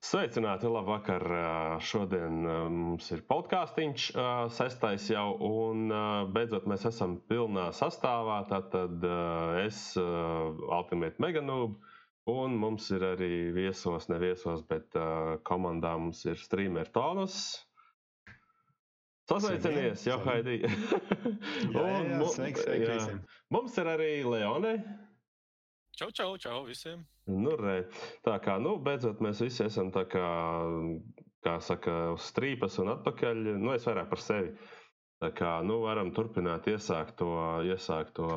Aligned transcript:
Sveicināti, 0.00 0.68
labvakar! 0.70 1.24
Šodien 1.84 2.38
mums 2.72 3.10
ir 3.12 3.20
podkāstīns, 3.28 4.06
sestais 4.56 5.08
jau, 5.12 5.26
un 5.48 5.90
beidzot 6.34 6.68
mēs 6.70 6.86
esam 6.90 7.18
pilnā 7.30 7.66
sastāvā. 7.76 8.38
Tātad 8.52 9.04
es, 9.64 9.80
Ultimate 10.00 11.20
Meganūb, 11.24 11.74
un 12.32 12.56
mums 12.62 12.88
ir 12.96 13.04
arī 13.12 13.32
viesos, 13.56 14.08
ne 14.12 14.20
viesos, 14.22 14.62
bet 14.70 14.96
komandā 15.50 15.96
mums 16.00 16.24
ir 16.30 16.40
streamer 16.40 16.88
Tonus. 16.96 17.36
Sasveicinies, 19.30 20.06
jau 20.08 20.16
Haidī! 20.24 20.56
jā, 20.64 20.72
jā, 21.76 21.84
jā, 22.14 22.32
sveiki, 22.34 22.64
sveiki 22.64 22.88
visiem! 22.94 23.20
Mums 23.54 23.76
ir 23.78 23.86
arī 23.92 24.10
Leone. 24.26 24.74
Čau, 26.00 26.08
čau, 26.16 26.36
čau 26.40 26.60
visiem! 26.64 27.02
Nu, 27.28 27.50
re, 27.60 27.82
tā 28.24 28.38
kā, 28.40 28.54
nu, 28.56 28.78
beidzot, 28.80 29.18
mēs 29.20 29.42
visi 29.44 29.66
esam 29.66 29.90
tā 29.92 30.06
kā, 30.08 30.28
kā 31.44 31.58
saka, 31.60 31.96
uz 32.14 32.24
strīpas 32.30 32.78
un 32.80 32.88
atpakaļ. 32.94 33.42
Nu, 33.60 33.74
es 33.74 33.84
vairāk 33.84 34.08
par 34.08 34.22
sevi. 34.24 34.54
Tā 35.20 35.28
kā, 35.36 35.50
nu, 35.60 35.82
varam 35.82 36.08
turpināt 36.16 36.70
iesākt 36.72 37.18
to, 37.20 37.28
iesākt 37.68 38.14
to 38.16 38.28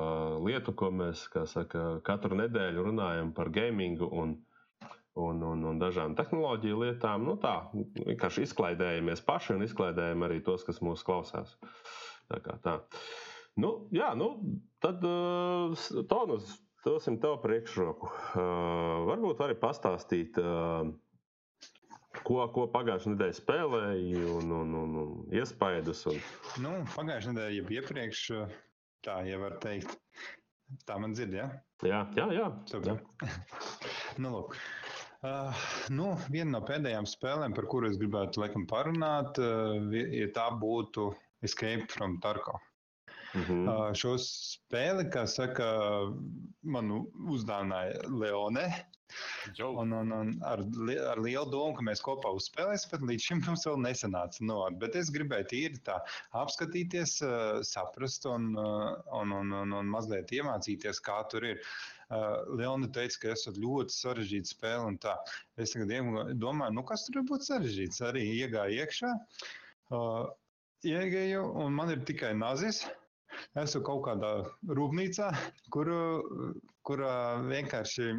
lietu, 0.44 0.74
ko 0.76 0.90
mēs, 0.92 1.22
kā 1.32 1.46
saka, 1.48 1.86
katru 2.04 2.36
nedēļu 2.42 2.84
runājam 2.90 3.32
par 3.38 3.48
gamingu 3.56 4.12
un, 4.12 4.36
un, 5.16 5.40
un, 5.54 5.64
un 5.72 5.80
dažām 5.80 6.18
tehnoloģiju 6.20 6.82
lietām. 6.84 7.24
Nu, 7.30 7.38
tā, 7.40 7.54
vienkārši 8.02 8.44
izklaidējamies 8.50 9.24
paši 9.24 9.56
un 9.56 9.64
izklaidējam 9.70 10.28
arī 10.28 10.44
tos, 10.44 10.68
kas 10.68 10.84
mūs 10.84 11.08
klausās. 11.08 11.56
Tā 12.28 12.44
kā 12.44 12.60
tā. 12.68 12.76
Nu, 13.56 13.72
jā, 13.96 14.12
nu, 14.20 14.34
tad 14.84 15.00
uh, 15.08 15.88
tonus 16.12 16.58
dosim 16.86 17.18
tev 17.22 17.40
priekšroku. 17.44 18.10
Uh, 18.10 19.04
varbūt 19.10 19.42
arī 19.46 19.56
pastāstīt, 19.60 20.38
uh, 20.42 20.90
ko, 22.22 22.44
ko 22.56 22.68
pagājušajā 22.74 23.16
nedēļā 23.16 23.38
spēlēji 23.40 24.24
un, 24.36 24.54
un, 24.60 24.78
un, 24.84 24.96
un 25.04 25.36
iespaidus. 25.36 26.06
Un... 26.12 26.22
Nu, 26.66 26.76
pagājušajā 26.96 27.36
nedēļā 27.36 27.58
jau 27.58 27.76
iepriekš, 27.80 28.24
tā 29.06 29.20
jau 29.30 29.42
var 29.44 29.58
teikt. 29.64 29.98
Tā 30.88 30.98
man 31.02 31.14
dzird, 31.14 31.36
ja? 31.38 31.50
Jā, 31.86 32.06
jā, 32.18 32.30
jā. 32.34 32.48
Jā. 32.88 32.96
nu, 34.24 34.34
lūk. 34.38 34.58
Uh, 35.24 35.66
nu, 35.96 36.10
viena 36.28 36.58
no 36.58 36.62
pēdējām 36.68 37.08
spēlēm, 37.08 37.54
par 37.56 37.68
kuru 37.72 37.88
es 37.88 38.00
gribētu 38.02 38.42
laikam 38.44 38.66
parunāt, 38.68 39.40
uh, 39.40 39.80
ja 39.94 40.28
tā 40.36 40.50
būtu 40.60 41.14
Escape 41.44 41.88
from 41.92 42.18
Tarkov. 42.24 42.60
Mm 43.34 43.44
-hmm. 43.44 43.94
šo 43.98 44.14
spēli, 44.22 45.08
kā 45.10 45.26
saka, 45.28 45.66
man 46.62 46.92
uzdāvināja 47.34 48.04
Leone. 48.10 48.68
Un, 49.64 49.92
un, 49.92 50.12
un 50.12 50.30
ar, 50.42 50.62
li, 50.88 50.96
ar 50.98 51.20
lielu 51.22 51.50
domu, 51.52 51.74
ka 51.78 51.86
mēs 51.86 52.02
kopā 52.02 52.32
uzspēlēsim, 52.38 52.92
bet 52.94 53.06
līdz 53.10 53.26
šim 53.28 53.42
mums 53.46 53.66
vēl 53.68 53.82
nesanāca. 53.86 54.46
No, 54.50 54.60
bet 54.82 54.96
es 55.00 55.12
gribēju 55.14 55.50
tīri 55.52 55.82
tā 55.86 56.00
apskatīties, 56.44 57.16
uh, 57.26 57.60
saprast 57.68 58.26
un, 58.30 58.54
uh, 58.58 58.94
un, 59.20 59.36
un, 59.42 59.52
un, 59.62 59.76
un 59.82 59.92
mazliet 59.96 60.34
iemācīties, 60.34 61.02
kā 61.10 61.22
tur 61.34 61.50
ir. 61.54 61.62
Uh, 62.14 62.44
Leona 62.60 62.90
teica, 62.94 63.18
ka 63.22 63.30
esat 63.34 63.56
ļoti 63.58 63.96
sarežģīta 63.96 64.50
spēle. 64.52 65.14
Es 65.58 65.72
tagad 65.74 65.94
domāju, 66.38 66.76
nu, 66.76 66.84
kas 66.86 67.08
tur 67.08 67.22
var 67.22 67.30
būt 67.32 67.48
sarežģīts. 67.48 68.04
Arī 68.06 68.26
iegāju 68.36 68.84
iekšā, 68.84 69.14
uh, 69.98 70.28
iegāju, 70.86 71.48
un 71.64 71.74
man 71.74 71.94
ir 71.96 72.04
tikai 72.06 72.36
nazis. 72.38 72.84
Esmu 73.60 73.84
kaut 73.88 74.04
kādā 74.08 74.32
rūpnīcā, 74.80 75.30
kur, 75.74 75.92
kur 76.88 77.06
vienkārši 77.50 78.10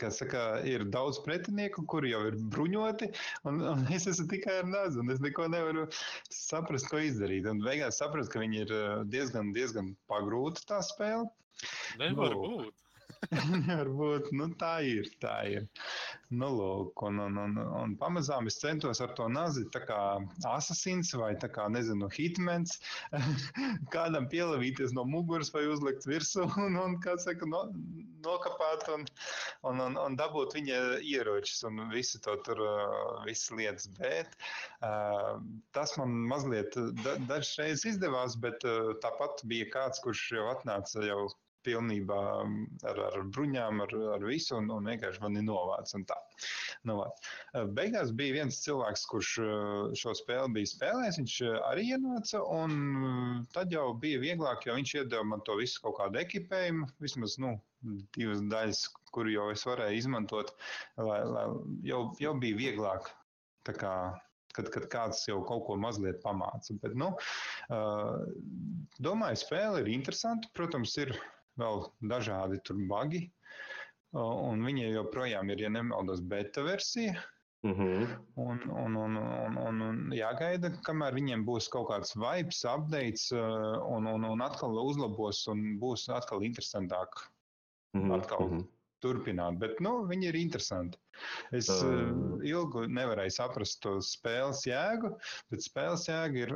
kas 0.00 0.18
saka, 0.20 0.42
ir 0.68 0.84
daudz 0.92 1.22
pretinieku, 1.24 1.84
kuri 1.88 2.12
jau 2.12 2.22
ir 2.28 2.36
bruņoti, 2.52 3.08
un, 3.48 3.62
un 3.64 3.84
es 3.96 4.06
esmu 4.10 4.26
tikai 4.32 4.58
ar 4.62 4.68
nāzi, 4.68 5.00
un 5.00 5.12
es 5.14 5.22
neko 5.24 5.48
nevaru 5.52 5.86
saprast, 6.32 6.90
ko 6.92 7.00
izdarīt. 7.00 7.48
Un 7.48 7.62
beigās 7.64 8.00
sapratu, 8.02 8.32
ka 8.32 8.42
viņi 8.42 8.64
ir 8.66 8.74
diezgan, 9.12 9.54
diezgan 9.56 9.94
pagrūti 10.12 10.66
tā 10.68 10.82
spēle. 10.84 11.30
Nevar 12.02 12.36
nu, 12.36 12.42
būt. 12.42 12.82
Varbūt 13.70 14.30
nu, 14.36 14.50
tā 14.60 14.74
ir. 14.84 15.08
Tā 15.22 15.38
ir. 15.48 15.66
Nu, 16.34 16.46
lūk, 16.50 17.02
un, 17.06 17.20
un, 17.22 17.36
un, 17.38 17.58
un 17.78 17.92
pamazām 18.00 18.48
es 18.50 18.56
centos 18.58 18.98
ar 19.04 19.12
to 19.14 19.28
nazi, 19.30 19.62
tā 19.70 19.84
kā 19.86 19.98
asasins 20.50 21.12
vai 21.14 21.28
kā, 21.38 21.68
nezinu, 21.70 22.08
hitmens, 22.10 22.80
kādam 23.94 24.26
pielavīties 24.32 24.94
no 24.96 25.04
muguras 25.06 25.52
vai 25.54 25.62
uzlikt 25.70 26.08
virsū 26.10 26.48
un, 26.64 26.80
un 26.82 26.98
kā 27.04 27.14
saka, 27.22 27.46
no, 27.46 27.62
nokapāt 28.26 28.88
un, 28.96 29.06
un, 29.70 29.84
un, 29.86 29.96
un 30.02 30.18
dabūt 30.18 30.58
viņa 30.58 30.82
ieročus 31.06 31.62
un 31.70 31.86
visu 31.94 32.18
to 32.24 32.34
tur, 32.48 32.64
visas 33.22 33.54
lietas. 33.54 33.86
Bet 34.00 34.34
uh, 34.82 35.38
tas 35.78 35.94
man 36.00 36.18
mazliet 36.34 36.74
da, 37.04 37.20
dažreiz 37.30 37.86
izdevās, 37.86 38.34
bet 38.42 38.66
uh, 38.66 38.96
tāpat 39.04 39.46
bija 39.46 39.70
kāds, 39.78 40.02
kurš 40.02 40.26
jau 40.40 40.50
atnāca 40.56 41.06
jau 41.06 41.28
pilnībā 41.66 42.18
ar, 42.90 43.00
ar 43.10 43.24
bruņām, 43.34 43.82
ar, 43.84 43.94
ar 44.16 44.26
visu, 44.26 44.56
un, 44.58 44.70
un 44.74 44.90
vienkārši 44.92 45.22
mani 45.24 45.42
novāc. 45.46 45.92
novāc. 46.88 47.30
Beigās 47.76 48.12
bija 48.16 48.38
viens 48.40 48.60
cilvēks, 48.64 49.06
kurš 49.12 49.32
šo 50.00 50.16
spēli 50.20 50.56
bija 50.58 50.72
spēlējis. 50.72 51.20
Viņš 51.22 51.36
arī 51.70 51.88
ienāca, 51.96 52.42
un 52.42 53.46
tad 53.54 53.74
jau 53.74 53.88
bija 54.02 54.22
vieglāk, 54.22 54.68
jo 54.68 54.76
viņš 54.78 54.94
iedeva 55.00 55.26
man 55.32 55.44
to 55.46 55.58
visu 55.60 55.82
kaut 55.84 55.98
kādu 56.00 56.22
ekipējumu, 56.22 56.90
vismaz 57.02 57.38
nu, 57.42 57.56
divas 58.16 58.44
daļas, 58.50 58.86
kuru 59.14 59.32
jau 59.34 59.50
es 59.52 59.64
varēju 59.66 60.02
izmantot, 60.02 60.54
lai, 61.00 61.22
lai 61.24 61.48
jau, 61.88 62.06
jau 62.22 62.36
bija 62.42 62.62
vieglāk. 62.62 63.10
Kā, 63.66 63.96
kad, 64.56 64.68
kad 64.72 64.88
kāds 64.92 65.24
jau 65.28 65.40
kaut 65.46 65.64
ko 65.68 65.76
mazliet 65.80 66.22
pamāca. 66.24 66.76
Bet, 66.82 66.96
nu, 66.98 67.12
domāju, 69.02 69.40
spēle 69.42 69.82
ir 69.82 69.92
interesanta. 69.92 70.50
Protams, 70.56 70.94
ir 71.02 71.12
vēl 71.60 71.86
dažādi 72.12 72.60
tur 72.64 72.80
bagi. 72.90 73.24
Un 74.16 74.62
viņi 74.64 74.92
joprojām 74.94 75.50
ir, 75.52 75.66
ja 75.66 75.72
nemaldos, 75.72 76.22
beta 76.24 76.62
versija. 76.64 77.16
Mm 77.66 77.74
-hmm. 77.74 78.16
un, 78.34 78.70
un, 78.70 78.96
un, 78.96 79.16
un, 79.16 79.56
un, 79.56 79.80
un 79.82 80.12
jāgaida, 80.14 80.70
kamēr 80.86 81.16
viņiem 81.16 81.42
būs 81.44 81.66
kaut 81.72 81.88
kāds 81.88 82.14
vibes, 82.14 82.60
updates, 82.64 83.32
un, 83.32 84.06
un, 84.06 84.24
un 84.24 84.44
atkal 84.44 84.76
uzlabos, 84.78 85.46
un 85.50 85.78
būs 85.80 86.06
atkal 86.12 86.44
interesantāk. 86.46 87.26
Mm 87.96 88.02
-hmm. 88.02 88.14
Atkal 88.18 88.48
mm 88.48 88.58
-hmm. 88.58 88.68
turpināt, 89.02 89.58
bet 89.58 89.80
nu, 89.80 90.06
viņi 90.06 90.28
ir 90.28 90.36
interesanti. 90.36 90.98
Es 91.52 91.68
uh. 91.68 92.38
ilgi 92.44 92.86
nevarēju 92.86 93.30
saprast 93.30 93.80
to 93.82 93.98
spēles 94.00 94.66
jēgu, 94.66 95.16
bet 95.50 95.60
spēles 95.60 96.08
jēga 96.08 96.36
ir 96.36 96.50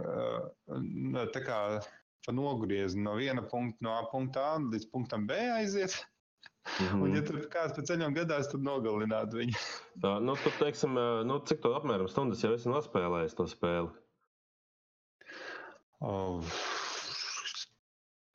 tā 1.34 1.40
kā 1.48 1.80
pa 2.26 2.34
nogriezi 2.36 3.00
no 3.00 3.16
viena 3.18 3.42
punkta, 3.42 3.84
no 3.86 3.96
A 3.98 4.06
punkta 4.12 4.46
A 4.52 4.58
līdz 4.62 4.88
punktam 4.92 5.26
B 5.26 5.38
aiziet. 5.56 5.96
Mm 6.80 6.86
-hmm. 6.86 7.02
Un, 7.02 7.14
ja 7.16 7.22
tur 7.24 7.40
kāds 7.52 7.74
pa 7.76 7.82
ceļam 7.82 8.14
gadās, 8.14 8.50
tad 8.52 8.62
nogalināt 8.62 9.32
viņu. 9.34 9.56
Tā, 10.02 10.18
nu, 10.20 10.36
tu, 10.44 10.52
teiksim, 10.58 10.98
nu, 11.26 11.38
cik 11.48 11.62
to 11.64 11.72
apmēram 11.74 12.08
stundas 12.08 12.44
jau 12.44 12.52
esi 12.54 12.68
nospēlējis 12.68 13.36
to 13.36 13.46
spēli? 13.46 13.88
Oh. 16.00 16.44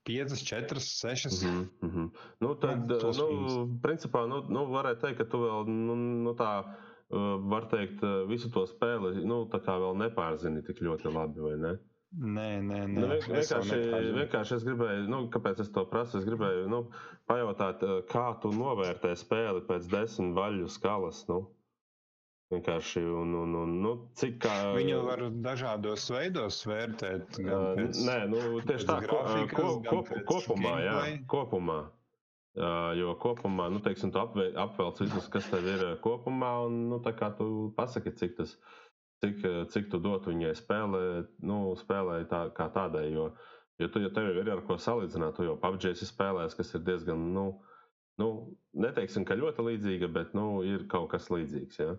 5, 0.05 0.35
4, 0.37 0.79
6. 0.79 1.43
Mm 1.45 1.69
-hmm. 1.81 2.09
nu, 2.39 2.55
tad, 2.55 2.89
nu, 2.89 3.29
nu, 3.47 3.79
principā, 3.81 4.27
nu, 4.29 4.41
nu, 4.49 4.65
varētu 4.69 5.01
teikt, 5.01 5.17
ka 5.17 5.25
tu 5.25 5.37
vēl, 5.37 5.65
nu, 5.65 5.95
nu 5.95 6.33
tā, 6.37 6.51
var 7.53 7.65
teikt, 7.71 8.01
visu 8.29 8.49
to 8.49 8.65
spēli, 8.69 9.25
nu, 9.25 9.45
tā 9.49 9.59
kā 9.65 9.77
vēl 9.81 9.97
nepārzini 9.97 10.61
tik 10.65 10.81
ļoti 10.81 11.13
labi, 11.13 11.41
vai 11.41 11.57
ne? 11.57 11.73
Nē, 12.15 12.61
nē, 12.63 12.79
nē. 12.87 13.01
Nu, 13.01 13.07
vienkārši, 13.27 13.77
vienkārši 14.15 14.55
es 14.55 14.63
gribēju, 14.63 15.07
nu, 15.11 15.17
kāpēc 15.33 15.59
es 15.65 15.71
to 15.75 15.83
prasu? 15.89 16.21
Es 16.21 16.27
gribēju 16.27 16.69
nu, 16.71 16.85
pajautāt, 17.27 17.83
eh, 17.83 17.97
kā 18.11 18.29
tu 18.43 18.53
novērtē 18.55 19.11
spēli 19.19 19.65
pēc 19.67 19.89
desmit 19.91 20.31
vaļu 20.37 20.69
skalas. 20.71 21.25
Nu? 21.27 21.41
Vienkārši, 22.53 23.01
un, 23.09 23.33
un, 23.41 23.55
un, 23.63 23.73
nu, 23.83 23.91
cik 24.15 24.37
kā... 24.45 24.53
Viņu 24.77 25.01
var 25.03 25.25
dažādos 25.43 26.05
veidos 26.13 26.61
vērtēt. 26.69 27.41
Pēc, 27.41 27.99
Nē, 28.07 28.17
nu, 28.31 28.41
tieši 28.69 28.87
tā, 28.87 28.99
grafikas, 29.03 29.79
ko, 29.89 30.01
ko, 30.05 30.23
kopumā, 30.29 30.75
jā, 30.85 30.97
kopumā. 31.31 31.79
Uh, 32.55 32.93
jo 32.95 33.17
kopumā, 33.19 33.65
nu, 33.73 33.81
teiksim, 33.83 34.13
tu 34.15 34.21
apvelc 34.21 35.01
visus, 35.01 35.25
kas 35.33 35.49
tev 35.51 35.65
ir 35.67 35.81
kopumā, 36.05 36.53
un, 36.69 36.85
nu, 36.93 37.01
tā 37.03 37.11
kā 37.17 37.33
tu 37.35 37.73
pasaki, 37.75 38.13
cik 38.15 38.37
tas 38.37 38.53
ir 38.55 38.75
cik, 39.25 39.45
cik 39.73 39.89
tu 39.91 39.99
dotu 40.03 40.31
viņai 40.31 40.53
spēlē, 40.59 41.01
nu, 41.49 41.59
spēlē 41.81 42.21
tā, 42.31 42.45
kā 42.57 42.69
tādai. 42.75 43.07
Jo, 43.13 43.29
jo 43.81 43.89
tu, 43.91 44.01
ja 44.03 44.11
tev 44.15 44.29
ir 44.31 44.51
ar 44.53 44.61
ko 44.67 44.77
salīdzināt, 44.81 45.35
tu 45.37 45.47
jau 45.47 45.57
PUBG 45.61 45.89
esi 45.91 46.07
spēlējis, 46.09 46.57
kas 46.59 46.75
ir 46.77 46.85
diezgan, 46.87 47.25
nu, 47.35 47.47
nu 48.21 48.29
neteiksim, 48.85 49.25
ka 49.27 49.37
ļoti 49.39 49.65
līdzīga, 49.69 50.11
bet 50.19 50.37
nu, 50.37 50.61
ir 50.67 50.85
kaut 50.91 51.09
kas 51.15 51.27
līdzīgs. 51.33 51.81
Ja? 51.81 51.97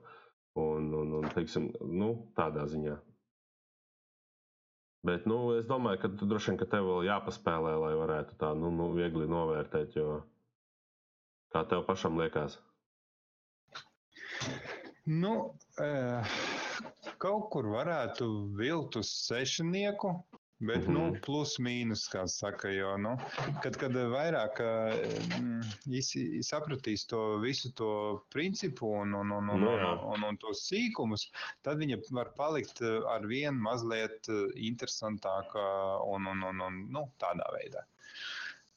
Un, 0.57 0.89
un, 0.97 1.13
un 1.21 1.29
teiksim, 1.35 1.69
nu, 1.85 2.15
tādā 2.39 2.65
ziņā. 2.73 2.97
Bet 5.07 5.27
nu, 5.31 5.37
es 5.59 5.67
domāju, 5.69 6.01
ka 6.03 6.09
tu 6.19 6.27
droši 6.27 6.51
vien 6.55 6.57
ka 6.63 6.67
tev 6.73 6.89
vēl 6.89 7.05
jāpaspēlē, 7.11 7.77
lai 7.83 7.93
varētu 8.01 8.39
tā 8.41 8.55
nu, 8.59 8.73
nu, 8.75 8.89
viegli 8.97 9.29
novērtēt. 9.31 9.95
Jo, 10.01 10.23
Kā 11.57 11.63
tev 11.71 11.87
pašam 11.89 12.19
liekas? 12.21 12.59
Nu, 15.07 15.31
eh, 15.81 16.35
kaut 17.23 17.51
kur 17.53 17.69
varētu 17.73 18.27
vilkt 18.59 18.97
uz 19.01 19.11
sešinieku, 19.27 20.13
bet, 20.59 20.87
nu, 20.89 21.11
Mhm. 21.11 21.21
plus 21.25 21.59
mīnus, 21.61 22.07
kā 22.09 22.25
saka, 22.29 22.71
jo, 22.73 22.97
nu, 22.97 23.17
kad, 23.63 23.77
kad 23.77 23.93
vairāk 23.93 24.61
mm, 24.61 26.41
sapratīs 26.43 27.05
to 27.07 27.39
visu 27.43 27.73
to 27.77 27.91
principu 28.33 28.89
un, 29.03 29.13
un, 29.15 29.31
un, 29.31 29.51
un, 29.51 29.61
Nu 29.61 29.73
un, 29.75 29.99
un, 30.15 30.25
un 30.31 30.37
tos 30.37 30.65
sīkumus, 30.69 31.29
tad 31.63 31.79
viņa 31.83 32.01
var 32.11 32.33
palikt 32.37 32.81
eh, 32.81 33.01
ar 33.13 33.27
vien 33.27 33.55
mazliet 33.55 34.29
eh, 34.33 34.47
interesantāka 34.71 35.67
un, 36.09 36.27
un, 36.33 36.43
un, 36.53 36.61
un 36.69 36.81
nu, 36.91 37.05
tādā 37.21 37.51
veidā. 37.59 37.85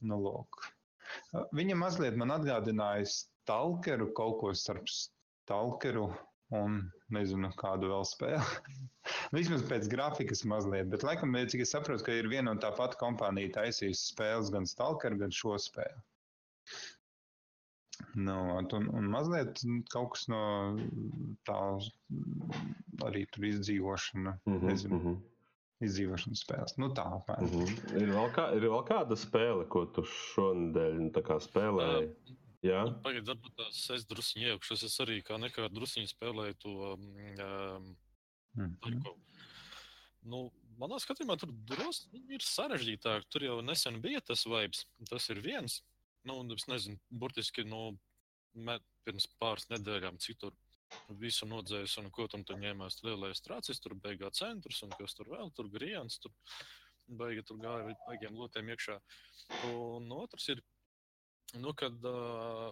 Nu, 0.02 0.20
lūk. 0.24 0.64
Viņa 1.56 1.76
mazliet 1.76 2.16
man 2.20 2.32
atgādināja 2.36 3.08
stalkeru, 3.08 4.12
kaut 4.14 4.40
ko 4.42 4.52
starp 4.54 4.88
stalkeru 4.92 6.10
un 6.56 6.80
nezinu, 7.14 7.52
kādu 7.60 7.90
vēl 7.92 8.06
spēli. 8.10 8.78
Vismaz 9.38 9.64
pēc 9.70 9.90
grafikas 9.92 10.44
mazliet, 10.50 10.90
bet 10.92 11.04
laikam, 11.06 11.36
cik 11.50 11.62
es 11.66 11.74
saprotu, 11.76 12.06
ka 12.08 12.16
ir 12.18 12.30
viena 12.32 12.54
un 12.56 12.62
tā 12.62 12.72
pati 12.78 12.98
kompānija 13.02 13.54
taisījusi 13.60 14.14
spēles 14.14 14.50
gan 14.54 14.66
stalkeru, 14.70 15.20
gan 15.22 15.34
šo 15.36 15.58
spēli. 15.62 16.02
Nu, 18.16 18.36
un, 18.58 18.86
un 18.96 19.10
mazliet 19.12 19.60
kaut 19.92 20.14
kas 20.16 20.28
no 20.32 20.40
tā 21.48 21.58
arī 23.06 23.26
tur 23.34 23.46
izdzīvošana, 23.50 24.38
Mhm, 24.48 24.66
nezinu, 24.72 25.00
mhm, 25.00 25.18
izdzīvošanas 25.86 26.44
spēles. 26.46 26.78
Nu, 26.82 26.90
tā 26.96 27.06
apmēram. 27.20 27.50
mhm. 27.52 27.98
Ir, 28.00 28.14
vēl 28.16 28.32
kā, 28.36 28.48
ir 28.56 28.66
vēl 28.66 28.86
kāda 28.88 29.18
spēle, 29.20 29.68
ko 29.72 29.86
tu 29.96 30.06
šonadēļ 30.08 31.02
nu, 31.06 31.40
spēlēji? 31.50 32.10
Jā, 32.66 32.84
Nu, 32.84 32.98
Pagaidiet, 33.04 33.30
varbūt 33.30 33.56
tās 33.56 33.86
es 33.96 34.06
drusku 34.10 34.42
iekšos. 34.44 34.84
Es 34.84 35.00
arī 35.00 35.22
kā 35.24 35.38
nekā 35.40 35.70
drusku 35.72 36.04
spēlēju 36.12 36.60
to. 36.60 36.76
Um, 37.00 37.96
Mhm. 38.58 38.76
Tarkovu. 38.84 39.20
Nu, 40.30 40.40
manā 40.80 40.98
skatījumā 41.00 41.38
tur 41.40 41.52
drusku 41.70 42.20
ir 42.34 42.44
sarežģītāk. 42.44 43.28
Tur 43.32 43.46
jau 43.46 43.60
nesen 43.64 44.02
bija 44.04 44.22
tas 44.26 44.46
vibes. 44.50 44.86
Tas 45.10 45.30
ir 45.30 45.42
viens. 45.44 45.82
Nu, 46.28 46.42
es 46.54 46.68
nezinu, 46.68 47.00
burtiski 47.10 47.64
nu, 47.64 47.98
me, 48.54 48.80
pirms 49.06 49.30
pāris 49.40 49.70
nedēļām, 49.72 50.20
cik 50.20 50.42
tur 50.42 50.58
visu 51.22 51.48
nodzēs 51.48 51.96
un 52.02 52.10
ko 52.12 52.28
tam 52.28 52.44
tur 52.44 52.60
ņēmās. 52.60 53.00
Lielais 53.06 53.42
trācis, 53.46 53.80
tur 53.80 53.96
beigā 53.96 54.32
centrs 54.36 54.82
un 54.84 54.92
kas 54.98 55.16
tur 55.16 55.30
vēl, 55.32 55.54
tur 55.56 55.70
griens, 55.72 56.20
tur 56.20 56.34
beiga 57.08 57.46
tur 57.46 57.62
gāja 57.62 57.86
ar 57.86 57.96
baigiem 58.08 58.36
lotiem 58.36 58.74
iekšā. 58.74 59.00
Un 59.72 60.12
otrs 60.18 60.50
ir, 60.52 60.64
nu, 61.58 61.74
kad 61.74 61.96
uh, 62.06 62.70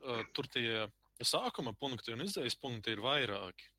uh, 0.00 0.24
tur 0.34 0.48
tie 0.50 0.88
sākuma 1.22 1.74
punkti 1.78 2.12
un 2.14 2.24
izējas 2.26 2.56
punkti 2.58 2.94
ir 2.96 3.04
vairāki 3.04 3.70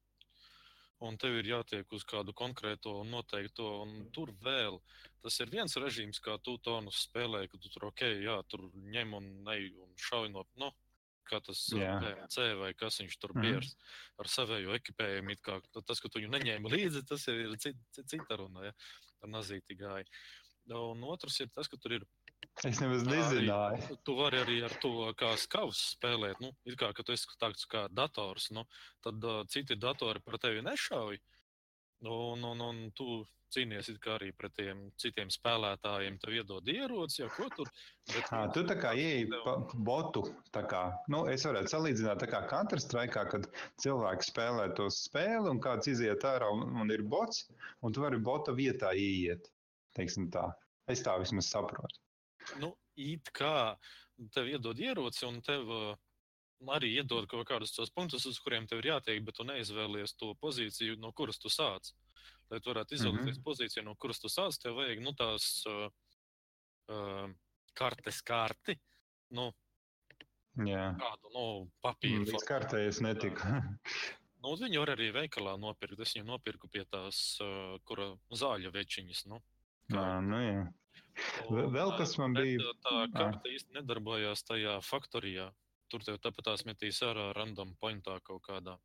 un 1.03 1.17
tev 1.19 1.35
ir 1.39 1.49
jātiek 1.49 1.91
uz 1.95 2.05
kādu 2.07 2.33
konkrēto 2.37 2.93
un 3.01 3.11
noteikto, 3.11 3.65
un 3.83 4.07
tur 4.15 4.31
vēl. 4.43 4.79
Tas 5.23 5.37
ir 5.43 5.51
viens 5.51 5.75
režīms, 5.81 6.21
kā 6.23 6.37
tu 6.43 6.55
tonus 6.63 7.03
spēlē, 7.09 7.45
ka 7.51 7.59
tu 7.61 7.71
tur 7.73 7.89
ok, 7.91 8.05
jā, 8.23 8.37
tur 8.49 8.69
ņem 8.73 9.13
un 9.19 9.29
ej 9.53 9.69
un 9.83 9.91
šauj 10.07 10.31
no, 10.31 10.45
nu, 10.61 10.71
kā 11.29 11.41
tas. 11.43 11.65
C 12.31 12.47
vai 12.61 12.71
kas 12.77 13.01
viņš 13.01 13.17
tur 13.19 13.33
Mhm. 13.35 13.41
biers 13.43 13.75
ar 14.21 14.31
savējo 14.31 14.75
ekipējumu. 14.79 15.37
Kā, 15.41 15.59
tas, 15.83 15.99
ka 15.99 16.09
tu 16.09 16.21
viņu 16.21 16.31
neņēmi 16.31 16.71
līdzi, 16.71 17.05
tas 17.09 17.27
jau 17.27 17.35
ir 17.35 17.57
cit, 17.57 17.77
cit, 17.91 18.07
cita 18.07 18.37
runa, 18.39 18.69
ja, 18.69 18.73
ar 19.21 19.29
nazīti 19.29 19.77
gāja. 19.77 20.05
Un 20.71 21.03
otrs 21.03 21.39
ir 21.41 21.49
tas, 21.53 21.67
ka 21.67 21.77
tur 21.77 21.99
ir 21.99 22.05
Es 22.63 22.79
nemaz 22.79 23.03
Arī. 23.03 23.17
nezināju. 23.17 23.97
Tu 24.07 24.15
vari 24.15 24.39
arī 24.39 24.57
ar 24.63 24.73
to 24.79 24.93
kā 25.19 25.33
skavs 25.39 25.81
spēlēt. 25.97 26.39
Nu, 26.39 26.53
ir 26.63 26.77
kā, 26.79 26.93
ka 26.95 27.03
tu 27.03 27.11
esi 27.11 27.27
tāds 27.41 27.67
kā 27.67 27.87
dators, 27.91 28.47
nu, 28.55 28.63
tad 29.03 29.23
uh, 29.27 29.43
citi 29.51 29.75
datori 29.75 30.23
par 30.23 30.39
tevi 30.39 30.63
nešauj. 30.63 31.19
Un, 32.05 32.43
un, 32.43 32.61
un 32.61 32.79
tu 32.95 33.25
cīnies 33.55 33.89
arī 34.13 34.31
pret 34.35 34.53
tiem 34.57 34.81
citiem 34.99 35.29
spēlētājiem. 35.31 36.17
Tev 36.21 36.35
iedod 36.35 36.67
ieroci, 36.71 37.21
jau 37.21 37.29
ko 37.35 37.47
tur. 37.55 37.71
Bet, 38.11 38.31
À, 38.35 38.45
tu 38.53 38.63
tā 38.67 38.77
kā 38.79 38.93
ieeji 38.99 39.27
pa 39.45 39.55
botu. 39.87 40.23
Kā, 40.55 40.83
nu, 41.11 41.25
es 41.31 41.45
varētu 41.47 41.73
salīdzināt, 41.73 42.25
kā 42.31 42.43
Counter-Strike, 42.51 43.25
kad 43.31 43.49
cilvēks 43.83 44.31
spēlē 44.31 44.69
to 44.79 44.87
spēli 44.93 45.51
un 45.51 45.61
kāds 45.63 45.91
iziet 45.91 46.23
ārā 46.27 46.51
un, 46.55 46.67
un 46.83 46.95
ir 46.95 47.03
bots, 47.03 47.45
un 47.81 47.95
tu 47.95 48.03
vari 48.05 48.19
bota 48.19 48.55
vietā 48.55 48.95
ieiet. 48.95 49.51
teiksim 49.95 50.31
Tā. 50.31 50.49
Es 50.91 51.01
tā 51.01 51.15
vismaz 51.17 51.47
saprotu. 51.49 52.04
Nu, 52.61 52.75
it 52.95 53.31
kā 53.35 53.75
tev 54.33 54.47
iedod 54.47 54.79
ieroci, 54.79 55.25
un 55.27 55.41
tev 55.43 55.69
uh, 55.71 55.95
arī 56.75 56.93
iedod 56.99 57.27
kaut 57.29 57.47
kādus 57.49 57.75
tos 57.75 57.91
punktus, 57.93 58.25
uz 58.29 58.39
kuriem 58.43 58.67
tev 58.67 58.81
ir 58.81 58.93
jātiek, 58.93 59.21
bet 59.25 59.37
tu 59.37 59.45
neizvēlies 59.47 60.15
to 60.19 60.33
pozīciju, 60.41 60.97
no 61.01 61.11
kuras 61.13 61.39
tu 61.41 61.51
sāc. 61.51 61.91
Lai 62.51 62.61
tu 62.61 62.71
varētu 62.71 62.95
izvēlēties 62.95 63.35
mm 63.35 63.41
-hmm. 63.41 63.45
pozīciju, 63.45 63.83
no 63.85 63.95
kuras 63.95 64.19
tu 64.21 64.29
sāc, 64.29 64.57
tev 64.61 64.77
vajag 64.77 65.01
nu, 65.01 65.13
tās 65.17 65.63
uh, 65.69 65.89
uh, 66.93 67.29
kartes 67.73 68.21
karti. 68.21 68.77
Nu, 69.29 69.51
Jā. 70.55 70.93
kādu 70.99 71.31
nu, 71.33 71.71
papīru 71.83 72.23
Līdz 72.23 72.31
formātu. 72.31 72.51
kārtējas 72.51 73.01
netika. 73.01 73.61
Nu, 74.45 74.53
viņu 74.61 74.79
var 74.79 74.91
arī 74.93 75.09
veikalā 75.09 75.55
nopirkt. 75.57 75.99
Es 76.05 76.13
viņu 76.13 76.27
nopirku 76.27 76.67
pie 76.69 76.85
tās, 76.85 77.37
uh, 77.41 77.79
kura 77.83 78.11
zāļu 78.29 78.71
večiņas. 78.71 79.25
Nu, 79.25 79.41
Nā, 79.89 80.21
nu, 80.21 80.37
jā. 80.41 80.73
Vēl- 81.49 81.97
kas 81.97 82.17
man 82.17 82.33
bija- 82.33 82.73
Tā 82.83 83.07
Ā. 83.07 83.11
karta 83.13 83.49
īsti 83.49 83.73
nedarbojās 83.79 84.43
tajā 84.43 84.77
faktorijā. 84.83 85.51
Tur 85.89 85.99
tev 85.99 86.17
tāpat 86.19 86.43
tās 86.49 86.65
metīs 86.65 86.99
ārā 87.05 87.33
random 87.35 87.75
pointā 87.81 88.19
kaut 88.23 88.41
kādā. 88.43 88.77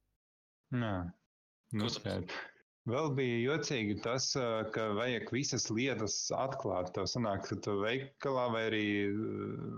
Nā. 0.73 1.13
Nu, 1.73 1.87
Protams. 1.87 1.99
skaidrs. 1.99 2.35
Vēl 2.91 3.11
bija 3.15 3.37
jocīgi 3.45 3.95
tas, 4.03 4.25
ka 4.75 4.85
vajag 4.97 5.29
visas 5.35 5.69
lietas 5.71 6.15
atklāt. 6.35 6.91
Tev 6.97 7.07
sanāk, 7.11 7.45
ka 7.47 7.59
tu 7.63 7.77
veikalā 7.83 8.47
vai 8.55 8.63
arī, 8.71 8.87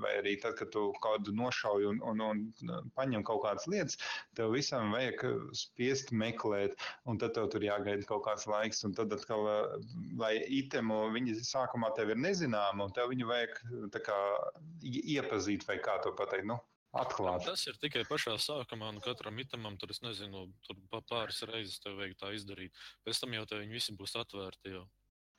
vai 0.04 0.12
arī 0.20 0.32
tad, 0.40 0.56
kad 0.60 0.70
tu 0.72 0.86
kādu 1.04 1.34
nošauj 1.36 1.88
un, 1.90 2.00
un, 2.08 2.22
un 2.30 2.90
paņem 2.96 3.26
kaut 3.28 3.42
kādas 3.44 3.68
lietas, 3.68 3.98
tev 4.38 4.54
visam 4.56 4.94
vajag 4.96 5.26
spiest 5.58 6.14
meklēt, 6.24 6.78
un 7.04 7.20
tad 7.20 7.36
tev 7.36 7.50
tur 7.52 7.66
jāgaida 7.66 8.08
kaut 8.08 8.24
kāds 8.28 8.48
laiks, 8.48 8.84
un 8.88 8.96
tad 8.96 9.12
atkal, 9.18 9.48
lai 10.20 10.34
itemu 10.62 11.04
viņi 11.16 11.36
sākumā 11.48 11.92
tev 11.98 12.14
ir 12.14 12.22
nezināma, 12.22 12.88
un 12.88 12.96
tev 12.96 13.12
viņu 13.12 13.28
vajag 13.28 13.58
kā 14.08 14.20
iepazīt 14.82 15.68
vai 15.68 15.80
kā 15.84 16.00
to 16.06 16.16
pateikt, 16.16 16.48
nu, 16.48 16.60
atklāt. 16.94 17.44
Tas 17.46 17.66
ir 17.66 17.78
tikai 17.80 18.04
pašā 18.08 18.34
sākumā, 18.42 18.90
un 18.92 19.00
katram 19.04 19.38
itemam 19.42 19.78
tur, 19.80 19.90
es 19.94 20.02
nezinu, 20.04 20.46
tur 20.66 20.76
pa 20.90 21.00
pāris 21.00 21.42
reizes 21.48 21.80
tev 21.80 21.96
vajag 22.00 22.16
tā 22.20 22.32
izdarīt. 22.36 22.72
Pēc 23.06 23.20
tam 23.22 23.32
jau 23.38 23.46
te 23.48 23.60
viņi 23.62 23.72
visi 23.78 23.96
būs 23.96 24.16
atvērti. 24.20 24.74
Jau. 24.76 24.84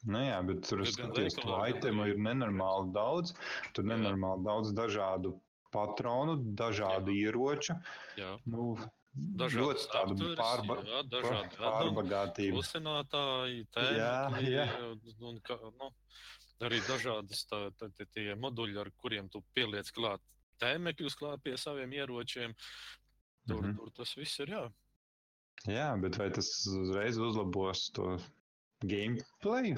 Nu 0.06 0.20
jā, 0.20 0.42
bet 0.46 0.66
tur 0.68 0.82
veikalā, 0.84 1.70
gan 1.70 1.78
itemu 1.78 2.04
arī- 2.04 2.10
ir 2.16 2.18
nenormāli 2.18 2.92
daudz. 2.94 3.34
Tur 3.74 3.86
Jā. 3.86 3.94
nenormāli 3.94 4.44
daudz 4.44 4.74
dažādu 4.74 5.40
patronu, 5.72 6.36
dažādu 6.56 7.14
ieroču. 7.16 7.78
Jā, 8.18 8.38
Nu, 8.46 8.76
dažādi 9.16 9.62
ļoti 9.64 9.88
tādu 9.94 10.36
pārba, 10.36 10.76
jā, 10.86 11.04
dažādi 11.08 11.58
pārbagātību. 11.58 12.58
Klusinātāji, 12.60 13.68
Jā, 13.78 14.30
tēmekļi, 14.30 14.52
jā. 14.52 14.68
un, 15.30 15.40
kā, 15.40 15.58
nu, 15.80 15.90
arī 16.62 16.80
dažādas 16.88 17.46
tā, 17.48 17.72
tā, 17.78 17.90
tā, 17.94 18.06
tie 18.12 18.36
moduļi, 18.36 18.78
ar 18.82 18.92
kuriem 19.02 19.30
tu 19.32 19.42
pieliec 19.56 19.90
klāt 19.92 20.20
tēmekļus 20.62 21.18
klāt 21.20 21.44
pie 21.46 21.58
saviem 21.58 21.94
ieročiem. 21.94 22.56
Tur, 23.48 23.60
mm. 23.60 23.68
-hmm. 23.70 23.78
tur 23.78 23.92
tas 23.98 24.16
viss 24.18 24.40
ir 24.40 24.54
jā. 24.56 24.64
Jā, 25.70 25.90
bet 26.02 26.18
vai 26.20 26.30
tas 26.32 26.50
uzreiz 26.68 27.18
uzlabos 27.18 27.90
to 27.96 28.18
gameplay? 28.84 29.76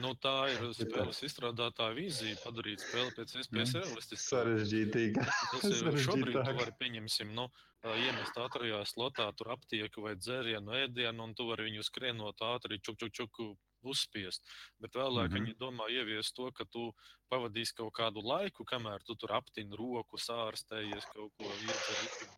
Nu, 0.00 0.14
tā 0.20 0.34
ir 0.52 0.64
spēles 0.80 1.20
izstrādātāja 1.28 1.96
vīzija 1.98 2.40
padarīt 2.44 2.82
spēli 2.84 3.14
pēc 3.18 3.36
iespējas 3.40 3.74
Mm. 3.74 3.84
realistiskāku. 3.84 4.30
Sarežģītīgi. 4.30 5.28
Tas 5.52 5.64
ir 5.68 5.76
šobrīd, 6.06 6.06
sarežģītāk. 6.08 6.48
tu 6.48 6.58
vari 6.60 6.76
pieņemsim, 6.80 7.34
nu, 7.36 7.48
iemest 7.92 8.40
ātrajā 8.40 8.80
slotā, 8.88 9.28
tur 9.36 9.52
aptieku 9.54 10.04
vai 10.06 10.16
dzērienu, 10.16 10.72
ēdienu, 10.84 11.28
un 11.28 11.34
tu 11.36 11.48
vari 11.50 11.68
viņu 11.68 11.84
skrienot 11.84 12.40
ātri, 12.48 12.80
čuk, 12.80 12.98
čuk, 13.00 13.12
čuk, 13.12 13.40
uzspiest. 13.84 14.44
Bet 14.80 14.96
vēlāk 14.96 15.28
mm. 15.28 15.36
-hmm. 15.36 15.44
viņi 15.44 15.58
domā 15.60 15.88
ieviest 15.90 16.34
to, 16.36 16.50
ka 16.52 16.64
tu 16.64 16.92
pavadīsi 17.32 17.74
kaut 17.78 17.92
kādu 17.96 18.22
laiku, 18.24 18.64
kamēr 18.64 19.02
tu 19.06 19.16
tur 19.18 19.34
aptini 19.36 19.76
roku, 19.76 20.18
sārstējies 20.20 21.06
kaut 21.12 21.32
ko 21.38 21.50
iedzer. 21.66 22.32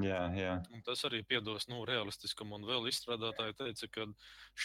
Jā, 0.00 0.22
jā. 0.38 0.54
Un 0.72 0.82
tas 0.86 1.04
arī 1.08 1.22
piedos 1.26 1.68
nu, 1.68 1.84
realistiskumu. 1.88 2.58
Un 2.58 2.68
vēl 2.68 2.88
izstrādātāji 2.90 3.56
teica, 3.60 3.88
ka 3.96 4.06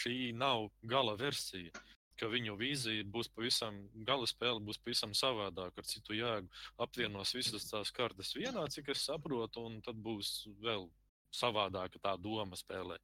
šī 0.02 0.32
nav 0.36 0.70
gala 0.82 1.16
versija. 1.20 1.72
Ka 2.20 2.28
viņu 2.28 2.56
vīzija 2.60 3.04
būs 3.08 3.30
pavisam, 3.32 3.76
gala 4.04 4.26
spēle 4.28 4.60
būs 4.60 4.80
pavisam 4.84 5.14
savādāka, 5.16 5.80
ar 5.80 5.88
citu 5.88 6.16
jēgu. 6.18 6.50
Apvienos 6.84 7.32
visas 7.36 7.64
tās 7.70 7.92
kartes 7.96 8.34
vienā, 8.36 8.66
cik 8.68 8.92
es 8.92 9.06
saprotu, 9.08 9.64
un 9.64 9.80
tad 9.86 9.96
būs 9.96 10.50
vēl 10.60 10.90
savādāka 11.32 12.02
tā 12.02 12.16
doma 12.20 12.58
spēlē. 12.60 12.98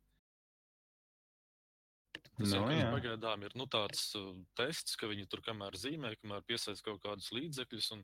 Tas 2.36 2.52
Nu, 2.52 2.66
jā. 2.68 2.88
pagaidām 2.92 3.46
ir 3.46 3.54
nu, 3.56 3.64
tāds 3.72 4.10
uh, 4.18 4.34
tests, 4.58 4.96
ka 5.00 5.08
viņi 5.08 5.24
tur 5.32 5.40
kamēr 5.44 5.76
zīmē, 5.80 6.12
kamēr 6.20 6.42
piesaista 6.44 6.84
kaut 6.84 7.00
kādus 7.04 7.30
līdzekļus 7.32 7.88
un 7.96 8.02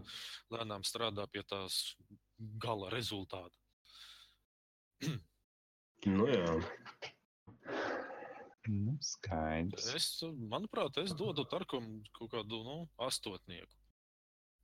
lēnām 0.54 0.86
strādā 0.88 1.26
pie 1.28 1.42
tās 1.44 1.82
gala 2.62 2.92
rezultāta. 2.94 3.56
Nu, 6.02 6.24
jā. 6.26 6.56
Nu, 8.66 8.96
skaidrs. 9.06 9.84
Es, 9.94 10.06
uh, 10.26 10.32
manuprāt, 10.50 10.96
es 10.98 11.12
dodu 11.14 11.44
Tarkam 11.46 11.84
kaut 12.16 12.32
kādu 12.32 12.58
nu, 12.66 12.74
astotnieku. 13.06 13.70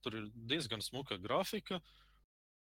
Tur 0.03 0.17
ir 0.19 0.27
diezgan 0.51 0.83
smuka 0.83 1.15
grafika. 1.23 1.79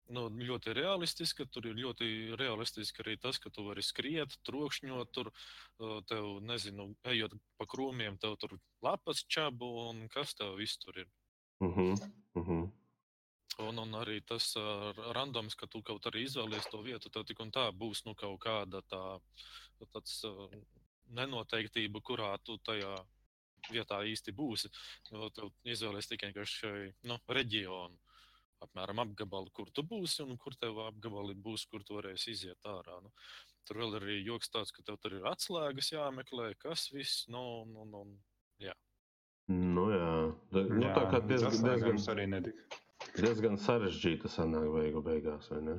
Nu, 0.10 0.28
ļoti 0.32 0.72
realistiska. 0.78 1.46
Tur 1.52 1.68
ir 1.68 1.80
ļoti 1.82 2.08
realistiski 2.40 3.04
arī 3.04 3.18
tas, 3.20 3.40
ka 3.44 3.52
tu 3.52 3.66
vari 3.68 3.84
skriet, 3.84 4.38
trokšņot, 4.48 5.12
tur 5.16 5.32
uh, 5.32 6.00
tev, 6.08 6.38
nezinu, 6.48 6.90
ejot 7.12 7.36
pa 7.60 7.68
krūmiem, 7.68 8.20
tev 8.22 8.38
tur 8.40 8.56
lapas 8.86 9.26
čabu 9.28 9.68
un 9.90 10.06
kas 10.14 10.36
tev 10.40 10.56
viss 10.62 10.80
tur 10.80 11.04
ir. 11.04 11.10
Uh 11.60 11.76
-huh. 11.78 12.12
Uh 12.36 12.48
-huh. 12.48 12.72
Un, 13.60 13.80
un 13.80 13.92
arī 13.98 14.22
tas 14.26 14.56
uh, 14.56 14.94
randoms, 15.14 15.56
ka 15.56 15.68
tu 15.68 15.82
kaut 15.82 16.06
arī 16.06 16.24
izvēlies 16.24 16.70
to 16.72 16.82
vietu, 16.82 17.10
tev 17.10 17.24
tik 17.26 17.40
un 17.40 17.52
tā 17.52 17.72
būs 17.72 18.06
nu, 18.06 18.16
kaut 18.16 18.40
kāda 18.40 18.82
tā 18.82 19.20
tāds, 19.94 20.24
uh, 20.24 20.52
nenoteiktība, 21.08 22.02
kurā 22.02 22.38
tu 22.44 22.58
tajā 22.58 22.96
vietā 23.72 24.02
īsti 24.06 24.32
būsi. 24.32 24.70
Jo 25.12 25.30
tev 25.30 25.52
izvēlēs 25.64 26.08
tikai 26.08 26.32
šai 26.46 26.94
nu, 27.04 27.20
reģionu, 27.28 27.98
apmēram 28.66 29.04
apgabalu, 29.04 29.52
kur 29.54 29.70
tu 29.74 29.84
būsi 29.88 30.24
un 30.26 30.38
kur 30.42 30.56
tev 30.62 30.80
apgabali 30.88 31.36
būs, 31.36 31.68
kur 31.72 31.84
tu 31.86 32.00
varēsi 32.00 32.34
iziet 32.34 32.72
ārā. 32.72 33.02
Nu, 33.04 33.14
tur 33.68 33.84
vēl 33.84 34.00
ir 34.00 34.08
arī 34.08 34.18
joks 34.22 34.50
tāds, 34.54 34.74
ka 34.74 34.86
tev 34.86 34.98
tur 35.04 35.20
ir 35.20 35.28
atslēgas 35.30 35.92
jāmeklē, 35.94 36.54
kas 36.62 36.88
viss. 36.94 37.28
Nu, 37.32 37.44
nu, 37.70 37.86
nu, 37.86 38.06
Nu, 39.48 39.86
jā. 39.94 40.08
Da, 40.52 40.64
nu, 40.68 40.82
Jā, 40.84 40.94
tā 40.96 41.04
kā 41.12 41.20
diezgan, 41.24 41.54
diezgan, 41.64 42.42
diezgan 43.16 43.60
sarežģīta 43.64 44.32
sanāk 44.32 44.68
beigu 44.74 45.04
beigās, 45.06 45.48
vai 45.54 45.62
ne? 45.64 45.76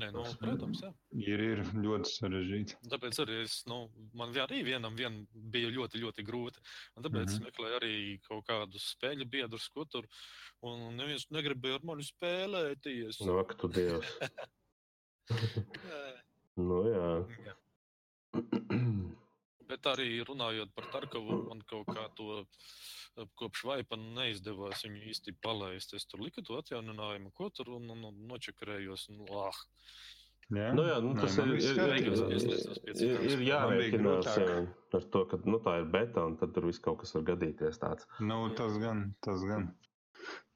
Nē, 0.00 0.08
nu, 0.14 0.22
protams, 0.40 0.80
jā. 0.80 0.88
Ir, 1.20 1.42
ir 1.44 1.60
ļoti 1.84 2.08
sarežģīti. 2.14 2.78
Tāpēc 2.88 3.18
arī 3.26 3.42
es, 3.42 3.58
nu, 3.68 3.82
man 4.16 4.32
arī 4.40 4.62
vienam 4.64 4.96
vien 4.96 5.18
bija 5.52 5.68
ļoti, 5.74 6.00
ļoti 6.00 6.24
grūti. 6.24 6.62
Un 6.96 7.04
tāpēc 7.04 7.26
mm 7.26 7.28
-hmm. 7.28 7.36
Mhm. 7.36 7.44
meklēju 7.50 7.80
arī 7.80 7.96
kaut 8.24 8.46
kādus 8.48 8.88
spēļu 8.96 9.28
biedrus, 9.28 9.68
ko 9.68 9.84
tur. 9.84 10.08
Un 10.62 10.96
neviens 10.96 11.28
negribēja 11.30 11.80
ar 11.80 11.84
mani 11.84 12.08
spēlēties. 12.08 13.20
Nu, 13.26 13.38
ak, 13.44 13.54
tu 13.60 13.68
dievs. 13.68 14.18
Nu, 16.56 16.82
jā. 16.84 17.12
Jā. 17.46 17.54
Bet 19.72 19.88
arī 19.88 20.08
runājot 20.28 20.72
par 20.76 20.88
Tarkovu, 20.92 21.42
man 21.48 21.62
kaut 21.70 21.88
kā 21.96 22.02
to 22.18 22.42
eh, 22.42 23.28
kopš 23.40 23.62
vaipa 23.70 23.96
neizdevās 24.00 24.84
viņu 24.84 25.06
īsti 25.14 25.38
palaist. 25.44 25.94
Es 25.96 26.04
tur 26.10 26.20
liku 26.20 26.44
to 26.44 26.58
atjauninājumu, 26.60 27.32
ko 27.38 27.48
tur 27.56 27.72
un, 27.78 27.88
un, 27.94 28.10
un 28.10 28.26
nočakarējos. 28.28 29.08
Un, 29.14 29.22
ah, 29.32 29.62
Jā, 30.52 30.72
Nu, 30.76 30.82
jā, 30.84 30.98
nu, 31.00 31.14
tas 31.16 31.36
man 31.38 31.52
ir, 31.52 31.56
viss 31.56 31.68
ir, 31.72 33.44
jārēķinās 33.46 34.26
jā, 34.26 34.56
ar 34.98 35.06
to, 35.14 35.22
ka 35.30 35.38
nu, 35.46 35.60
tā 35.64 35.78
ir 35.80 35.86
beta, 35.94 36.26
un 36.28 36.34
tad 36.40 36.52
tur 36.52 36.66
viss 36.68 36.82
kaut 36.82 36.98
kas 37.00 37.14
var 37.16 37.24
gadīties 37.30 37.80
tāds. 37.80 38.08
Nu, 38.20 38.42
tas 38.58 38.76
gan, 38.82 39.06
tas 39.24 39.46
gan. 39.48 39.70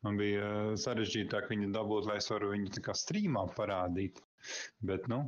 Man 0.04 0.20
bija 0.20 0.50
uh, 0.50 0.74
sarežģītāk 0.82 1.48
viņu 1.54 1.70
dabūt, 1.72 2.10
lai 2.10 2.18
es 2.20 2.28
varu 2.28 2.52
viņu 2.52 2.74
tā 2.76 2.84
kā 2.90 2.96
strīmā 2.98 3.46
parādīt. 3.56 4.20
Bet, 4.84 5.08
nu, 5.08 5.22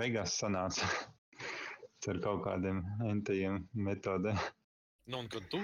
beigās 0.00 0.34
sanāca 0.42 0.90
ar 2.08 2.20
kaut 2.24 2.42
kādiem 2.46 2.80
entajiem 3.04 3.64
metodēm. 3.74 4.38
nu, 5.10 5.20
un 5.20 5.28
kad 5.28 5.46
tu 5.52 5.60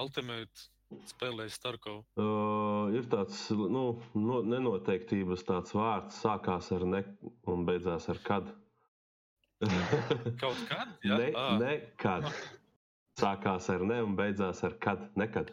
Ultimate 0.00 0.68
spēlēji 1.10 1.52
Starkovu, 1.54 2.04
Uh, 2.18 2.90
ir 2.96 3.06
tāds 3.10 3.44
nu, 3.54 3.84
no, 4.18 4.40
nenoteiktības 4.42 5.44
tāds 5.46 5.74
vārds, 5.76 6.18
sākās 6.24 6.70
ar 6.74 6.84
ne 6.86 7.04
un 7.50 7.64
beidzās 7.68 8.08
ar 8.10 8.20
kad. 8.26 8.50
kaut 10.40 10.60
kad? 10.68 10.96
Jā, 11.06 11.18
ne, 11.20 11.30
Ā, 11.36 11.46
nekad. 11.60 12.28
Sākās 13.20 13.68
ar 13.72 13.84
ne 13.84 14.00
un 14.02 14.14
beidzās 14.18 14.62
ar 14.66 14.76
kad. 14.82 15.02
Nekad. 15.20 15.52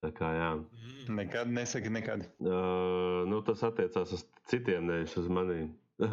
Tā 0.00 0.08
kā, 0.16 0.30
jā. 0.32 0.52
mm, 0.56 1.10
Nekad 1.18 1.50
nesaki, 1.52 1.90
nekad. 1.92 2.24
Uh, 2.40 3.26
nu, 3.28 3.42
tas 3.44 3.60
attiecās 3.68 4.14
uz 4.16 4.24
citiem, 4.48 4.86
nevis 4.88 5.16
uz 5.20 5.28
maniem. 5.28 5.74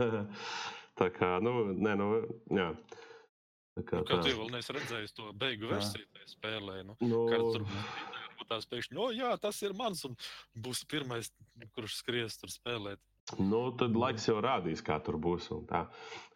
tā 0.98 1.08
kā, 1.14 1.36
nu, 1.44 1.54
nē, 1.74 1.94
nu, 2.00 2.08
jā. 2.58 2.72
Tā 3.78 3.84
kā 3.86 4.00
Nu, 4.02 4.06
kā 4.10 4.16
tā. 4.18 4.24
tu 4.26 4.38
vēl 4.40 4.50
neesi 4.56 4.74
redzējis 4.74 5.14
to 5.18 5.32
beigu 5.38 5.70
versiju 5.70 6.08
tajā 6.16 6.32
spēlē? 6.32 6.80
Nu, 6.88 6.96
Nu, 7.06 7.20
Kāds 7.30 7.52
tur 7.54 7.66
varbūt 7.68 8.48
tās 8.50 8.66
pēkšņi, 8.72 8.98
o, 8.98 9.12
jā, 9.14 9.30
tas 9.42 9.60
ir 9.62 9.76
mans, 9.78 10.02
un 10.10 10.16
būs 10.66 10.82
pirmais, 10.90 11.30
kurš 11.78 12.00
skries 12.02 12.40
tur 12.42 12.50
spēlēt. 12.50 13.00
Nu, 13.44 13.60
tad 13.78 13.94
laiks 14.00 14.26
jau 14.30 14.38
rādīs, 14.42 14.82
kā 14.82 14.98
tur 15.04 15.18
būs. 15.22 15.50
un 15.52 15.66
tā. 15.70 15.84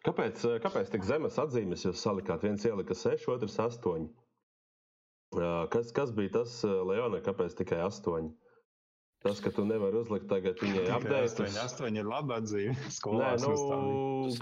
Kāpēc, 0.04 0.42
kāpēc 0.62 0.90
tik 0.92 1.06
zemes 1.08 1.38
atzīmes 1.40 1.86
jūs 1.86 2.02
salikāt? 2.04 2.42
Viens 2.44 2.62
ielika 2.68 2.94
6, 2.94 3.26
otrs 3.32 3.56
8. 3.58 4.10
Kas, 5.72 5.90
kas 5.96 6.10
bija 6.12 6.34
tas, 6.42 6.58
Leona, 6.62 7.22
kāpēc 7.24 7.54
tikai 7.56 7.78
8? 7.86 8.28
Tas, 9.22 9.38
ka 9.44 9.52
tu 9.54 9.62
nevari 9.68 10.00
uzlikt 10.00 10.26
tagad 10.30 10.58
viņai 10.58 10.86
apgādāt. 10.96 11.28
astoņi, 11.30 11.58
astoņi 11.62 12.00
ir 12.02 12.08
laba 12.10 12.40
atzīme. 12.42 12.74
Nē, 12.74 12.90
Skolās 12.98 13.44
nu, 13.46 13.52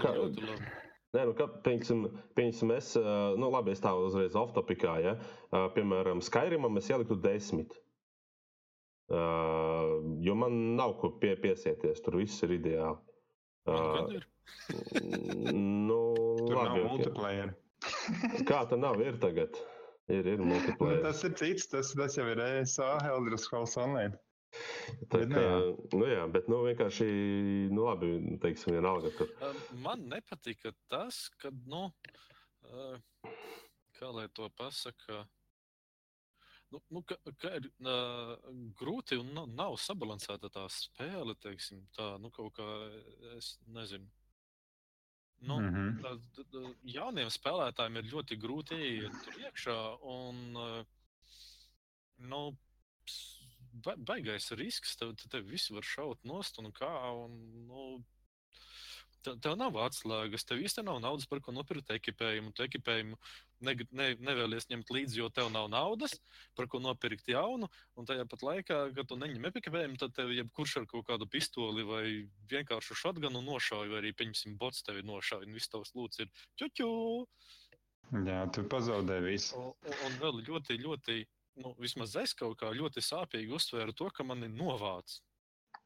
kā, 0.01 0.13
nē, 1.13 1.25
nu, 1.29 1.35
kā, 1.37 1.45
piemēram, 1.67 2.07
piemēram, 2.37 2.73
es, 2.79 2.95
eh, 2.97 3.11
nu, 3.37 3.51
labi, 3.53 3.75
es 3.75 3.83
tā 3.83 3.93
uzreiz 3.97 4.37
off-topikā, 4.41 4.95
ja, 5.05 5.13
Eh, 5.51 5.67
piemēram, 5.75 6.21
Skyrimam 6.23 6.77
es 6.81 6.87
ieliku 6.89 7.17
10. 7.19 7.77
Uh, 9.11 9.97
jo 10.23 10.31
man 10.39 10.53
nav 10.77 10.93
ko 11.01 11.09
pie, 11.19 11.33
piesieties, 11.43 11.99
tur 12.05 12.15
viss 12.15 12.37
ir 12.45 12.53
ideāli. 12.55 12.95
Uh, 13.67 14.05
ir. 14.15 14.23
nu, 15.89 15.97
Tur 16.47 16.55
nav 16.55 16.61
labi, 16.69 16.79
ok. 16.79 16.87
multiplayer. 16.93 17.51
Kā 18.49 18.61
tā 18.71 18.79
nav? 18.79 19.01
Ir 19.03 19.17
tagad. 19.19 19.59
Ir, 20.07 20.23
ir 20.31 20.39
Nu, 20.39 20.47
multiplayer. 20.53 21.01
tas 21.03 21.25
ir 21.27 21.35
cits, 21.41 21.67
tas, 21.73 21.91
tas 21.99 22.15
jau 22.15 22.23
ir 22.31 22.39
ESA, 22.45 22.87
Elder 23.11 23.35
Scrolls 23.41 23.75
Online. 23.83 24.15
Tā 25.11 25.21
bet, 25.21 25.29
nu 25.29 25.35
kā, 25.35 25.43
jā. 25.43 25.59
nu 25.99 26.07
jā, 26.09 26.23
bet 26.31 26.47
nu 26.51 26.61
vienkārši, 26.65 27.07
nu 27.71 27.85
labi, 27.87 28.11
teiksim, 28.43 28.75
vienalga 28.75 29.11
tur. 29.15 29.31
Man 29.83 30.07
nepatika 30.11 30.73
tas, 30.91 31.23
ka, 31.41 31.53
nu, 31.71 31.85
kā 33.97 34.11
lai 34.11 34.27
to 34.35 34.49
pasaka, 34.59 35.23
nu, 36.71 36.81
nu, 36.91 37.03
ka, 37.07 37.17
ka 37.39 37.53
ir 37.59 37.69
uh, 37.83 38.33
grūti 38.79 39.19
un 39.19 39.31
nav, 39.35 39.51
nav 39.55 39.77
sabalansēta 39.79 40.51
tā 40.51 40.65
spēle, 40.71 41.35
teiksim, 41.39 41.85
tā, 41.95 42.13
nu, 42.23 42.31
kaut 42.35 42.55
kā, 42.59 42.67
es 43.37 43.55
nezinu. 43.67 44.09
Nu, 45.41 45.57
mm. 45.57 45.69
Mhm. 45.73 46.01
tā, 46.03 46.15
tā, 46.35 46.43
tā, 46.53 46.63
jauniem 46.93 47.31
spēlētājiem 47.33 48.01
ir 48.01 48.11
ļoti 48.11 48.37
grūti 48.37 48.77
ieiet 48.77 49.15
tur 49.23 49.39
iekšā, 49.47 49.77
un, 50.11 50.43
ā, 50.53 50.67
nu, 52.29 52.41
ps- 53.07 53.40
ba 53.83 53.95
baigais 53.97 54.51
risks, 54.57 54.95
tev, 54.99 55.15
te- 55.15 55.29
tev 55.29 55.45
visu 55.49 55.75
var 55.77 55.83
šaut 55.83 56.23
nost 56.23 56.59
un 56.59 56.71
kā, 56.71 56.91
un, 57.25 57.37
nu, 57.67 57.91
Tev, 59.21 59.35
tev 59.37 59.53
nav 59.53 59.75
atslēgas, 59.77 60.41
tev 60.49 60.63
īstenībā 60.65 60.95
nav 60.95 61.01
naudas, 61.03 61.27
par 61.29 61.37
ko 61.45 61.51
nopirkt 61.53 61.91
ekipējumu. 61.93 62.55
Tu 62.57 62.63
ekipējumu 62.65 63.19
ne, 63.67 63.75
ne, 63.93 64.07
nevēlies 64.17 64.65
ņemt 64.71 64.89
līdzi, 64.89 65.19
jo 65.19 65.27
tev 65.29 65.51
nav 65.53 65.67
naudas, 65.69 66.15
par 66.57 66.65
ko 66.65 66.79
nopirkt 66.81 67.29
jaunu. 67.29 67.69
Un 68.01 68.09
tajā 68.09 68.25
pat 68.31 68.41
laikā, 68.47 68.79
kad 68.97 69.05
tu 69.11 69.19
neņem 69.21 69.45
ekipējumu, 69.51 69.99
tad 70.01 70.15
tev 70.17 70.33
jebkurš 70.33 70.73
ar 70.81 70.87
kaut 70.89 71.05
kādu 71.11 71.29
pistoli 71.29 71.85
vai 71.85 72.01
vienkāršu 72.49 72.97
šotganu 72.97 73.43
nošauj, 73.45 73.91
vai 73.93 74.01
arī, 74.01 74.15
pieņemsim, 74.17 74.57
bots 74.57 74.81
tevi 74.89 75.05
nošauj. 75.05 75.45
Un 75.45 75.53
viss 75.53 75.69
tavs 75.69 75.93
lūdzu 75.93 76.25
ir 76.25 76.33
ķuķu. 76.57 76.89
Jā, 78.25 78.41
tu 78.57 78.65
pazaudē 78.73 79.21
visu. 79.21 79.53
Un- 79.61 79.99
un 80.07 80.17
vēl 80.23 80.41
ļoti, 80.49 80.81
ļoti, 80.81 81.19
nu, 81.55 81.75
vismaz 81.79 82.15
es 82.15 82.33
kaut 82.37 82.57
kā 82.59 82.71
ļoti 82.75 83.01
sāpīgi 83.03 83.51
uztvēru 83.57 83.93
to, 83.95 84.09
ka 84.13 84.23
mani 84.23 84.47
novāc. 84.47 85.19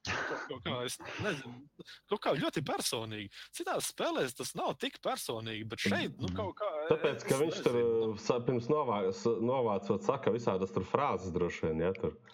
Kaut, 0.06 0.62
kā 0.62 0.84
nezinu, 1.26 1.64
kaut 2.10 2.20
kā 2.22 2.34
ļoti 2.38 2.62
personīgi. 2.62 3.32
Citās 3.58 3.88
spēlēs 3.90 4.36
tas 4.38 4.52
nav 4.54 4.76
tik 4.78 5.00
personīgi, 5.02 5.66
bet 5.66 5.82
šeit, 5.82 6.20
nu, 6.22 6.30
kaut 6.38 6.54
kā. 6.60 6.70
Tāpēc, 6.92 7.26
ka 7.26 7.40
viņš 7.42 7.62
tur 7.66 7.74
nezinu, 7.80 8.12
nu. 8.12 8.18
sa- 8.22 8.38
pirms 8.46 8.68
novāc, 8.70 9.18
novācot, 9.42 10.06
saka 10.06 10.30
visādas 10.36 10.74
tur 10.76 10.86
frāzes 10.86 11.34
droši 11.34 11.66
vien, 11.72 11.82
ja 11.88 11.94
tur. 11.98 12.14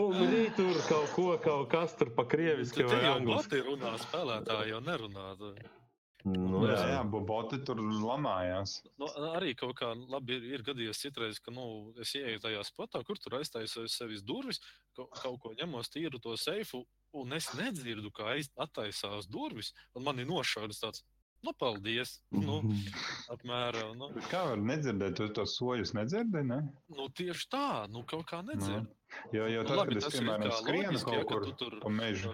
Un 0.00 0.10
viņi 0.18 0.48
tur 0.56 0.74
kaut 0.88 1.10
ko, 1.14 1.26
kaut 1.44 1.68
kas 1.70 1.92
tur 2.00 2.08
pa 2.16 2.24
krieviski 2.26 2.80
Tur 2.82 2.88
vai 2.90 3.04
jau 3.04 3.12
angliski. 3.20 3.60
boti 3.60 3.60
runā, 3.68 3.92
spēlētāji 4.02 4.72
jau 4.72 4.80
nerunā. 4.82 5.26
Tu- 5.38 5.52
Nu, 6.24 6.62
Jā, 6.64 6.76
jā. 6.88 7.00
boboti 7.04 7.58
tur 7.68 7.76
lamājās. 7.84 8.78
Nu, 8.96 9.10
arī 9.36 9.50
kaut 9.60 9.74
kā 9.76 9.90
labi 9.92 10.38
ir, 10.38 10.44
ir 10.56 10.62
gadījies 10.64 11.02
citreiz, 11.02 11.40
ka 11.44 11.52
nu, 11.52 11.92
es 12.00 12.14
ieeju 12.16 12.40
tajā 12.40 12.62
spotā, 12.64 13.02
kur 13.04 13.18
tur 13.20 13.36
aiztaisīju 13.42 13.90
sevis 13.92 14.22
durvis, 14.24 14.62
kaut, 14.96 15.10
kaut 15.20 15.36
ko 15.42 15.52
ņemos 15.58 15.92
tīru 15.92 16.20
to 16.24 16.32
seifu, 16.40 16.80
un 17.12 17.36
es 17.36 17.50
nedzirdu, 17.58 18.08
kā 18.16 18.30
aiz- 18.38 18.48
attaisās 18.56 19.28
durvis, 19.28 19.74
un 19.94 20.06
man 20.08 20.18
ir 20.24 20.30
nošaudas 20.30 20.80
tāds. 20.80 21.04
Nu, 21.44 21.52
paldies. 21.60 22.14
Nu, 22.32 22.62
apmēram. 23.34 23.92
Nu, 24.00 24.08
Kā 24.30 24.46
var 24.48 24.62
nedzirdēt, 24.64 25.18
tu 25.18 25.28
tos 25.36 25.58
soļus 25.58 25.92
nedzirdi? 25.92 26.40
Ne? 26.48 26.62
nu, 26.88 27.10
tieši 27.12 27.48
tā, 27.52 27.66
nu, 27.92 28.00
kaut 28.08 28.24
kā 28.30 28.40
nedzird. 28.40 28.88
Jo, 29.36 29.44
jo 29.52 29.60
Nu, 29.60 29.68
tad, 29.68 29.76
labi, 29.82 29.98
kad 30.00 30.08
es, 30.08 30.16
piemēram, 30.16 30.56
skrienu 30.62 31.02
kaut 31.04 31.20
ka 31.20 31.28
kur 31.34 31.44
tu 31.50 31.52
tur, 31.60 31.76
pa 31.84 31.92
mežu, 31.92 32.32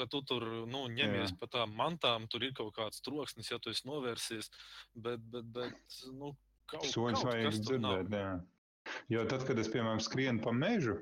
ka 0.00 0.08
tu 0.10 0.22
tur 0.26 0.46
nu, 0.70 0.84
ņemies 0.96 1.36
pa 1.40 1.50
tām 1.52 1.74
mantām, 1.76 2.28
tur 2.32 2.46
ir 2.46 2.54
kaut 2.56 2.72
kāds 2.78 3.04
troksnis, 3.04 3.52
ja 3.52 3.60
tu 3.60 3.74
esi 3.74 3.86
novērsies. 3.88 4.50
Bet, 4.94 5.22
bet, 5.34 5.52
bet 5.56 6.00
nu, 6.16 6.32
kaut, 6.70 6.88
soļus 6.88 7.20
kaut 7.20 7.30
vajag 7.30 7.60
dzirdēt. 7.60 8.16
Jā. 8.16 8.32
Jo 9.12 9.22
tad, 9.28 9.44
kad 9.46 9.58
es, 9.60 9.68
piemēram, 9.70 10.00
skrienu 10.02 10.42
pa 10.42 10.52
mežu, 10.56 10.96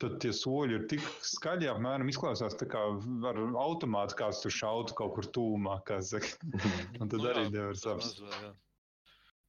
tad 0.00 0.16
tie 0.22 0.30
soļi 0.32 0.78
ir 0.78 0.84
tik 0.88 1.02
skaļi, 1.26 1.68
apmēram 1.72 2.08
izklausās 2.08 2.56
tā 2.60 2.68
kā 2.70 2.82
ar 3.30 3.40
automātu 3.60 4.18
kāds 4.20 4.40
tur 4.44 4.54
šautu 4.54 4.96
kaut 5.00 5.16
kur 5.18 5.28
tūmā, 5.34 5.80
kā. 5.88 5.98
Un 7.00 7.10
tad 7.10 7.18
Nu 7.18 7.30
arī 7.32 7.48
jā, 7.48 7.50
nevar 7.56 7.80
saprast. 7.80 8.22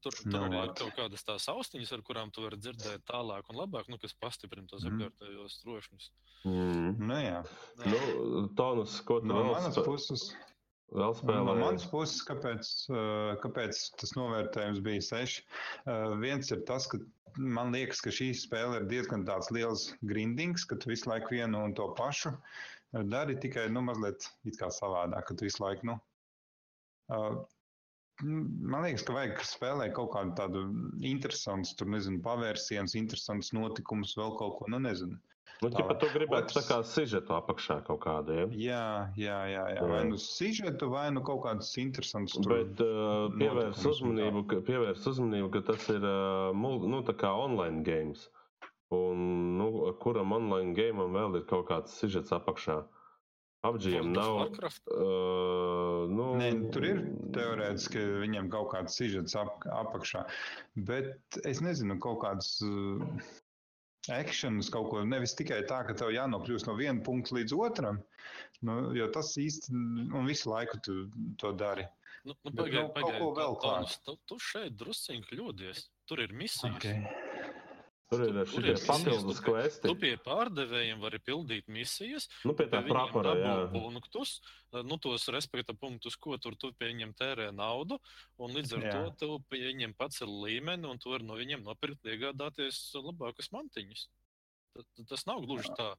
Jā. 0.05 0.21
Tur, 0.21 0.31
tur 0.31 0.41
arī 0.45 0.57
ir 0.61 0.67
vat. 0.69 0.79
kaut 0.79 0.95
kādas 0.99 1.23
tās 1.25 1.47
austiņas, 1.49 1.91
ar 1.97 2.01
kurām 2.05 2.31
tu 2.33 2.43
vari 2.45 2.57
dzirdēt 2.61 3.05
tālāk 3.09 3.49
un 3.49 3.57
labāk, 3.63 3.87
nu, 3.89 3.97
kas 4.01 4.13
pastiprina 4.13 4.67
tos 4.69 4.83
Mhm. 4.85 5.01
apkārtējos 5.01 5.59
trošņus. 5.63 6.09
Mm. 6.45 6.91
Nu, 6.99 7.15
jā. 7.15 7.39
Nu, 7.85 8.47
Tonus, 8.55 8.99
ko 9.01 9.19
tu 9.19 9.25
No 9.31 9.39
vēl, 9.41 9.51
manas 9.55 9.73
spē, 9.75 9.83
puses, 9.85 10.27
vēl 10.93 11.09
no 11.09 11.13
spēlēji? 11.17 11.59
manas 11.63 11.85
puses 11.89 12.21
kāpēc, 12.27 12.69
uh, 12.93 13.35
kāpēc 13.41 13.81
tas 13.97 14.13
novērtējums 14.13 14.83
bija 14.85 15.01
seši? 15.01 15.41
Uh, 15.87 16.15
Viens 16.21 16.51
ir 16.51 16.61
tas, 16.69 16.85
ka 16.87 16.99
man 17.37 17.73
liekas, 17.73 17.99
ka 18.05 18.09
šī 18.13 18.29
spēle 18.37 18.77
ir 18.83 18.85
diezgan 18.87 19.25
tāds 19.25 19.49
liels 19.51 19.89
grindings, 20.05 20.63
ka 20.69 20.75
tu 20.77 20.89
visu 20.93 21.09
laiku 21.09 21.33
vienu 21.33 21.63
un 21.65 21.73
to 21.73 21.89
pašu 21.97 22.29
uh, 22.37 23.03
dari, 23.03 23.35
tikai 23.35 23.65
nu, 23.73 23.81
mazliet 23.81 24.29
savādāk, 24.45 25.25
ka 25.25 25.33
tu 25.33 25.45
visu 25.49 25.63
laiku. 25.65 25.83
Nu, 25.89 25.97
uh, 27.09 27.41
Man 28.23 28.85
liekas, 28.85 29.03
ka 29.03 29.15
vajag 29.15 29.41
spēlēt 29.43 29.95
kaut 29.97 30.13
kādu 30.13 30.35
tādu 30.37 30.59
interesantu, 31.03 31.73
tur 31.79 31.89
nezinu, 31.91 32.21
pavērsienu, 32.23 32.87
interesantus 32.95 33.51
notikumus, 33.55 34.13
vēl 34.15 34.37
kaut 34.39 34.59
ko, 34.59 34.69
nu 34.71 34.79
nezinu. 34.79 35.19
Nu, 35.63 35.69
tā 35.71 35.81
ķipa, 35.81 35.95
tu 35.99 36.07
gribētu 36.11 36.51
tā 36.51 36.61
Otrs- 36.61 36.69
kā 36.69 36.77
sižetu 36.87 37.35
apakšā 37.35 37.77
kaut 37.87 38.01
kādu, 38.03 38.35
ja? 38.35 38.45
Jā, 38.59 38.87
jā, 39.19 39.37
jā, 39.51 39.65
jā. 39.75 39.83
Vai 39.87 40.01
nu 40.09 40.17
sižetu, 40.19 40.89
vai 40.91 41.05
nu 41.15 41.23
kaut 41.27 41.43
kādas 41.45 41.69
interesantas 41.79 42.39
Bet 42.47 42.81
uh, 42.83 43.31
pievērs 43.35 43.79
notikums 43.79 43.85
un 43.85 43.91
uzmanību, 43.93 44.43
ka, 44.51 44.59
pievērs 44.67 45.07
uzmanību, 45.11 45.51
ka 45.55 45.63
tas 45.71 45.87
ir 45.93 46.03
uh, 46.03 46.51
nu, 46.55 46.99
tā 47.07 47.15
kā 47.19 47.31
online 47.35 47.83
games. 47.87 48.27
Un 48.95 49.23
nu, 49.59 49.69
kuram 50.03 50.35
online 50.35 50.75
gamam 50.77 51.15
vēl 51.15 51.39
ir 51.39 51.47
kaut 51.49 51.67
kāds 51.71 51.95
sižets 51.99 52.35
apakšā? 52.35 52.83
Of 53.65 53.79
nav. 54.05 54.35
Warcraft? 54.37 54.83
Uh, 54.93 55.64
Nē, 56.35 56.49
tur 56.73 56.85
ir 56.87 57.01
teorētiski 57.35 58.03
viņam 58.25 58.49
kaut 58.53 58.71
kāds 58.73 58.97
sižets 58.99 59.35
ap, 59.39 59.65
apakšā. 59.71 60.25
Bet 60.87 61.39
es 61.47 61.61
nezinu, 61.63 61.97
kaut 62.03 62.21
kāds 62.23 62.55
uh, 62.65 63.03
akcents, 64.13 64.69
kaut 64.73 64.89
ko 64.91 65.03
nevis 65.07 65.35
tikai 65.37 65.61
tā, 65.69 65.81
ka 65.87 65.95
tev 65.97 66.13
jānokļūst 66.15 66.69
no 66.69 66.75
viena 66.79 67.01
punkta 67.05 67.37
līdz 67.39 67.55
otram. 67.57 68.01
Nu, 68.65 68.79
jo 68.97 69.07
tas 69.13 69.33
īsti, 69.41 69.73
un 70.15 70.25
visu 70.29 70.49
laiku 70.51 70.79
tu 70.85 70.97
to 71.41 71.53
dari. 71.57 71.85
Nu, 72.25 72.33
nu, 72.33 72.51
Bet 72.51 72.57
pagaid, 72.57 72.75
nav 72.79 72.87
kaut 72.89 72.95
pagaid, 72.97 73.19
ko 73.21 73.31
vēl 73.37 73.55
tā- 73.55 73.61
Toms, 73.61 73.95
klāt. 73.95 74.05
Tu, 74.05 74.15
tu 74.31 74.39
šeit 74.41 74.77
drusciņi 74.81 75.27
kļūdies. 75.29 75.83
Tur 76.09 76.21
ir 76.23 76.33
misijas. 76.33 76.77
Okay. 76.77 77.03
Tur 78.09 78.21
ir 78.21 78.35
šie 78.45 78.61
ir 78.69 78.77
papildus 78.85 79.39
kvesti. 79.41 79.87
Tu 79.89 79.95
pie 79.97 80.11
pārdevējiem 80.21 80.99
vari 81.01 81.17
pildīt 81.25 81.65
misijas, 81.73 82.27
Nu, 82.45 82.53
pie 82.53 82.67
tā 82.69 82.83
prapora, 82.85 83.33
jā. 83.39 83.53
punktus, 83.73 84.35
nu, 84.85 84.97
tos 85.01 85.25
respekta 85.33 85.73
punktus, 85.73 86.15
ko 86.15 86.37
tur 86.37 86.53
tu 86.55 86.69
pie 86.77 86.91
viņiem 86.93 87.15
tērē 87.17 87.47
naudu, 87.55 87.97
un 88.37 88.53
līdz 88.53 88.75
ar 88.77 88.85
Jā. 88.85 88.91
to 88.93 89.15
tu 89.25 89.39
pie 89.49 89.63
viņiem 89.73 89.95
pacel 89.97 90.29
līmeni, 90.45 90.85
un 90.85 91.01
tu 91.01 91.09
vari 91.09 91.25
no 91.25 91.33
viņiem 91.33 91.65
nopirkt, 91.65 92.05
iegādāties 92.05 92.91
labākas 92.93 93.49
mantiņas. 93.51 94.05
Ta- 94.75 94.83
ta- 94.93 95.03
Tas 95.09 95.25
nav 95.25 95.41
gluži 95.41 95.71
tā. 95.73 95.95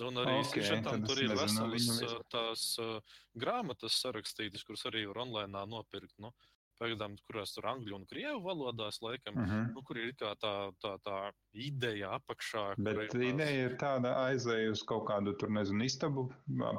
Un 0.00 0.14
arī 0.16 0.38
Ok, 0.40 0.54
okay, 0.56 0.82
tad 0.82 1.04
tur 1.06 1.18
ir 1.20 1.28
veselas 1.34 1.88
ā, 2.00 2.22
tās 2.30 2.78
ā, 2.80 3.02
grāmatas 3.36 4.00
sarakstītas, 4.00 4.64
kuras 4.64 4.86
arī 4.86 5.04
var 5.12 5.18
online 5.26 5.66
nopirkt. 5.66 6.14
Nu, 6.18 6.32
pagaidām, 6.80 7.14
kurās 7.28 7.52
tur 7.54 7.68
angļu 7.70 7.94
un 8.00 8.06
krievu 8.10 8.40
valodās, 8.46 8.98
laikam, 9.04 9.36
Uh 9.36 9.44
-huh. 9.50 9.74
nu, 9.74 9.82
kur 9.82 9.98
ir 10.00 10.12
kā 10.14 10.32
tā, 10.40 10.72
tā, 10.82 10.96
tā 11.06 11.32
ideja 11.52 12.14
apakšā. 12.18 12.74
Bet 12.78 12.96
tās- 13.12 13.22
ideja 13.28 13.66
ir 13.68 13.76
tāda 13.76 14.14
aizēja 14.26 14.70
uz 14.72 14.82
kaut 14.82 15.06
kādu, 15.08 15.36
tur 15.38 15.48
nezinu, 15.50 15.84
istabu, 15.84 16.30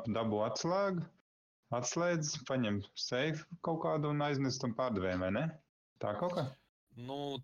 dabū 0.07 0.41
atslēgu, 0.49 1.05
atslēdz, 1.71 2.43
paņem 2.49 2.81
seifu 2.95 3.45
kaut 3.61 3.81
kādu 3.85 4.09
un 4.09 4.21
aiznes 4.21 4.57
tam 4.59 4.73
pārdevējiem, 4.75 5.19
vai 5.19 5.31
ne? 5.31 5.45
Tā 5.99 6.17
kaut 6.19 6.33
kā? 6.33 6.47
Nu, 6.97 7.37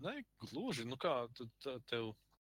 ne 0.00 0.22
gluži. 0.38 0.84
Nu, 0.86 0.96
kā 0.96 1.28
tu, 1.34 1.48
tā, 1.64 1.80
tev. 1.90 2.12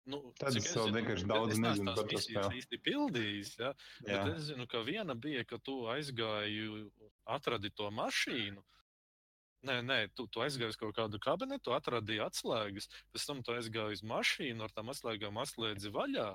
Nu, 0.05 0.33
Tad 0.37 0.57
es 0.57 0.65
zinu, 0.75 0.91
vienkārši 0.97 1.23
es- 1.23 1.31
daudz 1.31 1.53
es 1.53 1.59
nezinu 1.63 1.95
par 1.95 2.05
to 2.11 2.17
spēli. 2.19 2.59
īsti 2.59 2.79
pildījis. 2.83 3.59
Ja? 3.61 3.73
Jā, 4.03 4.25
Bet 4.25 4.37
es 4.37 4.43
zinu, 4.51 4.67
ka 4.67 4.79
viena 4.83 5.15
bija, 5.15 5.45
ka 5.47 5.59
tu 5.59 5.83
aizgāji, 5.87 6.91
atradi 7.25 7.71
to 7.71 7.89
mašīnu. 7.91 8.63
Nē, 9.63 9.77
nē, 9.87 9.99
tu, 10.19 10.27
tu 10.27 10.41
aizgāji 10.43 10.73
uz 10.75 10.77
kaut 10.81 10.97
kādu 10.97 11.21
kabinetu, 11.23 11.71
atradīji 11.77 12.23
atslēgas, 12.25 12.89
pēc 13.15 13.27
tam 13.29 13.43
tu 13.47 13.53
aizgāji 13.55 13.99
uz 14.01 14.03
mašīnu, 14.03 14.65
ar 14.67 14.73
tām 14.75 14.91
atslēgām 14.91 15.39
atslēdzi 15.39 15.93
vaļā. 15.95 16.29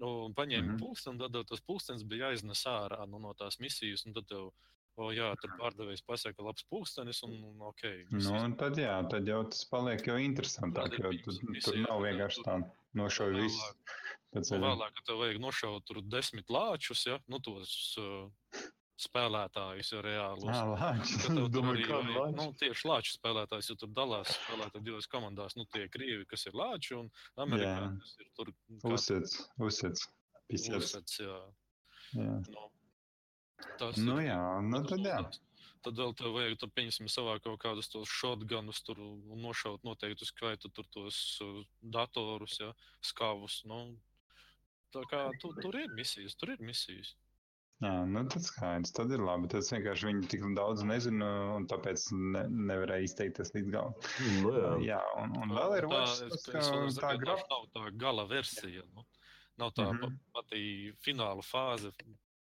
Un 0.00 0.32
paņēmi 0.36 0.64
mm 0.64 0.66
Mhm. 0.66 0.74
-hmm. 0.76 0.80
pulksteni, 0.80 1.18
tad 1.20 1.32
tev 1.32 1.44
tas 1.48 1.60
pulkstenis 1.60 2.04
bija 2.08 2.28
jāiznes 2.30 2.62
ārā 2.68 3.06
nu, 3.08 3.18
no 3.18 3.32
tās 3.34 3.58
misijas. 3.60 4.04
Tad 4.14 4.26
tev, 4.28 4.50
o, 4.96 5.08
jā, 5.12 5.30
tur 5.40 5.50
pārdevējs 5.60 6.04
pasaka, 6.06 6.36
ka 6.36 6.42
labs 6.42 6.64
pulkstenis, 6.68 7.22
un, 7.24 7.32
un 7.44 7.60
ok. 7.68 7.82
nu, 8.10 8.16
misijas 8.16 8.42
un 8.44 8.56
tad 8.56 8.76
jā, 8.80 8.96
tad 9.10 9.28
jau 9.28 9.42
tas 9.48 9.64
paliek 9.70 10.06
jau 10.06 10.16
interesantāk, 10.20 10.90
Tad 10.96 10.98
jo 11.04 11.10
bijis 11.10 11.64
tur, 11.64 11.76
nav 11.84 12.00
tad 12.00 12.06
vienkārši 12.08 12.44
tā 12.44 12.56
nošauj 12.94 13.32
vēlāk- 13.32 13.42
visu. 13.42 13.74
Nu, 14.32 14.40
ceļa. 14.40 14.60
vēlāk, 14.68 14.92
kad 14.94 15.04
tev 15.06 15.16
vajag 15.18 15.38
nošaut 15.40 15.84
tur 15.84 16.02
desmit 16.02 16.46
lāčus, 16.48 17.06
ja 17.06 17.18
nu, 17.28 17.38
tos 17.40 17.96
uh, 17.98 18.30
spēlētājus 19.00 19.92
ja, 19.94 20.00
reālus. 20.04 20.50
Ā, 20.50 20.62
lāči. 20.70 21.18
Ka 21.22 21.28
tev 21.28 21.36
tur 21.44 21.52
Domāju, 21.54 21.76
arī 21.76 21.86
vajag, 21.90 22.16
lāču? 22.16 22.36
nu, 22.38 22.56
tieši 22.62 22.88
lāču 22.90 23.14
spēlētājs, 23.16 23.70
jo 23.70 23.76
tur 23.80 23.92
dalās 23.96 24.32
spēlētāji 24.36 24.86
divās 24.88 25.10
komandās. 25.10 25.56
Nu, 25.58 25.66
tie 25.74 25.86
krievi, 25.92 26.26
kas 26.30 26.46
ir 26.50 26.58
lāči, 26.60 26.96
un 26.98 27.10
amerikāņi, 27.44 28.00
kas 28.04 28.16
ir 28.20 28.32
tur 28.38 28.52
uzsits. 28.94 30.08
Pisets. 30.50 30.82
uzsets, 30.82 31.20
jā. 31.22 31.38
Jā. 32.18 32.40
Nu, 32.50 32.66
tas 33.78 33.98
Nu 34.02 34.18
jā, 34.22 34.42
nu 34.66 34.82
tad 34.88 35.06
jā. 35.06 35.22
Tad 35.80 35.96
vēl 35.96 36.12
tev 36.18 36.34
vajag, 36.36 36.58
tad 36.60 36.72
pieņemsim 36.76 37.08
savā 37.08 37.38
kaut 37.40 37.56
kādus 37.62 37.88
tos 37.88 38.10
shotgunus 38.12 38.82
tur 38.84 38.98
nošaut 39.40 39.86
noteiktu 39.86 40.26
skaitu 40.28 40.68
tur 40.76 40.84
tos 40.92 41.20
uh, 41.44 41.62
datorus, 41.80 42.58
ja, 42.60 42.68
skavus. 43.00 43.62
Nu, 43.70 43.78
tā 44.92 45.06
kā 45.08 45.22
tu, 45.40 45.54
tur 45.62 45.78
ir 45.80 45.94
misijas, 45.96 46.36
tur 46.36 46.52
ir 46.52 46.60
misijas. 46.60 47.14
Jā, 47.80 47.92
nu 48.04 48.20
tad 48.28 48.44
skaidrs, 48.44 48.92
tad 48.92 49.12
ir 49.16 49.22
labi. 49.24 49.48
Tas 49.52 49.70
vienkārši 49.72 50.08
viņi 50.10 50.26
tik 50.28 50.42
daudz 50.56 50.82
nezina, 50.84 51.28
un 51.56 51.64
tāpēc 51.70 52.10
ne, 52.12 52.42
nevarēja 52.68 53.06
izteikties 53.06 53.54
līdz 53.54 53.70
galam. 53.72 53.94
Nu, 54.42 54.52
jā. 54.52 54.72
Jā, 54.90 54.98
un, 55.22 55.32
un 55.40 55.54
vēl 55.56 55.76
ir 55.78 55.88
tā, 55.88 56.02
otrs, 56.02 56.20
es, 56.26 56.44
tas, 56.44 56.68
es 56.68 56.98
tā 56.98 57.14
saku, 57.14 57.22
graf... 57.24 57.46
nav 57.48 57.64
tā 57.72 57.94
gala 58.02 58.26
versija. 58.28 58.84
Nu. 58.92 59.06
Nav 59.60 59.72
tā 59.76 59.86
mm. 59.88 60.02
-hmm. 60.02 60.20
pati 60.36 60.62
fināla 61.06 61.44
fāze, 61.44 61.92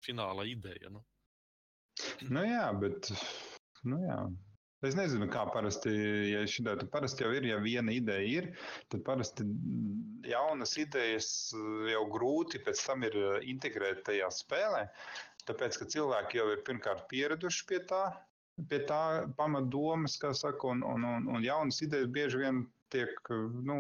fināla 0.06 0.46
ideja. 0.50 0.90
Nu. 0.90 1.04
Nu 2.30 2.42
jā, 2.46 2.66
bet, 2.80 3.12
nu 3.84 4.02
jā. 4.02 4.20
Es 4.86 4.94
nezinu, 4.96 5.26
kā 5.28 5.42
parasti, 5.52 5.90
ja 6.30 6.40
šitā, 6.48 6.72
parasti 6.92 7.26
jau 7.26 7.34
ir, 7.36 7.44
ja 7.50 7.58
viena 7.60 7.92
ideja 7.92 8.28
ir, 8.40 8.46
tad 8.88 9.02
parasti 9.04 9.44
jaunas 10.24 10.72
idejas 10.80 11.28
jau 11.90 12.06
grūti 12.14 12.62
pēc 12.64 12.80
tam 12.86 13.04
ir 13.04 13.18
integrēt 13.44 14.00
tajā 14.06 14.30
spēlē, 14.32 14.86
tāpēc, 15.50 15.76
ka 15.82 15.88
cilvēki 15.96 16.40
jau 16.40 16.48
ir 16.54 16.64
pirmkārt 16.64 17.04
pieraduši 17.12 17.66
pie 17.68 17.82
tā, 17.92 18.06
pie 18.72 18.80
tā 18.88 19.02
pamatdomas, 19.36 20.16
kā 20.22 20.32
saka, 20.36 20.72
un, 20.72 20.80
un, 20.94 21.04
un, 21.04 21.28
un 21.36 21.44
jaunas 21.44 21.82
idejas 21.84 22.08
bieži 22.16 22.40
vien 22.46 22.64
tiek, 22.94 23.12
nu, 23.68 23.76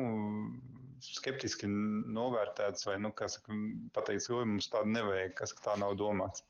skeptiski 1.00 1.66
novērtēts 1.70 2.86
vai, 2.88 2.96
nu, 3.02 3.10
saka, 3.16 3.56
pateikts, 3.96 4.28
ka 4.30 4.38
mums 4.44 4.68
tādu 4.72 4.92
nevajag, 4.94 5.34
kas 5.38 5.54
tā 5.58 5.76
nav 5.80 5.96
domāts. 6.00 6.44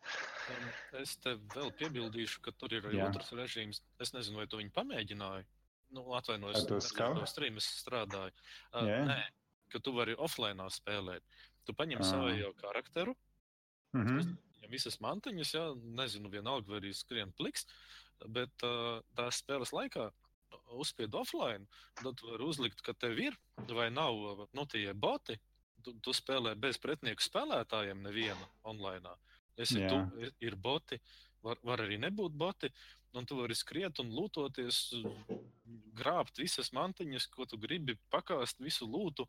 Un 0.50 1.00
Es 1.02 1.16
te 1.22 1.36
vēl 1.54 1.70
piebildīšu, 1.78 2.40
ka 2.42 2.52
tur 2.52 2.72
ir 2.74 2.82
arī 2.88 2.98
Jā. 2.98 3.08
otrs 3.10 3.30
režīms. 3.32 3.80
Es 4.00 4.12
nezinu, 4.12 4.40
vai 4.42 4.46
to 4.50 4.58
viņi 4.58 4.72
pamēģināja. 4.74 5.44
Nu, 5.90 6.04
atvainojos, 6.14 6.64
nezinu, 6.64 6.80
skavu? 6.80 7.18
to 7.20 7.26
streamu 7.26 7.58
es 7.62 7.66
strādāju. 7.84 8.32
Uh, 8.72 8.86
Jā. 8.86 9.00
nē, 9.06 9.20
ka 9.70 9.78
tu 9.78 9.92
vari 9.92 10.14
offline 10.18 10.58
spēlēt. 10.70 11.20
Tu 11.66 11.72
paņem 11.74 12.00
Ā. 12.00 12.04
savu 12.04 12.54
karakteru, 12.60 13.16
Mhm. 13.94 14.18
viņam 14.60 14.70
visas 14.70 14.98
mantiņas, 15.02 15.50
jā, 15.54 15.64
nezinu, 15.82 16.30
vienalga, 16.30 16.68
vai 16.68 16.78
arī 16.80 16.94
skrien 16.94 17.32
pliks, 17.34 17.66
bet 18.28 18.50
uh, 18.62 19.00
tās 19.16 19.42
spēles 19.42 19.72
laikā 19.72 20.10
uzspied 20.76 21.14
offline, 21.14 21.66
tad 22.02 22.16
tu 22.20 22.30
vari 22.30 22.44
uzlikt, 22.46 22.82
ka 22.82 22.92
tev 22.92 23.18
ir 23.18 23.36
vai 23.68 23.90
nav 23.90 24.46
nu, 24.52 24.66
tie 24.66 24.92
boti. 24.94 25.38
Tu, 25.80 25.94
tu 26.04 26.12
spēlē 26.12 26.52
bez 26.60 26.76
pretinieku 26.76 27.24
spēlētājiem 27.24 28.02
neviena 28.04 28.48
online. 28.68 29.14
Esi 29.56 29.80
Jā. 29.80 29.88
tu, 29.88 30.20
ir- 30.20 30.34
ir 30.40 30.56
boti, 30.56 30.98
var, 31.42 31.56
var 31.64 31.80
arī 31.86 31.96
nebūt 32.02 32.36
boti, 32.36 32.68
un 33.16 33.24
tu 33.26 33.38
vari 33.40 33.56
skriet 33.56 33.98
un 33.98 34.12
lūtoties, 34.12 34.76
grābt 35.96 36.38
visas 36.38 36.70
mantiņas, 36.76 37.26
ko 37.32 37.46
tu 37.48 37.58
gribi, 37.60 37.96
pakāst 38.12 38.60
visu 38.62 38.86
lūtu, 38.86 39.26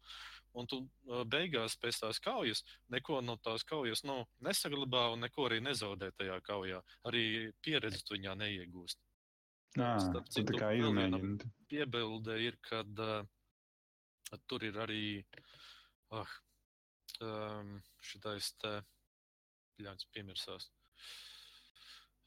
un 0.54 0.68
tu 0.68 0.82
beigās 1.32 1.78
pēc 1.80 2.02
tās 2.04 2.20
kaujas 2.20 2.64
neko 2.92 3.22
no 3.24 3.38
tās 3.38 3.64
kaujas 3.64 4.04
nu, 4.04 4.26
nesaglabā 4.44 5.08
un 5.14 5.24
neko 5.26 5.48
arī 5.48 5.62
nezaudē 5.64 6.12
tajā 6.20 6.42
kaujā. 6.46 6.82
Arī 7.08 7.24
pieredzi 7.64 8.04
tu 8.04 8.18
viņā 8.18 8.36
neiegūst. 8.44 9.00
Jā, 9.80 9.92
tā 10.36 10.44
kā 10.58 10.74
izmēģināt. 10.76 11.46
Piebilde 11.72 12.36
ir, 12.44 12.58
kad 12.66 13.00
uh, 13.00 13.24
tur 14.52 14.66
ir 14.68 14.76
arī 14.84 15.04
ah, 16.12 16.34
um, 17.24 17.78
šitais 18.04 18.52
te 18.60 18.74
ļauns 19.86 20.08
piemirsās. 20.12 20.68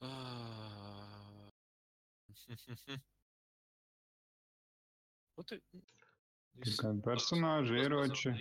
Ah. 0.00 1.52
Kādi 6.80 7.00
personāži, 7.04 7.76
ieroči? 7.82 8.32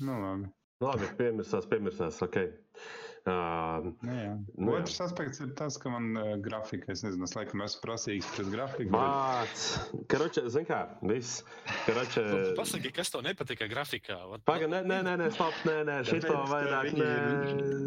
Nu, 0.00 0.14
labi. 0.18 0.50
Labi, 0.82 1.06
piemirsās, 1.18 1.66
piemirsās, 1.70 2.18
ok. 2.24 2.36
Uh, 2.40 3.03
nu, 3.26 4.72
Otrs 4.74 4.98
aspekts 5.00 5.40
ir 5.40 5.54
tas, 5.56 5.78
ka 5.80 5.88
man 5.88 6.10
uh, 6.12 6.34
grafika, 6.44 6.92
es 6.92 7.00
nezinu, 7.06 7.24
es 7.24 7.32
laikam 7.32 7.62
esmu 7.64 7.80
prasīgs 7.80 8.26
pēc 8.36 8.50
grafikas. 8.52 8.90
Vārds! 8.92 9.62
Bet... 9.92 10.02
Karoče, 10.12 10.42
zin 10.52 10.66
kā, 10.68 10.80
viss. 11.08 11.40
Karoče... 11.86 12.24
Pasaki, 12.58 12.92
kas 12.92 13.12
tev 13.14 13.24
nepatika 13.24 13.68
grafikā? 13.70 14.18
Paga, 14.44 14.68
nē, 14.68 14.82
nē, 14.90 14.98
nē, 15.06 15.14
nē, 15.22 15.28
stop, 15.32 15.56
nē, 15.64 15.76
nē, 15.88 15.96
šito 16.08 16.36
vairāk, 16.50 16.90
nē, 16.98 17.12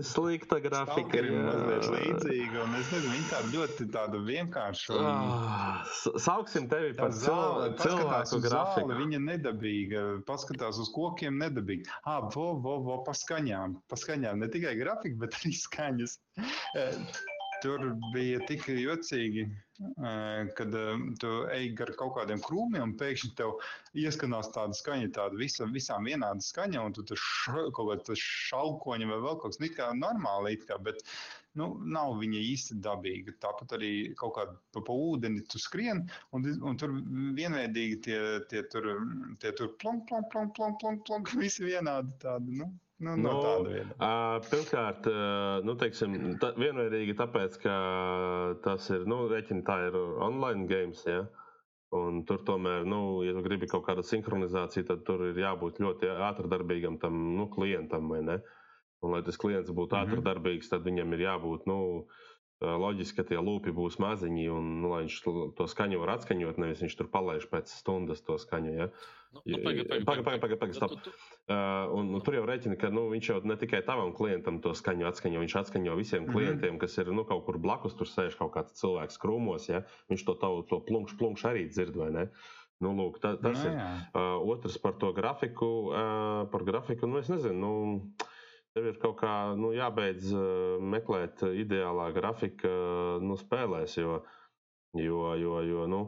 slikta 0.10 0.58
grafika. 0.64 1.22
Ir 1.22 1.30
mazliet 1.36 1.86
līdzīga, 1.94 2.64
un 2.64 2.74
es 2.80 2.90
nezinu, 2.96 3.14
viņa 3.14 3.30
tāda 3.36 3.54
ļoti 3.54 3.88
tāda 3.94 4.24
vienkārša. 4.32 4.98
Un... 4.98 5.08
Ah, 5.12 5.94
sauksim 6.18 6.66
tevi 6.72 6.96
par 6.98 7.14
zāli, 7.14 7.76
cilvēku 7.84 8.42
grafiku. 8.48 8.90
Zāli, 8.90 9.00
viņa 9.04 9.22
nedabīga, 9.28 10.04
paskatās 10.26 10.82
uz 10.82 10.90
kokiem 10.98 11.38
nedabīgi. 11.44 11.86
Ah, 12.10 12.26
vo, 12.34 12.50
vo, 12.64 12.80
vo, 12.90 13.00
paskaņām, 13.06 13.78
paskaņām, 13.94 14.42
ne 14.42 14.50
tikai 14.54 14.74
grafika, 14.82 15.20
bet 15.22 15.27
bet 15.28 15.42
arī 15.42 15.56
skaņas. 15.62 16.20
Tur 17.64 17.82
bija 18.14 18.38
tik 18.46 18.68
jocīgi, 18.70 19.48
kad 20.58 20.76
tu 21.22 21.32
ej 21.54 21.72
gar 21.80 21.90
kaut 21.98 22.14
kādiem 22.18 22.42
krūmiem, 22.46 22.84
un 22.84 22.94
pēkšņi 23.00 23.32
tev 23.40 23.56
ieskanās 23.98 24.52
tāda 24.54 24.78
skaņa, 24.78 25.10
tāda 25.16 25.40
visa, 25.40 25.66
visām 25.74 26.06
vienāda 26.06 26.44
skaņa, 26.46 26.84
un 26.86 26.94
tu 26.94 27.06
tur 27.10 27.22
kaut 27.74 27.90
kāda 27.90 28.20
šaukoņa 28.22 29.10
vai 29.10 29.20
vēl 29.26 29.42
kaut 29.42 29.58
kas 29.58 29.62
tāds- 29.80 30.00
normāli, 30.06 30.60
kā, 30.70 30.78
bet 30.78 31.02
nu, 31.58 31.72
nav 31.98 32.18
viņa 32.22 32.42
īsti 32.54 32.80
dabīga. 32.86 33.34
Tāpat 33.42 33.78
arī 33.80 33.92
kaut 34.22 34.36
kāda 34.38 34.58
pa, 34.74 34.84
pa 34.86 34.98
ūdeni 35.10 35.46
tu 35.50 35.62
skrien, 35.62 36.06
un, 36.38 36.46
un 36.62 36.78
tur 36.78 36.94
vienveidīgi 37.38 38.02
tie, 38.10 38.20
tie 38.52 38.66
tur, 38.70 38.92
tie 39.42 39.54
tur 39.58 39.74
plonk, 39.82 40.06
plonk, 40.10 40.30
plonk, 40.34 40.54
plonk, 40.58 40.82
plonk, 40.84 41.06
plonk, 41.10 41.34
visi 41.42 41.66
vienādi 41.66 42.14
tādi. 42.22 42.62
Nu. 42.62 42.70
Nu, 42.98 43.14
no 43.22 43.34
nu, 43.62 43.74
uh, 44.02 44.40
pirmkārt, 44.50 45.06
uh, 45.12 45.60
nu, 45.66 45.76
teiksim, 45.78 46.16
tā, 46.42 46.50
vienveidīgi 46.58 47.14
tāpēc, 47.20 47.60
ka 47.62 47.74
tas 48.64 48.88
ir, 48.90 49.04
nu, 49.10 49.28
reķini, 49.30 49.62
tā 49.68 49.76
ir 49.90 49.98
online 50.26 50.66
games. 50.72 51.04
Ja? 51.06 51.28
Un 51.94 52.24
tur 52.28 52.42
tomēr, 52.48 52.88
nu, 52.90 53.22
ja 53.24 53.36
tu 53.38 53.44
gribi 53.46 53.70
kaut 53.70 53.86
kādu 53.86 54.04
sinhronizāciju, 54.04 54.88
tad 54.90 55.06
tur 55.08 55.28
ir 55.30 55.38
jābūt 55.40 55.78
ļoti 55.84 56.10
ātrdarbīgam 56.30 56.98
tam 57.04 57.20
nu, 57.38 57.46
klientam. 57.54 58.10
Un, 58.18 58.34
lai 59.14 59.22
tas 59.24 59.38
klients 59.38 59.70
būtu 59.70 59.94
mm 59.94 60.02
-hmm. 60.02 60.18
ātrdarbīgs, 60.18 60.74
tad 60.74 60.82
viņam 60.90 61.14
ir 61.14 61.24
jābūt 61.28 61.70
nu, 61.70 61.78
loģiski, 62.62 63.20
ka 63.20 63.28
tie 63.30 63.38
lūpi 63.38 63.74
būs 63.76 64.00
maziņi 64.02 64.48
un 64.50 64.72
nu, 64.82 64.94
viņš 64.96 65.20
to 65.58 65.68
skaņu 65.70 66.02
var 66.02 66.16
atskaņot, 66.18 66.58
nevis 66.62 66.82
viņš 66.82 66.98
tur 66.98 67.10
palaiž 67.14 67.46
pēc 67.52 67.70
stundas 67.70 68.24
to 68.26 68.38
skaņu. 68.42 68.74
Ja? 68.74 68.90
Nu, 69.36 69.42
nu, 69.46 69.60
pagaid, 69.62 69.86
pagaid, 69.86 70.06
pagaid, 70.08 70.42
pagaid, 70.42 70.60
pagaid, 70.62 70.76
stop. 70.76 70.96
Tu, 70.96 71.12
tu... 71.12 71.14
Uh, 71.52 71.92
un, 72.00 72.10
un 72.16 72.24
tur 72.26 72.38
jau 72.40 72.46
rēķina, 72.48 72.78
ka 72.80 72.90
nu, 72.94 73.06
viņš 73.12 73.30
jau 73.30 73.38
ne 73.46 73.58
tikai 73.60 73.84
tavam 73.86 74.14
klientam 74.16 74.58
to 74.64 74.74
skaņu 74.78 75.06
atskaņo, 75.12 75.42
viņš 75.44 75.58
atskaņo 75.62 75.98
visiem 76.00 76.24
mm 76.24 76.30
-hmm. 76.30 76.38
klientiem, 76.38 76.80
kas 76.82 76.98
ir 76.98 77.12
nu, 77.14 77.26
kaut 77.28 77.46
kur 77.46 77.60
blakus, 77.62 77.96
tur 78.00 78.10
sēž 78.10 78.40
kaut 78.40 78.56
kāds 78.56 78.80
cilvēks 78.80 79.22
krūmos. 79.22 79.70
Ja? 79.70 79.84
Viņš 80.10 80.26
to 80.26 80.38
tavu 80.42 80.64
to 80.70 80.80
plunkšu, 80.88 81.20
plunkšu 81.20 81.52
arī 81.52 81.68
dzird, 81.70 81.96
vai 81.96 82.10
ne? 82.12 82.26
Nu, 82.82 82.94
lūk, 82.94 83.20
ta, 83.22 83.36
tas 83.42 83.58
no, 83.66 83.70
nu, 83.70 83.76
ir. 83.76 83.78
Uh, 84.14 84.50
otrs 84.54 84.78
par 84.78 84.98
to 85.02 85.14
grafiku. 85.14 85.90
Uh, 85.90 86.50
par 86.52 86.64
grafiku, 86.64 87.10
nu, 87.10 87.18
es 87.18 87.30
nezinu. 87.30 87.58
Nu, 87.58 87.72
Tev 88.78 88.92
ir 88.92 88.98
kaut 89.02 89.16
kā 89.18 89.34
nu, 89.58 89.72
jābeidz 89.74 90.28
uh, 90.38 90.78
meklēt 90.78 91.42
ideālā 91.50 92.12
grafika 92.14 92.70
uh, 92.70 93.24
nu, 93.26 93.34
spēlēs, 93.42 93.96
jo, 93.98 94.20
jo, 95.02 95.22
jo, 95.42 95.56
jo 95.66 95.86
nu, 95.90 96.02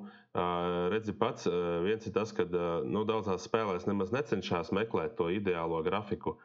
Redzi 0.94 1.16
pats, 1.18 1.48
viens 1.82 2.06
ir 2.06 2.14
tas, 2.14 2.30
ka 2.38 2.46
nu, 2.86 3.02
daudzās 3.10 3.48
spēlēs 3.50 3.88
nemaz 3.90 4.12
necenšas 4.14 4.70
meklēt 4.78 5.16
to 5.18 5.32
ideālo 5.34 5.82
grafiku. 5.82 6.36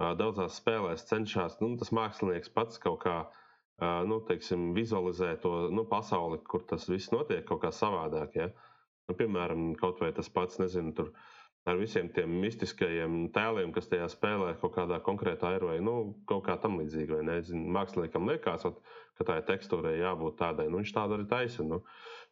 Daudzās 0.00 0.56
spēlēs 0.62 1.04
cenšas 1.10 1.58
nu, 1.60 1.74
tas 1.76 1.92
mākslinieks 1.92 2.48
pats 2.56 2.80
kaut 2.80 3.02
kā 3.04 3.18
nu, 4.08 4.22
teiksim, 4.24 4.72
vizualizēt 4.72 5.44
to 5.44 5.68
nu, 5.76 5.84
pasauli, 5.84 6.40
kur 6.48 6.64
tas 6.72 6.88
viss 6.88 7.12
notiek 7.12 7.44
kaut 7.44 7.60
kā 7.66 7.74
savādāk. 7.76 8.40
Ja? 8.40 8.48
Nu, 9.10 9.18
piemēram, 9.20 9.74
kaut 9.76 10.00
vai 10.00 10.14
tas 10.16 10.32
pats, 10.32 10.56
nezinu, 10.64 10.96
tur 10.96 11.12
ar 11.64 11.78
visiem 11.80 12.10
tiem 12.12 12.32
mistiskajiem 12.42 13.30
tēliem, 13.34 13.72
kas 13.72 13.88
tajā 13.88 14.08
spēlē 14.12 14.54
kaut 14.60 14.74
kādā 14.76 14.98
konkrētā 15.04 15.54
aeroē, 15.54 15.78
nu, 15.80 16.14
kaut 16.28 16.44
kā 16.48 16.58
tam 16.60 16.76
līdzīga. 16.80 17.22
Māksliniekam 17.76 18.28
liekas, 18.28 18.66
ka 19.16 19.28
tā 19.30 19.38
tekstūrai 19.48 19.96
jābūt 20.02 20.36
tādai, 20.42 20.68
nu, 20.68 20.82
viņš 20.82 20.92
tādu 20.96 21.16
arī 21.18 21.28
taisa. 21.30 21.64
Nu, 21.64 21.80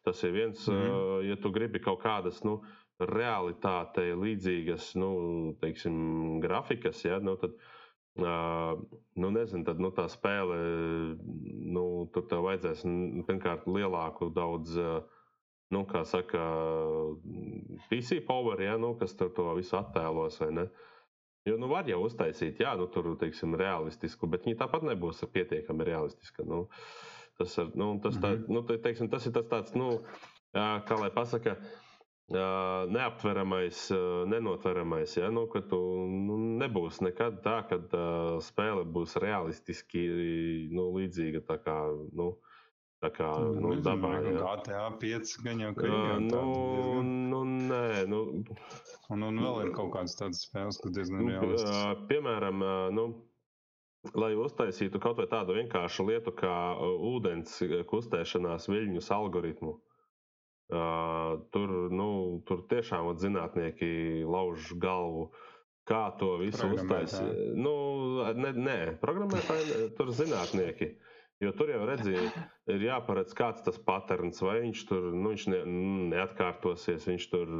Tas 0.03 0.23
ir 0.23 0.31
viens, 0.31 0.67
mm 0.67 0.73
-hmm. 0.73 1.21
ja 1.29 1.35
tu 1.35 1.51
gribi 1.51 1.79
kaut 1.79 2.01
kādas 2.03 2.43
nu, 2.43 2.61
realitātei 2.99 4.11
līdzīgas 4.15 4.95
nu, 4.95 5.11
teiksim, 5.61 6.39
grafikas, 6.39 7.05
ja, 7.05 7.19
nu, 7.19 7.35
tad, 7.35 7.55
uh, 8.19 8.81
nu, 9.15 9.29
nezinu, 9.29 9.63
tad 9.63 9.79
nu, 9.79 9.91
tā 9.91 10.09
spēle, 10.11 10.57
nu, 11.77 12.09
tur 12.13 12.27
tev 12.27 12.43
vajadzēs 12.43 12.83
pirmkārt 13.27 13.67
lielāku 13.67 14.29
daudz. 14.33 14.77
Uh, 14.77 15.03
nu, 15.73 15.83
kā 15.89 16.03
saka, 16.07 16.41
PC 17.89 18.21
power, 18.27 18.61
ja, 18.61 18.77
nu, 18.81 18.93
kas 18.99 19.15
tur 19.19 19.33
to 19.35 19.49
visu 19.57 19.77
attēlos? 19.79 20.39
Jo, 21.43 21.57
nu, 21.59 21.67
var 21.67 21.89
jau 21.89 22.03
uztaisīt, 22.05 22.61
jā, 22.63 22.75
nu, 22.79 22.85
tur, 22.91 23.09
teiksim, 23.19 23.57
realistisku, 23.59 24.29
bet 24.31 24.45
viņi 24.47 24.61
tāpat 24.61 24.85
nebūs 24.87 25.25
pietiekami 25.33 25.89
realistiska. 25.89 26.45
Nu, 26.47 26.67
Tas, 27.37 27.55
ar, 27.57 27.71
nu, 27.73 27.87
tas, 28.01 28.17
tā, 28.21 28.35
-hmm. 28.35 28.45
nu, 28.53 28.61
teiksim, 28.61 29.09
tas 29.09 29.25
ir 29.25 29.33
tas 29.33 29.47
tāds, 29.49 29.73
nu, 29.73 29.87
kā 30.53 30.99
lai 30.99 31.09
pasaka, 31.09 31.57
neaptveramais, 32.87 33.91
nenotveramais. 34.27 35.17
Ja? 35.17 35.29
Nu, 35.29 35.47
ka 35.47 35.61
tu 35.61 35.79
nu, 36.27 36.37
nebūs 36.61 37.01
nekad 37.01 37.41
tā, 37.43 37.57
ka 37.69 37.77
uh, 37.77 38.39
spēle 38.41 38.85
būs 38.85 39.17
realistiski 39.21 40.07
nu, 40.71 40.91
līdzīga 40.97 41.43
tā 41.49 41.57
kā. 41.65 41.77
Nu, 42.13 42.37
Tā 43.03 43.09
kā 43.11 43.27
nu, 43.59 43.73
dabā 43.83 44.13
jau 44.23 44.33
GTA 44.39 44.83
5 45.01 45.31
gan 45.43 45.59
jau 45.59 45.73
ka 45.75 45.87
uh, 45.89 46.13
nu, 46.23 46.43
nu, 47.03 47.41
nē, 47.67 48.05
nu. 48.07 48.21
Un, 49.11 49.25
un 49.27 49.39
vēl 49.43 49.65
ir 49.65 49.71
kaut 49.75 49.91
kādas 49.97 50.15
tādas 50.15 50.45
spēles, 50.45 50.79
kas 50.79 50.93
diezgan 50.95 51.25
nu, 51.25 51.33
realistiskas. 51.33 52.05
Piemēram, 52.07 52.63
nu, 52.95 53.05
lai 54.15 54.31
uztaisītu 54.39 55.01
kaut 55.03 55.19
vai 55.19 55.27
tādu 55.31 55.57
vienkāršu 55.57 56.05
lietu 56.07 56.31
kā 56.39 56.55
ūdens 57.11 57.59
kustēšanās 57.91 58.69
viļņus 58.71 59.11
algoritmu. 59.17 59.73
Uh, 60.73 61.43
tur, 61.51 61.71
nu, 61.91 62.09
tur 62.47 62.63
tiešām 62.71 63.11
zinātnieki 63.19 64.23
lauž 64.23 64.71
galvu, 64.81 65.27
kā 65.91 66.05
to 66.19 66.37
visu 66.39 66.71
uztaisīt. 66.71 67.51
Nu, 67.59 67.73
nē, 68.39 68.53
nē 68.55 68.77
programmētāji, 69.03 69.89
tur 69.99 70.15
zinātnieki. 70.15 70.93
Jo 71.43 71.51
tur 71.57 71.73
jau 71.73 71.81
redzēja, 71.89 72.45
ir 72.71 72.85
jāparedz, 72.87 73.35
kāds 73.37 73.65
tas 73.65 73.79
patērns, 73.87 74.39
vai 74.45 74.61
viņš 74.63 74.85
tur 74.89 75.09
nu, 75.11 75.33
viņš 75.33 75.49
ne, 75.51 75.59
neatkārtosies, 76.13 77.09
viņš 77.09 77.27
tur, 77.33 77.51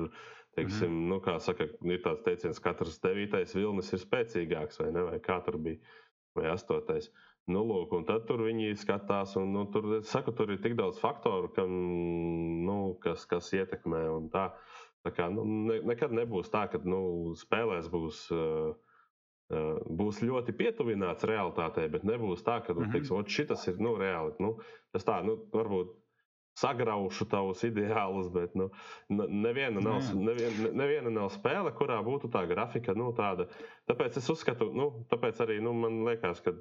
teiksim, 0.56 0.88
mm 0.88 0.96
-hmm. 0.96 1.10
nu, 1.12 1.20
kā 1.26 1.36
saka, 1.44 1.68
ir 1.90 2.02
tāds 2.06 2.24
teiciens, 2.24 2.62
katrs 2.64 3.02
devītais 3.04 3.56
vilnis 3.58 3.92
ir 3.94 4.02
spēcīgāks, 4.04 4.80
vai 4.84 4.92
ne, 4.96 5.06
vai 5.10 5.20
kā 5.20 5.42
tur 5.46 5.58
bija 5.58 5.82
vai 6.38 6.50
astotais. 6.54 7.12
Nu, 7.52 7.66
lūk, 7.68 7.92
un 7.98 8.06
tad 8.08 8.24
tur 8.28 8.46
viņi 8.46 8.72
skatās, 8.80 9.36
un 9.40 9.52
nu, 9.52 9.66
tur, 9.72 10.00
saku, 10.08 10.32
tur 10.32 10.54
ir 10.54 10.62
tik 10.64 10.78
daudz 10.80 11.02
faktoru, 11.02 11.50
kam, 11.52 11.74
nu, 12.64 12.78
kas, 13.04 13.26
kas 13.28 13.52
ietekmē. 13.52 14.06
Tā, 14.32 14.46
tā 15.04 15.12
kā, 15.12 15.28
nu, 15.34 15.44
ne, 15.68 15.82
nekad 15.92 16.16
nebūs 16.16 16.54
tā, 16.54 16.64
ka 16.72 16.80
nu, 16.88 17.34
spēlēs 17.36 17.90
būs, 17.92 18.24
uh, 18.32 18.72
būs 20.02 20.22
ļoti 20.24 20.56
pietuvināts 20.60 21.28
realitātei, 21.30 21.90
bet 21.92 22.06
nebūs 22.08 22.46
tā, 22.46 22.60
ka 22.66 22.74
nu, 22.74 22.86
mm 22.86 22.92
-hmm. 22.92 23.26
teiks, 23.26 23.36
šis 23.38 23.68
ir 23.68 23.84
nu, 23.84 23.98
reāli. 24.00 24.34
Nu, 24.40 24.58
tas 24.92 25.06
tā, 25.06 25.22
nu, 25.26 25.38
varbūt 25.54 25.94
sagraušu 26.60 27.26
tavus 27.26 27.64
ideālus, 27.66 28.30
bet 28.34 28.54
nu, 28.56 28.70
neviena, 29.10 29.82
nav, 29.82 30.04
neviena, 30.14 30.70
neviena 30.74 31.10
nav 31.14 31.32
spēle, 31.34 31.72
kurā 31.74 31.98
būtu 32.06 32.30
tā 32.34 32.44
grafika. 32.50 32.94
Nu, 32.98 33.10
tāda. 33.18 33.48
Tāpēc 33.90 34.20
es 34.22 34.30
uzskatu, 34.30 34.70
nu, 34.74 35.06
tāpēc 35.12 35.42
arī 35.46 35.60
nu, 35.66 35.74
man 35.74 36.04
liekas, 36.08 36.44
ka 36.46 36.54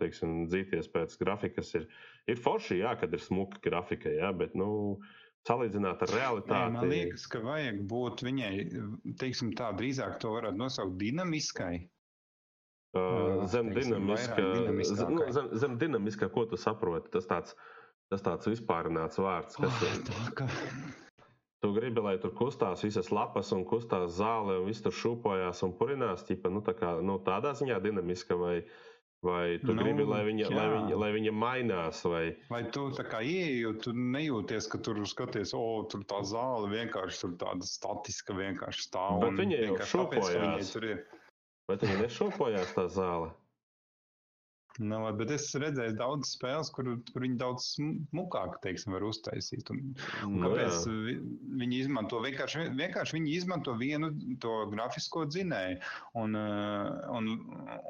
teiksim, 0.00 0.44
dzīties 0.52 0.90
pēc 0.92 1.16
grafikas 1.22 1.72
ir, 1.80 1.88
ir 2.28 2.36
forši, 2.36 2.82
jā, 2.82 2.94
kad 3.00 3.16
ir 3.16 3.24
smuka 3.24 3.62
grafika, 3.64 4.12
jā, 4.12 4.32
bet 4.36 4.54
nu, 4.58 5.00
salīdzināt 5.48 6.04
ar 6.04 6.14
realitāti. 6.18 6.60
Jā, 6.60 6.74
man 6.76 6.92
liekas, 6.92 7.24
ka 7.32 7.40
vajag 7.44 7.80
būt 7.88 8.26
viņai, 8.26 8.52
teiksim, 9.22 9.54
tā 9.56 9.72
drīzāk 9.76 10.20
to 10.20 10.34
varētu 10.36 10.60
nosaukt 10.60 10.98
dinamiskai. 11.00 11.88
Uh, 12.90 13.44
zem, 13.46 13.68
zem, 13.78 14.02
nu, 14.02 14.16
zem, 15.30 15.52
zem 15.62 15.76
dinamiskā, 15.78 16.26
ko 16.34 16.42
tu 16.50 16.58
saproti, 16.58 17.12
tas 17.14 17.28
tāds 17.30 17.54
Tas 18.10 18.24
tāds 18.26 18.48
vispārināts 18.50 19.20
vārds. 19.22 19.54
Kas, 19.54 19.82
oh, 19.86 19.98
tā, 20.08 20.22
ka... 20.40 20.46
Tu 21.62 21.68
gribi, 21.76 22.02
lai 22.02 22.16
tur 22.18 22.32
kustās 22.34 22.82
visas 22.82 23.10
lapas 23.14 23.52
un 23.54 23.62
kustās 23.68 24.16
zāle, 24.16 24.56
un 24.58 24.66
viss 24.66 24.82
tur 24.82 24.94
šūpojās 24.96 25.60
un 25.66 25.74
purinās. 25.78 26.24
Ķipa, 26.26 26.50
nu, 26.50 26.62
tā 26.66 26.74
kā, 26.74 26.96
nu, 27.06 27.20
tādā 27.22 27.52
ziņā 27.54 27.76
dinamiska, 27.84 28.34
vai, 28.40 28.56
vai 29.22 29.44
tu 29.62 29.76
nu, 29.76 29.84
gribi, 29.84 30.08
lai 30.08 30.24
viņa, 30.26 30.42
jā. 30.48 30.56
lai, 30.56 30.66
viņa, 30.72 30.98
lai 31.04 31.12
viņa 31.18 31.36
mainās. 31.44 32.02
Vai, 32.10 32.24
vai 32.50 32.64
tu 32.74 32.88
tā 32.96 33.06
kā 33.12 33.20
ieeji, 33.22 33.76
tu 33.84 33.94
nejūties, 33.94 34.66
ka 34.72 34.82
tur 34.88 34.98
skaties, 35.06 35.54
o, 35.54 35.62
oh, 35.62 35.86
tur 35.92 36.02
tā 36.10 36.24
zāle 36.26 36.72
vienkārši 36.72 37.22
tur 37.22 37.38
tāda 37.44 37.68
statiska, 37.68 38.34
vienkārši 38.40 38.88
stāv. 38.88 39.20
Bet 39.22 39.38
viņa 39.44 39.62
jau 39.68 39.78
šūpojās. 39.92 40.74
Bet 40.74 40.88
viņa 40.88 41.19
nešūpojās 41.76 42.74
tā 42.76 42.88
zāle. 42.92 43.30
Nav, 44.78 45.02
nu, 45.10 45.16
bet 45.18 45.32
es 45.34 45.48
redzēju 45.58 45.96
daudz 45.98 46.30
spēles, 46.36 46.70
kur, 46.72 46.86
kur 47.10 47.24
viņi 47.24 47.36
daudz 47.40 47.66
smukāk 47.74 48.60
teiksim, 48.64 48.94
var 48.94 49.04
uztaisīt. 49.08 49.68
Un, 49.74 49.80
un 50.24 50.36
nu, 50.38 50.44
kāpēc 50.46 50.86
jā. 50.86 51.16
viņi 51.60 51.80
izmanto? 51.82 52.20
Vienkārši, 52.24 52.68
vienkārši 52.78 53.16
viņi 53.18 53.34
izmanto 53.34 53.74
vienu 53.80 54.12
to 54.40 54.54
grafisko 54.70 55.26
dzinēju. 55.28 55.80
Un, 56.22 56.38
eh, 56.38 57.10
un, 57.18 57.28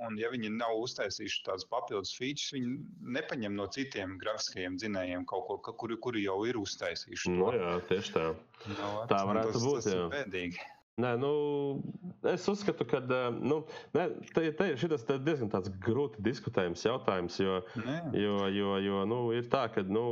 un 0.09 0.19
ja 0.19 0.33
viņi 0.33 0.55
nav 0.57 0.81
uztaisījuši 0.81 1.45
tādas 1.51 1.69
papildus 1.71 2.17
features, 2.17 2.51
viņi 2.57 2.75
nepaņem 3.19 3.61
no 3.61 3.69
citiem 3.71 4.17
grafiskajiem 4.23 4.81
dzinējiem 4.81 5.29
kaut 5.31 5.47
ko, 5.51 5.77
kuri, 5.85 6.01
kuri 6.01 6.27
jau 6.27 6.41
ir 6.49 6.59
uztaisījuši. 6.65 7.37
Nu, 7.37 7.53
jā, 7.55 7.77
tieši 7.93 8.17
tā. 8.17 8.27
No, 8.73 8.93
tā 9.11 9.23
varētu 9.29 9.59
tas, 9.59 9.67
būt. 9.69 9.83
Tas 9.85 9.93
jā. 9.93 10.01
ir 10.01 10.15
bēdīgi. 10.17 10.71
Nē, 11.01 11.17
nu, 11.21 11.33
es 12.33 12.47
uzskatu, 12.51 12.87
ka 12.89 13.01
nu, 13.37 13.63
ne, 13.97 14.07
te, 14.35 14.47
te, 14.57 14.71
šis 14.81 15.05
ir 15.09 15.25
diezgan 15.27 15.53
grūti 15.85 16.25
diskutējams 16.27 16.87
jautājums. 16.87 17.41
Jo, 17.41 17.61
Nē. 17.81 18.01
jo, 18.21 18.39
jo, 18.55 18.79
jo 18.85 19.05
nu, 19.09 19.21
ir 19.37 19.49
tā, 19.53 19.67
ka 19.73 19.85
nu, 19.87 20.05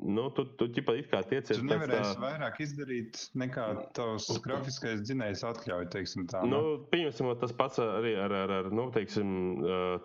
nu, 0.00 0.26
tu, 0.36 0.46
tu 0.56 0.68
ķipa, 0.72 0.94
it 1.00 1.10
kā 1.12 1.20
tiecies. 1.28 1.60
Tu 1.60 1.66
nevarēsi 1.68 2.14
tā... 2.16 2.22
vairāk 2.22 2.60
izdarīt 2.64 3.20
nekā 3.42 3.66
tavs 3.96 4.30
grafiskais 4.44 5.02
dzinējs 5.04 5.44
atļauj, 5.50 5.88
teiksim 5.92 6.28
tā. 6.30 6.42
Nu, 6.48 6.60
nu 6.64 6.76
pieņemsim, 6.92 7.30
tas 7.42 7.54
pats 7.56 7.82
arī 7.84 8.14
ar, 8.20 8.34
ar, 8.44 8.54
ar 8.62 8.70
nu, 8.74 8.88
teiksim, 8.94 9.32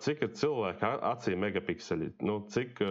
cik 0.04 0.26
ir 0.28 0.34
cilvēka 0.42 0.96
acī 1.14 1.38
megapikseļi, 1.40 2.12
nu, 2.28 2.42
cik, 2.52 2.84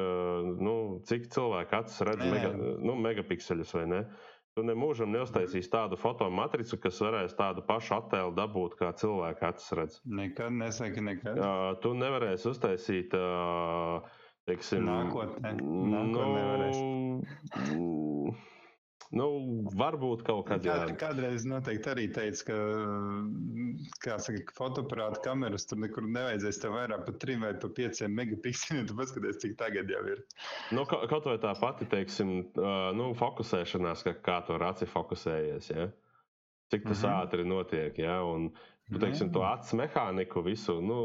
nu, 0.60 0.76
cik 1.10 1.28
cilvēka 1.34 1.84
acis 1.84 2.06
redz 2.08 2.24
mega, 2.32 2.54
nu, 2.56 2.96
megapikseļus 3.08 3.76
vai 3.76 3.88
ne. 3.92 4.04
Uh, 4.04 4.30
Tu 4.54 4.62
nemūžam 4.62 5.10
neuztaisīsi 5.10 5.66
tādu 5.70 5.96
fotomatricu, 5.98 6.76
kas 6.82 7.00
varēs 7.02 7.32
tādu 7.34 7.62
pašu 7.66 7.96
attēlu 7.96 8.30
dabūt, 8.36 8.76
kā 8.78 8.92
cilvēka 9.00 9.48
acis 9.50 9.72
redz. 9.78 9.96
Nekad 10.18 10.54
nesaki, 10.54 11.02
nekad. 11.02 11.40
Uh, 11.42 11.62
tu 11.82 11.90
nevarēsi 11.98 12.46
uztaisīt, 12.52 13.16
uh, 13.18 14.06
teiksim, 14.46 14.86
nākotnē. 14.86 15.56
Nākotnē 15.96 16.44
nu. 17.72 18.36
Nu, 19.14 19.26
varbūt 19.78 20.24
kaut 20.26 20.46
kad. 20.48 20.64
Jā, 20.66 20.88
kādreiz 20.98 21.44
noteikti 21.46 21.90
arī 21.92 22.04
teica, 22.14 22.46
ka, 22.48 22.56
kā 24.02 24.16
saka, 24.22 24.54
fotoaparāta 24.56 25.20
kameras 25.26 25.68
tur 25.70 25.78
nekur 25.82 26.06
nevajadzēs 26.08 26.60
tev 26.62 26.74
vairāk 26.74 27.04
par 27.06 27.18
3 27.22 27.36
vai 27.42 27.52
par 27.62 27.74
5 27.78 28.02
megapikseliem. 28.10 28.86
Tu 28.88 28.96
paskaties, 28.98 29.40
cik 29.42 29.56
tagad 29.60 29.90
jau 29.92 30.02
ir. 30.10 30.22
Nu, 30.74 30.86
kaut 30.88 31.28
vai 31.28 31.36
tā 31.42 31.52
pati, 31.60 31.86
teiksim, 31.90 32.32
nu, 32.98 33.10
fokusēšanās, 33.20 34.04
ka 34.08 34.16
kā 34.24 34.40
tu 34.46 34.56
ar 34.56 34.68
aci 34.72 34.90
fokusējies, 34.90 35.70
ja? 35.74 35.90
cik 36.72 36.86
tas 36.88 37.02
mm 37.02 37.08
-hmm. 37.08 37.22
ātri 37.22 37.44
notiek, 37.46 37.98
ja? 37.98 38.22
un, 38.24 38.48
tu, 38.90 38.98
teiksim, 38.98 39.30
to 39.32 39.44
acu 39.46 39.76
mehāniku 39.76 40.42
visu, 40.42 40.80
nu, 40.80 40.98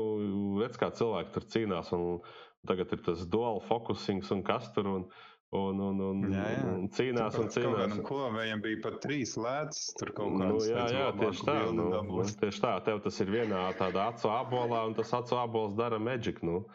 redz, 0.61 0.79
kā 0.79 0.89
cilvēki 0.89 1.33
tur 1.35 1.45
cīnās, 1.53 1.91
un 1.93 2.21
tagad 2.67 2.93
ir 2.93 3.03
tas 3.05 3.27
dual 3.27 3.61
focusing 3.67 4.23
un 4.31 4.43
kas 4.43 4.73
tur. 4.73 4.87
Un, 4.87 5.05
Un, 5.49 5.79
un, 5.81 6.01
un, 6.05 6.19
jā, 6.29 6.43
jā. 6.53 6.65
un 6.69 6.83
cīnās 6.93 7.37
un 7.41 7.47
cīnās. 7.49 7.95
Ko 8.05 8.27
viņam 8.35 8.59
bija 8.61 8.83
pat 8.83 8.99
trīs 9.01 9.33
lētas, 9.33 9.87
tur 9.97 10.11
kaut 10.13 10.35
kādā 10.35 10.49
nu, 10.51 10.59
jā, 10.61 10.83
jā, 10.93 11.07
tieši 11.17 11.47
tā. 11.47 11.55
Nu, 11.73 11.87
nu, 12.05 12.25
tieši 12.43 12.61
tā, 12.61 12.75
tev 12.85 13.01
tas 13.01 13.17
ir 13.25 13.33
vienā 13.33 13.63
tādā 13.79 14.11
acu 14.11 14.29
abolā, 14.29 14.83
un 14.91 14.93
tas 14.99 15.15
acu 15.17 15.39
abols 15.41 15.73
dara 15.79 15.97
magic. 15.97 16.43
Nu. 16.45 16.67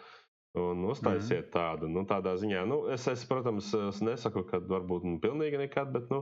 Un 0.55 0.85
uztaisiet 0.87 1.49
mm. 1.49 1.51
tādu, 1.51 1.89
nu, 1.91 2.05
tādā 2.07 2.37
ziņā. 2.39 2.61
Nu, 2.71 2.77
es, 2.95 3.09
es, 3.11 3.25
protams, 3.27 3.73
es 3.75 3.97
nesaku, 4.07 4.45
ka 4.47 4.61
varbūt 4.63 5.07
nu, 5.07 5.17
pilnīgi 5.23 5.59
nekad, 5.59 5.91
bet, 5.95 6.07
nu, 6.15 6.21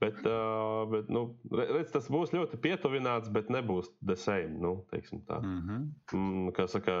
bet, 0.00 0.18
uh, 0.28 0.82
bet 0.92 1.08
nu, 1.12 1.22
redz, 1.56 1.88
tas 1.94 2.10
būs 2.12 2.34
ļoti 2.36 2.60
pietuvināts, 2.60 3.32
bet 3.32 3.48
nebūs 3.52 3.88
the 4.04 4.16
same. 4.20 4.60
Nu, 4.60 4.74
tā. 4.92 5.40
mm 5.40 5.56
-hmm. 5.60 5.88
mm, 6.12 6.52
kā 6.52 6.68
saka, 6.68 6.98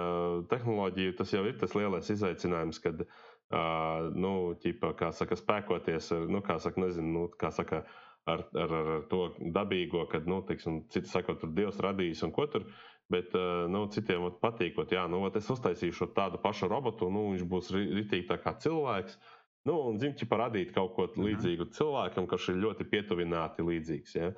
tehnoloģija, 0.48 1.18
tas 1.20 1.36
jau 1.36 1.44
ir 1.44 1.60
tas 1.60 1.76
lielais 1.76 2.08
izaicinājums, 2.08 2.80
kad 2.80 3.04
uh, 3.04 3.20
Uh, 3.52 4.06
nu, 4.16 4.54
ķipa, 4.62 4.94
kā 4.96 5.10
saka, 5.12 5.36
spēkoties 5.36 6.06
ar, 6.16 6.22
nu, 6.32 6.40
kā 6.44 6.56
saka, 6.62 6.80
nezinu, 6.80 7.10
nu, 7.12 7.24
kā 7.36 7.50
saka, 7.52 7.82
ar, 8.24 8.46
ar, 8.56 8.72
ar 8.78 9.02
to 9.10 9.26
dabīgo, 9.52 10.06
kad, 10.08 10.24
nu, 10.30 10.38
teiksim, 10.48 10.86
citi 10.94 11.10
saka, 11.10 11.34
tur 11.36 11.52
Dievs 11.52 11.82
radījis 11.84 12.24
un 12.24 12.32
ko 12.32 12.46
tur. 12.48 12.64
Bet 13.12 13.34
uh, 13.36 13.66
nu, 13.68 13.84
citiem 13.92 14.24
patīkot, 14.40 14.94
jā, 14.96 15.04
nu, 15.12 15.20
es 15.36 15.52
uztaisīšu 15.52 16.08
tādu 16.16 16.40
pašu 16.40 16.70
robotu, 16.72 17.10
nu, 17.12 17.26
viņš 17.34 17.46
būs 17.52 17.70
ritīgi 17.76 18.30
tā 18.30 18.40
kā 18.40 18.56
cilvēks. 18.62 19.20
Nu, 19.68 19.76
un 19.90 20.00
zinu, 20.00 20.16
ka 20.30 20.40
radīt 20.46 20.72
kaut 20.72 20.96
ko 20.96 21.10
mhm. 21.10 21.28
līdzīgu 21.28 21.66
mhm. 21.68 21.76
cilvēkam, 21.76 22.32
kas 22.32 22.48
ir 22.48 22.62
ļoti 22.64 22.88
pietuvināti 22.88 23.68
līdzīgs. 23.68 24.16
Ja? 24.16 24.32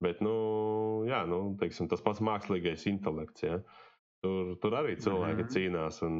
Bet, 0.00 0.22
nu, 0.22 0.32
jā, 1.10 1.24
nu, 1.28 1.42
teiksim, 1.60 1.90
tas 1.90 2.06
pats 2.06 2.22
mākslīgais 2.22 2.86
intelekts. 2.88 3.48
Ja? 3.50 3.58
Uh, 3.58 3.89
Tur, 4.20 4.56
tur 4.60 4.74
arī 4.76 4.96
cilvēki 5.00 5.42
mm 5.42 5.46
-hmm. 5.46 5.52
cīnās. 5.54 6.02
Un, 6.04 6.16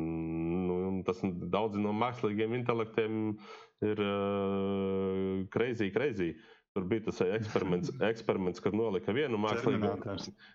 nu, 0.69 1.03
tas 1.05 1.21
daudzi 1.53 1.81
no 1.81 1.93
mākslīgiem 1.93 2.55
intelektiem 2.57 3.37
ir 3.85 4.01
uh, 4.01 5.45
crazy, 5.53 5.91
crazy. 5.93 6.33
Tur 6.75 6.85
bija 6.87 7.03
tas 7.09 7.21
eksperiments, 7.21 7.91
eksperiments 8.13 8.63
kur 8.63 8.73
nolika 8.79 9.13
vienu 9.13 9.41
mākslīgo, 9.43 9.97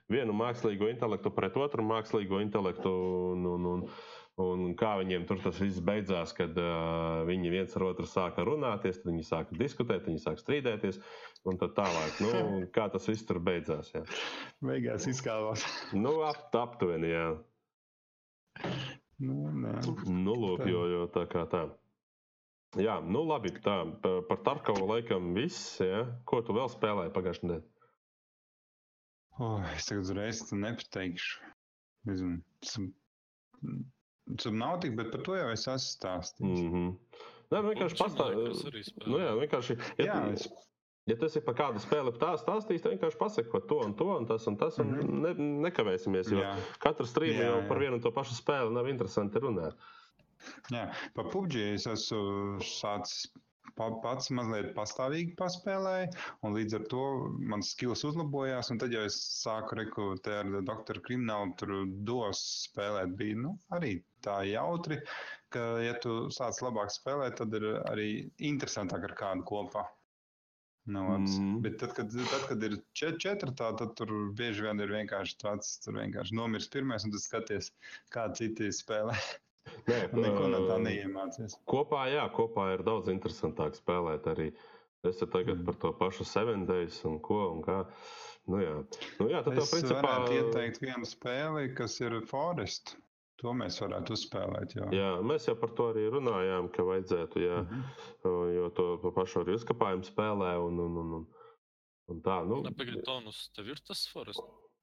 vienu 0.09 0.33
mākslīgo 0.33 0.89
intelektu 0.89 1.31
pret 1.35 1.57
otru 1.59 1.83
mākslīgo 1.83 2.39
intelektu. 2.41 2.93
Un, 3.33 3.45
un, 3.45 3.65
un, 3.73 3.83
Un 4.41 4.73
kā 4.75 4.97
viņiem 4.99 5.23
tur 5.29 5.39
tas 5.39 5.61
viss 5.63 5.79
beidzās, 5.79 6.33
kad 6.35 6.57
uh, 6.59 7.21
viņi 7.27 7.51
viens 7.53 7.75
ar 7.77 7.85
otru 7.87 8.03
sāka 8.09 8.43
runāties, 8.43 8.97
tad 8.99 9.07
viņi 9.13 9.23
sāka 9.23 9.55
diskutēt, 9.55 10.09
viņi 10.09 10.19
sāka 10.25 10.43
strīdēties, 10.43 10.99
un 11.47 11.59
tā 11.61 11.69
tālāk. 11.77 12.17
Nu, 12.19 12.31
kā 12.75 12.89
tas 12.91 13.07
viss 13.07 13.23
tur 13.27 13.39
beidzās? 13.39 13.93
Jā. 13.95 14.03
Beigās 14.59 15.07
izkāpās. 15.07 15.63
nu, 16.03 16.17
ap, 16.27 16.49
aptuveni, 16.51 17.13
jā. 17.13 17.29
Nu, 19.23 19.37
nē. 19.55 19.77
nu, 20.11 20.35
lūk, 20.35 20.65
jo, 20.67 20.83
jo 20.91 21.07
tā 21.15 21.23
kā 21.31 21.45
tā. 21.47 21.63
Jā, 22.75 22.97
nu 23.07 23.23
labi, 23.23 23.53
tā 23.63 23.77
par, 24.03 24.43
Tarkovu 24.43 24.89
laikam 24.89 25.31
viss, 25.37 25.77
jā. 25.79 26.03
Ko 26.27 26.41
tu 26.43 26.57
vēl 26.57 26.67
spēlēji 26.75 27.15
pagājušajā 27.15 27.47
nedēļā? 27.53 27.71
Oh, 29.35 29.63
es 29.71 29.87
tagad 29.87 30.03
uzreiz 30.03 30.43
nepateikšu. 30.51 31.39
Nezinu, 32.07 32.43
Subnautika, 34.25 34.95
bet 34.97 35.11
par 35.13 35.23
to 35.25 35.35
jau 35.37 35.49
es 35.53 35.67
esmu 35.67 35.91
stāstījis. 35.91 36.61
Mm 36.61 36.71
-hmm. 36.73 36.93
Nē, 37.53 37.61
vienkārši 37.69 37.97
pastāstīt. 37.99 38.93
Nu, 39.05 39.19
jā, 39.21 39.33
vienkārši. 39.41 39.77
Ja, 40.01 40.05
jā, 40.05 40.15
es... 40.33 40.47
ja 41.11 41.17
tas 41.21 41.35
ir 41.37 41.45
par 41.45 41.57
kādu 41.59 41.83
spēli, 41.83 42.13
tā 42.21 42.31
stāstīs, 42.41 42.81
tad 42.81 42.95
vienkārši 42.95 43.21
pasako 43.21 43.61
to 43.69 43.79
un 43.85 43.93
to 43.99 44.09
un 44.17 44.25
tas 44.25 44.47
un 44.49 44.57
tas, 44.57 44.79
un 44.81 44.91
mm 44.91 44.99
-hmm. 45.01 45.21
ne, 45.25 45.49
nekavēsimies. 45.67 46.31
Jo 46.31 46.41
jā. 46.41 46.55
katru 46.79 47.05
strīmu 47.05 47.41
jau 47.43 47.67
par 47.67 47.79
vienu 47.79 47.99
un 47.99 48.01
to 48.01 48.11
pašu 48.11 48.33
spēli 48.41 48.73
nav 48.73 48.89
interesanti 48.89 49.39
runāt. 49.39 49.73
Jā, 50.71 50.89
par 51.13 51.29
PUBG 51.31 51.55
es 51.73 51.87
esmu 51.87 52.59
sācis 52.61 53.31
pats 53.75 54.29
mazliet 54.31 54.73
pastāvīgi 54.75 55.35
paspēlēju, 55.39 56.11
un 56.47 56.55
līdz 56.55 56.77
ar 56.79 56.83
to 56.91 57.05
mans 57.51 57.71
skills 57.75 58.05
uzlabojās. 58.07 58.71
Tad 58.79 58.93
jau 58.95 59.03
es 59.07 59.17
sāku 59.41 59.79
rekrutēt 59.81 60.45
ar 60.55 60.67
doktoru 60.69 61.03
kriminālu, 61.07 61.55
tur 61.59 61.73
dos 62.07 62.43
spēlēt. 62.69 63.15
Bija 63.19 63.41
nu, 63.41 63.55
arī 63.75 63.97
tā 64.25 64.39
jautri, 64.49 64.99
ka, 65.53 65.65
ja 65.85 65.93
tu 66.01 66.25
sāc 66.33 66.59
labāk 66.65 66.91
spēlēt, 66.93 67.37
tad 67.41 67.53
ir 67.59 67.67
arī 67.91 68.09
interesantāk 68.51 69.05
ar 69.09 69.15
kādu 69.21 69.45
kopā. 69.47 69.85
Nu, 70.85 71.01
mm 71.01 71.25
-hmm. 71.25 71.61
Bet 71.61 71.79
tad, 71.81 71.93
kad, 71.97 72.11
tad, 72.13 72.43
kad 72.47 72.63
ir 72.63 72.75
čet, 72.93 73.15
četrtā, 73.17 73.71
tad 73.77 73.95
tur 73.97 74.11
bieži 74.37 74.61
vien 74.67 74.79
ir 74.79 74.91
vienkārši 74.93 75.37
tāds, 75.41 75.79
tur 75.85 75.93
vienkārši 75.97 76.35
nomirst 76.37 76.71
pirmais, 76.73 77.05
un 77.05 77.11
tu 77.11 77.17
skaties, 77.17 77.71
kā 78.13 78.27
citi 78.37 78.69
spēlē. 78.69 79.15
Nē, 79.87 79.97
Neko 80.13 80.47
no 80.47 80.59
tā 80.69 80.75
ā, 80.77 80.83
neiemācies. 80.83 81.57
Kopā, 81.65 82.05
jā, 82.13 82.29
kopā 82.29 82.73
ir 82.73 82.83
daudz 82.83 83.09
interesantāk 83.09 83.73
spēlēt 83.73 84.27
arī. 84.29 84.51
Es 85.03 85.17
te 85.17 85.25
tagad 85.25 85.57
Mm. 85.57 85.65
par 85.65 85.75
to 85.75 85.91
pašu 85.93 86.23
Seven 86.25 86.65
Days 86.65 87.03
un 87.05 87.19
ko 87.19 87.51
un 87.53 87.63
kā. 87.63 87.85
Nu 88.47 88.57
jā, 88.61 88.85
nu 89.19 89.27
jā 89.29 89.43
tad 89.43 89.57
Es 89.57 89.71
principā. 89.71 90.01
varētu 90.01 90.31
ieteikt 90.37 90.81
vienu 90.81 91.05
spēli, 91.05 91.75
kas 91.75 91.99
ir 92.01 92.21
Forest. 92.21 92.95
To 93.43 93.51
mēs 93.51 93.77
varētu 93.83 94.15
uzspēlēt. 94.15 94.73
Jau. 94.77 94.85
Jā, 94.95 95.07
mēs 95.27 95.45
jau 95.49 95.55
par 95.59 95.73
to 95.75 95.89
arī 95.91 96.05
runājām, 96.13 96.69
ka 96.71 96.85
vajadzētu, 96.87 97.41
jā, 97.43 97.57
Mhm. 97.65 97.81
jo 98.55 98.69
to 98.77 98.85
pa 99.03 99.11
pašu 99.11 99.41
arī 99.43 99.57
uzkapājumu 99.59 100.07
spēlē 100.07 100.53
un, 100.65 100.79
un, 100.79 100.97
un, 101.01 101.13
un, 101.19 101.25
un 102.13 102.21
tā. 102.23 102.37
Nu, 102.47 102.61
Pagaidiet, 102.63 103.03
Tonus, 103.05 103.49
tev 103.55 103.67
ir 103.73 103.81
tas 103.85 104.05
forest. 104.07 104.39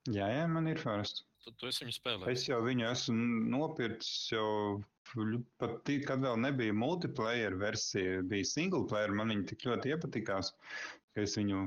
jā, 0.09 0.29
jā, 0.37 0.45
man 0.53 0.69
ir 0.69 0.77
Forest. 0.83 1.25
Tad 1.45 1.57
tu 1.59 1.67
esi 1.67 1.85
viņu 1.87 1.97
spēlējis. 1.97 2.29
Es 2.43 2.47
jau 2.49 2.61
viņu 2.63 2.85
esmu 2.91 3.51
nopircis 3.51 4.31
jau 4.31 4.85
pat 5.59 5.81
tī, 5.89 5.97
kad 6.07 6.21
vēl 6.23 6.37
nebija 6.39 6.73
multiplayer 6.77 7.57
versija, 7.59 8.21
bija 8.23 8.45
single 8.47 8.85
player. 8.87 9.11
Man 9.11 9.29
viņa 9.33 9.47
tik 9.51 9.65
ļoti 9.67 9.91
iepatikās, 9.97 10.53
ka 11.15 11.25
es 11.25 11.35
viņu 11.41 11.65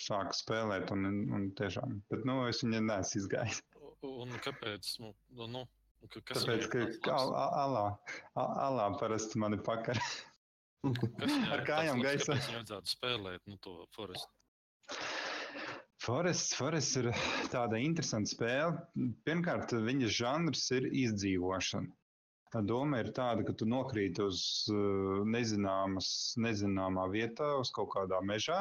sāku 0.00 0.34
spēlēt. 0.34 0.90
Un, 0.96 1.06
un 1.32 1.50
tiešām, 1.60 2.00
bet 2.10 2.24
nu, 2.26 2.40
es 2.48 2.64
viņu 2.64 2.80
neesmu 2.88 3.20
izgājis. 3.22 3.62
Un 4.02 4.34
kāpēc? 4.42 4.90
Nu, 5.04 5.14
nu, 5.46 5.62
kas 6.24 6.44
Tāpēc, 6.44 6.68
ka 7.04 7.16
al- 7.16 7.34
alā, 7.64 7.84
alā 8.36 8.88
parasti 9.00 9.40
mani 9.42 9.58
pakar. 9.58 10.00
Kas 11.18 11.36
ar 11.50 11.64
kājām 11.66 12.02
gaisā. 12.04 12.36
Kāpēc 12.36 12.50
vajadzētu 12.54 12.92
spēlēt, 12.92 13.42
nu, 13.50 13.56
to 13.64 13.78
forest? 13.96 14.28
Forests, 16.06 16.54
Forests 16.54 16.98
ir 17.00 17.08
tāda 17.50 17.80
interesanta 17.82 18.30
spēle. 18.30 18.76
Pirmkārt, 19.26 19.72
viņas 19.88 20.12
žanrs 20.20 20.66
ir 20.76 20.86
izdzīvošana. 20.92 21.90
Tā 22.54 22.62
doma 22.62 23.00
ir 23.02 23.10
tāda, 23.16 23.42
ka 23.42 23.52
tu 23.58 23.66
nokrīt 23.66 24.20
uz 24.22 24.38
uh, 24.70 25.24
nezināmas, 25.26 26.08
nezināmā 26.38 27.08
vietā, 27.10 27.56
uz 27.58 27.72
kaut 27.74 27.90
kādā 27.96 28.20
mežā. 28.22 28.60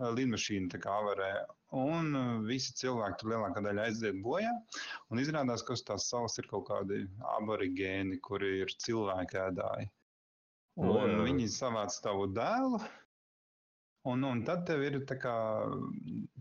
Uh, 0.00 0.08
Lidmašīna 0.16 0.78
avarē, 0.88 1.30
un 1.76 2.14
uh, 2.16 2.28
visi 2.48 2.72
cilvēki 2.78 3.18
tur 3.20 3.34
lielākā 3.34 3.60
daļa 3.66 3.88
aiziet 3.90 4.20
bojā. 4.24 4.52
Un 5.12 5.20
izrādās, 5.20 5.60
ka 5.66 5.76
uz 5.76 5.82
tās 5.84 6.06
salas 6.08 6.38
ir 6.40 6.48
kaut 6.48 6.64
kādi 6.70 7.02
aborigēni, 7.36 8.16
kuri 8.24 8.62
ir 8.62 8.72
cilvēki 8.80 9.42
ēdāji. 9.42 9.90
Nu 10.80 10.94
Un 10.96 11.12
jā. 11.12 11.18
viņi 11.26 11.50
savāc 11.52 11.98
tavu 12.00 12.30
dēlu, 12.32 12.80
Un, 14.08 14.22
un 14.24 14.38
tad 14.48 14.62
tev 14.64 14.80
ir 14.80 14.94
kā, 15.20 15.32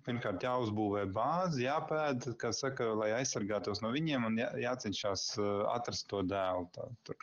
pirmkārt 0.06 0.44
jāuzbūvē 0.46 1.02
bāzi, 1.12 1.66
jāpēta, 1.66 2.32
kā 2.40 2.54
saka, 2.56 2.88
lai 2.96 3.10
aizsargātos 3.18 3.82
no 3.84 3.92
viņiem, 3.92 4.30
un 4.30 4.38
jā, 4.40 4.48
jācenšas 4.64 5.26
atrast 5.74 6.08
to 6.08 6.22
dēlu. 6.24 6.70
Tā, 6.76 6.88
tur. 7.04 7.18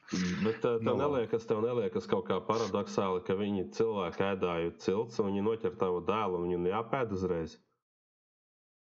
Bet 0.44 0.60
uh, 0.60 0.76
tev 0.76 0.90
Nu. 0.90 0.98
neliekas, 1.00 1.48
tev 1.48 1.62
neliekas 1.64 2.08
kaut 2.10 2.28
kā 2.28 2.36
paradoxāli, 2.50 3.24
ka 3.24 3.38
viņi 3.38 3.70
cilvēki 3.78 4.26
ēdāju 4.34 4.74
cilts 4.84 5.22
un 5.22 5.30
viņi 5.32 5.46
noķer 5.48 5.80
tavu 5.80 6.04
dēlu 6.04 6.42
un 6.42 6.50
viņu 6.50 6.74
jāpēd 6.74 7.16
uzreiz. 7.16 7.56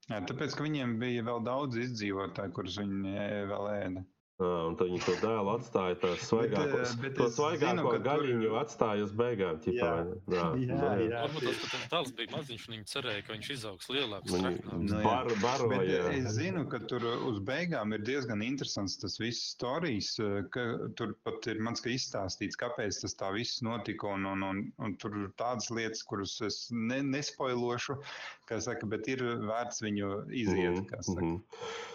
Jā, 0.09 0.23
tāpēc, 0.27 0.57
ka 0.57 0.65
viņiem 0.65 0.97
bija 1.05 1.29
vēl 1.29 1.45
daudz 1.47 1.77
izdzīvotāju, 1.85 2.57
kurus 2.57 2.81
viņi 2.81 3.12
vēl 3.53 3.69
ēda. 3.77 4.07
Un 4.42 4.75
tad 4.75 4.88
viņi 4.88 4.99
to 5.05 5.12
dēlu 5.21 5.51
atstāja, 5.53 5.97
tās 6.03 6.23
svaigāko, 6.27 6.79
eh, 6.83 6.92
bet 7.03 7.12
to 7.18 7.27
svaigāko 7.31 7.68
zinu, 7.68 7.83
ka 7.85 7.99
tur- 7.99 8.07
gaļiņu 8.07 8.49
atstāja 8.59 9.05
uz 9.05 9.12
beigām. 9.12 9.59
Ķipā, 9.62 9.90
Jā. 9.92 10.07
jā, 10.33 10.47
Jā, 10.73 10.79
nu 10.97 11.05
jā. 11.07 11.21
Varbūt 11.29 11.45
tas, 11.47 11.61
ka 11.61 11.68
tas 11.77 11.85
dēls 11.92 12.12
bija 12.16 12.33
maziņš, 12.33 12.64
un 12.68 12.75
viņi 12.75 12.87
cerēja, 12.90 13.23
ka 13.27 13.33
viņš 13.37 13.51
izaugs 13.55 13.90
lielāks. 13.92 14.33
Viņi. 14.33 14.53
Nu 14.73 14.97
jā. 14.99 15.03
bar, 15.05 15.31
baroja. 15.45 15.79
Bet 15.79 15.92
eh, 15.92 16.16
es 16.23 16.33
zinu, 16.40 16.64
ka 16.73 16.81
tur 16.90 17.07
uz 17.29 17.38
beigām 17.47 17.95
ir 17.95 18.03
diezgan 18.09 18.42
interesants 18.42 18.97
tas 19.03 19.18
viss 19.23 19.53
stāstījis, 19.55 20.11
ka 20.51 20.64
tur 20.99 21.14
pat 21.23 21.47
ir 21.53 21.61
mans 21.62 21.85
ka 21.85 21.92
izstāstīts, 21.92 22.59
kāpēc 22.59 22.99
tas 23.05 23.14
tā 23.14 23.31
viss 23.37 23.62
notika. 23.62 24.11
Un, 24.16 24.27
un, 24.33 24.42
un, 24.42 24.64
un 24.83 24.97
tur 24.97 25.14
ir 25.23 25.31
tādas 25.38 25.71
lietas, 25.71 26.03
kuras 26.03 26.35
es 26.42 26.64
ne, 26.73 26.99
nespoilošu, 27.14 28.01
kā 28.49 28.59
saka, 28.64 28.88
bet 28.90 29.07
ir 29.12 29.23
vērts 29.23 29.85
viņu 29.87 30.11
iziet. 30.35 30.83
kā 30.90 30.99
saka. 31.05 31.21
Mhm. 31.23 31.38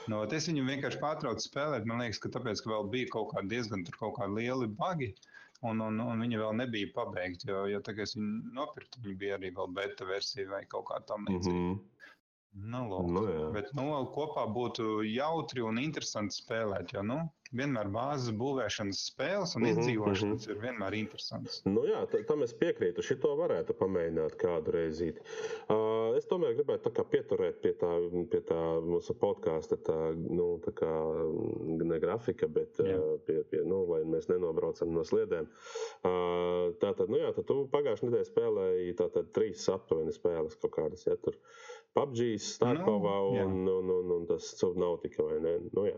No, 0.08 0.24
es 0.24 0.48
viņu 0.48 0.64
vienkārši 0.64 1.02
pārtraucu 1.04 1.44
spēlēt. 1.44 1.84
Man 1.90 2.00
liekas, 2.00 2.22
ka 2.24 2.30
tāpēc, 2.38 2.64
ka 2.64 2.72
vēl 2.72 2.88
bija 2.94 3.12
kaut 3.18 3.34
kādi 3.34 3.56
diezgan 3.56 3.84
kaut 3.98 4.16
kādi 4.20 4.40
lieli 4.40 4.70
bagi. 4.80 5.12
Un, 5.66 5.82
un, 5.82 5.98
un 6.04 6.20
viņi 6.22 6.38
vēl 6.38 6.58
nebija 6.60 6.94
pabeigti. 6.94 7.50
Jo, 7.50 7.66
jo 7.66 7.82
tagad 7.86 8.06
es 8.06 8.14
viņu 8.14 8.54
nopirku, 8.54 9.02
viņi 9.04 9.20
bija 9.24 9.38
arī 9.40 9.50
vēl 9.58 9.72
beta 9.74 10.06
versija 10.06 10.46
vai 10.52 10.64
kaut 10.70 10.86
kā 10.92 11.00
tam 11.10 11.26
līdzīga. 11.30 11.62
Mhm. 11.64 11.78
Nu, 12.58 12.84
lūk. 12.90 13.10
Nu, 13.14 13.24
jā. 13.30 13.48
Bet 13.54 13.74
nu, 13.78 13.90
kopā 14.14 14.48
būtu 14.50 15.04
jautri 15.06 15.62
un 15.66 15.78
interesanti 15.82 16.38
spēlēt. 16.40 16.94
Jo 16.96 17.04
nu, 17.06 17.20
vienmēr 17.56 17.88
bāzes 17.94 18.34
būvēšanas 18.38 19.00
spēles 19.12 19.56
un 19.58 19.64
Mhm, 19.64 19.72
izdzīvošanas 19.74 20.48
ir 20.50 20.60
vienmēr 20.62 20.94
interesants. 21.00 21.62
Nu, 21.66 21.86
jā, 21.88 22.02
ta- 22.12 22.24
tam 22.28 22.44
es 22.44 22.54
piekrītu. 22.54 23.04
Šito 23.06 23.34
varētu 23.40 23.76
pamēģināt 23.80 24.36
kādu 24.42 24.74
reizi. 24.76 25.14
Uh, 25.70 26.16
es 26.18 26.26
tomēr 26.28 26.56
gribētu 26.58 26.92
pieturēt 27.12 27.62
pie 27.62 27.74
tā, 27.74 27.92
pie 28.32 28.42
tā 28.42 28.60
mūsu 28.84 29.16
podkāsta, 29.18 29.78
tā, 29.78 29.98
nu, 30.18 30.60
tā 30.66 30.72
kā 30.74 30.92
ne 31.84 32.00
grafika, 32.00 32.48
bet 32.48 32.80
uh, 32.80 33.18
pie, 33.26 33.44
pie, 33.44 33.64
nu, 33.64 33.84
lai 33.92 34.04
mēs 34.04 34.28
nenobraucam 34.30 34.92
no 34.94 35.04
sliedēm. 35.08 35.48
Uh, 36.04 36.74
tātad, 36.82 37.10
nu 37.10 37.18
jā, 37.22 37.34
tad 37.36 37.46
tu 37.50 37.62
pagājušajā 37.72 38.10
nedēļā 38.10 38.28
spēlēji 38.32 38.96
tātad 39.00 39.32
trīs 39.36 39.68
aptuveni 39.72 40.12
spēles 40.16 40.58
kaut 40.62 40.76
kādas. 40.78 41.06
Ja, 41.08 41.16
tur 41.22 41.38
PUBG, 41.98 42.36
Starkovā 42.40 43.16
Nu, 43.18 43.46
un, 43.46 43.68
un, 43.68 43.90
un, 43.90 44.12
un 44.20 44.26
tas 44.30 44.52
Subnautica 44.60 45.24
vai 45.24 45.40
ne? 45.42 45.56
Nu, 45.74 45.86
jā. 45.90 45.98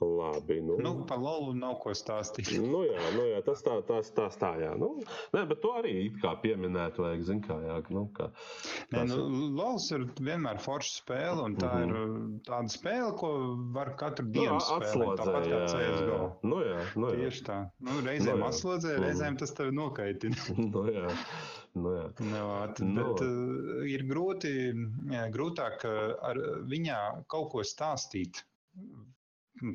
Labi. 0.00 0.60
Nu, 0.64 0.78
Nu, 0.80 1.04
par 1.04 1.18
lolu 1.20 1.52
nav 1.54 1.74
ko 1.82 1.90
stāstīt. 1.92 2.48
Nu, 2.56 2.80
jā, 2.88 3.00
nu, 3.16 3.24
jā, 3.28 3.42
tas 3.44 3.60
tā, 3.62 3.74
tas, 3.84 4.08
tas 4.16 4.36
tā, 4.40 4.54
jā. 4.62 4.70
Nu, 4.80 4.94
nē, 5.34 5.42
bet 5.50 5.60
to 5.60 5.74
arī 5.76 6.06
it 6.06 6.14
kā 6.22 6.32
pieminēt, 6.40 6.96
vajag, 6.96 7.22
zin 7.28 7.42
kā, 7.44 7.58
jā, 7.60 7.76
nu, 7.92 8.06
kā. 8.16 8.30
Nē, 8.94 9.02
nu, 9.10 9.18
Lols 9.58 9.90
ir 9.92 10.06
vienmēr 10.16 10.56
forša 10.64 11.02
spēle, 11.02 11.44
un 11.44 11.56
tā 11.60 11.72
Mhm. 11.74 11.84
ir 11.84 12.40
tāda 12.48 12.72
spēle, 12.72 13.12
ko 13.20 13.30
var 13.76 13.92
katru 14.00 14.24
Nu, 14.24 14.32
dienu 14.32 14.56
spēlēt. 14.60 14.88
atslodzē, 14.88 15.24
Tāpat 15.24 15.44
kā 15.44 15.50
jā, 15.50 15.60
jā, 15.60 15.68
jā. 15.68 15.92
CSGO. 16.00 16.32
Nu, 16.48 16.56
jā, 16.64 16.80
nu, 16.96 17.06
jā. 17.12 17.16
Tieši 17.20 17.44
tā. 17.50 17.58
Nu, 17.80 17.90
reizēm 18.08 18.38
Nu, 18.38 18.44
jā. 18.44 18.48
atslodzē, 18.48 18.96
Mhm. 18.96 19.04
reizēm 19.04 19.38
tas 19.38 19.50
tevi 19.52 19.70
nokaitina. 19.76 20.36
Nu, 20.72 20.84
jā. 20.88 21.12
Nu, 21.74 21.88
jā. 21.94 22.06
Nu, 22.20 22.62
at- 22.62 22.80
Nu. 22.80 23.04
bet 23.04 23.20
uh, 23.20 23.84
ir 23.86 24.02
grūti, 24.08 24.72
jā, 25.12 25.28
grūtāk 25.30 25.84
uh, 25.84 26.16
ar 26.22 26.36
viņā 26.66 27.26
kaut 27.28 27.50
ko 27.52 27.58
stāstīt 27.60 28.42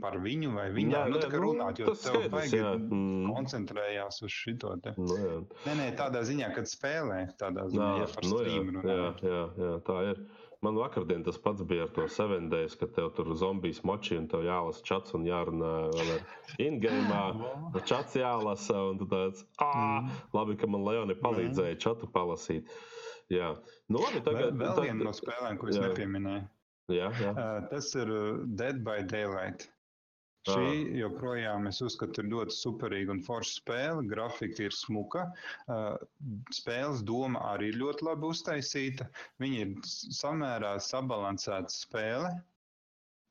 par 0.01 0.17
viņu 0.23 0.53
vai 0.55 0.67
viņā. 0.75 1.01
Nē, 1.05 1.11
nu, 1.13 1.19
tā 1.21 1.29
kā 1.31 1.39
nu, 1.41 1.51
runāt, 1.51 1.79
jo 1.81 1.91
tas 1.91 2.05
tev 2.05 2.25
jā. 2.53 2.71
Mm. 2.77 3.27
koncentrējās 3.33 4.21
uz 4.25 4.31
šito 4.33 4.73
te. 4.83 4.93
Nu, 4.97 5.17
jā. 5.21 5.35
Nē, 5.67 5.75
nē, 5.81 5.85
tādā 5.99 6.23
ziņā, 6.27 6.49
kad 6.55 6.69
spēlē, 6.71 7.19
tādā 7.41 7.67
ziņā, 7.71 7.91
Jā, 7.95 8.01
ja 8.03 8.09
par 8.15 8.27
nu, 8.29 8.39
jā, 8.39 8.47
streamu 8.47 8.71
jā, 8.71 8.79
runājot. 8.79 9.23
jā, 9.29 9.43
jā, 9.65 9.75
tā 9.91 9.99
ir. 10.11 10.25
Man 10.65 10.77
vakardien 10.79 11.21
tas 11.21 11.37
pats 11.37 11.61
bija 11.67 11.83
ar 11.85 11.91
to 11.93 12.07
Seven 12.09 12.47
Days, 12.49 12.73
kad 12.79 12.89
tev 12.95 13.11
tur 13.13 13.27
zombijas 13.37 13.83
moči 13.85 14.15
un 14.17 14.25
tev 14.31 14.41
jālasa 14.47 14.81
čats 14.87 15.13
un 15.13 15.27
jārunā 15.27 15.73
vēl 15.93 16.13
ar 16.15 16.23
in-game. 16.63 17.19
Čats 17.91 18.15
jālasa, 18.17 18.79
un 18.89 18.97
tu 18.97 19.05
tāds- 19.11 19.43
ah, 19.61 20.07
labi, 20.33 20.55
ka 20.57 20.65
man 20.71 20.81
Leoni 20.87 21.13
palīdzēja 21.21 21.77
čatu 21.85 22.09
palasīt. 22.09 22.71
Jā, 23.29 23.51
nu 23.89 24.01
labi, 24.01 24.21
Vēl, 24.21 24.25
tagad. 24.25 24.57
vēl 24.57 24.73
tad- 24.79 24.83
viena 24.87 25.03
no 25.05 25.13
spēlēm, 25.13 25.57
ko 25.61 25.69
es 25.69 25.77
jā. 25.77 25.85
nepieminēju. 25.89 26.47
Jā, 26.93 27.07
jā. 27.17 27.31
Uh, 27.33 27.67
tas 27.69 27.87
ir 27.97 28.09
uh, 28.13 28.43
Dead 28.45 28.83
by 28.85 28.99
Daylight. 29.09 29.69
Šī 30.45 30.97
joprojām, 30.99 31.65
es 31.71 31.79
uzskatu, 31.81 32.21
ir 32.21 32.29
ļoti 32.29 32.53
superīga 32.53 33.15
un 33.15 33.21
forša 33.25 33.53
spēle. 33.59 34.03
Grafika 34.11 34.67
ir 34.67 34.75
smuka. 34.77 35.23
Uh, 35.65 35.95
Spēles 36.53 37.01
doma 37.07 37.41
arī 37.55 37.71
ir 37.73 37.79
ļoti 37.81 38.05
labi 38.05 38.29
uztaisīta. 38.29 39.07
Viņa 39.41 39.63
ir 39.63 39.71
samērā 39.89 40.75
sabalansēta 40.85 41.73
spēle. 41.73 42.35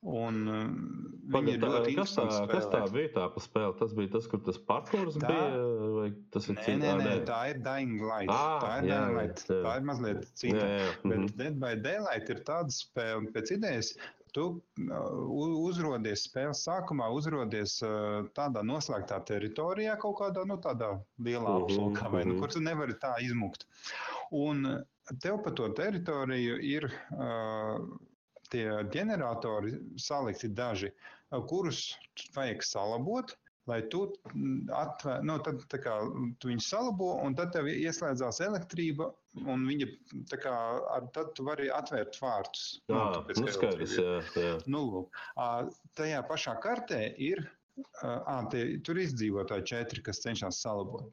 Un 0.04 0.42
viņa 0.44 1.30
Pagad, 1.32 1.54
ir 1.54 1.60
tā, 1.62 1.68
kas, 1.70 1.86
tā, 1.86 2.24
interesanta. 2.26 2.48
kas 2.50 2.66
tā 2.66 2.80
spēlēt. 2.82 2.90
bija 2.92 3.10
tā 3.14 3.22
pa 3.32 3.40
spēli? 3.40 3.76
Tas 3.78 3.94
bija 3.96 4.10
tas, 4.12 4.26
kur 4.28 4.42
tas 4.44 4.58
parkurs 4.68 5.14
Tā- 5.16 5.30
bija, 5.30 5.62
vai 5.94 6.08
tas 6.34 6.48
ir 6.50 6.58
Nē, 6.58 6.64
cits? 6.66 6.82
nē, 6.82 6.90
Ā, 6.90 6.98
nē, 7.06 7.14
tā 7.30 7.38
ir 7.54 7.62
Dying 7.64 7.94
Light. 8.04 8.28
Ā, 8.34 8.60
tā 8.60 8.72
ir 8.82 8.90
jā, 8.90 8.98
Dying 8.98 9.14
jā, 9.14 9.16
Light. 9.22 9.44
jā. 9.48 9.62
Tā 9.64 9.72
ir 9.80 9.86
mazliet 9.88 10.20
Jā, 10.20 10.34
cita. 10.42 10.66
jā, 10.74 10.90
Bet 11.08 11.18
mhm. 11.22 11.30
Dead 11.40 11.56
by 11.62 11.72
Daylight 11.86 12.28
ir 12.34 12.42
tāda 12.50 12.68
spēle, 12.76 13.32
pēc 13.32 13.54
idejas, 13.56 13.94
tu 14.34 14.46
uzrodies 15.64 16.24
spēles 16.28 16.64
sākumā, 16.66 17.10
uzrodies 17.14 17.76
tādā 18.36 18.64
noslēgtā 18.66 19.20
teritorijā, 19.28 19.94
kaut 20.02 20.18
kādā 20.22 20.42
nu, 20.48 20.58
lielā 20.58 21.58
apgabalā, 21.60 22.24
nu, 22.24 22.34
mhm. 22.34 22.40
kur 22.40 22.50
tu 22.52 22.64
nevari 22.64 22.98
tā 23.02 23.14
izmukt. 23.24 23.68
Un 24.34 24.66
tev 25.22 25.38
pa 25.44 25.52
to 25.54 25.68
teritoriju 25.76 26.58
ir 26.64 26.88
uh, 26.90 27.78
tie 28.52 28.66
ģeneratori 28.94 29.74
salikti 30.00 30.50
daži, 30.54 30.92
kurus 31.48 31.86
vajag 32.36 32.62
salabot. 32.66 33.34
Lai 33.64 33.78
tu 33.88 34.02
atvērtu, 34.76 35.24
nu, 35.24 35.38
tad 35.40 35.62
kā, 35.80 35.94
tu 36.36 36.50
viņu 36.50 36.60
salabo, 36.60 37.14
un 37.24 37.32
tad 37.38 37.54
tev 37.54 37.70
ieslēdzās 37.72 38.42
elektrība, 38.44 39.06
un 39.42 39.66
viņa 39.66 39.88
tā 40.30 40.38
kā, 40.42 40.54
ar, 40.94 41.08
tad 41.16 41.32
tu 41.34 41.44
vari 41.46 41.66
atvērt 41.74 42.16
vārtus. 42.22 42.64
Jā, 42.90 43.02
tāpēc, 43.16 43.40
nu 43.42 43.48
ka 43.50 43.56
skaidrs, 43.58 43.96
ir. 43.98 44.04
jā, 44.04 44.14
jā. 44.44 44.54
Nu, 44.70 44.84
lūk, 44.92 45.20
tajā 45.98 46.22
pašā 46.30 46.56
kartē 46.64 47.02
ir 47.18 47.44
À, 48.06 48.36
tie, 48.52 48.78
tur 48.86 48.94
ir 49.00 49.08
izdzīvotāji 49.08 49.64
četri, 49.66 50.02
kas 50.06 50.20
cenšas 50.22 50.60
salabot. 50.62 51.08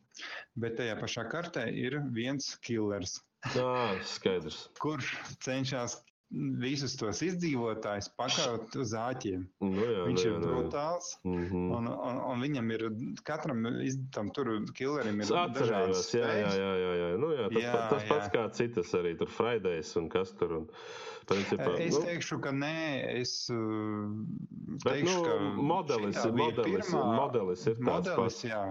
Bet 0.61 0.76
tajā 0.78 0.93
pašā 0.99 1.24
kartē 1.32 1.63
ir 1.74 1.95
viens 2.13 2.51
killers, 2.61 3.15
Jā, 3.55 3.95
skaidrs. 4.05 4.67
kurš 4.78 5.07
cenšas 5.41 5.95
visus 6.32 6.93
tos 6.95 7.19
izdzīvotājus 7.25 8.07
pakaut 8.15 8.75
uz 8.79 8.93
āķiem. 8.95 9.41
Nu, 9.59 9.84
jā, 9.84 10.05
Viņš 10.07 10.21
nu, 10.21 10.23
ir 10.23 10.32
jā, 10.32 10.39
nu, 10.39 10.47
jā. 10.47 10.53
brutāls. 10.61 11.09
Mhm. 11.27 11.63
Un, 11.75 11.89
un, 11.91 12.19
un 12.32 12.43
viņam 12.45 12.71
ir 12.77 12.86
katram 13.27 13.65
tam 14.15 14.29
tur 14.32 14.51
killerim 14.77 15.19
ir 15.19 15.27
dažādas 15.27 16.07
jā, 16.15 16.27
jā, 16.41 16.51
jā, 16.55 16.71
jā, 16.84 16.91
jā. 17.01 17.09
Nu, 17.19 17.34
jā, 17.36 17.49
tas, 17.51 17.61
Jā, 17.61 17.73
jā, 17.75 17.88
tas 17.91 18.05
pats 18.07 18.27
jā. 18.29 18.34
kā 18.38 18.45
citas 18.55 18.93
arī 18.95 19.15
tur 19.19 19.27
Fridays 19.27 19.91
un 19.99 20.07
kas 20.13 20.32
tur. 20.39 20.55
Un, 20.61 20.69
principā, 21.32 21.75
Es 21.79 21.93
nu, 21.95 22.01
teikšu, 22.07 22.39
ka 22.43 22.51
nē, 22.51 22.71
es 23.21 23.34
bet, 23.51 24.88
teikšu, 24.88 25.17
nu, 25.19 25.25
ka 25.27 25.36
modelis, 25.61 26.17
ir- 26.25 26.34
modelis, 26.36 26.88
pirmā 26.89 27.03
modelis 27.19 27.67
ir 27.67 27.75
tāds 27.75 27.86
modelis, 27.91 28.17
pats. 28.17 28.41
jā. 28.47 28.63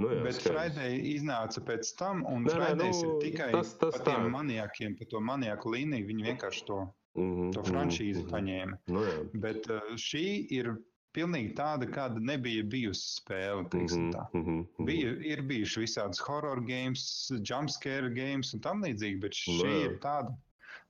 Nu, 0.00 0.08
jā, 0.08 0.22
Bet. 0.24 0.34
Friday 0.42 0.96
iznāca 1.14 1.60
pēc 1.62 1.90
tam, 1.98 2.24
un 2.26 2.44
Nē, 2.44 2.54
nē, 2.58 2.76
nu, 2.76 2.86
ir 2.88 3.10
tikai 3.32 3.50
tas- 3.52 3.74
tas 3.78 3.98
par 3.98 4.04
tiem 4.06 4.24
tā. 4.24 4.30
maniakiem, 4.30 4.96
par 4.98 5.06
to 5.06 5.20
maniaku 5.20 5.70
līniju. 5.74 6.06
Viņi 6.08 6.24
vienkārši 6.30 6.64
to, 6.66 6.78
Mhm, 7.14 7.50
to 7.52 7.60
mhm, 7.60 7.70
franšīzi 7.70 8.22
mhm. 8.24 8.30
paņēma. 8.32 8.78
Nu, 8.88 9.00
jā. 9.04 9.18
Bet 9.34 9.68
uh, 9.70 9.80
šī 10.00 10.24
ir 10.50 10.70
pilnīgi 11.14 11.54
tāda, 11.54 11.84
kāda 11.92 12.18
nebija 12.18 12.64
bijusi 12.64 13.20
spēle. 13.20 13.68
teiksim 13.68 14.08
Mhm, 14.08 14.12
tā. 14.16 14.22
mhm, 14.32 14.58
mhm. 14.78 14.86
Bija, 14.86 15.10
ir 15.34 15.42
bijuši 15.42 15.82
visādas 15.84 16.18
horror 16.26 16.60
games, 16.64 17.30
jumpscare 17.44 18.08
games 18.14 18.54
un 18.54 18.60
tam 18.60 18.82
līdzīgi, 18.82 19.20
bet 19.20 19.32
šī 19.32 19.60
jā. 19.60 19.84
ir 19.90 19.98
tāda. 19.98 20.34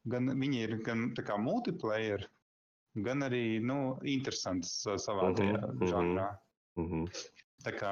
Gan 0.09 0.27
viņi 0.29 0.63
ir 0.63 0.77
gan 0.83 1.13
tā 1.15 1.25
kā 1.27 1.37
multiplayer, 1.39 2.25
gan 2.97 3.21
arī 3.21 3.61
nu, 3.61 3.99
interesanti 4.05 4.67
sa- 4.69 4.95
savā 4.97 5.35
tajā 5.35 5.59
mhm. 5.75 5.87
žanrā. 5.91 6.39
Mhm. 6.79 7.07
Tā 7.07 7.42
Kā, 7.63 7.91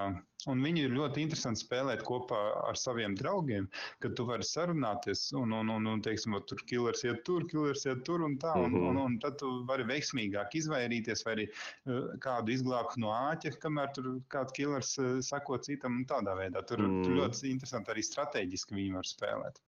un 0.50 0.62
viņi 0.64 0.82
ir 0.88 0.94
ļoti 0.96 1.22
interesanti 1.22 1.60
spēlēt 1.62 2.02
kopā 2.02 2.38
ar 2.66 2.74
saviem 2.80 3.14
draugiem, 3.14 3.68
kad 4.02 4.16
tu 4.18 4.24
vari 4.26 4.42
sarunāties, 4.42 5.28
un, 5.38 5.52
un, 5.54 5.70
un, 5.70 5.86
un 5.86 6.00
teiksim, 6.02 6.34
tur 6.50 6.58
killers 6.66 7.04
iet 7.06 7.22
tur, 7.24 7.46
killers 7.50 7.86
iet 7.86 8.02
tur, 8.04 8.24
un 8.26 8.34
tā. 8.42 8.54
Un, 8.58 8.72
Mhm. 8.72 8.88
un, 8.90 8.96
un 9.04 9.18
tad 9.22 9.38
tu 9.38 9.64
vari 9.68 9.84
veiksmīgāk 9.84 10.56
izvairīties, 10.58 11.22
vai 11.26 11.34
arī 11.36 11.46
uh, 11.50 12.10
kādu 12.18 12.50
izglābt 12.56 12.96
no 12.98 13.12
āķa, 13.14 13.54
kamēr 13.62 13.92
tur 13.94 14.10
kāds 14.28 14.52
killers 14.56 14.98
uh, 14.98 15.20
sako 15.20 15.58
citam, 15.58 16.00
un 16.02 16.04
tādā 16.06 16.34
veidā. 16.34 16.64
Tur, 16.66 16.78
mm. 16.82 17.02
tur 17.04 17.10
Mm. 17.14 17.20
ļoti 17.22 17.50
interesanti 17.50 17.90
arī 17.94 18.02
strateģiski 18.02 18.74
viņi 18.74 18.94
var 18.94 19.06
spēlēt. 19.06 19.60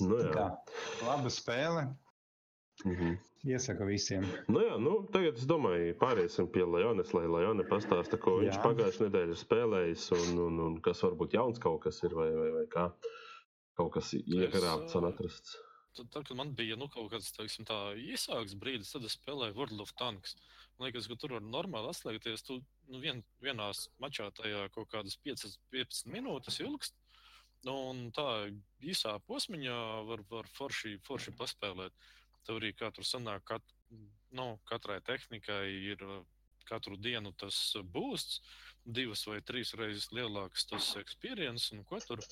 Nu, 0.00 0.16
Tā 0.16 0.24
jā. 0.24 0.32
kā 0.32 1.06
laba 1.06 1.28
spēle, 1.30 1.86
Mhm. 2.84 3.16
iesaku 3.46 3.86
visiem. 3.88 4.26
Nu, 4.48 4.62
jā, 4.62 4.76
nu, 4.78 4.94
tagad 5.14 5.38
es 5.40 5.48
domāju, 5.50 5.96
pāriesim 5.98 6.48
pie 6.52 6.62
Leonas, 6.66 7.12
lai 7.16 7.24
Leona 7.30 7.66
pastāsta, 7.66 8.18
ko 8.20 8.38
viņš 8.40 8.54
Jā. 8.56 8.62
pagājušajā 8.62 9.08
nedēļā 9.08 9.38
spēlējis, 9.40 10.06
un, 10.18 10.38
un, 10.46 10.62
un 10.66 10.78
kas 10.84 11.02
varbūt 11.06 11.36
jauns 11.38 11.62
kaut 11.62 11.82
kas 11.86 12.02
ir, 12.06 12.14
vai, 12.18 12.30
vai, 12.36 12.48
vai 12.60 12.64
kā. 12.70 12.88
Kaut 13.78 13.94
kas 13.94 14.12
iegrābts 14.14 14.98
un 14.98 15.08
atrasts. 15.08 15.56
Tad, 15.96 16.08
tad, 16.08 16.24
kad 16.24 16.36
man 16.36 16.54
bija 16.56 16.76
nu, 16.80 16.86
kaut 16.88 17.10
kāds 17.12 17.34
teiksim, 17.36 17.66
tā, 17.68 17.78
īsāks 18.00 18.54
brīdis, 18.60 18.94
tad 18.94 19.04
es 19.04 19.16
spēlēju 19.18 19.56
World 19.58 19.82
of 19.84 19.92
Tanks. 20.00 20.38
Man 20.78 20.88
liekas, 20.88 21.08
ka 21.10 21.18
tur 21.20 21.34
var 21.36 21.44
normāli 21.44 21.90
atslēgties. 21.90 22.44
Tu 22.46 22.56
nu, 22.88 23.00
vien, 23.02 23.20
vienā 23.44 23.68
mačā 24.00 24.30
tajā 24.38 24.64
kaut 24.72 24.88
kādas 24.94 25.18
5, 25.26 25.44
15 25.74 26.08
minūtes 26.14 26.60
ilgst. 26.64 26.96
Un 27.68 28.08
tā 28.16 28.48
īsā 28.82 29.18
posmiņā 29.28 29.76
var, 30.08 30.24
var 30.32 30.48
forši, 30.56 30.96
forši 31.06 31.36
paspēlēt. 31.38 31.94
Tev 32.46 32.58
arī 32.58 32.72
tur 32.78 33.06
sanāk, 33.06 33.44
kat, 33.46 33.74
nu, 34.34 34.58
katrai 34.68 35.00
tehnikai 35.06 35.64
ir 35.92 36.04
katru 36.66 36.96
dienu 36.96 37.32
tas 37.38 37.56
būsts, 37.94 38.40
divas 38.84 39.26
vai 39.26 39.40
trīs 39.40 39.74
reizes 39.78 40.10
lielāks 40.14 40.66
tas 40.70 40.94
experience 41.00 41.70
un 41.74 41.84
ko 41.84 42.00
tur. 42.06 42.22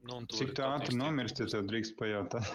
Nu, 0.00 0.16
un 0.16 0.26
Cik 0.32 0.54
tā 0.56 0.68
ātri 0.76 0.96
nomirst, 0.96 1.40
ja 1.42 1.48
tev 1.50 1.66
drīkst 1.68 1.96
pajautāt? 1.98 2.48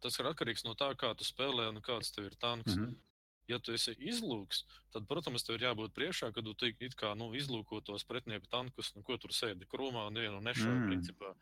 Tas 0.00 0.18
ir 0.18 0.28
atkarīgs 0.30 0.62
no 0.64 0.76
tā, 0.78 0.92
kā 0.98 1.10
tu 1.18 1.26
spēlē 1.26 1.66
un 1.72 1.80
kāds 1.84 2.14
tev 2.14 2.30
ir 2.30 2.36
tanks. 2.38 2.76
Mm. 2.76 2.84
-hmm. 2.84 3.11
Ja 3.50 3.58
tu 3.58 3.72
esi 3.74 3.92
izlūks, 3.98 4.62
tad, 4.94 5.06
protams, 5.10 5.42
tev 5.42 5.56
ir 5.58 5.64
jābūt 5.66 5.92
priekšā, 5.96 6.32
kad 6.34 6.44
tu 6.44 6.54
tik- 6.54 6.80
it 6.80 6.94
kā 6.94 7.16
nu, 7.18 7.32
izlūko 7.34 7.80
tos 7.84 8.04
pretinieku 8.04 8.46
tankus, 8.48 8.94
nu, 8.94 9.02
ko 9.02 9.16
tur 9.18 9.30
sēdi 9.34 9.66
krūmā 9.66 10.06
un 10.06 10.14
nevienu 10.14 10.40
nešauj. 10.40 10.70
Mm. 10.78 10.90
Mm. 10.90 11.34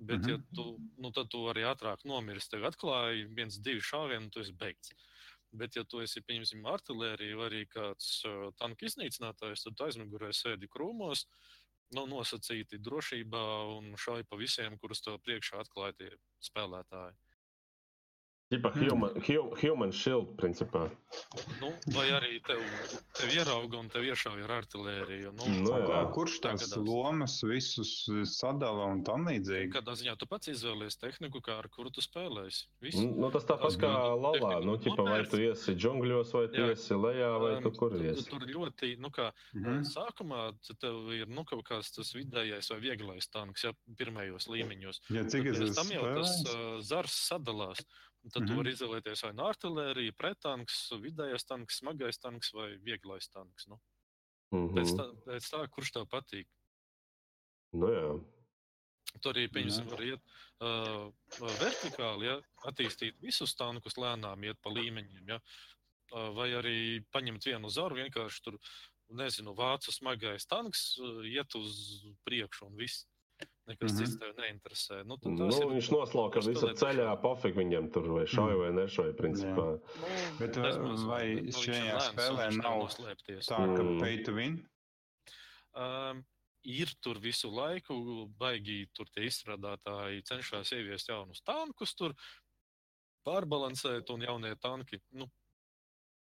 Bet, 0.00 0.18
mm 0.18 0.24
-hmm. 0.24 0.30
ja 0.30 0.36
Mhm. 0.36 0.54
tu, 0.54 0.78
nu, 0.98 1.10
tad 1.12 1.28
tu 1.30 1.38
arī 1.46 1.62
ātrāk 1.62 2.04
nomirsti. 2.04 2.50
Tev 2.56 2.64
atklāja 2.64 3.28
viens, 3.34 3.58
divi 3.58 3.80
šāvieni, 3.80 4.24
un 4.24 4.30
tu 4.30 4.40
esi 4.40 4.52
beigts. 4.52 4.90
Bet, 5.52 5.76
ja 5.76 5.84
tu 5.84 6.00
esi, 6.00 6.20
pieņemsim, 6.20 6.64
artērija 6.66 7.36
vai 7.36 7.48
arī 7.50 7.66
kāds 7.68 8.24
uh, 8.26 8.52
tanku 8.58 8.84
iznīcinātājs, 8.84 9.62
tad 9.62 9.74
aizmugurē 9.86 10.32
sēdi 10.34 10.66
krūmos, 10.68 11.26
nu, 11.94 12.06
nosacīti 12.06 12.78
drošībā 12.82 13.76
un 13.78 13.94
šauj 13.96 14.24
pa 14.24 14.36
visiem, 14.36 14.76
kurus 14.78 15.00
tev 15.00 15.18
priekšā 15.22 15.60
atklāja 15.62 15.92
tie 15.92 16.10
spēlētāji. 16.42 17.14
Tipa 18.54 18.70
Mm. 18.70 18.88
human, 18.90 19.10
hu- 19.26 19.54
human 19.60 19.92
shield, 19.92 20.36
principā. 20.38 20.88
Nu, 21.60 21.72
vai 21.94 22.06
arī 22.14 22.40
tev, 22.46 22.60
tev 23.18 23.30
ierauga 23.34 23.78
un 23.78 23.88
tev 23.90 24.02
iešauja 24.06 24.44
ar 24.44 24.62
artēriju. 24.62 25.32
Nu, 25.34 25.44
Nu, 25.64 25.70
Ko- 25.70 25.78
jā. 25.90 26.12
Kurš 26.14 26.40
tās 26.40 26.62
Tagadās. 26.62 26.86
lomas 26.86 27.40
visus 27.42 27.92
sadala 28.38 28.86
un 28.92 29.02
tam 29.04 29.26
līdzīgi? 29.26 29.72
Kādā 29.72 29.94
ziņā 29.98 30.16
tu 30.18 30.26
pats 30.26 30.48
izvēlies 30.48 30.96
tehniku, 30.98 31.40
kā 31.42 31.58
ar 31.58 31.68
kuru 31.68 31.90
tu 31.90 32.00
spēlēsi? 32.00 32.66
Visu. 32.82 33.06
Nu, 33.16 33.30
tas 33.30 33.44
tāpat 33.44 33.76
kā 33.78 33.90
lalā. 34.18 34.64
Nu, 34.64 34.76
tipa, 34.78 35.02
vai 35.02 35.24
tu 35.24 35.36
iesi 35.38 35.74
džungļos, 35.74 36.32
vai 36.32 36.46
tu 36.48 36.60
Jā. 36.62 36.70
iesi 36.74 36.94
lejā, 36.94 37.30
vai 37.40 37.62
tu 37.62 37.70
kur 37.70 37.90
iesi. 37.92 38.28
Tur 38.30 38.40
ļoti, 38.40 38.98
nu, 38.98 39.08
kā 39.10 39.32
Mhm. 39.54 39.82
sākumā 39.82 40.52
te 40.66 40.74
tev 40.74 41.10
ir 41.12 41.26
nu, 41.26 41.44
kaut 41.44 41.64
kāds 41.64 41.90
tas 41.94 42.12
vidējais 42.12 42.70
vai 42.70 42.80
vieglais 42.80 43.26
tanks, 43.30 43.64
ja 43.64 43.72
pirmajos 43.96 44.46
līmeņos. 44.48 45.00
Ja 45.10 45.22
cik 45.24 45.46
es 45.46 45.58
esmu 45.58 45.74
tam 45.74 45.86
jau 45.90 46.14
tas 46.14 46.54
uh, 46.54 46.80
zars 46.82 47.14
sadalās. 47.30 47.84
Un 48.24 48.30
Tad 48.30 48.42
mm 48.42 48.48
-hmm. 48.48 48.56
vari 48.56 48.72
izvēlēties 48.72 49.22
vai 49.22 49.32
nu 49.36 49.44
artēriju, 49.44 50.12
pretanks, 50.16 50.76
vidējais 51.00 51.44
tanks, 51.44 51.78
smagais 51.78 52.18
tanks 52.18 52.52
vai 52.52 52.76
vieglais 52.76 53.28
tanks. 53.28 53.66
Nu. 53.68 53.80
Pēc, 54.50 54.88
Mhm. 54.92 54.96
tā, 54.98 55.06
pēc 55.26 55.50
tā, 55.50 55.68
kurš 55.68 55.90
tev 55.92 56.06
patīk. 56.06 56.46
Nu, 57.72 57.90
jā. 57.90 58.24
Tur 59.20 59.34
arī, 59.34 59.48
pieņemsim, 59.48 59.86
var 59.90 60.02
iet 60.02 60.22
uh, 60.60 61.12
vertikāli, 61.60 62.26
ja 62.26 62.40
attīstīt 62.70 63.20
visus 63.20 63.54
tankus 63.54 63.94
lēnām, 63.94 64.42
iet 64.44 64.60
pa 64.62 64.70
līmeņiem. 64.70 65.28
Ja? 65.28 65.40
Uh, 66.12 66.30
vai 66.34 66.48
arī 66.58 67.04
paņemt 67.14 67.44
vienu 67.44 67.70
zaru, 67.70 67.96
vienkārši 67.96 68.42
tur, 68.42 68.58
nezinu, 69.10 69.54
vācu 69.54 69.92
smagais 69.92 70.46
tanks, 70.46 70.96
uh, 70.98 71.22
iet 71.26 71.54
uz 71.54 72.06
priekšu 72.24 72.66
un 72.66 72.76
viss. 72.76 73.06
Nekas 73.66 73.92
mm 73.92 73.96
-hmm. 73.96 74.04
cits 74.06 74.18
tev 74.20 74.32
neinteresē. 74.36 74.96
Nu, 75.06 75.16
tad 75.16 75.32
Nu, 75.32 75.48
tas 75.48 75.58
ir- 75.60 75.66
viņš 75.72 75.88
noslauka 75.92 76.40
visu 76.44 76.66
ceļā, 76.82 77.08
pofīgi 77.22 77.56
viņam 77.62 77.92
tur 77.92 78.08
vai 78.12 78.24
šauj 78.26 78.54
vai 78.60 78.72
nešauj, 78.76 79.12
principā. 79.16 79.64
Nu, 79.80 79.80
Bet, 80.38 80.56
bezmaz, 80.56 81.04
vai 81.08 81.34
nu, 81.34 81.52
šajā 81.52 81.94
lēns 81.96 82.10
spēlē 82.12 82.46
nav 82.62 82.78
noslēpties. 82.82 83.48
Tā 83.48 83.56
kā 83.76 83.82
Mm. 83.82 84.00
pay 84.00 84.22
to 84.24 84.32
win. 84.32 84.68
Um, 85.74 86.24
ir 86.62 86.88
tur 87.02 87.18
visu 87.18 87.48
laiku, 87.50 88.28
baigi 88.38 88.86
tur 88.94 89.06
tie 89.06 89.24
izstrādātāji 89.26 90.22
cenšas 90.24 90.70
ieviest 90.72 91.08
jaunus 91.08 91.40
tankus, 91.42 91.94
tur 91.94 92.14
pārbalansēt, 93.26 94.10
un 94.10 94.20
jaunie 94.20 94.54
tanki 94.56 95.00
nu, 95.12 95.24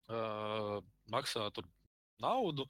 uh, 0.09 0.81
maksā 1.11 1.51
tur 1.53 1.63
naudu, 2.23 2.65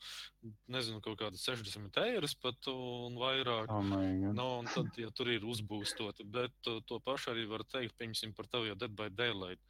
nezinu, 0.72 1.02
kaut 1.04 1.20
kāda 1.22 1.40
60 1.40 2.00
eiro 2.04 2.30
pat 2.44 2.70
un 2.72 3.18
vairāk. 3.20 3.72
Oh 3.72 3.84
God. 3.84 4.36
Nu, 4.38 4.48
un 4.62 4.70
tad, 4.72 4.92
ja 5.00 5.12
tur 5.16 5.32
ir 5.34 5.48
uzbūstoti, 5.48 6.28
bet 6.38 6.72
uh, 6.72 6.82
to 6.88 7.00
pašu 7.04 7.34
arī 7.34 7.48
var 7.50 7.66
teikt, 7.72 7.98
piemēram, 8.00 8.36
par 8.38 8.50
tevi 8.52 8.72
jau 8.72 8.80
Dead 8.80 8.96
by 8.98 9.10
Daylight. 9.14 9.64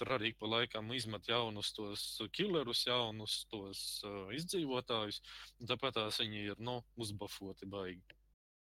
Tur 0.00 0.14
arī 0.16 0.30
pa 0.38 0.48
laikam 0.48 0.88
izmet 0.96 1.26
jaunus 1.28 1.74
tos 1.76 2.04
killerus, 2.32 2.86
jaunus 2.88 3.42
tos 3.50 3.82
uh, 4.08 4.30
izdzīvotājus. 4.36 5.20
un 5.60 5.68
Tāpēc 5.70 5.98
tās 5.98 6.22
viņi 6.22 6.46
ir 6.54 6.62
nu, 6.64 6.80
uzbufoti 6.96 7.68
baigi. 7.68 8.19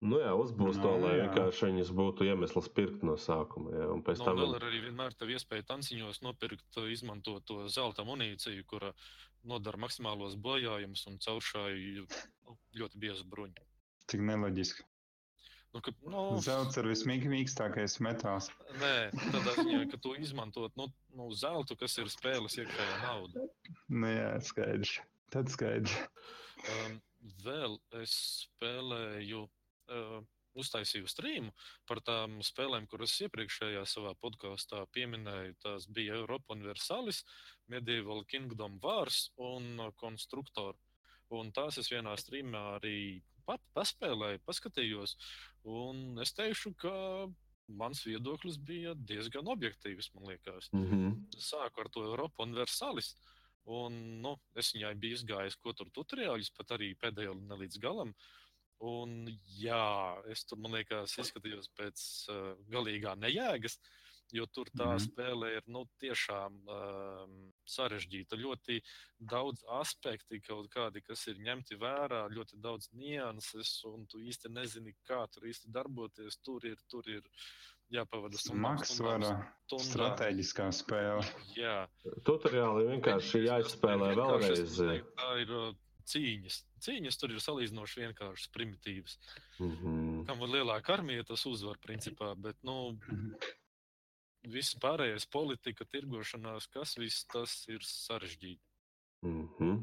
Nu 0.06 0.20
jā, 0.22 0.30
uzbūst 0.38 0.78
to, 0.84 0.92
Nu, 0.94 1.08
lai 1.08 1.16
jā. 1.18 1.24
vienkārši 1.26 1.72
viņas 1.72 1.92
būtu 1.98 2.28
iemesls 2.28 2.68
pirkt 2.70 3.02
no 3.08 3.16
sākuma. 3.18 3.72
Jā, 3.74 3.88
un 3.90 4.04
pēc 4.06 4.20
Nu, 4.22 4.26
tam 4.28 4.38
vēl 4.38 4.58
ir 4.60 4.66
arī 4.68 4.82
vienmēr 4.86 5.16
tā 5.18 5.26
iespēja 5.34 5.66
tanciņos 5.72 6.22
nopirkt, 6.22 6.68
uh, 6.78 6.86
izmantot 6.94 7.46
to 7.50 7.64
zelta 7.68 8.06
munīciju, 8.06 8.66
kura 8.70 8.92
nodara 9.48 9.78
maksimālos 9.82 10.36
bojājumus 10.38 11.08
un 11.10 11.18
cauršāju 11.18 12.06
nu, 12.06 12.58
ļoti 12.78 13.02
biezu 13.02 13.26
bruņu. 13.26 13.66
Cik 14.08 14.22
neloģiski. 14.22 14.86
Nu, 15.74 15.82
ka, 15.82 15.92
nu, 16.06 16.22
Zelts 16.42 16.78
ir 16.80 16.88
vismīkstākais 16.88 17.98
metāls. 18.06 18.48
nē, 18.80 19.10
tādā 19.34 19.52
ziņā, 19.58 19.82
ka 19.92 19.98
tu 20.02 20.14
izmantot 20.16 20.74
nu, 20.80 20.88
nu, 21.14 21.28
zeltu, 21.36 21.76
kas 21.76 21.98
ir 21.98 22.08
spēles 22.10 22.56
iekšējā 22.62 23.02
nauda. 23.04 23.44
Nu 23.90 24.08
jā, 24.14 24.30
skaidrs. 24.46 25.00
Tad 25.34 25.52
skaidrs. 25.52 25.94
Um, 26.72 27.02
vēl 27.44 27.76
es 28.00 28.16
spēlēju, 28.48 29.44
uh, 29.92 30.20
uztaisīju 30.58 31.10
streamu 31.10 31.54
par 31.90 32.02
tām 32.06 32.40
spēlēm, 32.46 32.88
kuras 32.90 33.14
iepriekšējā 33.26 33.84
savā 33.90 34.14
podkāstā 34.22 34.84
pieminēju. 34.96 35.58
Tās 35.64 35.88
bija 35.94 36.18
Europa 36.18 36.56
Universalis, 36.58 37.24
Medieval 37.70 38.24
Kingdom 38.26 38.80
Wars 38.84 39.28
un 39.38 39.76
uh, 39.80 39.94
Constructor. 40.02 40.78
Un 41.34 41.52
tās 41.52 41.78
es 41.82 41.92
vienā 41.92 42.16
streamā 42.20 42.64
arī 42.78 43.24
pat 43.48 43.64
paspēlēju, 43.76 44.44
paskatījos. 44.48 45.16
Un 45.68 46.20
es 46.24 46.34
teikšu, 46.36 46.74
ka 46.80 46.94
mans 47.68 48.04
viedoklis 48.08 48.58
bija 48.64 48.94
diezgan 48.96 49.48
objektīvs, 49.52 50.14
man 50.16 50.32
liekas. 50.32 50.70
Mm 50.72 50.86
-hmm. 50.88 51.16
Sāku 51.36 51.84
ar 51.84 51.90
to 51.90 52.06
Eiropu 52.12 52.44
universālis. 52.44 53.16
Un, 53.68 54.22
nu, 54.24 54.38
es 54.56 54.72
viņai 54.76 54.94
biju 54.96 55.18
izgājis, 55.20 55.58
ko 55.60 55.74
tur 55.74 55.90
tutoriāļus, 55.92 56.54
pat 56.56 56.72
arī 56.72 56.94
pēdējo 56.96 57.34
ne 57.36 57.56
līdz 57.56 57.80
galam. 57.84 58.14
Un, 58.86 59.24
jā, 59.58 59.86
es 60.30 60.44
tur, 60.46 60.60
man 60.62 60.76
liekas, 60.78 61.16
izskatījos 61.18 61.72
pēc 61.78 62.02
uh, 62.30 62.52
galīgā 62.70 63.16
nejēgas. 63.18 63.80
Jo 64.36 64.44
tur 64.52 64.68
tā 64.76 64.84
mm 64.84 64.92
-hmm. 64.92 65.04
spēle 65.06 65.50
ir 65.56 65.64
nu, 65.72 65.86
tiešām 66.04 66.56
um, 66.68 67.36
sarežģīta. 67.64 68.36
Ļoti 68.36 68.82
daudz 69.20 69.64
aspekti, 69.80 70.42
kaut 70.44 70.68
kādi, 70.74 71.02
kas 71.02 71.28
ir 71.32 71.40
ņemti 71.40 71.80
vērā, 71.80 72.28
ļoti 72.36 72.60
daudz 72.60 72.90
nianses, 72.92 73.84
un 73.86 74.06
tu 74.06 74.20
īsti 74.20 74.52
nezini, 74.52 74.94
kā 75.08 75.24
tur 75.32 75.48
īsti 75.48 75.72
darboties. 75.72 76.38
Tur 76.44 76.66
ir, 76.66 76.78
tur 76.90 77.08
ir 77.08 77.24
jāpavada 77.90 78.38
smagsvara 78.38 79.34
strateģiskā 79.72 80.72
spēle. 80.76 81.24
Jā. 81.56 81.88
Tutoriāli 82.28 82.88
vienkārši 82.92 83.46
jāizspēlē 83.48 84.14
vēlreiz. 84.20 84.76
Tā 85.16 85.34
ir 85.40 85.54
cīņas. 86.08 86.64
Cīņas 86.88 87.22
tur 87.22 87.36
ir 87.36 87.44
salīdzinoši 87.44 88.04
vienkāršas, 88.06 88.52
primitīvas. 88.56 89.20
Mm 89.60 89.72
-hmm. 89.76 90.26
Kam 90.28 90.44
ir 90.46 90.54
lielāka 90.58 90.94
armija, 90.98 91.24
tas 91.24 91.46
uzvar 91.46 91.80
principā. 91.84 92.34
Bet, 92.36 92.60
nu, 92.64 92.98
-hmm 92.98 93.56
viss 94.52 94.78
pārējais, 94.82 95.28
politika, 95.32 95.86
tirgošanās, 95.92 96.70
kas 96.74 96.98
viss 97.00 97.28
tas 97.32 97.64
ir 97.72 97.84
sarežģīti. 97.84 98.64
Mm 99.26 99.48
-hmm. 99.58 99.80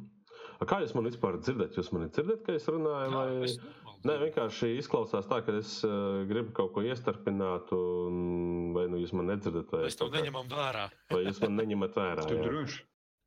Kā 0.65 0.81
jūs 0.81 0.95
man 0.95 1.07
vispār 1.07 1.39
dzirdat? 1.41 1.77
Jūs 1.77 1.91
mani 1.93 2.09
dzirdat, 2.09 2.43
ka 2.47 2.55
es 2.55 2.67
runāju? 2.69 3.11
Jā, 3.11 3.17
vai... 3.17 3.45
es 3.45 3.59
Nē, 4.05 4.19
vienkārši 4.21 4.75
izklausās 4.77 5.25
tā, 5.25 5.39
ka 5.45 5.55
es 5.57 5.79
uh, 5.87 6.25
gribu 6.29 6.53
kaut 6.53 6.75
ko 6.75 6.83
iestarpināt, 6.85 7.71
un 7.73 8.75
vai 8.77 8.85
nu 8.93 8.99
jūs 9.01 9.15
man 9.17 9.31
nedzirdat, 9.33 9.71
vai 9.73 9.87
mēs 9.87 9.97
to 9.97 10.11
neņemam 10.13 10.51
vērā. 10.51 10.91
vai 11.11 11.23
jūs 11.25 11.41
man 11.41 11.57
neņemat 11.63 11.97
vērā? 11.97 12.27
Tu 12.29 12.37
droši. 12.43 12.83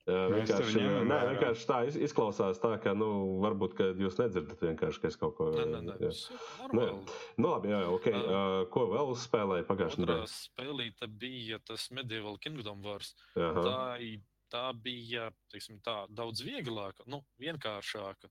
Vienkārši, 0.08 0.78
ņemam 0.80 1.10
nē, 1.12 1.18
vienkārši 1.34 1.66
tā 1.68 1.78
iz- 1.89 1.97
izklausās, 2.08 2.62
tā, 2.64 2.70
ka, 2.80 2.93
nu, 2.95 3.08
varbūt, 3.43 3.74
ka 3.76 3.84
jūs 3.99 4.16
nedzirdat 4.22 4.62
vienkārši, 4.64 5.01
ka 5.03 5.08
es 5.12 5.18
kaut 5.20 5.36
ko. 5.36 5.49
Ir 5.51 5.68
normāli. 6.72 7.03
Nu, 7.38 7.47
labi, 7.51 7.74
jā, 7.74 7.82
jā, 7.84 7.89
ok. 7.97 8.08
Ā. 8.14 8.22
Uh, 8.24 8.66
ko 8.72 8.86
vēl 8.93 9.12
spēlēja 9.20 9.68
pagājušajā 9.68 10.05
Otrā 10.05 10.16
nedēļā? 10.16 10.32
spēlīte 10.32 11.10
bija 11.20 11.60
tas 11.60 11.89
Medieval 11.91 12.38
Kingdom 12.39 12.82
Wars. 12.88 13.14
Tā, 13.36 13.99
i- 13.99 14.22
tā 14.49 14.64
bija 14.80 15.28
teiksim, 15.51 15.82
tā, 15.84 16.08
daudz 16.10 16.39
vieglāka, 16.47 17.03
nu, 17.05 17.20
vienkāršāka. 17.43 18.30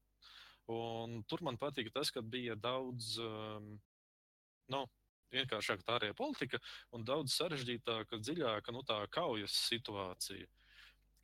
Un 0.73 1.23
tur 1.29 1.43
man 1.43 1.59
patīk 1.61 1.93
tas, 1.93 2.11
ka 2.11 2.23
bija 2.25 2.57
daudz 2.57 3.19
um, 3.21 3.79
nu, 4.73 4.87
vienkāršāka 5.31 5.85
tā 5.85 5.99
ārējā 6.01 6.17
politika 6.17 6.59
un 6.97 7.05
daudz 7.05 7.37
sarežģītāka, 7.37 8.17
dziļāka 8.19 8.73
nu, 8.73 8.81
tā 8.83 9.03
kaujas 9.13 9.53
situācija. 9.69 10.47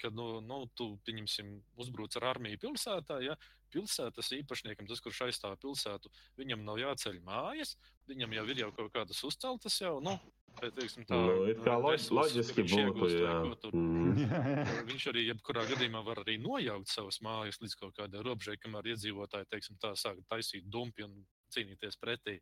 Kad 0.02 0.16
nu, 0.18 0.40
nu, 0.42 0.64
tu 0.78 0.92
pieņemsim, 1.06 1.54
uzbruc 1.78 2.16
ar 2.18 2.24
armiju 2.34 2.58
pilsētā, 2.66 3.20
ja 3.22 3.36
pilsētas 3.72 4.28
īpašniekam, 4.36 4.88
tas, 4.90 5.00
kurš 5.00 5.20
aizstāv 5.28 5.54
pilsētu, 5.62 6.10
viņam 6.40 6.64
nav 6.66 6.80
jāceļ 6.82 7.20
mājas, 7.24 7.76
viņam 8.10 8.34
jau 8.36 8.46
ir 8.52 8.62
jau 8.66 8.70
kaut 8.76 8.90
kādas 8.96 9.22
uzceltas 9.24 9.78
jau. 9.80 9.94
Nu, 10.04 10.16
bet, 10.60 10.74
teiksim, 10.76 11.06
tā, 11.08 11.16
Nu, 11.16 11.46
it 11.48 11.62
kā 11.64 11.78
loģ- 11.80 12.10
loģiski 12.18 12.66
būtu, 12.66 12.82
iegūst 12.82 13.16
vai 13.16 13.22
jā. 13.22 13.38
ko 13.46 13.60
tur. 13.62 13.78
Mm. 13.78 14.18
Viņš 14.90 15.06
arī 15.14 15.24
jebkurā 15.30 15.64
gadījumā 15.70 16.02
var 16.04 16.20
arī 16.26 16.36
nojaukt 16.42 16.92
savas 16.92 17.22
mājas 17.24 17.62
līdz 17.62 17.78
kaut 17.80 17.96
kādai 17.96 18.20
robežai, 18.26 18.58
kamēr 18.60 18.92
iedzīvotāji 18.92 19.48
teiksim, 19.54 19.78
tā 19.80 19.94
sāk 19.96 20.20
taisīt 20.28 20.68
dumpi 20.68 21.06
un 21.06 21.22
cīnīties 21.54 21.96
pretī. 22.02 22.40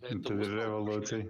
Bet 0.00 0.22
Tad 0.24 0.38
ir 0.40 0.54
revolūcija. 0.56 1.26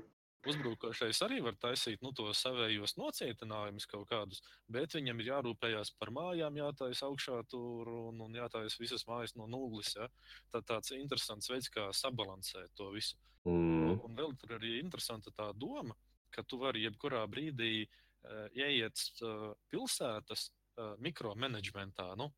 Uzbrukošais 0.49 1.19
arī 1.27 1.43
var 1.45 1.57
taisīt 1.61 2.01
nu, 2.01 2.15
tos 2.17 2.41
savējos 2.41 2.95
nocietinājumus 2.97 3.87
kaut 3.91 4.07
kādus, 4.09 4.41
bet 4.73 4.95
viņam 4.97 5.21
ir 5.21 5.29
jārūpējas 5.35 5.93
par 6.01 6.13
mājām, 6.17 6.57
jātaisa 6.57 7.11
augšā 7.11 7.43
tur 7.53 7.91
un, 7.93 8.23
un 8.25 8.39
jātaisa 8.39 8.81
visas 8.81 9.05
mājas 9.09 9.37
no 9.37 9.49
nulles. 9.51 9.93
Ja? 9.99 10.09
Tā 10.55 10.63
tāds 10.73 10.95
interesants 10.97 11.51
veids, 11.53 11.69
kā 11.73 11.91
sabalansēt 11.93 12.73
to 12.79 12.89
visu. 12.95 13.19
Mm. 13.45 13.99
Un 14.01 14.17
vēl 14.17 14.33
tur 14.41 14.57
arī 14.57 14.79
interesanta 14.81 15.33
tā 15.37 15.51
doma, 15.57 15.97
ka 16.33 16.45
tu 16.49 16.61
vari 16.61 16.87
jebkurā 16.87 17.27
brīdī 17.29 17.85
uh, 17.85 18.47
ieiet 18.57 19.05
uh, 19.21 19.51
pilsētas 19.69 20.49
uh, 20.49 20.95
mikromanagementā. 21.05 22.15
Nu, 22.17 22.31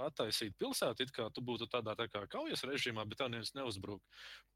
Attaisīt 0.00 0.56
pilsētu, 0.60 1.04
it 1.04 1.12
kā 1.14 1.26
tu 1.34 1.42
būtu 1.44 1.66
tādā 1.70 1.94
tā 1.98 2.06
kā 2.08 2.22
kaujas 2.30 2.64
režīmā, 2.68 3.04
bet 3.08 3.20
tā 3.20 3.28
neviens 3.28 3.52
neuzbruk. 3.56 4.02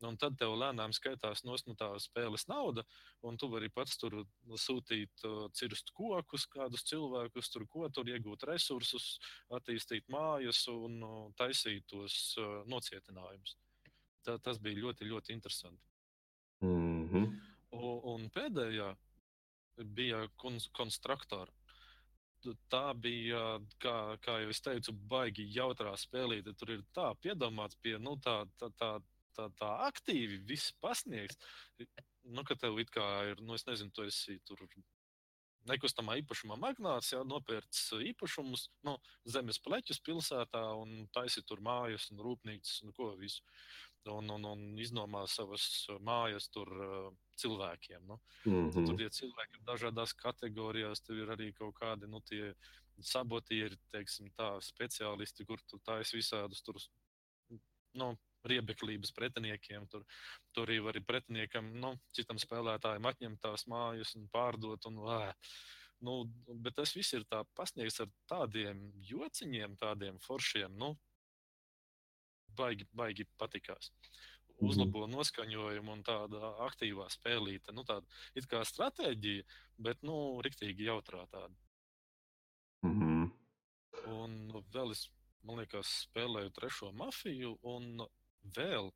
Un 0.09 0.17
tad 0.21 0.39
tev 0.41 0.55
lēnām 0.61 0.95
skaitās 0.97 1.45
no 1.45 1.57
tā 1.79 1.91
spēles 2.03 2.47
nauda, 2.49 2.85
un 3.23 3.37
tu 3.41 3.49
vari 3.53 3.69
pats 3.69 3.99
tur 4.01 4.23
sūtīt, 4.67 5.25
uh, 5.29 5.47
cirst 5.53 5.93
kokus, 5.97 6.47
kādus 6.51 6.87
cilvēkus, 6.91 7.51
tur 7.53 7.67
ko 7.71 7.89
tur 7.89 8.09
iegūt 8.09 8.47
resursus, 8.49 9.19
attīstīt 9.51 10.09
mājas 10.13 10.65
un 10.73 11.01
uh, 11.03 11.17
taisīt 11.37 11.87
tos 11.91 12.37
uh, 12.41 12.63
nocietinājumus. 12.71 13.57
Tā, 14.25 14.39
tas 14.41 14.61
bija 14.63 14.87
ļoti, 14.87 15.11
ļoti 15.11 15.37
interesanti. 15.37 15.83
Mm 16.65 17.09
-hmm. 17.09 17.35
Un, 17.75 18.01
un 18.15 18.31
pēdējā 18.31 18.95
bija 19.83 20.29
kons 20.41 20.69
konstruktora. 20.73 21.53
Tā 22.73 22.85
bija, 22.99 23.43
kā, 23.83 23.97
kā 24.25 24.39
jau 24.43 24.53
es 24.53 24.61
teicu, 24.65 24.95
baigi 25.11 25.47
jautrā 25.55 25.95
spēlīte. 26.01 26.55
Tur 26.59 26.75
ir 26.77 26.83
tā 26.97 27.11
piedomāts 27.25 27.79
pie 27.83 27.97
nu, 28.03 28.17
tā, 28.25 28.43
tā, 28.61 28.71
tā, 28.81 28.91
tā, 29.37 29.49
tā 29.61 29.71
aktīvi, 29.89 30.43
viss 30.49 30.75
pasniegts. 30.85 31.39
Nu, 32.25 32.45
ka 32.45 32.57
tev 32.57 32.79
it 32.81 32.93
kā 32.93 33.07
ir, 33.31 33.41
nu, 33.45 33.57
es 33.57 33.67
nezinu, 33.69 33.93
tu 33.95 34.05
esi 34.09 34.39
tur 34.49 34.61
nekustamā 35.69 36.19
īpašumā 36.21 36.59
magnāts, 36.61 37.13
jau 37.15 37.23
nopērts 37.27 37.87
īpašumus, 38.11 38.69
nu, 38.85 38.97
zemes 39.25 39.61
pleķus 39.65 40.01
pilsētā 40.05 40.63
un 40.81 41.07
taisi 41.15 41.43
tur 41.49 41.63
mājas 41.65 42.11
un 42.13 42.21
rūpnīcas 42.25 42.83
un 42.85 42.93
ko 42.97 43.13
visu. 43.21 43.45
Un, 44.13 44.29
un, 44.35 44.45
un 44.45 44.65
iznomā 44.77 45.23
savas 45.33 45.65
mājas 46.05 46.51
tur 46.53 46.69
cilvēkiem. 47.41 48.07
Nu. 48.07 48.19
Mm 48.45 48.71
Tur 48.73 48.83
-hmm. 48.83 49.11
cilvēki 49.19 49.59
ir 49.59 49.65
dažādās 49.67 50.15
kategorijās. 50.15 51.03
Tur 51.03 51.17
ir 51.17 51.29
arī 51.37 51.53
kaut 51.53 51.75
kādi 51.81 52.09
nu, 52.11 52.21
tie 52.21 52.55
sabotieri, 53.01 53.77
teiksim, 53.91 54.31
tā, 54.39 54.61
speciālisti, 54.63 55.47
kur 55.47 55.61
tu 55.67 55.79
taisi 55.79 56.17
visādus 56.17 56.63
tur, 56.63 56.79
nu, 57.95 58.15
riebeklības 58.45 59.13
pretiniekiem. 59.13 59.87
Tur, 59.89 60.05
tur 60.53 60.69
arī 60.69 60.81
var 60.85 61.01
pretiniekam, 61.07 61.73
nu, 61.81 61.95
citam 62.17 62.39
spēlētājam 62.39 63.07
atņemt 63.11 63.41
tās 63.41 63.67
mājas 63.71 64.15
un 64.19 64.29
pārdot. 64.33 64.87
Un, 64.91 65.01
ā, 65.09 65.33
nu, 66.05 66.25
bet 66.47 66.77
tas 66.77 66.95
viss 66.97 67.17
ir 67.17 67.25
tā 67.31 67.45
pasniegts 67.57 68.01
ar 68.05 68.13
tādiem 68.31 68.87
jociņiem, 69.11 69.77
tādiem 69.81 70.21
foršiem. 70.21 70.77
Nu, 70.77 70.95
baigi, 72.59 72.87
baigi 72.93 73.27
patikās. 73.41 73.91
Uzlabo 74.63 75.07
noskaņojumu 75.11 75.93
un 75.97 76.03
tāda 76.07 76.53
aktīvā 76.69 77.09
spēlīte. 77.11 77.73
Nu, 77.75 77.83
tāda 77.87 78.07
it 78.39 78.47
kā 78.51 78.63
stratēģija, 78.65 79.43
bet, 79.83 80.03
nu, 80.07 80.41
riktīgi 80.47 80.87
jautrā 80.87 81.27
tāda. 81.33 81.55
Mm 82.85 83.01
-hmm. 83.01 83.33
Un 84.15 84.63
vēl 84.73 84.93
es, 84.93 85.09
man 85.43 85.59
liekas, 85.59 86.07
spēlēju 86.07 86.53
trešo 86.55 86.93
mafiju, 86.93 87.59
un 87.63 88.07
vēl 88.57 88.93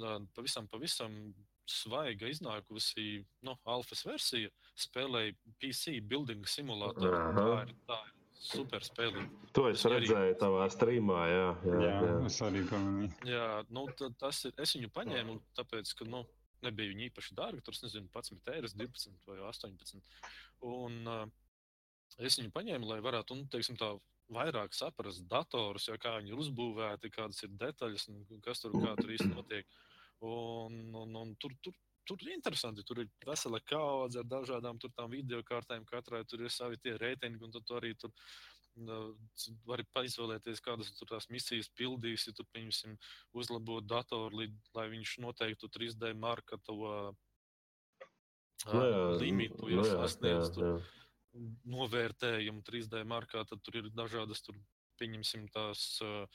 ā, 0.00 0.26
pavisam, 0.34 0.68
pavisam 0.68 1.34
svaiga 1.66 2.26
iznākusi 2.26 3.24
nu, 3.46 3.56
alfas 3.64 4.04
versija. 4.06 4.50
Spēlēju 4.74 5.36
PC 5.60 6.00
building 6.00 6.46
simulātoru. 6.48 7.14
Aha. 7.14 7.32
Tā 7.36 7.62
ir, 7.62 7.74
tā 7.86 8.00
ir 8.06 8.21
super 8.42 8.82
spēlīte. 8.84 9.30
To 9.54 9.68
es 9.70 9.82
arī- 9.86 10.00
redzēju 10.02 10.36
tavā 10.40 10.66
streamā, 10.72 11.18
jā. 11.30 11.48
jā, 11.68 11.80
Jā, 11.86 11.96
jā. 12.02 12.14
es 12.26 12.38
arī 12.42 12.62
pamanīju. 12.68 13.10
Jā, 13.30 13.48
nu, 13.70 13.86
ta- 13.98 14.10
tas 14.18 14.44
ir. 14.48 14.52
Es 14.58 14.74
viņu 14.76 14.90
paņēmu, 14.96 15.36
tāpēc, 15.58 15.94
ka 15.98 16.04
nu, 16.08 16.24
nebija 16.62 16.90
viņa 16.92 17.06
īpaši 17.10 17.36
dārga. 17.38 17.62
Tur, 17.62 17.74
es 17.78 17.82
nezinu, 17.86 18.08
11 18.14 18.52
eiro, 18.54 18.68
12 18.68 19.26
vai 19.30 19.38
18. 19.48 20.02
Un 20.62 21.06
uh, 21.06 21.26
es 22.18 22.38
viņu 22.40 22.52
paņēmu, 22.54 22.86
lai 22.90 23.00
varētu, 23.04 23.36
nu, 23.38 23.46
teiksim, 23.52 23.76
tā 23.78 23.92
vairāk 24.32 24.72
saprast 24.74 25.26
datorus, 25.28 25.88
ja, 25.88 25.96
kā 26.00 26.16
viņi 26.18 26.32
ir 26.32 26.40
uzbūvēti, 26.42 27.10
kādas 27.12 27.42
ir 27.44 27.50
detaļas 27.60 28.08
un 28.08 28.40
kas 28.40 28.62
tur, 28.62 28.72
kā 28.72 28.94
tur 28.96 29.10
īsti 29.12 29.28
notiek. 29.34 29.66
Un, 30.22 30.76
un, 30.94 31.16
un 31.18 31.34
tur, 31.42 31.50
tur, 31.62 31.74
tur 32.16 32.28
ir 32.30 32.36
interesanti. 32.36 32.84
Tur 32.86 33.02
ir 33.04 33.10
vesela 33.26 33.60
kaudze 33.60 34.22
ar 34.22 34.28
dažādām 34.28 34.78
tām 34.82 35.10
video 35.12 35.42
kārtēm. 35.42 35.84
Katrai 35.88 36.24
tur 36.28 36.42
ir 36.42 36.50
savi 36.50 36.78
tie 36.82 36.96
reitingi, 37.00 37.42
un 37.42 37.52
tu 37.52 37.76
arī 37.76 37.94
tur 37.98 38.12
c- 39.36 39.52
vari 39.68 39.84
izvēlēties, 39.84 40.62
kādas 40.64 40.92
tur 40.96 41.10
tās 41.10 41.28
misijas 41.28 41.68
pildīsi. 41.76 42.34
Tur, 42.34 42.46
pieņemsim, 42.54 42.96
uzlabot 43.34 43.84
datoru, 43.86 44.48
lai 44.74 44.88
viņš 44.88 45.18
noteiktu 45.24 45.68
3D 45.68 46.14
marka 46.14 46.58
to 46.64 46.78
uh, 46.80 47.12
Nu, 48.70 49.18
limitu, 49.18 49.66
nu, 49.66 49.70
ja 49.74 49.82
jā, 49.82 49.94
sasniedz 50.06 50.52
novērtējumu 51.66 52.62
3D 52.62 53.02
markā, 53.08 53.42
tad 53.48 53.62
tur 53.64 53.80
ir 53.80 53.88
dažādas 53.90 54.42
tur 54.44 54.58
pieņemsim 55.00 55.48
tās. 55.50 55.98
Uh, 56.04 56.26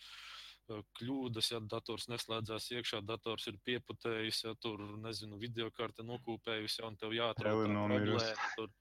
kļūdas, 1.00 1.52
ja 1.54 1.60
dators 1.64 2.08
neslēdzās 2.12 2.70
iekšā, 2.76 3.02
dators 3.08 3.48
ir 3.52 3.60
pieputējis, 3.68 4.44
ja 4.48 4.56
tur, 4.62 4.82
nezinu, 5.04 5.40
video 5.42 5.70
karte 5.76 6.06
nokūpējusi, 6.08 6.82
ja, 6.82 6.90
un 6.92 6.98
tev 7.00 7.16
jāatrod 7.16 7.64
tā 7.64 7.86
problēma. 7.92 8.50
Tur, 8.58 8.74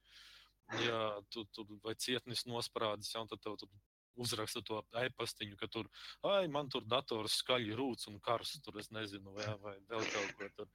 jā, 0.82 1.02
tu, 1.30 1.44
tur 1.54 1.76
vai 1.84 1.94
cietnis 1.94 2.46
nosprādis, 2.50 3.12
ja, 3.14 3.22
un 3.22 3.30
tad 3.30 3.44
tev 3.44 3.58
tur 3.60 3.70
uzraksta 4.16 4.62
to 4.64 4.80
e-pastiņu, 5.02 5.58
ka 5.60 5.68
tur, 5.72 5.88
ai, 6.26 6.46
man 6.52 6.70
tur 6.72 6.86
dators 6.88 7.38
skaļi 7.42 7.76
rūc 7.76 8.06
un 8.10 8.18
karsts, 8.24 8.62
tur 8.64 8.80
es 8.80 8.90
nezinu, 8.94 9.34
vai, 9.36 9.48
vai 9.62 9.76
vēl 9.90 10.10
kaut 10.12 10.34
ko 10.40 10.50
tur. 10.56 10.70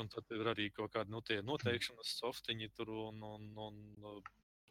Un 0.00 0.10
tad 0.12 0.36
ir 0.36 0.52
arī 0.54 0.70
kaut 0.74 0.94
kādi, 0.96 1.12
nu, 1.12 1.22
noteikšanas 1.52 2.16
softiņi 2.22 2.72
tur 2.76 2.92
un, 3.08 3.22
un, 3.34 3.48
un 3.68 4.22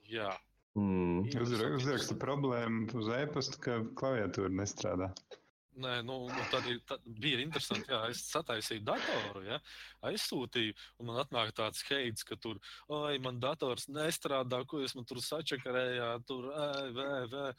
jā. 0.09 0.31
Mm. 0.77 1.25
Uzraksta 1.41 2.17
problēmu 2.21 2.89
uz 2.99 3.09
e-pasta, 3.17 3.61
ka 3.61 3.79
klaviatūra 3.97 4.53
nestrādā. 4.53 5.11
Nē, 5.77 5.99
nu, 6.01 6.15
nu 6.25 6.43
tad, 6.49 6.65
tad 6.89 7.03
bija 7.21 7.37
interesanti. 7.43 7.91
Jā, 7.93 7.99
es 8.09 8.23
sataisīju 8.31 8.81
datoru, 8.87 9.43
ja, 9.45 9.59
aizsūtīju, 10.09 10.73
un 10.97 11.09
man 11.11 11.19
atnāk 11.21 11.51
tāds 11.57 11.83
heids, 11.91 12.25
ka 12.25 12.37
tur, 12.41 12.57
oi, 12.89 13.19
man 13.21 13.37
dators 13.43 13.85
nestrādā, 13.91 14.63
ko 14.65 14.81
jūs 14.81 14.95
man 14.97 15.05
tur 15.09 15.21
sačakarējāt, 15.21 16.25
tur, 16.29 16.49
ē, 16.49 16.87
vē, 16.97 17.11
vē. 17.33 17.51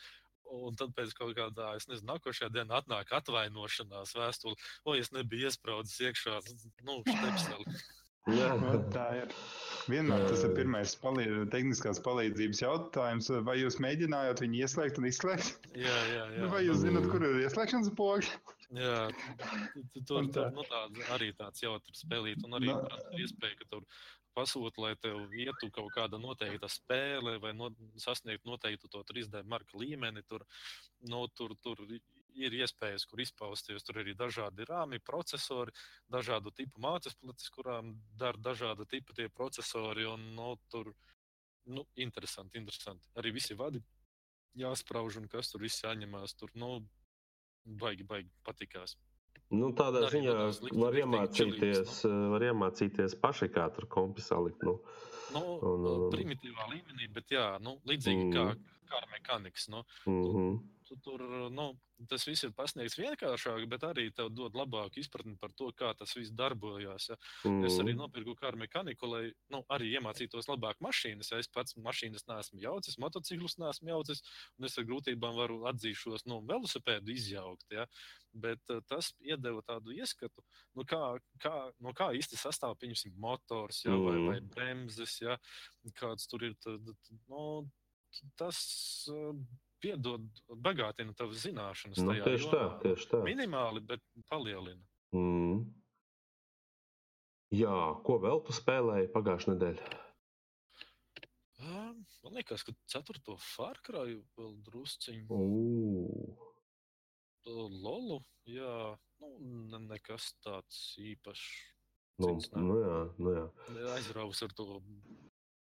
Un 0.59 0.77
tad 0.81 0.95
pēc 0.97 1.13
kaut 1.13 1.35
kādā, 1.37 1.75
es 1.77 1.85
nezinu, 1.91 2.09
nākošajā 2.15 2.49
dienā 2.55 2.79
atnāk 2.81 3.11
atvainošanās 3.19 4.15
vēstule, 4.17 4.57
o, 4.89 4.95
es 4.97 5.13
nebiju 5.13 5.51
iesprādzis 5.51 6.09
iekšā, 6.09 6.39
nu, 6.89 7.03
štepseli. 7.05 7.77
Jā, 8.37 8.53
tā 8.97 9.07
ir. 9.23 9.33
Vienmēr 9.89 10.27
tas 10.29 10.43
ir 10.45 10.53
pirmais 10.53 10.93
palīdz, 11.01 11.47
tehniskās 11.53 12.01
palīdzības 12.05 12.61
jautājums. 12.61 13.31
Vai 13.47 13.57
jūs 13.63 13.79
mēģinājāt 13.81 14.43
viņu 14.45 14.61
ieslēgt 14.61 15.01
un 15.01 15.09
izslēgt? 15.09 15.71
Jā, 15.73 15.97
jā. 16.13 16.27
jā. 16.35 16.43
Nu, 16.43 16.51
vai 16.53 16.61
jūs 16.67 16.83
zināt, 16.83 17.09
kur 17.13 17.25
ir 17.25 17.41
ieslēgšanas 17.47 17.95
pogas? 17.97 18.29
Jā, 18.77 19.07
tur 20.05 20.29
tā. 20.29 20.51
nu, 20.53 20.61
tāds, 20.69 21.01
arī 21.15 21.31
tāds 21.39 21.63
jautrs 21.65 22.03
spēlīt, 22.05 22.43
un 22.45 22.59
arī 22.59 22.69
no. 22.69 22.83
iespēja, 23.17 23.57
ka 23.63 23.71
tur 23.71 23.87
pasūta, 24.37 24.83
lai 24.85 24.93
tev 25.01 25.33
ietu 25.33 25.71
kaut 25.73 25.89
kāda 25.97 26.21
noteikta 26.21 26.69
spēle 26.71 27.39
vai 27.43 27.55
no, 27.57 27.71
sasniegt 27.97 28.45
noteiktu 28.47 28.91
to 28.93 29.01
3D 29.09 29.41
marka 29.49 29.81
līmeni. 29.81 30.21
Tur, 30.29 30.45
no, 31.09 31.25
nu, 31.25 31.33
tur, 31.39 31.57
tur 31.65 31.81
ir 32.39 32.55
iespējas, 32.61 33.07
kur 33.09 33.23
izpausties. 33.23 33.85
Tur 33.87 34.01
arī 34.03 34.15
dažādi 34.19 34.67
rāmi, 34.69 35.01
procesori, 35.05 35.75
dažādu 36.11 36.53
tipu 36.55 36.83
mācības 36.85 37.19
pletes, 37.21 37.51
kurām 37.55 37.95
dara 38.19 38.39
dažāda 38.39 38.87
tipa 38.89 39.17
tie 39.17 39.29
procesori. 39.29 40.07
Un, 40.09 40.31
no, 40.39 40.55
nu, 40.55 40.63
tur 40.73 40.93
nu, 41.69 41.85
interesanti, 41.97 42.59
interesanti. 42.59 43.11
Arī 43.21 43.35
visi 43.37 43.59
vadi 43.59 43.83
jāsprauž 44.59 45.21
un 45.21 45.29
kas 45.31 45.53
tur 45.53 45.63
viss 45.67 45.85
jāņemās. 45.85 46.37
Tur 46.39 46.55
nu, 46.59 46.79
baigi, 47.83 48.07
baigi 48.09 48.33
patikās. 48.47 48.97
Nu, 49.49 49.71
tādā 49.73 50.03
Arī 50.05 50.19
ziņā 50.19 50.33
var 50.77 50.97
iemācīties, 50.99 51.93
nu. 52.05 52.33
var 52.35 52.43
iemācīties 52.51 53.15
paši, 53.23 53.49
kā 53.55 53.69
tur 53.73 53.87
kompi 53.89 54.25
salikt. 54.25 54.65
Nu. 54.67 54.77
Nu, 55.33 55.45
un, 55.71 55.87
un, 55.89 56.03
primitīvā 56.13 56.69
līmenī, 56.73 57.09
bet 57.13 57.33
jā, 57.33 57.47
nu, 57.65 57.79
līdzīgi 57.89 58.27
mm. 58.27 58.35
kā, 58.35 58.75
kā 58.91 59.01
ar 59.01 59.09
mehāniku. 59.13 59.65
Nu, 59.73 59.83
mm 60.05 60.27
-hmm. 60.35 60.59
Tu, 60.89 60.97
tu 60.97 61.09
tur 61.09 61.51
nu, 61.51 61.67
tas 62.11 62.25
viss 62.29 62.45
ir 62.47 62.53
pasniegts 62.57 62.99
vienkāršāk, 62.99 63.65
bet 63.71 63.85
arī 63.89 64.09
tev 64.15 64.31
dod 64.35 64.57
labāku 64.59 65.01
izpratni 65.03 65.35
par 65.41 65.53
to, 65.57 65.71
kā 65.77 65.91
tas 65.99 66.15
viss 66.17 66.35
darbojās. 66.37 67.09
Ja. 67.11 67.17
Mm. 67.49 67.65
Es 67.69 67.79
arī 67.83 67.95
nopirku 67.99 68.35
kā 68.39 68.51
ar 68.51 68.59
mehāniku, 68.61 69.09
lai 69.11 69.23
nu, 69.53 69.63
arī 69.75 69.91
iemācītos 69.99 70.51
labāk 70.51 70.81
mašīnas. 70.85 71.33
Ja 71.33 71.41
es 71.43 71.51
pats 71.53 71.77
mašīnas 71.89 72.29
neesmu 72.31 72.63
jaucis, 72.63 72.99
motociklus 73.03 73.59
neesmu 73.63 73.93
jaucis, 73.95 74.23
un 74.59 74.69
es 74.69 74.79
ar 74.79 74.87
grūtībām 74.89 75.37
varu 75.39 75.61
atzīšos, 75.73 76.27
nu, 76.31 76.41
velosipēdu 76.49 77.15
izjaukt. 77.17 77.67
Ja. 77.75 77.89
Bet 78.39 78.63
uh, 78.71 78.83
tas 78.87 79.11
iedeva 79.25 79.65
tādu 79.67 79.97
ieskatu, 79.97 80.45
nu, 80.79 80.85
kā, 80.89 81.03
kā, 81.43 81.55
no 81.83 81.95
kā 81.97 82.13
īsti 82.19 82.39
sastāv 82.39 82.77
pieņemsim, 82.83 83.17
motors 83.19 83.83
ja, 83.87 83.95
mm. 83.95 84.05
vai, 84.05 84.19
vai 84.29 84.41
bremzes, 84.55 85.19
ja, 85.25 85.39
kāds 85.99 86.29
tur 86.31 86.45
ir. 86.47 86.59
Tad, 86.63 86.93
nu, 87.31 87.47
tas 88.39 88.61
uh, 89.13 89.35
piedod, 89.83 90.27
bagātina 90.65 91.15
tavas 91.19 91.45
zināšanas. 91.47 92.03
Nu, 92.05 92.17
tieši 92.25 92.51
tā, 92.53 92.65
tieši 92.85 93.09
tā. 93.13 93.23
Minimāli, 93.27 93.85
bet 93.89 94.05
palielina. 94.31 94.83
Mm. 95.17 95.63
Jā, 97.57 97.79
ko 98.05 98.19
vēl 98.21 98.43
tu 98.45 98.53
spēlēji 98.53 99.09
pagājušajā 99.15 99.55
nedēļā? 99.55 99.97
Man 102.29 102.37
liekas, 102.37 102.63
ka 102.67 102.75
ceturto 102.93 103.39
Fārkraju 103.41 104.21
vēl 104.37 104.53
drusciņu. 104.67 105.39
Lolu, 107.49 108.19
jā, 108.45 108.75
nu, 109.23 109.31
ne, 109.73 109.81
nekas 109.89 110.35
tāds 110.45 110.83
īpašs. 111.01 111.47
Nu, 112.21 112.35
nu 112.61 112.77
jā, 112.83 112.99
nu 113.23 113.33
jā. 113.33 113.45
Aizraus 113.95 114.43
ar 114.45 114.53
to 114.59 114.83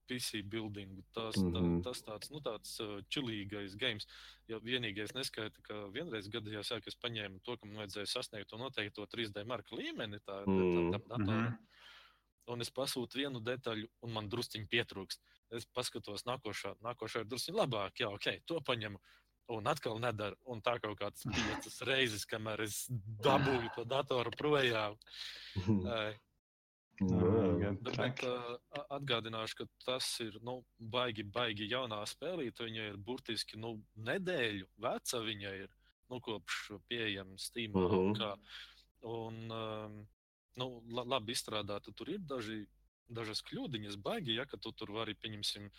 PC 0.08 0.44
building. 0.44 1.04
Tas, 1.14 1.38
mm 1.38 1.44
-hmm. 1.44 1.54
tā, 1.54 1.62
mhm. 1.62 1.82
tas 1.82 2.04
tāds, 2.04 2.32
nu, 2.32 2.40
tāds 2.40 2.72
uh, 2.84 3.02
čilīgais 3.10 3.76
games. 3.76 4.08
Ja 4.48 4.60
vienīgais 4.60 5.14
neskaita, 5.16 5.62
ka 5.62 5.88
vienreiz 5.96 6.28
gadījās, 6.28 6.72
jā, 6.72 6.82
ka 6.82 6.88
es 6.92 7.00
paņēmu 7.00 7.40
to, 7.44 7.58
ka 7.58 7.66
man 7.66 7.78
vajadzēja 7.84 8.06
sasniegt 8.06 8.50
to 8.50 8.58
noteikto 8.58 9.06
3D 9.06 9.46
marka 9.46 9.76
līmeni 9.76 10.20
tā, 10.20 10.44
mm 10.46 10.54
-hmm. 10.54 10.74
tā, 10.74 11.00
tā, 11.00 11.00
tā, 11.00 11.18
tā, 11.18 11.26
tā. 11.26 11.58
Un 12.52 12.62
es 12.62 12.72
pasūtu 12.72 13.22
vienu 13.22 13.40
detaļu, 13.40 13.88
un 14.02 14.12
man 14.12 14.30
drusciņi 14.30 14.68
pietrūkst. 14.68 15.22
Es 15.56 15.66
paskatos, 15.66 16.26
nākošā, 16.26 16.76
nākošā 16.84 17.24
ir 17.24 17.26
drusciņi 17.26 17.58
labāk, 17.58 18.00
jā, 18.00 18.10
ok, 18.10 18.42
to 18.46 18.60
paņemu. 18.62 19.00
Un 19.54 19.68
atkal 19.68 20.00
nedara. 20.00 20.36
Un 20.48 20.62
tā 20.64 20.78
kaut 20.80 20.98
kādas 21.00 21.24
piecas 21.24 21.82
reizes, 21.90 22.26
kamēr 22.26 22.62
es 22.64 22.86
dabūju 23.24 23.74
to 23.76 23.84
datoru 23.84 24.32
projām. 24.40 24.96
Nu, 27.02 27.74
bet 27.82 28.22
uh, 28.28 28.52
atgādināšu, 28.94 29.64
ka 29.64 29.66
tas 29.86 30.08
ir 30.22 30.38
nu, 30.46 30.60
baigi, 30.78 31.26
baigi 31.26 31.66
jaunā 31.72 32.04
spēlīte. 32.10 32.68
Viņa 32.68 32.86
ir 32.92 33.00
burtiski 33.02 33.58
nu, 33.58 33.76
nedēļu 33.98 34.68
veca. 34.84 35.24
Viņa 35.26 35.56
ir 35.64 35.74
nu, 36.12 36.22
kopš 36.22 36.78
pieejama 36.92 37.38
Steam. 37.42 37.74
Uh 37.74 37.92
-huh. 37.92 38.14
Kā, 38.20 38.32
un, 39.10 39.42
um, 39.52 40.00
nu, 40.62 40.70
labi 41.02 41.34
izstrādāta. 41.34 41.94
Tur 41.96 42.14
ir 42.14 42.20
daži, 42.20 42.62
dažas 43.10 43.42
kļūdiņas, 43.42 43.98
baigi, 43.98 44.38
ja 44.38 44.46
tu 44.46 44.72
tur 44.72 44.92
vari, 44.92 45.16
pieņemsim, 45.16 45.70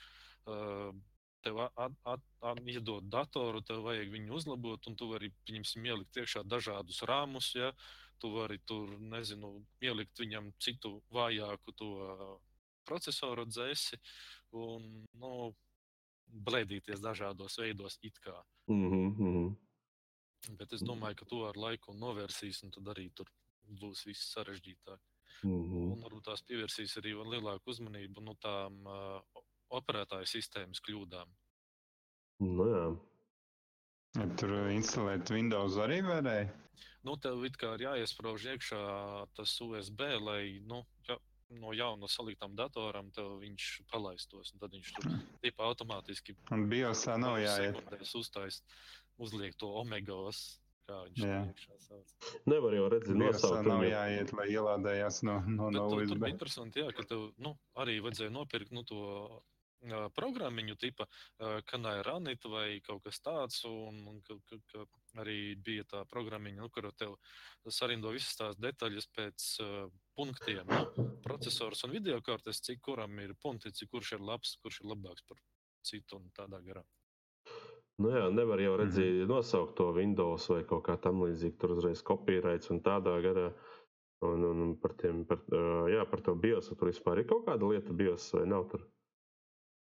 uh, 0.46 0.94
tev 1.42 1.60
at, 1.60 1.92
at, 2.04 2.20
at, 2.40 2.58
iedod 2.66 3.04
datoru, 3.08 3.60
tev 3.60 3.84
vajag 3.84 4.10
viņu 4.10 4.34
uzlabot, 4.34 4.86
un 4.86 4.96
tu 4.96 5.08
vari, 5.08 5.32
pieņemsim, 5.46 5.84
ielikt 5.84 6.16
iekšā 6.16 6.42
dažādus 6.42 7.02
rāmus. 7.02 7.54
Ja, 7.54 7.68
uh, 7.68 8.03
tu 8.18 8.30
vari 8.34 8.58
tur, 8.66 8.96
nezinu, 9.00 9.52
ielikt 9.82 10.18
viņam 10.20 10.52
citu 10.58 10.96
vājāku 11.14 11.74
to 11.76 11.90
procesoru 12.84 13.46
dzēsi 13.48 13.98
un, 14.60 15.06
nu, 15.20 15.54
blēdīties 16.48 17.02
dažādos 17.04 17.58
veidos 17.60 17.98
it 18.02 18.18
kā. 18.20 18.36
Mm 18.68 19.14
-hmm. 19.18 19.54
Bet 20.58 20.72
es 20.72 20.82
domāju, 20.82 21.16
ka 21.16 21.24
to 21.24 21.44
ar 21.48 21.56
laiku 21.56 21.92
novērsīs, 21.92 22.62
un 22.64 22.70
tad 22.70 22.88
arī 22.92 23.10
tur 23.14 23.30
būs 23.68 24.04
viss 24.06 24.32
sarežģītāk. 24.34 25.00
Mm 25.42 25.62
-hmm. 25.70 25.92
Un 25.92 26.02
varbūt 26.02 26.24
tās 26.24 26.42
pievērsīs 26.42 26.96
arī 26.96 27.14
lielāku 27.30 27.70
uzmanību 27.70 28.20
nu, 28.20 28.34
tām 28.34 28.86
uh, 28.86 29.22
operētāju 29.68 30.26
sistēmas 30.26 30.80
kļūdām. 30.80 31.28
Nu, 32.40 32.68
jā. 32.68 32.96
Ja 34.14 34.26
tur 34.36 34.50
instalēt 34.70 35.30
Windows 35.30 35.76
arī 35.76 36.02
varēja? 36.02 36.63
Nu, 37.04 37.16
tev 37.20 37.44
it 37.48 37.58
kā 37.60 37.74
ir 37.76 37.86
jāiesprāž 37.88 38.48
iekšā 38.54 38.82
tas 39.36 39.54
USB, 39.64 40.06
lai 40.20 40.42
nu, 40.66 40.82
ja, 41.08 41.18
no 41.60 41.72
jauna 41.76 42.08
saliktām 42.10 42.56
datoram 42.58 43.10
viņš 43.14 43.70
palaistos. 43.92 44.52
Tad 44.60 44.74
viņš 44.74 44.92
tur 44.96 45.08
tipā 45.44 45.70
automātiski. 45.70 46.36
Biosā 46.70 47.16
nav 47.20 47.38
jāiet. 47.42 47.80
Uztaist, 48.14 48.64
uzliek 49.20 49.56
to 49.60 49.70
omegos. 49.82 50.60
Kā 50.84 50.98
viņš 51.06 51.20
Jā. 51.24 51.36
iekšā 51.48 51.78
sauc. 51.80 52.10
Nevar 52.44 52.74
jau 52.76 52.88
redzēt, 52.92 53.16
nosaukt. 53.16 53.64
Nav 53.70 53.86
jāiet, 53.88 54.34
lai 54.36 54.50
ielādējās 54.52 55.22
no, 55.24 55.38
no, 55.48 55.70
no 55.72 55.86
USB. 55.88 56.10
Tur 56.10 56.20
bija 56.20 56.34
interesanti, 56.34 56.82
jā, 56.82 56.90
ka 56.92 57.06
tev 57.08 57.22
nu, 57.40 57.54
arī 57.80 57.94
vajadzēja 58.04 58.34
nopirkt 58.34 58.74
nu, 58.76 58.82
to 58.84 59.00
programmiņu 60.16 60.76
tipa 60.80 61.06
kanāla 61.70 62.04
ranita 62.04 62.52
vai 62.52 62.80
kaut 62.84 63.04
kas 63.08 63.20
tāds. 63.24 63.62
Un, 63.68 64.02
un 64.12 64.20
ka, 64.28 64.36
ka, 64.50 64.60
ka 64.72 64.84
arī 65.20 65.38
bija 65.66 65.84
tā 65.90 66.02
programmiņa, 66.10 66.62
nu, 66.62 66.70
kur 66.74 66.90
tev 66.98 67.14
sarindo 67.72 68.12
visas 68.14 68.36
tās 68.38 68.58
detaļas 68.60 69.08
pēc 69.16 69.46
uh, 69.64 69.84
punktiem. 70.18 70.66
Nu, 70.70 71.08
procesors 71.24 71.84
un 71.86 71.94
video 71.94 72.20
kartes, 72.24 72.62
cik 72.64 72.82
kuram 72.84 73.18
ir 73.22 73.34
punkti, 73.42 73.72
cik 73.72 73.92
kurš 73.94 74.16
ir 74.18 74.26
labs, 74.32 74.56
kurš 74.62 74.82
ir 74.82 74.90
labāks 74.92 75.26
par 75.28 75.40
citu 75.84 76.18
un 76.20 76.30
tādā 76.36 76.60
garā. 76.64 76.84
Nu 78.02 78.10
jā, 78.10 78.24
nevar 78.34 78.58
jau 78.58 78.74
redzēt, 78.80 79.12
mm 79.12 79.20
-hmm. 79.22 79.30
nosaukt 79.30 79.76
to 79.78 79.92
Windows 79.92 80.48
vai 80.48 80.64
kaut 80.64 80.84
kā 80.88 80.96
tam 81.00 81.22
līdzīga. 81.22 81.58
Tur 81.58 81.76
uzreiz 81.76 82.02
kopīraits 82.02 82.70
un 82.70 82.80
tādā 82.82 83.20
garā. 83.22 83.52
Un, 84.24 84.44
un, 84.44 84.76
par, 84.80 84.94
tiem, 84.96 85.24
par, 85.28 85.38
uh, 85.52 85.86
jā, 85.90 86.04
par 86.10 86.20
to 86.20 86.34
BIOS 86.34 86.68
tur 86.68 86.88
vispār 86.88 87.18
ir 87.18 87.26
kaut 87.28 87.44
kāda 87.46 87.68
lieta 87.68 87.92
BIOS 87.92 88.32
vai 88.34 88.46
nav 88.46 88.70
tur? 88.70 88.86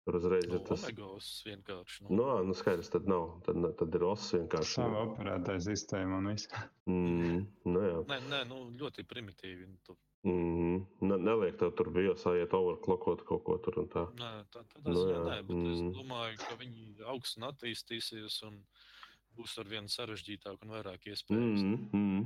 Tur 0.08 0.16
uzreiz 0.22 0.46
Nu, 0.48 0.56
ir 0.56 0.62
tas. 0.64 0.84
Omegos 0.88 1.30
vienkārši. 1.44 2.06
Nu, 2.08 2.16
Nu, 2.16 2.24
ā, 2.32 2.36
nu 2.48 2.54
skaidrs, 2.56 2.88
tad 2.94 3.10
nav. 3.12 3.26
Tad, 3.44 3.58
tad 3.82 3.96
ir 4.00 4.06
osis 4.08 4.38
vienkārši. 4.40 4.78
Sava 4.80 5.02
operētāja 5.10 5.60
sistēma 5.66 6.22
un 6.22 6.30
viss. 6.32 6.48
Mm, 6.88 7.42
nu, 7.68 7.82
jā. 7.84 7.98
Nē, 8.14 8.20
nē, 8.32 8.40
nu, 8.48 8.62
ļoti 8.80 9.04
primitīvi. 9.04 9.68
nu, 9.68 9.78
Tu, 9.84 9.98
Mm, 10.28 10.80
ne, 11.08 11.16
neliek 11.24 11.56
tev 11.60 11.70
tur 11.78 11.90
bija 11.94 12.10
jāsājiet 12.12 12.52
overclockot 12.58 13.22
kaut 13.28 13.44
ko 13.46 13.58
tur 13.64 13.78
un 13.84 13.88
tā. 13.88 14.02
nē, 14.18 14.32
tā, 14.52 14.64
tādā 14.74 14.90
Nu, 14.90 14.96
ziņā 14.98 15.14
jā, 15.14 15.20
nē, 15.28 15.36
bet 15.48 15.56
mm. 15.56 15.68
es 15.74 15.82
mm. 15.84 15.92
domāju, 16.00 16.38
ka 16.42 16.56
viņi 16.64 17.06
augs 17.14 17.36
un 17.38 17.44
attīstīsies 17.48 18.40
un 18.48 18.58
būs 19.38 19.54
ar 19.62 19.70
vien 19.72 19.86
sarežģītāk 19.88 20.58
un 20.66 20.74
vairāk 20.74 21.06
iespējas. 21.14 21.62
Mm, 21.62 21.90
mm. 21.94 22.26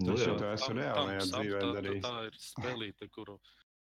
Nu, 0.00 0.10
tas 0.10 0.20
jā. 0.20 0.26
jau 0.28 0.36
To 0.42 0.50
esmu 0.52 0.68
tam- 0.68 0.78
reālajā 0.82 1.18
tam 1.22 1.28
sap- 1.30 1.40
dzīvē 1.46 1.60
tā- 1.62 1.72
tā-. 1.86 2.00
Tā 2.08 2.26
ir 2.26 2.36
spēlīte, 2.48 3.08
kuru 3.14 3.38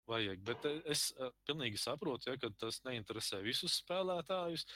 vajag. 0.08 0.42
Bet 0.46 0.66
eh, 0.68 0.78
es 0.94 1.08
uh, 1.16 1.30
pilnīgi 1.48 1.80
saprotu, 1.80 2.30
ja, 2.30 2.38
ka 2.40 2.50
tas 2.60 2.80
neinteresē 2.88 3.40
visus 3.44 3.78
spēlētājus. 3.82 4.66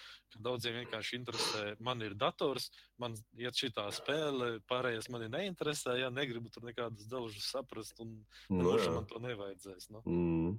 Daudziem 0.43 0.81
vienkārši 0.83 1.19
interesē, 1.19 1.65
man 1.81 2.05
ir 2.05 2.17
dators, 2.19 2.71
man 3.01 3.17
iet 3.39 3.59
šī 3.59 3.73
spēle, 3.97 4.55
pārējais 4.71 5.11
man 5.13 5.27
neinteresē. 5.33 5.99
Ja 6.01 6.13
negribu 6.13 6.53
tur 6.53 6.67
nekādus 6.69 7.09
dažus 7.11 7.51
saprast, 7.53 7.99
un 8.03 8.13
Nu, 8.49 8.61
nemūžam 8.61 8.91
jā. 8.91 8.99
man 8.99 9.09
to 9.09 9.21
nevajadzēs. 9.23 9.89
Nu. 9.93 10.03
Mm. 10.07 10.53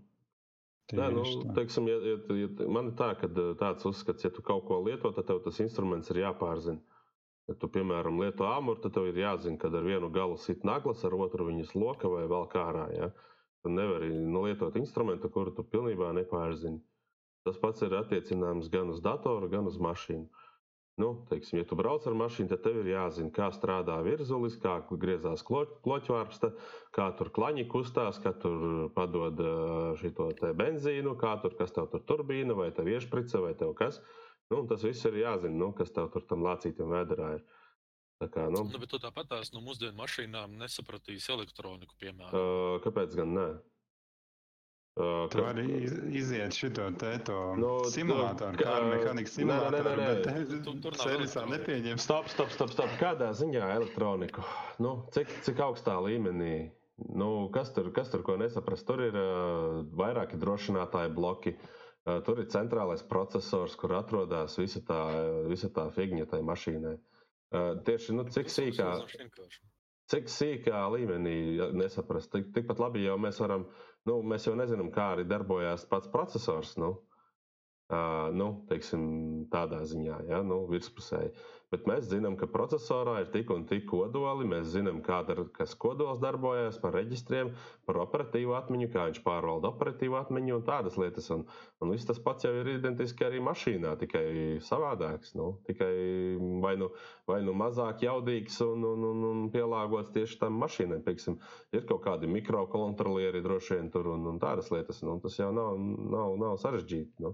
Nē, 0.94 1.06
nu, 1.16 1.24
tā. 1.24 1.54
teiksim, 1.58 1.88
ja, 1.88 1.96
ja, 2.04 2.18
ja, 2.38 2.50
man 2.70 2.92
ir 2.92 2.98
tā, 3.00 3.14
ka 3.18 3.30
tāds 3.60 3.86
uzskats, 3.88 4.26
ja 4.26 4.32
tu 4.34 4.44
kaut 4.46 4.66
ko 4.68 4.82
lieto, 4.84 5.14
tad 5.16 5.30
tev 5.30 5.40
tas 5.46 5.62
instruments 5.64 6.12
ir 6.12 6.20
jāpārzina. 6.26 6.82
Ja 7.50 7.56
tu, 7.60 7.68
piemēram, 7.72 8.20
lieto 8.24 8.48
āmuru, 8.48 8.80
tad 8.84 8.94
tev 8.96 9.10
ir 9.10 9.20
jāzina, 9.20 9.60
kad 9.60 9.74
ar 9.76 9.84
vienu 9.88 10.10
galu 10.14 10.38
sit 10.40 10.64
naglas, 10.68 11.04
ar 11.04 11.16
otru 11.18 11.50
viņas 11.50 11.74
loka 11.76 12.12
vai 12.12 12.24
vēl 12.32 12.46
kā 12.52 12.68
ārā. 12.72 12.86
Ja? 12.96 13.10
Tu 13.12 13.33
nevari 13.72 14.10
lietot 14.12 14.76
instrumentu, 14.80 15.30
kuru 15.32 15.54
tu 15.56 15.64
pilnībā 15.64 16.12
nepārzini. 16.18 16.82
Tas 17.48 17.60
pats 17.60 17.84
ir 17.84 17.96
attiecināms 17.98 18.70
gan 18.72 18.92
uz 18.92 19.02
datoru, 19.04 19.50
gan 19.52 19.68
uz 19.68 19.80
mašīnu. 19.80 20.28
Nu, 21.02 21.08
teiksim, 21.30 21.58
ja 21.58 21.66
tu 21.66 21.76
brauc 21.76 22.06
ar 22.06 22.14
mašīnu, 22.14 22.52
tad 22.52 22.62
tev 22.68 22.76
ir 22.84 22.92
jāzina, 22.92 23.32
kā 23.34 23.48
strādā 23.56 23.96
virzulis, 24.06 24.60
kā 24.62 24.76
griezās 24.92 25.42
kloķvārpsta, 25.48 26.52
kā 26.94 27.08
tur 27.18 27.32
klaņi 27.34 27.66
kustās, 27.72 28.20
kā 28.22 28.36
tur 28.44 28.92
padod 28.94 29.42
šo 29.98 30.28
benzīnu, 30.60 31.16
kā 31.24 31.34
tur, 31.42 31.58
kas 31.58 31.74
tev 31.74 31.90
tur 31.90 32.06
turbīna, 32.12 32.54
vai 32.60 32.70
tev 32.78 32.92
iešprice, 32.94 33.42
vai 33.42 33.56
tev 33.58 33.74
kas. 33.80 34.00
Nu, 34.54 34.62
tas 34.70 34.86
viss 34.86 35.10
ir 35.10 35.18
jāzina, 35.24 35.58
nu, 35.66 35.72
kas 35.74 35.90
tev 35.96 36.12
tur 36.14 36.28
tam 36.30 36.46
lācītam 36.46 36.94
vēderā 36.94 37.34
ir. 37.40 37.44
Tā 38.24 38.30
kā, 38.32 38.48
nu, 38.52 38.64
Nu, 38.72 38.80
bet 38.80 38.90
tu 38.90 39.00
tāpat 39.04 39.28
tās 39.28 39.52
no 39.54 39.60
mūsdienu 39.66 39.96
mašīnām 40.00 40.56
nesapratīsi 40.62 41.30
elektroniku, 41.36 41.96
piemēram. 42.00 42.32
uh, 42.34 42.80
kāpēc 42.86 43.16
gan 43.20 43.34
nē? 43.36 43.48
Uh, 44.96 45.26
Tu 45.28 45.42
vari 45.42 45.64
iz- 45.84 46.04
iziet 46.14 46.54
šito 46.54 46.86
te 47.02 47.18
to 47.26 47.56
Nu, 47.58 47.82
simulātoru, 47.90 48.54
kā- 48.62 48.76
ar 48.78 48.84
mehānikas 48.92 49.34
nē, 49.40 49.42
nē, 49.42 49.56
nē, 49.74 49.80
simulātoru, 49.82 49.96
nē, 49.98 50.06
bet 50.06 50.64
Tu- 50.64 50.80
tur 50.82 50.92
servisā 50.94 51.48
nepieņems. 51.50 52.00
Stop, 52.00 52.30
stop, 52.30 52.50
stop, 52.54 52.70
stop. 52.70 52.90
Kādā 53.02 53.32
ziņā 53.34 53.64
elektroniku? 53.74 54.44
Nu, 54.80 55.08
cik, 55.12 55.28
cik 55.42 55.58
augstā 55.58 55.98
līmenī? 55.98 56.72
Nu, 57.10 57.50
kas, 57.50 57.74
tur, 57.74 57.90
kas 57.92 58.12
tur 58.12 58.22
ko 58.22 58.38
nesaprast? 58.38 58.86
Tur 58.86 59.02
ir 59.02 59.16
uh, 59.18 59.82
vairāki 59.98 60.38
drošinātāji 60.38 61.12
bloki. 61.16 61.58
Uh, 62.06 62.20
tur 62.22 62.38
ir 62.40 62.46
centrālais 62.46 63.02
processors, 63.02 63.76
kur 63.76 63.90
atrodas 63.98 64.58
visa 64.58 64.80
tā, 64.80 65.48
visa 65.50 65.70
tā 65.70 65.90
figņa 65.92 66.30
tai 66.30 66.42
mašīnai. 66.42 66.94
Uh, 66.94 67.13
tieši 67.88 68.16
nu, 68.18 68.26
cik 68.34 68.50
sīkā, 68.54 68.90
cik 70.14 70.30
sīkā 70.34 70.84
līmenī 70.96 71.38
nesaprast. 71.80 72.32
Tik, 72.34 72.52
tikpat 72.56 72.82
labi 72.84 73.06
jau 73.06 73.18
mēs 73.22 73.42
varam, 73.44 73.68
nu, 74.10 74.20
mēs 74.34 74.50
jau 74.50 74.56
nezinām, 74.60 74.92
kā 74.96 75.12
arī 75.16 75.28
darbojās 75.30 75.86
pats 75.94 76.10
processors. 76.14 76.76
Nu. 76.82 76.94
Uh, 76.98 77.13
nu, 78.34 78.48
teiksim, 78.70 79.04
tādā 79.52 79.84
ziņā, 79.90 80.22
ja, 80.30 80.40
nu, 80.46 80.64
virspusēji. 80.72 81.34
Bet 81.74 81.88
mēs 81.90 82.06
zinām, 82.06 82.36
ka 82.38 82.46
procesorā 82.54 83.16
ir 83.24 83.30
tik 83.34 83.50
un 83.50 83.64
tik 83.66 83.88
kodoli. 83.90 84.46
Mēs 84.46 84.68
zinām, 84.76 85.00
kāda 85.06 85.34
ir 85.34 85.48
kas 85.56 85.72
kodols 85.82 86.20
darbojas, 86.22 86.76
par 86.84 86.94
reģistriem, 86.94 87.50
par 87.90 87.98
operatīvu 88.04 88.54
atmiņu, 88.54 88.90
kā 88.94 89.08
viņš 89.08 89.22
pārvalda 89.26 89.72
operatīvu 89.72 90.20
atmiņu 90.20 90.60
un 90.60 90.66
tādas 90.68 91.00
lietas. 91.02 91.32
Un, 91.34 91.48
un 91.82 91.94
viss 91.96 92.06
tas 92.06 92.22
pats 92.22 92.46
jau 92.46 92.52
ir 92.60 92.70
identiski 92.76 93.26
arī 93.26 93.42
mašīnā, 93.48 93.96
tikai 94.04 94.26
savādāks. 94.68 95.34
Nu, 95.40 95.48
tikai 95.66 95.90
vai 96.62 96.76
nu, 96.78 96.92
vai 97.32 97.40
nu 97.48 97.58
mazāk 97.58 98.06
jaudīgs 98.06 98.62
un, 98.68 98.86
un, 98.92 99.10
un, 99.10 99.26
un 99.32 99.44
pielāgots 99.56 100.14
tieši 100.14 100.38
tam 100.46 100.62
mašīnai. 100.62 101.02
Pieksim, 101.10 101.40
ir 101.74 101.90
kaut 101.90 102.06
kādi 102.06 102.30
mikrokontrolieri 102.38 103.42
droši 103.42 103.80
vien 103.80 103.90
tur 103.90 104.14
un, 104.14 104.30
un 104.30 104.38
tādas 104.46 104.70
lietas. 104.76 105.02
Nu, 105.02 105.18
tas 105.26 105.42
jau 105.42 105.50
nav, 105.58 105.82
nav, 106.14 106.38
nav 106.46 106.62
sarežģīti. 106.62 107.18
Nu. 107.26 107.34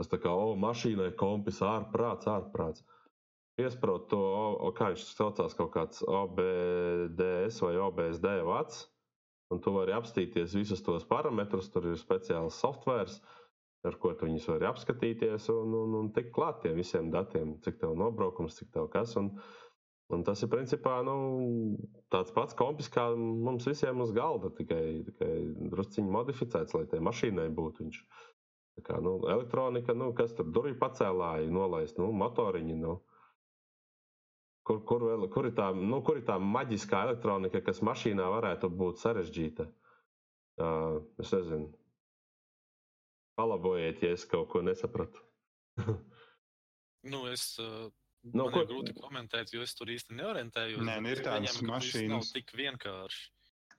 Tas 0.00 0.08
tā 0.08 0.16
kā, 0.16 0.32
o, 0.32 0.54
mašīnai 0.56 1.10
kompis, 1.20 1.58
ārprāts, 1.60 2.24
ārprāts. 2.32 2.86
Piesprāst 3.60 4.06
to, 4.08 4.20
o, 4.64 4.70
kā 4.72 4.94
viņš 4.94 5.02
saucās, 5.12 5.56
kaut 5.58 5.74
kāds 5.74 6.00
OBDS 6.08 7.58
vai 7.66 7.74
OBSD 7.84 8.32
vats. 8.48 8.86
Un 9.52 9.60
tu 9.60 9.74
vari 9.74 9.92
apstīties 9.92 10.54
visus 10.56 10.80
tos 10.86 11.04
parametrus. 11.10 11.68
Tur 11.74 11.90
ir 11.90 12.00
speciāls 12.00 12.56
software, 12.64 13.12
ar 13.84 14.00
ko 14.00 14.14
tu 14.16 14.30
viņus 14.30 14.48
vari 14.54 14.70
apskatīties 14.70 15.50
un, 15.52 15.76
un, 15.82 15.98
un 16.00 16.08
tikt 16.16 16.32
klāt 16.36 16.62
tiem 16.64 16.80
visiem 16.80 17.12
datiem, 17.12 17.58
cik 17.64 17.82
tev 17.82 17.92
nobraukums, 18.00 18.56
cik 18.56 18.72
tev 18.78 18.88
kas. 18.94 19.12
Un, 19.20 19.34
un 20.16 20.24
tas 20.24 20.40
ir 20.40 20.52
principā 20.56 21.00
nu, 21.04 21.18
tāds 22.14 22.32
pats 22.36 22.56
kompis 22.56 22.88
kā 22.94 23.10
mums 23.18 23.68
visiem 23.68 24.00
uz 24.00 24.16
galda, 24.16 24.48
tikai, 24.56 24.82
tikai 25.12 25.32
drusciņi 25.76 26.16
modificēts, 26.16 26.78
lai 26.78 26.86
tai 26.88 27.04
mašīnai 27.04 27.50
būtu 27.60 27.84
viņš. 27.84 28.00
Tā 28.00 28.29
Kā, 28.86 29.00
nu, 29.04 29.16
elektronika, 29.28 29.94
nu, 29.96 30.12
kas 30.16 30.32
tur 30.38 30.48
durvju 30.54 30.76
pacēlāji, 30.80 31.50
nolaist, 31.52 31.98
nu, 32.00 32.10
motoriņi. 32.12 32.76
Nu. 32.80 32.96
Kur, 34.66 34.82
kur, 34.86 35.04
vēl, 35.08 35.26
kur, 35.32 35.48
ir 35.50 35.54
tā, 35.56 35.70
nu, 35.74 36.02
kur 36.06 36.20
ir 36.20 36.24
tā 36.28 36.36
maģiskā 36.38 37.04
elektronika, 37.08 37.62
kas 37.66 37.80
mašīnā 37.86 38.26
varētu 38.36 38.70
būt 38.70 39.00
sarežģīta? 39.02 39.66
Uh, 40.60 41.00
es 41.22 41.32
nezinu. 41.32 41.70
Palabojiet, 43.40 44.02
ja 44.04 44.12
es 44.16 44.26
kaut 44.28 44.50
ko 44.52 44.60
nesapratu. 44.66 45.22
Nu, 47.08 47.24
es, 47.32 47.54
uh, 47.62 47.88
Nu, 48.22 48.44
man 48.44 48.52
ko- 48.52 48.66
grūti 48.68 48.92
komentēt, 49.00 49.48
jo 49.54 49.62
es 49.64 49.72
tur 49.72 49.88
īsti 49.88 50.12
neorientējos. 50.18 50.82
Nē, 50.84 50.98
nu, 51.00 51.08
ir 51.08 51.22
tādas 51.24 51.54
ka 51.56 51.56
viss 51.56 51.62
Nav 51.64 51.70
mašīnas. 51.78 52.32
tik 52.34 52.50
vienkārši. 52.52 53.22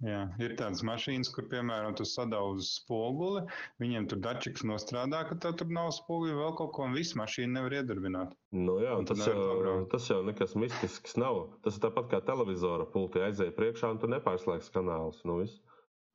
Jā, 0.01 0.21
ir 0.41 0.55
tādas 0.57 0.81
mašīnas, 0.87 1.29
kur, 1.33 1.45
piemēram, 1.51 1.93
tu 1.97 2.05
sadauzi 2.09 2.65
spoguli, 2.65 3.43
viņiem 3.81 4.07
tur 4.09 4.21
dačiks 4.23 4.63
nostrādā, 4.65 5.19
ka 5.29 5.37
tev 5.43 5.59
tur 5.59 5.69
nav 5.75 5.91
spoguļi, 5.93 6.37
vēl 6.39 6.55
kaut 6.57 6.71
ko, 6.73 6.87
un 6.89 6.97
visu 6.97 7.19
mašīnu 7.21 7.53
nevar 7.53 7.75
iedarbināt. 7.81 8.33
Nu, 8.55 8.79
jā, 8.81 8.95
Un 8.97 9.05
tas, 9.09 9.21
jau, 9.29 9.75
tas 9.91 10.09
jau 10.09 10.21
nekas 10.25 10.57
mistisks 10.57 11.19
nav. 11.21 11.43
Tas 11.65 11.77
ir 11.77 11.85
tāpat 11.85 12.09
kā 12.15 12.23
televizora 12.25 12.89
pulti 12.89 13.21
aizēja 13.21 13.53
priekšā, 13.57 13.93
un 13.93 14.01
tu 14.01 14.09
nepārslēdz 14.09 14.71
kanālus. 14.73 15.21
Nu, 15.29 15.37
viss. 15.43 15.61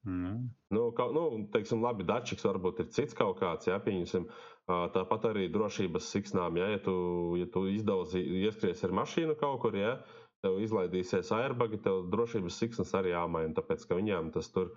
Mm. 0.07 0.51
Nu, 0.75 0.91
kaut, 0.95 1.15
nu, 1.15 1.47
teiksim, 1.55 1.83
labi, 1.83 2.07
dačiks 2.07 2.47
varbūt 2.47 2.83
ir 2.83 2.93
cits 2.95 3.15
kaut 3.19 3.39
kāds, 3.41 3.71
jā, 3.71 3.79
pieņemsim. 3.83 4.27
Tāpat 4.67 5.31
arī 5.31 5.47
drošības 5.55 6.11
siksnām, 6.11 6.59
ja, 6.59 6.73
ja 6.75 6.83
tu, 6.83 6.95
ja 7.39 7.47
tu 7.55 7.69
izdauzi, 7.71 8.23
ieskries 8.43 8.83
ar 8.87 8.95
mašīnu 8.99 9.37
kaut 9.39 9.61
kur, 9.63 9.79
ja 9.79 10.01
tev 10.45 10.59
izlaidīsies 10.65 11.33
airbagi, 11.37 11.81
tev 11.87 12.05
drošības 12.13 12.61
siksnas 12.63 12.93
arī 12.99 13.15
jāmaina, 13.15 13.55
tāpēc, 13.59 13.87
ka 13.89 13.99
viņām 13.99 14.33
tas 14.35 14.51
tur, 14.55 14.73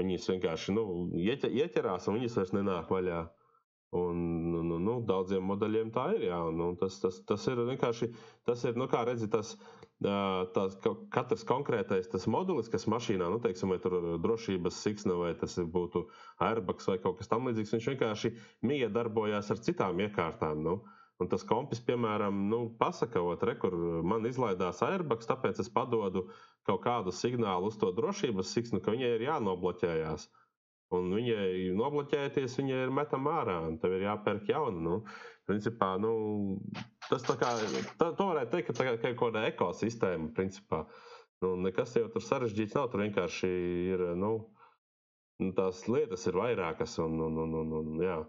viņas 0.00 0.28
vienkārši, 0.34 0.74
nu, 0.76 0.86
ieķe- 1.26 1.52
ieķerās 1.62 2.08
un 2.10 2.18
viņas 2.20 2.38
vairs 2.40 2.54
nenāk 2.58 2.92
vaļā. 2.92 3.24
Un, 3.96 4.18
nu, 4.50 4.60
nu, 4.66 4.76
nu, 4.82 4.94
daudziem 5.08 5.44
modeļiem 5.46 5.92
tā 5.94 6.08
ir. 6.16 6.26
Jā, 6.28 6.40
un, 6.50 6.58
un 6.60 6.74
tas, 6.80 6.98
tas, 7.00 7.20
tas 7.28 7.44
ir 7.48 7.60
vienkārši, 7.68 8.08
tas 8.48 8.64
ir, 8.66 8.74
nu, 8.76 8.88
kā 8.90 9.04
redzi, 9.06 9.28
tas, 9.32 9.54
tas 10.02 10.74
ka- 10.84 10.96
katrs 11.14 11.44
konkrētais 11.48 12.10
tas 12.12 12.26
modelis, 12.28 12.68
kas 12.72 12.84
mašīnā, 12.90 13.30
nu, 13.32 13.38
teiksim, 13.40 13.70
vai 13.72 13.78
tur 13.80 13.96
ir 14.00 14.18
drošības 14.26 14.80
siksna, 14.84 15.16
vai 15.22 15.32
tas 15.38 15.54
būtu 15.78 16.02
airbags 16.44 16.90
vai 16.90 16.98
kaut 17.00 17.22
kas 17.22 17.30
tamlīdzīgs, 17.32 17.72
viņš 17.76 17.88
vienkārši 17.94 18.34
mija 18.68 18.90
darbojās 18.92 19.50
ar 19.54 19.62
citām 19.64 20.02
iekārtām. 20.04 20.60
Nu. 20.66 20.76
Un 21.22 21.30
tas 21.32 21.44
kompis, 21.48 21.80
piemēram, 21.80 22.42
nu, 22.50 22.58
pasaka, 22.80 23.22
ot, 23.24 23.44
re, 23.48 23.54
kur 23.60 23.74
man 24.04 24.26
izlaidās 24.28 24.82
airbags, 24.84 25.28
tāpēc 25.30 25.62
es 25.62 25.70
padodu 25.72 26.26
kaut 26.68 26.82
kādu 26.84 27.14
signālu 27.14 27.70
uz 27.70 27.78
to 27.80 27.88
drošības 27.96 28.50
siksnu, 28.52 28.82
ka 28.84 28.92
viņai 28.92 29.14
ir 29.14 29.24
jānobloķējās. 29.30 30.26
Un 30.96 31.08
viņai 31.16 31.72
nobloķēties, 31.78 32.58
viņai 32.60 32.82
ir 32.84 32.92
metama 32.94 33.38
ārā, 33.40 33.56
un 33.70 33.78
tev 33.82 33.96
ir 33.96 34.04
jāpērk 34.06 34.52
jauna. 34.52 34.82
Nu, 34.84 34.98
principā, 35.48 35.94
nu, 36.02 36.12
tas 37.08 37.24
tā 37.26 37.38
kā, 37.40 37.54
tā, 37.98 38.10
to 38.18 38.28
varētu 38.28 38.52
teikt, 38.52 38.68
ka 38.68 38.76
tā 38.76 38.86
kā 38.86 38.96
kaut 39.06 39.16
kāda 39.22 39.46
ekosistēma, 39.48 40.30
principā. 40.36 40.84
Nu, 41.42 41.54
nekas 41.64 41.96
jau 41.96 42.06
tur 42.12 42.24
sarežģīts 42.24 42.76
nav, 42.76 42.90
tur 42.92 43.02
vienkārši 43.06 43.50
ir, 43.94 44.04
nu, 44.20 44.34
nu, 45.40 45.50
tās 45.56 45.82
lietas 45.88 46.28
ir 46.28 46.38
vairākas, 46.42 46.98
un, 47.04 47.18
un, 47.28 47.40
un, 47.46 47.56
un, 47.62 47.74
un 47.80 48.04
jā, 48.04 48.20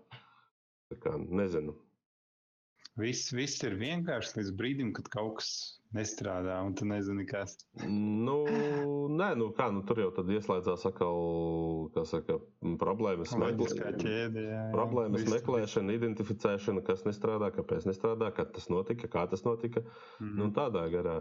tā 0.92 1.02
kā 1.04 1.18
nezinu. 1.20 1.76
Viss, 2.98 3.30
viss 3.36 3.62
ir 3.62 3.76
vienkārši 3.78 4.40
līdz 4.40 4.54
brīdim, 4.58 4.94
kad 4.98 5.06
kaut 5.14 5.36
kas 5.40 5.50
nestrādā, 5.96 6.58
un 6.66 6.74
tu 6.76 6.86
nezini, 6.90 7.24
kas. 7.30 7.54
Nu, 7.88 8.40
nē, 9.14 9.28
nu 9.40 9.52
kā, 9.56 9.68
nu 9.72 9.84
tur 9.88 10.02
jau 10.02 10.10
tad 10.16 10.32
ieslēdzās 10.34 10.84
atkal, 10.90 11.20
kā 11.94 12.04
saka, 12.10 12.40
problēmas. 12.82 13.32
Jā. 13.38 14.64
Problēmas 14.74 15.24
Viss- 15.24 15.36
meklēšana, 15.36 15.96
identificēšana, 16.00 16.84
kas 16.90 17.06
nestrādā, 17.08 17.52
kāpēc 17.56 17.86
nestrādā, 17.88 18.32
kad 18.36 18.52
tas 18.58 18.68
notika, 18.74 19.08
kā 19.14 19.28
tas 19.30 19.46
notika. 19.46 19.86
Mhm. 20.20 20.36
Nu, 20.42 20.50
tādā 20.58 20.88
garā. 20.92 21.20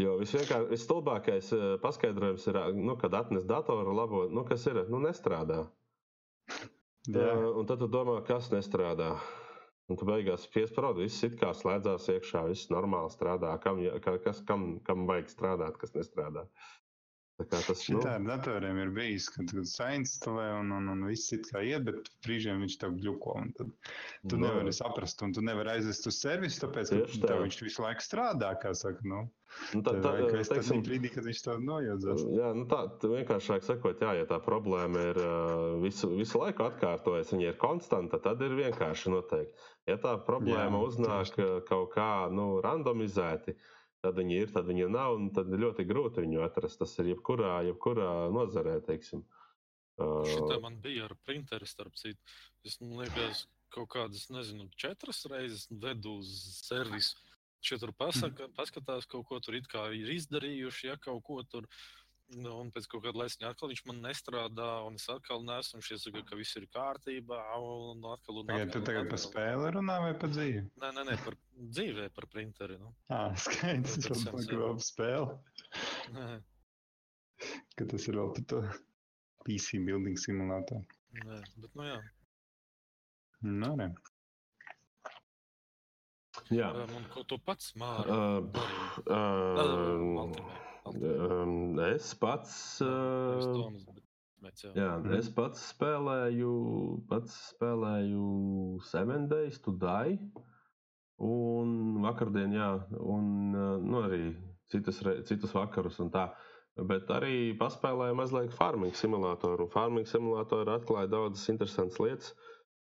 Jo 0.00 0.16
visvienkār- 0.22 0.70
visstulbākais 0.72 1.52
eh, 1.52 1.66
paskaidrojums 1.84 2.48
ir, 2.48 2.60
nu, 2.74 2.96
kad 2.96 3.14
atnes 3.14 3.44
datoru 3.44 3.94
labo, 3.94 4.26
nu, 4.32 4.44
kas 4.48 4.66
ir, 4.66 4.86
nu, 4.88 5.02
nestrādā. 5.04 5.66
Jā. 7.08 7.28
Uh, 7.36 7.60
un 7.60 7.68
tad 7.68 7.78
tu 7.80 7.86
domā, 7.88 8.18
kas 8.26 8.50
nestrādā. 8.52 9.14
Un 9.88 9.96
tu 9.96 10.06
beigās 10.08 10.42
piesprādi, 10.52 11.06
viss 11.06 11.24
it 11.24 11.38
kā 11.40 11.54
slēdzās 11.56 12.08
iekšā, 12.12 12.42
viss 12.50 12.68
normāli 12.72 13.12
strādā. 13.14 13.54
Kam, 13.64 13.80
kas, 14.24 14.42
kam, 14.50 14.66
kam 14.88 15.06
vajag 15.08 15.30
strādāt, 15.32 15.78
kas 15.80 15.94
nestrādā? 15.96 16.44
Tā 17.38 17.60
tas 17.62 17.68
nu, 17.70 18.00
Šitā 18.00 18.16
ar 18.16 18.24
datoriem 18.26 18.80
ir 18.82 18.88
bijis, 18.90 19.28
kad 19.30 19.46
tu 19.46 19.62
sainstalē 19.62 20.48
un, 20.58 20.72
un, 20.74 20.88
un 20.90 21.04
viss 21.06 21.30
it 21.36 21.46
kā 21.46 21.62
iet, 21.62 21.84
bet 21.86 22.08
brīžiem 22.26 22.64
viņš 22.64 22.74
tev 22.82 22.96
gļuko. 22.98 23.36
un 23.38 23.52
Tad 23.54 23.70
tu 24.32 24.40
nu, 24.40 24.48
nevari 24.48 24.72
saprast, 24.74 25.22
un 25.22 25.36
tu 25.36 25.44
nevari 25.46 25.76
aizvest 25.76 26.10
uz 26.10 26.18
servisu, 26.18 26.64
tāpēc, 26.64 26.90
ka 26.90 27.04
tā. 27.06 27.30
tev 27.30 27.44
viņš 27.44 27.60
visu 27.62 27.84
laiku 27.84 28.02
strādā, 28.02 28.50
kā 28.58 28.74
saka. 28.74 29.06
Nu, 29.06 29.22
nu, 29.70 29.84
tā, 29.86 29.94
tā, 30.02 30.16
vest 30.34 30.50
teiksim, 30.56 30.82
brīdī, 30.82 31.14
kad 31.14 31.30
viņš 31.30 31.44
tev 31.46 31.62
nojaudzās. 31.62 32.26
Jā, 32.40 32.50
nu 32.58 32.66
tā 32.74 32.82
tā 32.98 33.14
vienkāršāk 33.14 33.70
sakot, 33.70 34.02
jā, 34.02 34.18
ja 34.18 34.26
tā 34.34 34.42
problēma 34.42 35.06
ir 35.12 35.24
visu, 35.86 36.10
visu 36.18 36.42
laiku 36.42 36.66
atkārtojas, 36.66 37.30
viņa 37.36 37.52
ir 37.52 37.62
konstanta, 37.62 38.18
tad 38.26 38.42
ir 38.42 38.58
vienkārši 38.58 39.14
noteikti. 39.14 39.70
Ja 39.86 39.94
tā 40.02 40.18
problēma 40.26 40.82
Jā, 40.82 40.86
uznāk 40.90 41.38
kaut 41.70 41.94
kā 41.94 42.12
nu, 42.34 42.56
randomizēti, 42.66 43.54
tad 43.54 43.77
viņi 44.04 44.40
ir, 44.44 44.52
tad 44.54 44.68
viņi 44.68 44.88
nav, 44.92 45.16
un 45.18 45.30
tad 45.34 45.50
ir 45.52 45.62
ļoti 45.64 45.86
grūti 45.88 46.22
viņu 46.24 46.42
atrast. 46.46 46.78
Tas 46.82 46.94
ir 47.02 47.12
jebkurā, 47.14 47.58
jebkurā 47.66 48.30
nozarē, 48.34 48.78
teiksim. 48.86 49.24
Šitā 49.98 50.58
Uh, 50.58 50.62
man 50.62 50.76
bija 50.82 51.08
ar 51.08 51.16
printeri, 51.26 51.66
starp 51.66 51.96
citu. 51.98 52.20
Es 52.62 52.78
liekas, 52.78 53.48
kaut 53.74 53.90
kādas, 53.96 54.28
nezinu, 54.30 54.68
četras 54.78 55.24
reizes 55.30 55.66
vedu 55.70 56.20
uz 56.20 56.30
servisu. 56.62 57.18
Šeit 57.58 57.82
tur 57.82 57.90
pasaka, 57.90 58.46
paskatās, 58.54 59.08
kaut 59.10 59.26
ko 59.26 59.40
tur 59.42 59.56
it 59.58 59.66
kā 59.70 59.88
ir 59.90 60.12
izdarījuši, 60.14 60.92
ja 60.92 60.94
kaut 61.02 61.24
ko 61.26 61.42
tur. 61.42 61.66
Nu, 62.36 62.58
un 62.60 62.68
pēc 62.68 62.84
kaut 62.92 63.06
kāda 63.06 63.16
laika 63.22 63.48
atkal 63.48 63.70
viņš 63.72 63.80
man 63.88 64.02
nestrādā, 64.04 64.66
un 64.84 64.98
es 65.00 65.06
atkal 65.08 65.40
šie 65.80 65.96
saka, 65.96 66.20
ka 66.28 66.36
viss 66.36 66.58
ir 66.60 66.66
kārtībā, 66.74 67.38
un 67.56 68.04
atkal 68.04 68.42
un 68.42 68.50
Tagad 68.50 68.72
tu 68.74 68.82
atkal. 68.82 68.84
tagad 68.84 69.08
par 69.08 69.16
atkal. 69.16 69.30
spēli 69.32 69.70
runā 69.78 69.96
vai 70.04 70.10
par 70.20 70.28
dzīvi? 70.34 70.60
Nē, 70.82 70.90
nē, 70.98 71.04
nē, 71.08 71.16
par 71.24 71.38
dzīvē, 71.56 72.10
par 72.18 72.26
printeri. 72.28 72.76
Nu. 72.82 72.92
Ah, 73.08 73.32
skaidrs, 73.32 73.96
tā 74.04 74.12
ir 74.44 74.84
spēle. 74.84 75.38
Nē, 76.12 76.28
Ka 77.78 77.86
tas 77.86 78.08
ir 78.10 78.20
vēl 78.20 78.30
par 78.36 78.44
to 78.52 78.60
PC 79.46 79.80
building 79.88 80.20
simulātoru. 80.20 80.84
nē, 81.24 81.40
bet, 81.56 81.74
nu 81.80 81.88
jā. 81.88 81.98
Nu, 83.40 83.72
re. 83.78 83.88
jā. 86.50 86.72
Un 86.84 87.04
ko 87.14 87.24
tu 87.24 87.38
pats 87.38 87.72
māri? 87.78 88.10
Uh, 88.10 88.42
uh, 89.08 90.26
Ultimate. 90.26 90.67
Um, 90.96 91.78
es 91.88 92.10
pats. 92.18 92.52
Uh, 92.84 93.38
Toms, 93.44 93.84
bet 93.84 94.64
Ultimate, 94.64 94.74
jā. 94.78 94.90
Mhm. 94.98 95.14
es 95.18 95.30
pats 95.34 95.64
spēlēju, 95.72 96.52
pats 97.10 97.38
spēlēju 97.52 98.26
Seven 98.86 99.28
Days 99.28 99.58
to 99.64 99.72
Die. 99.72 100.18
Un 101.18 101.98
vakardien, 102.04 102.52
jā, 102.54 102.68
un 103.00 103.54
uh, 103.56 103.80
nu, 103.82 104.04
arī 104.06 104.36
citas, 104.70 105.00
citus 105.26 105.54
vakarus 105.56 105.98
un 106.04 106.12
tā. 106.14 106.28
Bet 106.86 107.08
arī 107.10 107.56
paspēlēju 107.58 108.14
mazliet 108.14 108.52
farming 108.54 108.94
simulātoru. 108.94 109.66
Un 109.66 109.72
farming 109.72 110.06
simulātoru 110.06 110.76
atklāja 110.76 111.10
daudzas 111.10 111.48
interesantas 111.50 111.98
lietas, 111.98 112.34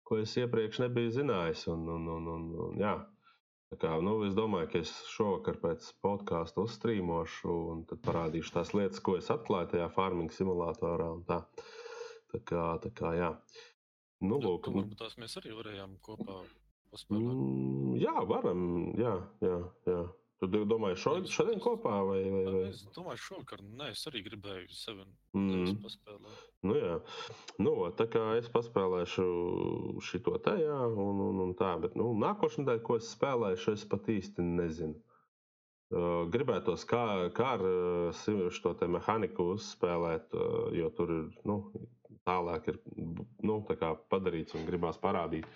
ko 0.07 0.20
es 0.22 0.36
iepriekš 0.38 0.84
nebiju 0.84 1.11
zinājis. 1.16 1.66
Un, 1.72 1.88
un, 1.96 2.07
un, 2.07 2.28
un, 2.36 2.44
un, 2.68 2.78
jā. 2.78 2.94
Tā 3.71 3.77
kā, 3.79 3.91
nu, 4.03 4.16
es 4.27 4.35
domāju, 4.35 4.66
ka 4.73 4.81
es 4.83 4.91
šovakar 5.12 5.61
pēc 5.62 5.85
podkāstu 6.03 6.64
uzstrīmošu 6.66 7.53
un 7.73 7.85
tad 7.87 8.01
parādīšu 8.03 8.57
tās 8.57 8.73
lietas, 8.75 8.99
ko 9.07 9.14
es 9.21 9.31
atklāju 9.31 9.77
tajā 9.77 9.87
farming 9.95 10.35
simulatorā. 10.35 11.12
Tā. 11.29 11.45
Tā 12.31 12.41
kā, 12.47 12.64
tā 12.83 12.91
kā, 12.95 13.12
jā. 13.18 13.29
Nu, 14.23 14.41
lūk, 14.43 14.66
tad 14.66 14.75
nu, 14.75 14.83
Varbūt 14.83 14.99
tās 15.01 15.14
mēs 15.23 15.37
arī 15.41 15.55
varējām 15.55 15.95
kopā 16.03 16.41
paspēlēt. 16.91 17.31
mm, 17.31 17.95
jā, 18.03 18.16
varam. 18.31 18.64
Jā, 18.99 19.14
jā, 19.43 19.57
jā. 19.87 20.03
Tu 20.41 20.49
domāji, 20.64 20.97
šodien, 20.97 21.26
šodien 21.28 21.59
kopā 21.61 21.99
vai? 22.09 22.20
vai, 22.32 22.45
vai? 22.49 22.61
Es 22.70 22.86
domāju, 22.97 23.20
šovakar, 23.26 23.61
nē, 23.76 23.91
es 23.93 24.07
arī 24.09 24.22
gribēju 24.24 24.70
sevi 24.72 25.05
Mm. 25.36 25.76
paspēlēt. 25.84 26.38
Nu, 26.66 26.74
jā, 26.74 26.95
nu, 27.62 27.74
tā 27.97 28.07
kā 28.11 28.22
es 28.38 28.49
paspēlēšu 28.51 29.26
šo 30.03 30.38
te, 30.43 30.57
jā, 30.64 30.78
un, 30.88 31.20
un, 31.28 31.43
un 31.45 31.53
tā. 31.61 31.74
Bet 31.82 31.95
nu, 32.01 32.09
nākošais 32.18 32.62
nedēļa, 32.64 32.82
ko 32.88 32.97
es 32.99 33.12
spēlēšu, 33.14 33.76
es 33.76 33.84
pat 33.93 34.09
īsti 34.11 34.47
nezinu. 34.49 34.97
Uh, 35.91 36.24
gribētos 36.30 36.84
kā, 36.86 37.05
kā 37.34 37.47
ar 37.59 37.62
uh, 37.66 38.51
šo 38.55 38.74
te 38.78 38.86
mehāniku 38.86 39.49
uzspēlēt, 39.57 40.34
uh, 40.38 40.68
jo 40.76 40.91
tur 40.95 41.11
ir 41.16 41.24
nu, 41.51 41.57
tālāk 42.26 42.68
ir 42.70 42.78
nu, 43.43 43.61
tā 43.66 43.76
kā 43.80 43.93
padarīts 44.12 44.55
un 44.55 44.68
gribās 44.68 45.01
parādīt. 45.03 45.49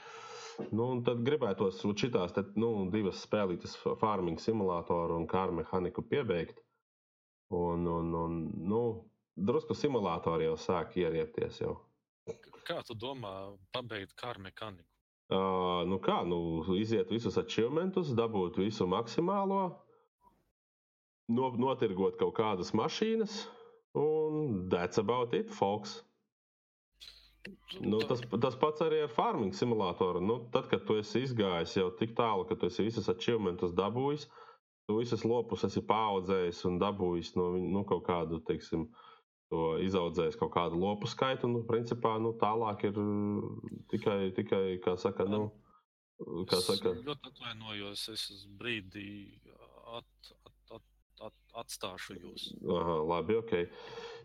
Nu, 0.71 0.87
un 0.95 1.03
tad 1.07 1.23
gribētos 1.27 1.81
šīs 1.83 2.53
nu, 2.61 2.71
divas 2.93 3.23
spēlītas, 3.27 3.75
farming 4.01 4.41
simulātoru 4.43 5.19
un 5.19 5.27
kā 5.31 5.47
ar 5.49 5.55
mehāniku 5.57 6.05
piebeigt. 6.07 6.61
Un, 7.55 7.87
un, 7.91 8.15
un, 8.19 8.39
nu, 8.71 8.83
drusku 9.35 9.77
simulātori 9.79 10.49
jau 10.49 10.57
sāk 10.61 10.97
ieriepties. 11.01 11.61
Jau. 11.63 11.77
Kā 12.65 12.81
tu 12.87 12.97
domā, 12.97 13.35
pabeigt 13.75 14.15
kā 14.21 14.33
ar 14.35 14.41
mehāniku? 14.43 14.87
Uh, 15.33 15.83
nu 15.89 15.99
kā, 16.05 16.19
nu, 16.29 16.39
iziet 16.77 17.11
visus 17.13 17.39
achievementus, 17.41 18.13
dabūt 18.17 18.59
visu 18.61 18.85
maksimālo, 18.87 19.63
no, 21.33 21.49
notirgot 21.57 22.19
kaut 22.21 22.35
kādas 22.37 22.75
mašīnas, 22.77 23.39
un 23.97 24.69
that's 24.69 25.01
about 25.01 25.33
it, 25.33 25.49
folks. 25.51 26.03
Nu, 27.85 27.99
tas, 28.09 28.23
tas 28.41 28.57
pats 28.57 28.83
arī 28.85 29.03
ar 29.05 29.11
farming 29.13 29.53
simulātoru. 29.57 30.23
Nu, 30.25 30.39
tad, 30.55 30.69
kad 30.71 30.85
tu 30.89 30.97
esi 31.01 31.25
izgājis 31.27 31.77
jau 31.77 31.91
tik 31.99 32.15
tālu, 32.17 32.47
ka 32.49 32.57
tu 32.57 32.71
esi 32.71 32.87
visus 32.87 33.11
achievementus 33.13 33.75
dabūjis, 33.77 34.29
tu 34.89 35.01
visus 35.01 35.25
lopus 35.29 35.67
esi 35.69 35.83
paaudzējis 35.85 36.63
un 36.71 36.79
dabūjis 36.81 37.35
no 37.37 37.51
viņu 37.57 37.73
nu, 37.75 37.83
kaut 37.89 38.07
kādu, 38.09 38.41
teiksim, 38.49 38.87
izaudzējis 39.85 40.39
kaut 40.41 40.55
kādu 40.55 40.81
lopu 40.81 41.11
skaitu. 41.11 41.51
Nu, 41.51 41.65
principā, 41.69 42.17
nu, 42.23 42.33
tālāk 42.41 42.87
ir 42.89 43.01
uh, 43.01 43.45
tikai, 43.93 44.19
tikai 44.37 44.65
kā 44.85 44.97
saka, 45.01 45.29
nu, 45.29 45.49
kā 46.51 46.63
saka, 46.65 46.95
Es 46.95 47.05
ļoti 47.05 47.33
atvainojos, 47.33 48.09
es 48.15 48.25
uz 48.33 48.47
brīdi 48.61 49.07
at, 49.99 50.33
at, 51.25 51.33
at, 51.33 51.55
at, 51.55 51.65
atstāšu 51.65 52.19
jūs. 52.21 52.51
Aha, 52.65 52.99
labi, 53.15 53.39
ok. 53.41 53.55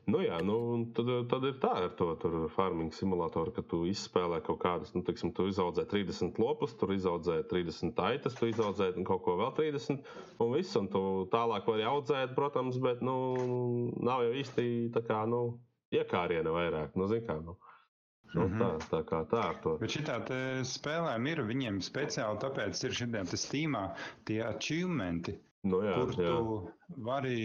Nu, 0.10 0.22
jā, 0.24 0.40
nu, 0.42 0.56
tad, 0.98 1.10
tad 1.30 1.44
ir 1.46 1.58
tā 1.62 1.72
ar 1.84 1.90
to 2.00 2.08
tur 2.22 2.36
farming 2.56 2.94
simulātoru, 2.96 3.54
ka 3.54 3.62
tu 3.70 3.84
izspēlē 3.90 4.40
kaut 4.46 4.62
kādus, 4.64 4.94
nu, 4.96 5.04
teiksim, 5.06 5.34
tu 5.38 5.46
izaudzē 5.52 5.86
30 5.92 6.40
lopus, 6.42 6.74
tur 6.80 6.96
izaudzē 6.96 7.44
30 7.52 8.00
aitas, 8.08 8.38
tu 8.40 8.50
izaudzē 8.50 8.90
un 8.98 9.06
kaut 9.06 9.22
ko 9.28 9.38
vēl 9.42 9.54
30, 9.60 10.02
un 10.42 10.54
viss, 10.56 10.74
un 10.80 10.90
tu 10.90 11.04
tālāk 11.36 11.68
vari 11.70 11.86
audzēt, 11.92 12.34
protams, 12.38 12.80
bet, 12.82 13.04
nu, 13.06 13.18
nav 14.02 14.26
jau 14.26 14.34
īsti 14.42 14.66
tā 14.96 15.04
kā, 15.06 15.22
nu, 15.30 15.44
iekāriena 15.94 16.56
vairāk, 16.58 16.98
nu, 16.98 17.10
zin 17.12 17.26
kā, 17.28 17.38
nu. 17.44 17.60
Nu, 18.34 18.44
Mhm. 18.46 18.60
tā, 18.62 18.68
tā 18.92 19.00
kā 19.10 19.20
tā 19.30 19.40
ar 19.42 19.56
to. 19.64 19.72
Bet 19.82 19.90
šī 19.90 20.04
tāda 20.06 20.36
spēlēm 20.62 21.26
ir 21.32 21.40
viņiem 21.48 21.80
speciāli, 21.82 22.38
tāpēc 22.44 22.84
ir 22.86 22.92
šitiem 22.94 23.30
te 23.30 23.38
Steamā 23.42 23.96
tie 24.30 24.44
achievementi, 24.46 25.34
Nu, 25.68 25.82
jā, 25.84 25.96
kur 25.98 26.14
jā. 26.16 26.30
tu 26.32 27.02
vari 27.04 27.40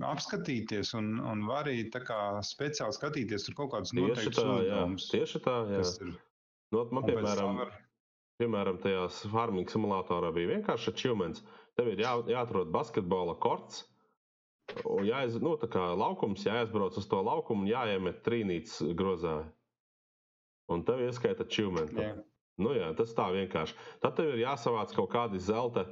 apskatīties 0.00 0.94
un, 0.96 1.18
un 1.20 1.42
vari 1.48 1.82
speciāli 1.92 2.96
skatīties 2.96 3.44
tur 3.44 3.58
kaut 3.58 3.74
kādus 3.74 3.92
noteiktus 3.92 4.40
uzdevumus. 4.40 5.10
Tieši 5.12 5.42
tā, 5.44 5.58
jā. 5.74 5.82
ir. 6.06 6.14
Nu, 6.72 6.86
man, 6.92 7.04
piemēram, 7.04 7.60
var- 7.60 7.76
Piemēram, 8.38 8.76
tajā 8.78 9.02
farming 9.32 9.66
simulatorā 9.66 10.28
bija 10.30 10.52
vienkārši 10.52 10.92
achievements. 10.92 11.42
Tev 11.74 11.88
ir 11.90 12.02
jā, 12.04 12.12
jāatrod 12.30 12.70
basketbola 12.70 13.34
korts. 13.42 13.80
Un 14.86 15.02
jāiz, 15.08 15.40
nu, 15.42 15.56
tā 15.58 15.66
kā 15.72 15.82
laukums, 15.98 16.44
jāaizbrauc 16.46 16.96
uz 17.00 17.08
to 17.10 17.18
laukumu 17.24 17.64
un 17.64 17.70
jāiemet 17.70 18.20
trīnītes 18.22 18.78
grozā. 18.94 19.40
Un 20.70 20.84
tev 20.86 21.02
ieskaita 21.08 21.48
achievement. 21.48 21.90
Jā. 21.98 22.12
Nu, 22.62 22.76
jā, 22.76 22.92
tas 22.98 23.14
tā 23.16 23.26
vienkārši. 23.34 23.74
Tad 24.04 24.18
tev 24.18 24.36
ir 24.36 24.44
jāsavāc 24.44 24.94
kaut 24.94 25.10
kādi 25.14 25.42
zelta, 25.42 25.88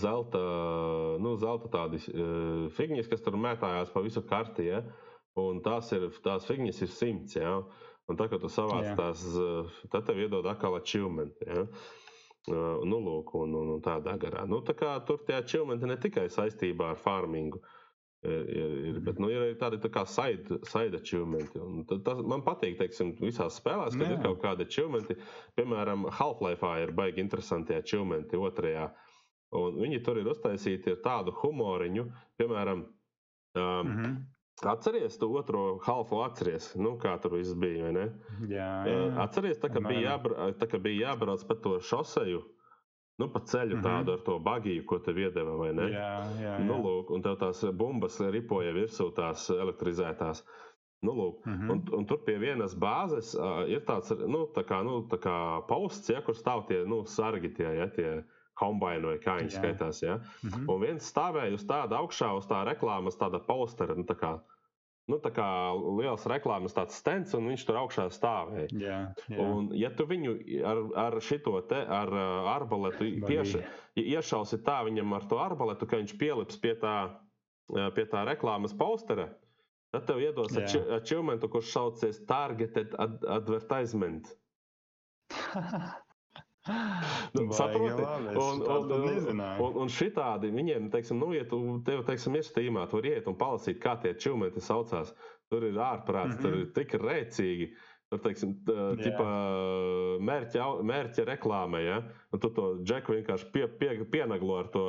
zelta, 0.00 0.40
nu, 1.22 1.34
zelta 1.40 1.70
tādi 1.72 2.00
uh, 2.12 2.66
figņas, 2.76 3.10
kas 3.10 3.24
tur 3.24 3.38
mētājās 3.40 3.92
pa 3.94 4.02
visu 4.04 4.22
karti. 4.26 4.70
Ja? 4.70 4.84
Un 5.36 5.60
tās, 5.64 5.90
ir, 5.92 6.08
tās 6.24 6.46
figņas 6.48 6.82
ir 6.86 6.92
simts. 6.92 7.36
Ja? 7.36 7.58
Un 8.06 8.18
tā 8.18 8.28
kā 8.30 8.38
tu 8.40 8.48
savāc 8.52 8.86
Jā. 8.86 8.96
tās, 8.98 9.22
eh, 9.34 9.78
tad 9.90 10.06
tev 10.06 10.20
iedod 10.22 10.46
atkal 10.46 10.78
achievement. 10.78 11.34
Ja? 11.42 11.66
Uh, 12.46 12.84
nu, 12.86 13.00
lūk, 13.02 13.32
un, 13.34 13.56
un, 13.58 13.72
un 13.74 13.80
tādā 13.82 14.12
garā. 14.22 14.44
Nu, 14.46 14.60
tā 14.62 14.76
kā 14.78 14.92
tur 15.06 15.24
tie 15.26 15.34
achievementi 15.40 15.88
ne 15.90 15.96
tikai 15.98 16.28
saistībā 16.30 16.92
ar 16.92 17.00
farmingu, 17.02 17.58
ir, 18.22 18.44
ir, 18.46 18.76
ir, 18.90 19.00
bet 19.08 19.18
nu, 19.18 19.32
ir 19.32 19.42
arī 19.42 19.56
tādi 19.58 19.80
tā 19.82 20.04
side, 20.06 20.60
side 20.70 21.00
achievementi. 21.00 21.58
Un 21.58 21.82
tas, 21.90 22.22
man 22.22 22.44
patīk, 22.46 22.78
teiksim, 22.78 23.16
visās 23.18 23.58
spēlēs, 23.58 23.98
kad 23.98 24.06
Jā. 24.06 24.12
ir 24.14 24.22
kaut 24.22 24.38
kādi 24.44 24.68
achievementi. 24.68 25.18
Piemēram, 25.58 26.06
Half-Life 26.20 26.70
ir 26.84 26.94
baigi 26.94 27.24
interesanti 27.24 27.74
achievementi 27.74 28.38
otrajā. 28.38 28.86
Un 29.54 29.76
viņi 29.78 30.02
tur 30.04 30.18
ir 30.18 30.26
uztaisīti 30.32 30.90
ar 30.96 31.02
tādu 31.04 31.32
humoriņu, 31.42 32.12
piemēram, 32.40 32.86
um, 33.56 33.92
Mhm. 33.92 34.16
Atceries 34.64 35.18
to 35.18 35.28
otro 35.36 35.78
halfu, 35.84 36.16
atceries, 36.24 36.74
nu, 36.80 36.96
kā 36.96 37.20
tur 37.20 37.34
viss 37.36 37.52
bija. 37.54 37.90
Jā, 38.48 38.86
jā. 38.88 39.18
Atceries, 39.20 39.58
tā, 39.60 39.68
ka 39.68 39.80
bija, 39.80 40.16
Apmēram. 40.16 40.24
jābra, 40.24 40.52
tā, 40.56 40.68
ka 40.70 40.78
bija 40.78 41.10
jābrauc 41.10 41.46
pa 41.46 41.54
to 41.60 41.74
šoseju, 41.78 42.40
nu, 43.20 43.28
pa 43.28 43.40
ceļu 43.40 43.76
Mhm. 43.76 43.82
tādu 43.84 44.12
ar 44.14 44.18
to 44.24 44.38
bagiju, 44.40 44.86
ko 44.86 44.98
tev 44.98 45.16
iedeva, 45.18 45.58
vai 45.58 45.72
ne? 45.74 45.90
Jā, 45.92 46.32
jā, 46.40 46.64
Nu, 46.64 46.74
jā. 46.74 46.84
lūk, 46.86 47.10
un 47.14 47.22
tev 47.22 47.36
tās 47.36 47.60
bumbas 47.76 48.18
ripoja 48.20 48.72
virsū, 48.72 49.12
tās 49.14 49.50
elektrizētās. 49.50 50.42
Nu, 51.02 51.12
lūk, 51.12 51.44
Mhm. 51.46 51.70
un, 51.70 51.84
un 51.92 52.06
tur 52.06 52.24
pie 52.24 52.38
vienas 52.38 52.74
bāzes 52.74 53.34
uh, 53.36 53.68
ir 53.68 53.80
tāds 53.84 54.08
nu, 54.26 54.46
tā 54.56 54.64
kā, 54.64 54.82
nu, 54.82 55.02
tā 55.06 55.18
kā 55.20 55.66
posts, 55.68 56.08
ja, 56.08 56.22
kur 56.22 56.34
stāv 56.34 56.66
tie 56.66 56.84
nu, 56.86 57.04
sargi, 57.04 57.54
tie, 57.54 57.76
ja, 57.76 57.86
tie 57.88 58.24
kombaini 58.56 59.10
vai 59.10 59.16
kā 59.22 59.38
viņi 59.40 59.52
Jā. 59.52 59.60
skaitās. 59.60 60.02
Ja. 60.04 60.18
Mhm. 60.44 60.66
Un 60.72 60.82
viens 60.82 61.08
stāvēja 61.12 61.56
uz 61.56 61.64
tāda 61.68 62.00
augšā, 62.00 62.32
uz 62.38 62.48
tā 62.50 62.64
reklāmas, 62.68 63.18
tāda 63.20 63.40
postera, 63.44 63.96
nu, 63.98 64.06
tā 64.08 64.16
kā, 64.18 64.32
nu, 65.12 65.18
tā 65.22 65.32
kā 65.36 65.48
liels 66.00 66.26
reklāmas 66.30 66.76
stends, 66.94 67.34
un 67.36 67.50
viņš 67.52 67.66
tur 67.68 67.80
augšā 67.82 68.08
stāvēja. 68.14 68.68
Jā, 68.80 69.00
jā. 69.28 69.38
Un, 69.42 69.70
ja 69.76 69.92
tu 69.94 70.08
viņu 70.08 70.36
ar, 70.64 70.82
ar 71.06 71.18
šito 71.20 71.60
te, 71.68 71.82
ar 71.84 72.12
arbaletu 72.56 73.10
tieši 73.26 73.64
iešausi 73.96 74.62
tā 74.64 74.82
viņam 74.88 75.16
ar 75.16 75.28
to 75.28 75.40
arbaletu, 75.40 75.88
ka 75.88 76.00
viņš 76.00 76.16
pielips 76.20 76.60
pie 76.60 76.74
tā, 76.80 76.96
pie 77.68 78.06
tā 78.08 78.24
reklāmas 78.28 78.74
postera, 78.76 79.30
tad 79.92 80.08
tev 80.08 80.24
iedos 80.24 80.56
achievementu, 80.56 81.48
kurš 81.52 81.70
saucies 81.76 82.24
Targeted 82.28 82.96
ad 82.98 83.22
Advertisement. 83.36 84.32
Nu, 86.66 87.46
Baigi 87.46 87.54
saproti? 87.54 88.02
labi, 88.02 88.28
es 88.32 88.36
Un, 88.42 88.62
un, 88.62 88.92
un, 88.92 89.40
un, 89.66 89.76
un 89.84 89.88
šitādi 89.92 90.50
viņiem, 90.54 90.90
teiksim, 90.90 91.18
nu, 91.22 91.32
ja 91.36 91.44
tu 91.48 91.60
tev, 91.86 92.02
teiksim, 92.08 92.34
ir 92.38 92.46
stīmā, 92.46 92.86
tur 92.90 93.06
iet 93.06 93.26
un 93.30 93.36
palasīt, 93.38 93.78
kā 93.82 93.96
tie 94.02 94.14
čūmenti 94.14 94.60
saucās. 94.60 95.14
Tur 95.50 95.62
ir 95.68 95.76
ārprāts, 95.78 96.34
mm 96.34 96.38
-hmm. 96.38 96.42
tur 96.42 96.50
Mhm. 96.50 96.60
ir 96.60 96.72
tik 96.74 96.96
rēcīgi. 97.00 97.68
Tur, 98.10 98.18
teiksim, 98.22 98.50
ķipa, 99.02 99.24
mērķa, 100.22 100.66
mērķa 100.86 101.24
reklāmē, 101.26 101.80
ja? 101.82 101.96
Un 102.32 102.38
tu 102.38 102.50
to 102.54 102.66
džeku 102.86 103.12
vienkārši 103.16 103.48
pie, 103.52 103.66
pie, 103.80 104.04
pienaglo 104.12 104.58
ar 104.60 104.68
to 104.70 104.82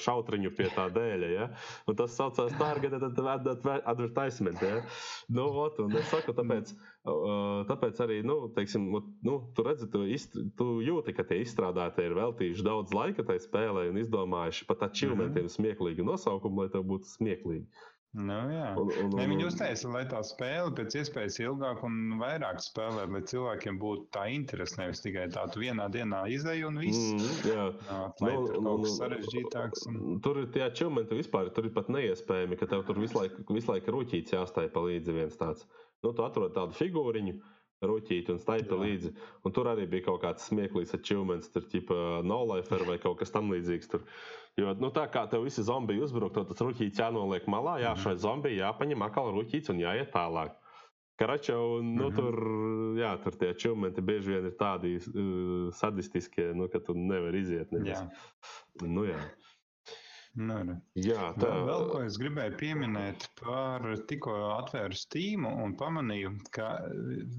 šautriņu 0.00 0.54
pie 0.56 0.68
tā 0.72 0.86
dēļa, 0.94 1.28
ja? 1.34 1.48
Un 1.86 1.96
tas 1.96 2.16
saucās 2.16 2.52
Ad- 2.56 3.82
Advertisement, 3.84 4.62
ja? 4.62 4.82
Nu, 5.28 5.50
ot, 5.52 5.80
un 5.84 5.92
es 5.96 6.08
saku, 6.08 6.32
tāpēc, 6.32 6.72
uh, 6.72 6.78
tāpēc 7.02 7.98
arī, 8.04 8.20
nu, 8.26 8.36
teiksim, 8.54 8.84
nu, 9.26 9.36
tu 9.56 9.64
redzi, 9.66 9.88
tu, 9.90 10.04
izst, 10.06 10.36
tu 10.58 10.66
jūti, 10.86 11.14
ka 11.16 11.26
tie 11.26 11.40
izstrādātāji 11.42 12.12
ir 12.12 12.18
veltījuši 12.18 12.66
daudz 12.66 12.94
laika 12.94 13.26
tai 13.26 13.40
spēlē 13.42 13.88
un 13.90 13.98
izdomājuši 14.04 14.68
pat 14.68 14.86
achievementiem 14.86 15.50
smieklīgu 15.50 16.06
nosaukumu, 16.06 16.62
lai 16.62 16.74
tev 16.74 16.86
būtu 16.86 17.10
smieklīgi. 17.16 17.66
Nu, 18.12 18.34
jā. 18.52 18.74
Un, 18.76 18.90
un, 18.92 19.14
Ne, 19.16 19.24
un, 19.24 19.30
viņi 19.30 19.46
uztaisa, 19.48 19.88
lai 19.88 20.02
tā 20.04 20.18
spēle 20.26 20.74
pēc 20.76 20.98
iespējas 21.00 21.38
ilgāk 21.46 21.80
un 21.86 22.18
vairāk 22.20 22.58
spēlē, 22.60 23.06
lai 23.08 23.22
cilvēkiem 23.30 23.78
būtu 23.80 24.04
tā 24.12 24.26
interese. 24.34 24.76
Nevis 24.82 25.00
tikai 25.00 25.30
tā, 25.32 25.46
tu 25.48 25.62
vienā 25.62 25.86
dienā 25.92 26.20
izdeji 26.28 26.66
un 26.68 26.76
viss. 26.82 27.06
Mm, 27.16 27.38
jā. 27.48 27.64
Nu, 27.88 28.10
tur 28.20 28.58
nu, 28.58 28.66
kaut 28.66 28.84
kas 28.84 28.98
sarežģītāks. 29.00 29.86
Un... 29.88 30.20
Tur 30.26 30.42
ir 30.42 30.50
tie 30.52 30.66
achievementi 30.66 31.22
vispār, 31.22 31.48
tur 31.56 31.70
ir 31.70 31.74
pat 31.78 31.88
neiespējami, 31.94 32.60
ka 32.60 32.68
tev 32.74 32.84
tur 32.90 33.00
visu 33.00 33.16
laiku, 33.16 33.46
visu 33.48 33.72
laiku 33.72 33.96
rūtīts 33.96 34.36
jāstāj 34.36 34.68
pa 34.76 34.84
līdzi 34.84 35.16
viens 35.16 35.40
tāds. 35.40 35.64
Nu, 36.02 36.12
tu 36.12 36.22
atrod 36.26 36.52
tādu 36.54 36.74
figūriņu, 36.74 37.34
rūtīti 37.82 38.30
un 38.34 38.38
staigā 38.38 38.76
līdzi. 38.78 39.12
Un 39.46 39.52
tur 39.54 39.66
arī 39.70 39.88
bija 39.90 40.04
kaut 40.08 40.22
kāds 40.22 40.48
smieklīgs 40.50 40.94
achievements, 40.98 41.50
tur 41.54 41.62
tipa 41.70 42.22
no-lifer 42.26 42.84
vai 42.86 42.98
kaut 43.02 43.18
kas 43.20 43.30
tam 43.34 43.50
līdzīgs. 43.50 43.90
Tur. 43.90 44.02
Jo, 44.58 44.74
nu, 44.78 44.90
tā 44.94 45.06
kā 45.10 45.24
tev 45.30 45.44
visi 45.46 45.62
zombiji 45.66 46.02
uzbruk, 46.04 46.34
tad 46.34 46.50
tas 46.50 46.62
rūtīts 46.62 46.98
jānoliek 47.02 47.46
malā, 47.50 47.78
jā, 47.82 47.94
Mhm. 47.94 48.02
šai 48.02 48.16
zombijai 48.18 48.58
jāpaņem 48.62 49.02
atkal 49.06 49.32
rūtīts 49.34 49.70
un 49.70 49.78
jāiet 49.78 50.12
tālāk. 50.12 50.58
Karača, 51.20 51.54
un 51.78 51.94
nu, 51.94 52.08
Mhm. 52.10 52.14
tur, 52.16 52.34
jā, 52.98 53.22
tur 53.22 53.32
tie 53.32 53.50
achievementi 53.54 54.00
bieži 54.02 54.26
vien 54.34 54.46
ir 54.46 54.56
tādi 54.58 54.96
uh, 54.98 55.70
sadistiskie, 55.70 56.54
nu, 56.54 56.68
ka 56.68 56.78
tu 56.80 56.94
nevari 56.94 57.40
iziet. 57.42 57.70
nemaz. 57.70 58.02
Jā, 58.02 58.10
Nu, 58.82 59.04
jā. 59.04 59.18
Nu, 60.34 60.54
re. 60.64 60.74
jā, 60.96 61.32
tā 61.36 61.48
Vēl, 61.52 61.66
vēl 61.68 61.82
ko 61.92 61.98
es 62.06 62.16
gribēju 62.20 62.56
pieminēt 62.60 63.26
par 63.40 63.84
tikko 64.08 64.32
atvēru 64.58 64.96
Steam 64.96 65.44
un 65.46 65.74
pamanīju, 65.76 66.30
ka 66.54 66.68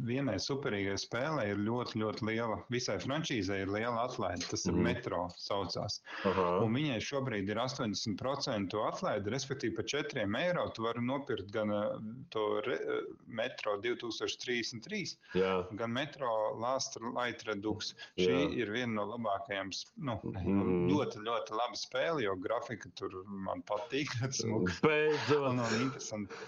vienai 0.06 0.36
superīgai 0.42 0.96
spēlē 1.02 1.48
ir 1.54 1.58
ļoti, 1.66 1.98
ļoti 2.04 2.28
liela, 2.30 2.60
visai 2.70 2.98
frančīzē 3.02 3.62
ir 3.64 3.72
liela 3.74 4.04
atlaide. 4.08 4.46
Tas 4.50 4.66
ir 4.66 4.74
Mhm. 4.74 4.84
metro 4.84 5.28
saucās. 5.38 6.02
Aha. 6.26 6.60
Un 6.64 6.74
viņai 6.74 7.00
šobrīd 7.02 7.50
ir 7.50 7.58
80% 7.58 8.78
atlaide, 8.88 9.26
respektīvi 9.34 9.76
par 9.76 9.86
4 9.86 10.36
eiro 10.44 10.70
tu 10.74 10.84
vari 10.84 11.02
nopirkt 11.02 11.52
gan 11.52 11.72
uh, 11.72 11.98
to 12.30 12.62
re, 12.66 12.76
uh, 12.76 13.02
metro 13.28 13.78
2033, 13.82 15.18
Jā, 15.36 15.68
gan 15.76 15.92
metro 15.94 16.54
Last 16.60 16.98
Light 17.02 17.44
Redux. 17.48 17.94
Šī 18.18 18.30
Jā. 18.30 18.54
ir 18.64 18.68
viena 18.72 18.94
no 19.02 19.06
labākajām, 19.18 19.72
nu, 19.98 20.20
Mhm. 20.24 20.90
ļoti, 20.92 21.18
ļoti 21.26 21.52
laba 21.58 21.76
spēle, 21.76 22.22
jo 22.24 22.36
grafika 22.36 22.83
tur 22.98 23.16
man 23.28 23.64
patīk. 23.68 24.12
beidzot. 24.86 25.50
Un, 25.50 25.62
un 25.64 25.86
interesanti. 25.86 26.42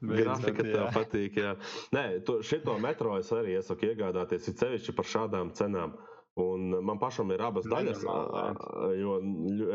Grafika 0.00 0.64
tev 0.64 0.86
patīk. 0.96 1.40
Jā. 1.42 1.56
Nē, 1.96 2.04
to, 2.26 2.38
šito 2.46 2.76
metro 2.80 3.18
es 3.20 3.32
arī 3.36 3.58
iesaku 3.58 3.90
iegādāties, 3.90 4.48
ir 4.48 4.56
sevišķi 4.62 4.96
par 4.96 5.10
šādām 5.16 5.52
cenām. 5.58 5.96
Un 6.40 6.70
man 6.86 7.00
pašam 7.02 7.32
ir 7.34 7.42
abas 7.42 7.66
daļas, 7.68 8.04
jo 8.96 9.16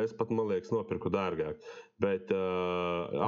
es 0.01 0.13
pat, 0.18 0.32
man 0.34 0.47
liekas, 0.49 0.72
nopirku 0.74 1.11
dārgāk. 1.13 1.59
Bet 2.01 2.32
uh, 2.34 3.11
Jā. 3.11 3.28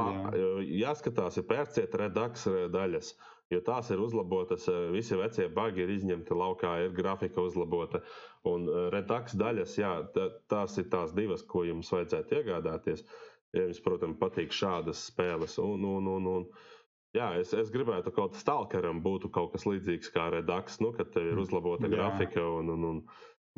jāskatās, 0.88 1.38
ir 1.38 1.46
pērciet 1.50 1.98
redaks 2.02 2.48
daļas. 2.74 3.12
Jo 3.54 3.62
tās 3.64 3.90
ir 3.96 4.02
uzlabotas, 4.04 4.66
ā, 4.68 4.78
visi 4.92 5.16
vecie 5.16 5.48
bagi 5.56 5.86
ir 5.86 5.94
izņemti 5.94 6.36
laukā, 6.36 6.74
ir 6.84 6.96
grafika 6.98 7.42
uzlabota. 7.48 8.02
Un 8.48 8.68
ā, 8.68 8.88
redaks 8.96 9.38
daļas, 9.40 9.78
jā, 9.80 9.94
tā, 10.16 10.30
tās 10.52 10.78
ir 10.82 10.90
tās 10.92 11.14
divas, 11.16 11.46
ko 11.48 11.64
jums 11.68 11.92
vajadzētu 11.96 12.42
iegādāties. 12.42 13.06
Ja 13.56 13.64
jums, 13.70 13.80
protams, 13.86 14.20
patīk 14.20 14.52
šādas 14.52 15.06
spēles. 15.12 15.56
Un, 15.64 15.86
un, 15.88 16.08
un, 16.18 16.28
un, 16.38 16.50
Jā, 17.16 17.32
es, 17.40 17.54
es 17.56 17.70
gribētu, 17.74 18.12
ka 18.12 18.18
kaut 18.20 18.34
kas 18.36 18.42
stalkeram 18.44 19.00
būtu 19.02 19.30
kaut 19.34 19.54
kas 19.54 19.64
līdzīgs 19.66 20.12
kā 20.14 20.28
redaks, 20.30 20.76
nu, 20.84 20.92
kad 20.94 21.08
tev 21.16 21.30
ir 21.32 21.40
uzlabota 21.40 21.88
Jā. 21.88 21.94
grafika 21.96 22.44
un, 22.44 22.68
un, 22.76 22.84
un 22.84 23.00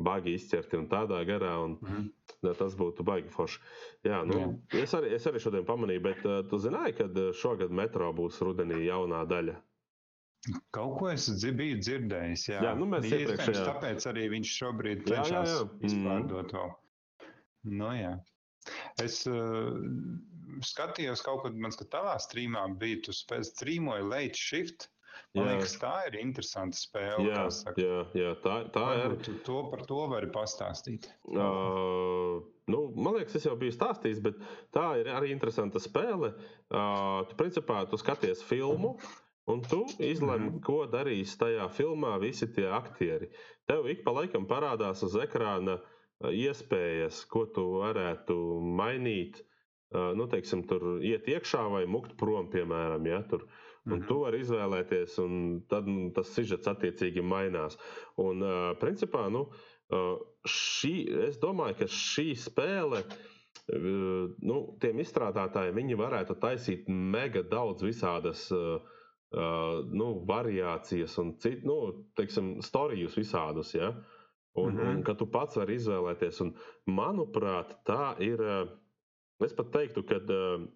bagi 0.00 0.32
izķerti 0.38 0.78
un 0.78 0.86
tādā 0.88 1.18
garā. 1.28 1.56
Un, 1.64 1.74
Mhm. 1.82 2.06
jā, 2.46 2.54
tas 2.56 2.76
būtu 2.78 3.04
baigi 3.04 3.28
forši. 3.34 3.58
Jā, 4.06 4.22
nu, 4.24 4.38
es, 4.72 4.94
arī, 4.96 5.10
es 5.18 5.26
arī 5.28 5.42
šodien 5.42 5.66
pamanīju, 5.68 6.02
bet 6.06 6.24
uh, 6.24 6.38
tu 6.48 6.56
zināji, 6.62 6.94
ka 7.02 7.08
šogad 7.36 7.74
metro 7.74 8.12
būs 8.16 8.38
rudenī 8.46 8.80
jaunā 8.86 9.26
daļa. 9.28 9.58
Kaut 10.72 10.94
ko 10.98 11.10
es 11.12 11.26
biju 11.44 11.80
dzirdējis. 11.84 12.46
Jā, 12.48 12.60
Jā, 12.64 12.74
nu, 12.78 12.86
mēs 12.88 13.04
Iespējams, 13.04 13.26
iepriekšējā- 13.28 13.64
Tāpēc 13.68 14.06
arī 14.08 14.28
viņš 14.32 14.52
šobrīd 14.60 15.02
cenšas. 15.10 15.56
Mhm. 15.64 15.82
izpārdot 15.90 16.54
vēl. 16.56 16.70
Nu, 17.76 17.90
jā. 17.92 18.14
Es 19.00 19.26
uh, 19.28 19.76
skatījos 20.64 21.22
kaut 21.24 21.44
kad, 21.44 21.56
man 21.56 21.72
skatījās, 21.74 21.92
tavā 21.92 22.16
streamā 22.24 22.64
bija, 22.80 23.02
tu 23.04 23.12
spēj 23.16 23.44
strīmoji 23.52 24.08
Late 24.08 24.40
Shift. 24.40 24.88
Man 25.34 25.44
Jā. 25.46 25.52
liekas, 25.58 25.74
tā 25.78 25.92
ir 26.08 26.16
interesanta 26.18 26.74
spēle. 26.74 27.28
Jā, 27.28 27.44
jā, 27.78 27.98
jā, 28.18 28.30
tā, 28.42 28.54
tā 28.74 28.84
ir. 28.96 29.02
Varbūt 29.04 29.24
tu 29.28 29.34
to 29.46 29.58
par 29.70 29.84
to 29.86 29.98
vari 30.10 30.26
pastāstīt. 30.34 31.06
Uh, 31.28 32.40
nu, 32.70 32.80
man 32.96 33.14
liekas, 33.18 33.36
es 33.38 33.46
jau 33.46 33.54
biju 33.60 33.74
stāstījis, 33.76 34.22
bet 34.24 34.40
tā 34.74 34.86
ir 35.02 35.10
arī 35.12 35.30
interesanta 35.34 35.78
spēle. 35.82 36.32
Uh, 36.70 37.22
tu 37.30 37.36
principā 37.38 37.84
tu 37.90 38.00
skaties 38.00 38.42
filmu. 38.48 38.96
Un 39.46 39.62
tu 39.62 39.86
izlemi, 39.98 40.50
Mhm. 40.50 40.60
ko 40.62 40.86
darīs 40.86 41.36
tajā 41.38 41.68
filmā 41.72 42.18
visi 42.20 42.46
tie 42.54 42.66
aktieri. 42.70 43.30
Tev 43.66 43.86
ik 43.88 44.04
pa 44.04 44.10
laikam 44.12 44.46
parādās 44.46 45.02
uz 45.02 45.14
ekrāna 45.16 45.78
uh, 45.80 46.30
iespējas, 46.30 47.24
ko 47.26 47.46
tu 47.46 47.64
varētu 47.80 48.36
mainīt. 48.76 49.40
Uh, 49.92 50.12
nu, 50.14 50.26
teiksim, 50.30 50.62
tur 50.68 51.00
iet 51.02 51.26
iekšā 51.26 51.64
vai 51.72 51.86
mukt 51.86 52.16
prom, 52.16 52.50
piemēram. 52.52 53.06
Ja, 53.06 53.22
tur. 53.22 53.46
Un 53.86 53.98
Mhm. 54.00 54.06
tu 54.08 54.18
vari 54.20 54.40
izvēlēties, 54.44 55.18
un 55.18 55.62
tad 55.68 55.86
nu, 55.88 56.10
tas 56.12 56.28
sižets 56.28 56.66
attiecīgi 56.68 57.22
mainās. 57.24 57.78
Un, 58.18 58.42
uh, 58.42 58.74
principā, 58.78 59.30
nu, 59.32 59.48
uh, 59.90 60.18
šī, 60.46 61.26
es 61.28 61.38
domāju, 61.38 61.78
ka 61.78 61.84
šī 61.86 62.36
spēle, 62.36 63.02
uh, 63.02 64.28
nu, 64.42 64.76
tiem 64.80 64.98
izstrādātājiem, 65.00 65.74
viņi 65.74 65.96
varētu 65.96 66.36
taisīt 66.38 66.88
mega 66.88 67.42
daudz 67.42 67.82
visādas 67.82 68.50
uh, 68.52 68.80
uh, 69.36 69.80
nu, 69.92 70.08
variācijas 70.28 71.16
un 71.22 71.34
citu, 71.42 71.66
nu, 71.68 71.76
teiksim, 72.18 72.56
storijus 72.64 73.16
visādus. 73.18 73.74
Ja? 73.74 73.92
Un, 74.52 74.72
mm 74.72 74.78
-hmm. 74.80 74.96
un 74.96 75.02
ka 75.02 75.14
tu 75.14 75.26
pats 75.26 75.56
vari 75.56 75.74
izvēlēties. 75.78 76.40
Un, 76.42 76.54
manuprāt, 76.86 77.76
tā 77.86 78.14
ir. 78.20 78.40
Es 79.44 79.54
pat 79.56 79.70
teiktu, 79.72 80.02
ka 80.04 80.18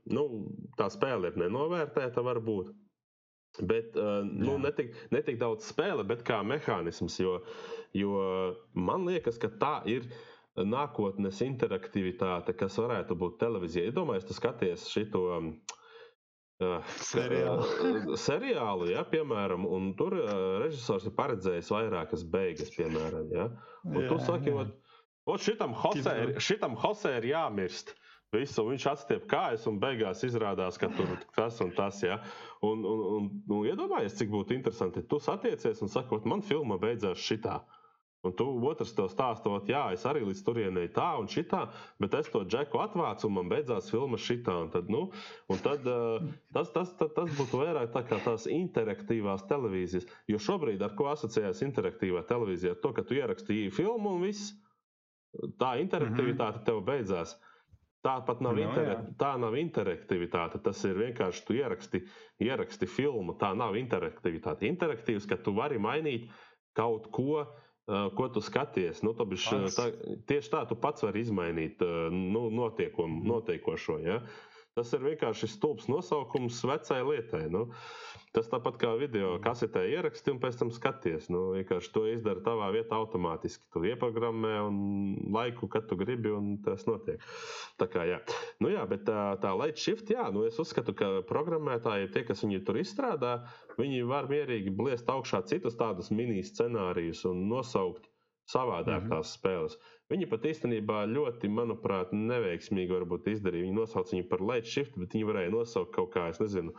nu, 0.05 0.23
tā 0.79 0.87
spēle 0.89 1.27
ir 1.29 1.37
nenovērtēta, 1.37 2.23
varbūt. 2.25 2.71
Bet 3.63 3.95
nu, 4.25 4.59
ne, 4.59 4.71
tik, 4.73 4.95
ne 5.11 5.21
tik 5.23 5.37
daudz 5.39 5.67
spēle, 5.69 6.03
bet 6.07 6.23
kā 6.27 6.43
mehānisms. 6.43 7.19
Jo, 7.21 7.43
jo 7.93 8.55
man 8.73 9.05
liekas, 9.07 9.39
ka 9.39 9.49
tā 9.49 9.83
ir 9.87 10.09
nākotnes 10.57 11.41
interaktivitāte, 11.45 12.55
kas 12.59 12.79
varētu 12.79 13.15
būt 13.19 13.39
televīzijā. 13.43 13.85
Iedomājieties, 13.91 14.29
tu 14.29 14.35
skaties 14.39 14.89
šo 14.91 15.05
Uh, 16.63 16.79
seriālu. 17.03 18.15
seriālu, 18.21 18.87
ja, 18.95 19.03
piemēram, 19.11 19.65
un 19.67 19.89
tur 19.99 20.15
uh, 20.21 20.35
režisors 20.63 21.09
ir 21.09 21.15
paredzējis 21.17 21.71
vairākas 21.75 22.23
beigas, 22.31 22.71
piemēram. 22.77 23.27
Ja, 23.35 23.49
un 23.91 23.99
jā, 24.05 24.11
tu 24.13 24.19
saki. 24.23 24.55
Ot, 25.25 25.41
šitam 25.43 25.75
šitam 26.39 26.77
Hosē 26.79 27.17
ir 27.19 27.31
jāmirst. 27.33 27.95
Visu, 28.35 28.65
viņš 28.67 28.85
atstiep 28.91 29.27
kājas, 29.31 29.67
un 29.71 29.77
beigās 29.83 30.25
izrādās, 30.27 30.79
ka 30.81 30.89
tur 30.95 31.11
tas 31.37 31.61
un 31.63 31.71
tas. 31.75 32.01
Ja? 32.03 32.19
Un, 32.67 32.83
un, 32.83 33.03
un, 33.17 33.29
un 33.47 33.69
iedomājies, 33.69 34.17
cik 34.19 34.33
būtu 34.33 34.57
interesanti, 34.57 35.03
ja 35.03 35.11
tu 35.11 35.21
satiecies 35.23 35.83
un 35.85 35.91
saki, 35.93 36.19
man 36.31 36.43
filma 36.43 36.79
beidzās 36.83 37.23
šitā. 37.23 37.61
Un 38.25 38.33
tu 38.39 38.47
otrs 38.71 38.95
tev 38.97 39.11
stāstot, 39.13 39.69
jā, 39.69 39.83
es 39.93 40.05
arī 40.09 40.23
līdz 40.25 40.43
turienei 40.47 40.89
tā 40.97 41.11
un 41.21 41.29
šitā, 41.29 41.67
bet 42.01 42.17
es 42.17 42.31
to 42.33 42.41
džeku 42.49 42.81
atvācu 42.81 43.29
un 43.29 43.37
man 43.39 43.51
beidzās 43.53 43.91
filma 43.93 44.17
šitā. 44.21 44.57
Un 44.65 44.73
tad, 44.73 44.89
nu, 44.93 45.03
un 45.53 45.63
tad, 45.65 45.85
uh, 45.85 46.25
tas, 46.57 46.73
tas, 46.73 46.95
tas, 46.99 47.13
tas 47.17 47.33
būtu 47.37 47.61
vairāk 47.61 47.93
tā 47.93 48.05
kā 48.09 48.21
tās 48.25 48.49
interaktīvās 48.51 49.45
televīzijas. 49.51 50.09
Jo 50.33 50.41
šobrīd 50.41 50.85
ar 50.87 50.97
ko 50.97 51.11
asociējas 51.13 51.61
interaktīvā 51.69 52.25
televīzija? 52.31 52.77
Ar 52.77 52.81
to, 52.85 52.95
ka 52.97 53.05
tu 53.05 53.19
ierakstīji 53.21 53.73
filmu 53.77 54.17
un 54.17 54.25
viss, 54.25 54.55
tā 55.61 55.77
interaktivitāte 55.83 56.61
-hmm. 56.61 56.67
tev 56.71 56.81
beidzās. 56.87 57.37
Tā 58.05 58.19
pat 58.27 58.41
nav, 58.45 58.57
no, 58.57 58.61
inter... 58.61 58.99
tā 59.17 59.33
nav 59.41 59.55
interaktivitāte. 59.57 60.61
Tas 60.65 60.83
ir 60.85 60.99
vienkārši 60.99 61.45
tu 61.47 61.55
ieraksti, 61.57 62.03
ieraksti 62.45 62.87
filmu. 62.87 63.33
Tā 63.41 63.55
nav 63.57 63.77
interaktivitāte. 63.81 64.69
Interaktīvs, 64.69 65.29
ka 65.29 65.37
tu 65.37 65.55
vari 65.57 65.79
mainīt 65.81 66.29
kaut 66.77 67.09
ko 67.15 67.47
ko 67.87 68.29
tu 68.33 68.41
skaties. 68.41 69.03
Nu, 69.05 69.13
biš, 69.29 69.47
tā, 69.77 69.91
tieši 70.29 70.53
tā, 70.53 70.65
tu 70.69 70.77
pats 70.81 71.05
vari 71.05 71.25
izmainīt 71.25 71.85
nu, 72.13 72.47
notiekumu, 72.55 73.21
notiekošo. 73.29 73.99
Ja? 74.05 74.23
Tas 74.75 74.91
ir 74.97 75.05
vienkārši 75.07 75.47
stulbs 75.53 75.85
nosaukums 75.87 76.57
vecai 76.67 76.97
lietai. 77.07 77.45
Nu. 77.55 77.69
Tas 78.35 78.49
tāpat 78.51 78.81
kā 78.83 78.89
video 78.99 79.37
kasetē 79.43 79.85
ieraksti 79.93 80.33
un 80.33 80.41
pēc 80.43 80.57
tam 80.59 80.73
skaties. 80.75 81.29
Nu, 81.31 81.45
vienkārši 81.55 81.93
to 81.95 82.03
izdara 82.11 82.43
tavā 82.43 82.73
vietā 82.75 82.99
automātiski. 82.99 83.63
Tu 83.71 83.85
ieprogrammē 83.93 84.57
un 84.65 84.81
laiku, 85.37 85.69
kad 85.71 85.87
tu 85.87 85.95
gribi, 86.01 86.33
un 86.35 86.57
tas 86.65 86.89
notiek. 86.89 87.23
Tā 87.79 87.87
kā 87.93 88.03
jā. 88.11 88.19
Nu, 88.59 88.73
jā, 88.75 88.83
bet 88.91 89.07
tā, 89.07 89.21
tā 89.45 89.55
light 89.55 89.79
shift, 89.79 90.11
jā, 90.11 90.27
nu, 90.35 90.43
es 90.49 90.59
uzskatu, 90.59 90.97
ka 90.99 91.13
programmētāji, 91.31 92.11
tie, 92.17 92.25
kas 92.27 92.43
viņu 92.43 92.65
tur 92.67 92.81
izstrādā, 92.83 93.37
viņi 93.79 94.03
var 94.11 94.27
mierīgi 94.33 94.75
bliest 94.75 95.07
augšā 95.15 95.45
citus 95.47 95.79
tādus 95.79 96.11
mini 96.11 96.43
scenārijus 96.43 97.23
un 97.31 97.47
nosaukt 97.53 98.11
savādāk 98.51 99.05
mm 99.05 99.07
-hmm. 99.07 99.15
tās 99.15 99.39
spēles. 99.39 99.79
Viņi 100.13 100.27
pat 100.29 100.45
īstenībā 100.51 101.05
ļoti, 101.09 101.49
manuprāt, 101.49 102.13
neveiksmīgi 102.13 102.99
izdarīja. 103.33 103.65
Viņi 103.65 103.77
nosauca 103.79 104.13
viņu 104.13 104.27
par 104.29 104.43
light 104.45 104.69
shift, 104.69 104.99
bet 105.01 105.17
viņi 105.17 105.29
varēja 105.31 105.53
nosaukt 105.55 105.95
kaut 105.97 106.11
kā, 106.13 106.27
es 106.29 106.41
nezinu, 106.43 106.75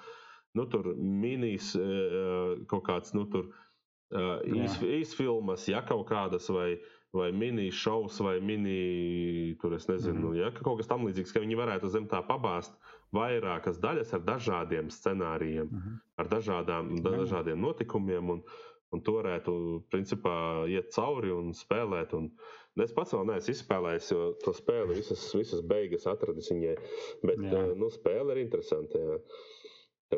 nu, 0.55 0.65
tur 0.69 0.91
minis 0.95 1.71
uh, 1.79 2.53
kaut 2.69 2.85
kāds, 2.85 3.15
nu, 3.17 3.25
tur 3.33 3.49
uh, 3.49 4.43
īsfilmas, 4.45 5.65
ja 5.71 5.81
kaut 5.87 6.05
kādas 6.11 6.51
vai, 6.53 6.75
vai 7.17 7.31
mini-šovs 7.33 8.21
vai 8.23 8.37
mini, 8.45 9.55
tur 9.61 9.73
es 9.73 9.89
nezinu, 9.89 10.19
mm 10.19 10.29
-hmm. 10.29 10.39
ja 10.43 10.51
kaut 10.61 10.77
kas 10.77 10.91
tam 10.91 11.07
līdzīgs, 11.07 11.33
ka 11.33 11.41
viņi 11.41 11.57
varētu 11.57 11.89
zem 11.89 12.07
tā 12.07 12.21
pabāzt 12.27 12.77
vairākas 13.15 13.79
daļas 13.81 14.13
ar 14.13 14.21
dažādiem 14.21 14.89
scenārijiem, 14.91 15.67
mm 15.71 15.81
-hmm. 15.81 15.99
ar 16.17 16.27
dažādām, 16.27 17.01
da, 17.01 17.09
dažādiem 17.09 17.61
notikumiem. 17.61 18.29
Un, 18.29 18.43
un 18.91 19.01
to 19.01 19.11
varētu, 19.17 19.83
principā, 19.91 20.67
iet 20.71 20.93
cauri 20.95 21.31
un 21.31 21.51
spēlēt. 21.53 22.13
Un, 22.13 22.31
Es 22.83 22.91
pats 22.95 23.13
vēl 23.15 23.27
neesmu 23.29 23.53
izspēlējis, 23.53 24.07
jo 24.11 24.23
to 24.43 24.51
spēli 24.55 24.97
visas, 24.97 25.21
visas 25.37 25.61
beigas 25.63 26.07
atradis 26.11 26.51
viņai. 26.51 26.73
Bet 27.23 27.39
jā. 27.39 27.61
nu, 27.79 27.87
spēle 27.93 28.35
ir 28.35 28.41
interesanta. 28.43 28.99
Jā. 28.99 29.19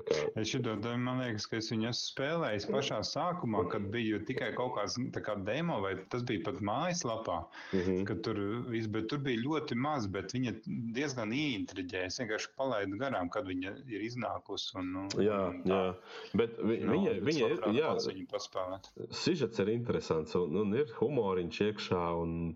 Kā... 0.07 0.17
Es 0.41 0.51
šito, 0.51 0.75
man 1.01 1.21
liekas, 1.23 1.47
ka 1.49 1.59
es 1.61 1.69
viņu 1.71 1.89
esmu 1.89 2.11
spēlējis 2.11 2.67
pašā 2.71 2.99
sākumā, 3.07 3.63
kad 3.71 3.87
bija 3.93 4.19
tikai 4.27 4.51
kaut 4.57 4.75
kāds 4.77 4.97
kā 5.25 5.35
demo, 5.47 5.79
vai 5.83 5.95
tas 6.11 6.25
bija 6.27 6.43
pat 6.45 6.61
mājaslapā. 6.69 7.37
Mm 7.73 7.83
-hmm. 7.87 8.21
tur, 8.25 8.41
vis, 8.73 8.89
tur 9.09 9.23
bija 9.25 9.43
ļoti 9.43 9.77
maz, 9.87 10.07
bet 10.11 10.33
viņa 10.35 10.53
diezgan 10.97 11.33
ieintriģēja. 11.33 12.11
Es 12.11 12.19
vienkārši 12.21 12.53
palaidu 12.57 12.99
garām, 13.01 13.29
kad 13.33 13.47
viņa 13.47 13.75
ir 13.87 14.07
iznākusi. 14.09 14.71
Un, 14.79 14.93
nu, 14.93 15.07
jā, 15.23 15.41
un 15.49 15.61
tā, 15.65 15.81
jā, 15.83 15.93
bet 16.41 16.57
vi, 16.61 16.79
no, 16.83 16.97
viņa, 16.97 17.19
viņa 17.29 17.51
ir. 17.51 17.61
Jā, 17.77 17.93
viņu 18.07 18.27
paspēlēt. 18.31 18.91
Sižets 19.11 19.59
ir 19.63 19.73
interesants 19.73 20.35
un, 20.35 20.55
un 20.63 20.73
ir 20.77 20.91
humoriņš 20.99 21.61
iekšā. 21.69 22.03
Un... 22.23 22.55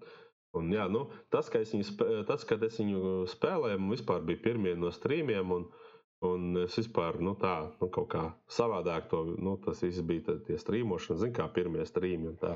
Un, 0.52 0.68
jā, 0.76 0.84
nu, 0.92 1.06
tas, 1.32 1.48
ka 1.48 1.62
es 1.64 1.70
viņu, 1.72 1.94
tas, 2.28 2.42
kad 2.44 2.64
es 2.68 2.76
viņu 2.82 3.22
spēlēju, 3.32 3.78
vispār 3.94 4.26
bija 4.28 4.42
pirmie 4.50 4.74
no 4.76 4.90
streamiem. 4.92 5.54
Un, 5.56 5.70
Un 6.22 6.58
es 6.62 6.76
vispār 6.78 7.18
nu, 7.18 7.34
tā, 7.42 7.56
nu, 7.82 7.88
kaut 7.90 8.12
kā 8.14 8.24
savādāk 8.54 9.08
to, 9.10 9.24
nu, 9.42 9.56
tas 9.66 9.80
viss 9.82 10.04
bija 10.06 10.36
tie 10.46 10.58
strīmošana, 10.62 11.18
zin 11.24 11.32
kā 11.34 11.48
pirmie 11.56 11.82
strīmi 11.90 12.30
un 12.30 12.36
tā. 12.42 12.52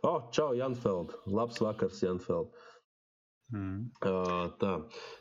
O, 0.00 0.14
oh, 0.14 0.30
čau, 0.32 0.54
Janfeld! 0.56 1.12
Labs 1.28 1.60
vakars, 1.60 2.00
Janfeld! 2.00 2.54
Mm. 3.52 3.90
Uh, 4.06 4.46
tā. 4.62 4.72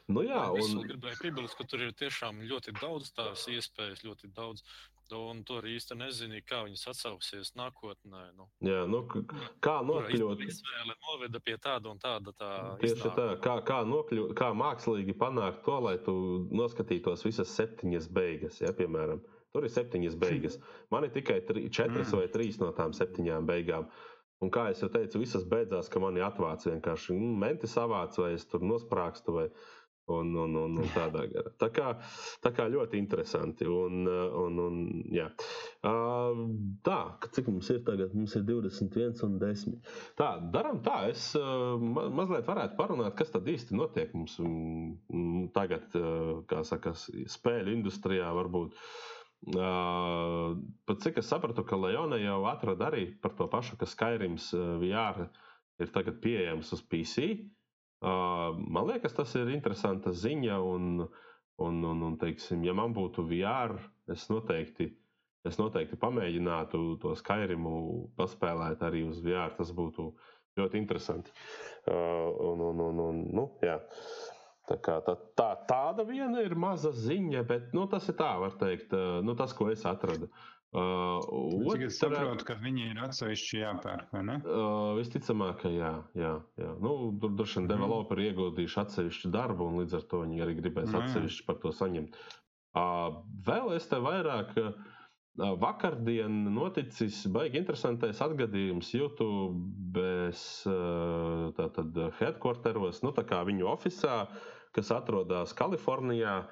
Nu, 0.07 0.23
jā, 0.23 0.45
un... 0.53 0.61
Es 0.61 0.71
gribēju 0.93 1.21
piebilst, 1.25 1.57
ka 1.59 1.65
tur 1.67 1.83
ir 1.87 1.91
tiešām 1.99 2.39
ļoti 2.47 2.77
daudz 2.79 3.11
tās 3.17 3.47
iespējas, 3.51 4.05
ļoti 4.05 4.31
daudz 4.37 4.63
Un 5.17 5.41
tur 5.47 5.65
īsti 5.65 5.95
nezinu, 5.97 6.39
kā 6.47 6.61
viņas 6.65 6.85
atsauksies 6.91 7.53
nākotnē. 7.57 8.21
Nu, 8.37 8.45
Jā, 8.65 8.83
nu, 8.89 9.01
kā 9.63 9.79
nokļūt? 9.85 10.43
Izvēle 10.45 10.95
noveda 11.07 11.41
pie 11.43 11.57
tāda 11.61 11.89
un 11.89 12.01
tāda. 12.01 12.33
Tā 12.37 12.51
Tieši 12.81 12.95
iznākuma. 12.97 13.15
tā, 13.17 13.27
kā, 13.45 13.55
kā, 13.65 13.79
nokļūt, 13.89 14.35
kā 14.37 14.51
mākslīgi 14.57 15.17
panākt 15.17 15.63
to, 15.65 15.79
lai 15.87 15.97
tu 16.05 16.15
noskatītos 16.53 17.25
visas 17.25 17.55
septiņas 17.57 18.09
beigas, 18.13 18.61
ja, 18.61 18.73
piemēram. 18.75 19.23
Tur 19.55 19.65
ir 19.65 19.73
septiņas 19.73 20.15
beigas. 20.21 20.59
Man 20.93 21.07
ir 21.07 21.13
tikai 21.15 21.39
tri, 21.47 21.65
četras 21.73 22.11
mm. 22.11 22.19
vai 22.21 22.29
trīs 22.29 22.61
no 22.61 22.69
tām 22.77 22.93
septiņām 22.93 23.49
beigām. 23.49 23.89
Un 24.39 24.51
kā 24.53 24.69
jau 24.71 24.87
teicu, 24.93 25.19
visas 25.19 25.43
beidzās, 25.49 25.89
ka 25.91 25.99
mani 25.99 26.21
atvāc 26.23 26.63
vienkārši 26.69 27.17
nu, 27.17 27.33
menti 27.41 27.67
savāc, 27.67 28.15
vai 28.21 28.35
es 28.37 28.45
tur 28.47 28.63
nosprākstu. 28.63 29.35
Vai, 29.35 29.47
Un, 30.09 30.31
un, 30.35 30.55
un, 30.57 30.77
un 30.81 30.87
tādā 30.93 31.23
garā. 31.29 31.51
Tā 31.61 31.67
kā, 31.73 31.89
tā 32.43 32.51
kā 32.55 32.65
ļoti 32.71 32.97
interesanti. 32.99 33.67
Un, 33.69 34.07
un, 34.09 34.61
un, 34.63 34.79
jā. 35.13 35.27
tā, 36.87 36.97
cik 37.35 37.49
mums 37.51 37.69
ir 37.73 37.83
tagad? 37.87 38.15
Mums 38.17 38.33
ir 38.39 38.45
21 38.47 39.21
un 39.27 39.35
10. 39.43 39.77
Tā, 40.19 40.29
darām 40.55 40.81
tā. 40.85 40.97
Es 41.11 41.27
ma 41.37 42.07
mazliet 42.21 42.49
varētu 42.49 42.79
parunāt, 42.79 43.15
kas 43.19 43.33
tad 43.35 43.47
īsti 43.53 43.77
notiek 43.77 44.15
mums 44.17 44.39
tagad, 45.55 45.93
kā 46.49 46.63
saka, 46.67 46.95
spēļu 47.37 47.75
industrijā 47.77 48.31
varbūt. 48.39 48.75
Pat 49.49 51.05
cik 51.05 51.21
es 51.21 51.29
sapratu, 51.31 51.63
ka 51.63 51.77
Leona 51.79 52.17
jau 52.19 52.41
atrada 52.49 52.89
arī 52.89 53.05
par 53.23 53.37
to 53.39 53.47
pašu, 53.51 53.77
ka 53.79 53.87
Skyrims 53.87 54.49
VR 54.81 55.29
ir 55.79 55.93
tagad 55.95 56.17
pieejams 56.23 56.73
uz 56.75 56.81
PC. 56.91 57.29
Uh, 57.39 57.58
Man 58.01 58.87
liekas, 58.87 59.15
tas 59.17 59.33
ir 59.35 59.51
interesanta 59.51 60.13
ziņa. 60.15 60.57
Un, 60.63 61.03
un, 61.59 61.83
un, 61.91 62.03
un 62.07 62.17
teiksim, 62.21 62.63
ja 62.63 62.75
man 62.77 62.95
būtu 62.95 63.25
VR, 63.27 63.75
es 64.11 64.29
noteikti, 64.31 64.89
es 65.47 65.59
noteikti 65.59 65.99
pamēģinātu 65.99 66.83
to 67.03 67.13
Skyrimu 67.19 67.75
paspēlēt 68.19 68.83
arī 68.87 69.03
uz 69.09 69.19
VR. 69.25 69.55
Tas 69.57 69.73
būtu 69.75 70.13
ļoti 70.59 70.79
interesanti. 70.79 71.35
Un, 71.91 72.63
un, 72.63 72.83
un, 72.89 73.05
un, 73.09 73.23
nu, 73.35 73.47
jā. 73.63 73.79
Tā, 74.69 74.75
kā, 74.85 74.99
tā, 75.01 75.15
tā, 75.33 75.49
tāda 75.65 76.03
viena 76.05 76.43
ir 76.45 76.53
maza 76.53 76.91
ziņa, 76.93 77.41
bet 77.49 77.71
nu, 77.73 77.87
tas 77.89 78.05
ir 78.11 78.15
tā, 78.19 78.35
var 78.37 78.53
teikt, 78.59 78.91
nu, 79.25 79.33
tas, 79.33 79.55
ko 79.57 79.71
es 79.73 79.81
atradu. 79.89 80.27
Uh, 80.29 80.58
Uh, 80.69 81.17
otra, 81.65 81.87
es 81.87 81.95
saprotu, 81.97 82.45
ka 82.45 82.53
viņi 82.61 82.91
ir 82.91 82.99
atsevišķi 83.01 83.61
jāpērk, 83.63 84.11
vai 84.13 84.19
ne? 84.27 84.35
Uh, 84.45 84.91
visticamāk, 84.99 85.63
ka 85.63 85.71
jā. 85.73 85.95
jā, 86.13 86.35
jā. 86.61 86.73
Nu, 86.83 86.91
tur 87.17 87.33
droši 87.39 87.57
vien 87.57 87.65
mm. 87.65 87.71
developeri 87.71 88.27
ieguldījuši 88.29 88.77
atsevišķu 88.83 89.31
darbu, 89.33 89.65
un 89.65 89.79
līdz 89.81 89.97
ar 89.97 90.05
to 90.11 90.21
viņi 90.27 90.45
arī 90.45 90.53
gribēs 90.59 90.91
mm. 90.91 90.99
atsevišķi 91.01 91.47
par 91.47 91.57
to 91.63 91.73
saņemt. 91.73 92.21
Uh, 92.77 93.17
vēl 93.49 93.73
es 93.79 93.89
te 93.89 93.97
vairāk. 94.05 94.53
Uh, 94.61 95.49
vakardien 95.57 96.37
noticis 96.53 97.23
baigi 97.33 97.57
interesantais 97.63 98.21
atgadījums 98.21 98.93
YouTube 98.93 100.05
uh, 100.69 101.49
tātad 101.57 102.01
headquarteros, 102.19 103.01
nu 103.01 103.15
tā 103.17 103.25
kā 103.25 103.41
viņu 103.47 103.71
oficiālā, 103.73 104.27
kas 104.77 104.93
atrodas 104.93 105.55
Kalifornijā. 105.57 106.43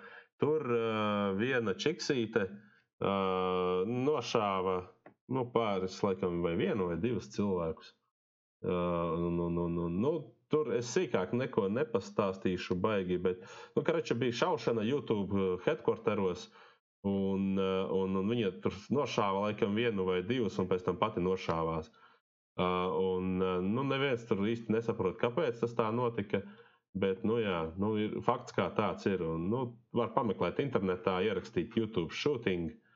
Tur 0.41 0.65
uh, 0.65 1.35
viena 1.37 1.77
čiksīte 1.77 2.47
uh, 2.47 2.63
uh, 3.01 3.83
nošāva 3.87 4.77
nu, 5.27 5.43
pāris, 5.51 5.97
laikam, 6.03 6.41
vai 6.45 6.55
vienu 6.59 6.89
vai 6.91 6.97
divus 7.01 7.29
cilvēkus. 7.35 7.93
Uh, 8.65 9.17
nu, 9.21 9.49
nu, 9.53 9.67
nu, 9.69 9.87
nu, 9.93 10.13
tur 10.51 10.71
es 10.77 10.89
sīkāk 10.95 11.35
neko 11.37 11.67
nepastāstīšu, 11.73 12.77
baigi. 12.81 13.19
Bet, 13.21 13.43
nu, 13.75 13.83
karača 13.85 14.17
bija 14.17 14.37
šaušana 14.43 14.85
YouTube 14.87 15.57
headquarteros. 15.67 16.47
Un, 17.07 17.53
un, 17.55 18.15
un 18.19 18.31
viņa 18.31 18.49
tur 18.63 18.73
nošāva 18.91 19.45
laikam 19.45 19.75
vienu 19.77 20.07
vai 20.07 20.23
divus, 20.27 20.57
un 20.59 20.67
pēc 20.67 20.87
tam 20.87 20.97
pati 20.99 21.21
nošāvās. 21.23 21.91
Uh, 22.57 22.89
un 23.13 23.37
nu, 23.37 23.83
neviens 23.85 24.23
tur 24.25 24.41
īsti 24.49 24.73
nesaprot, 24.73 25.19
kāpēc 25.21 25.61
tas 25.61 25.75
tā 25.77 25.91
notika. 25.93 26.41
Bet, 26.97 27.21
nu, 27.27 27.37
jā, 27.37 27.67
nu, 27.77 27.91
ir 28.01 28.17
fakts, 28.25 28.55
kā 28.57 28.71
tāds 28.73 29.05
ir. 29.05 29.21
Un, 29.21 29.45
nu, 29.51 29.61
var 29.95 30.09
pameklēt 30.15 30.57
internetā, 30.63 31.19
ierakstīt 31.27 31.77
YouTube 31.77 32.15
shooting. 32.15 32.71
Uh, 32.71 32.86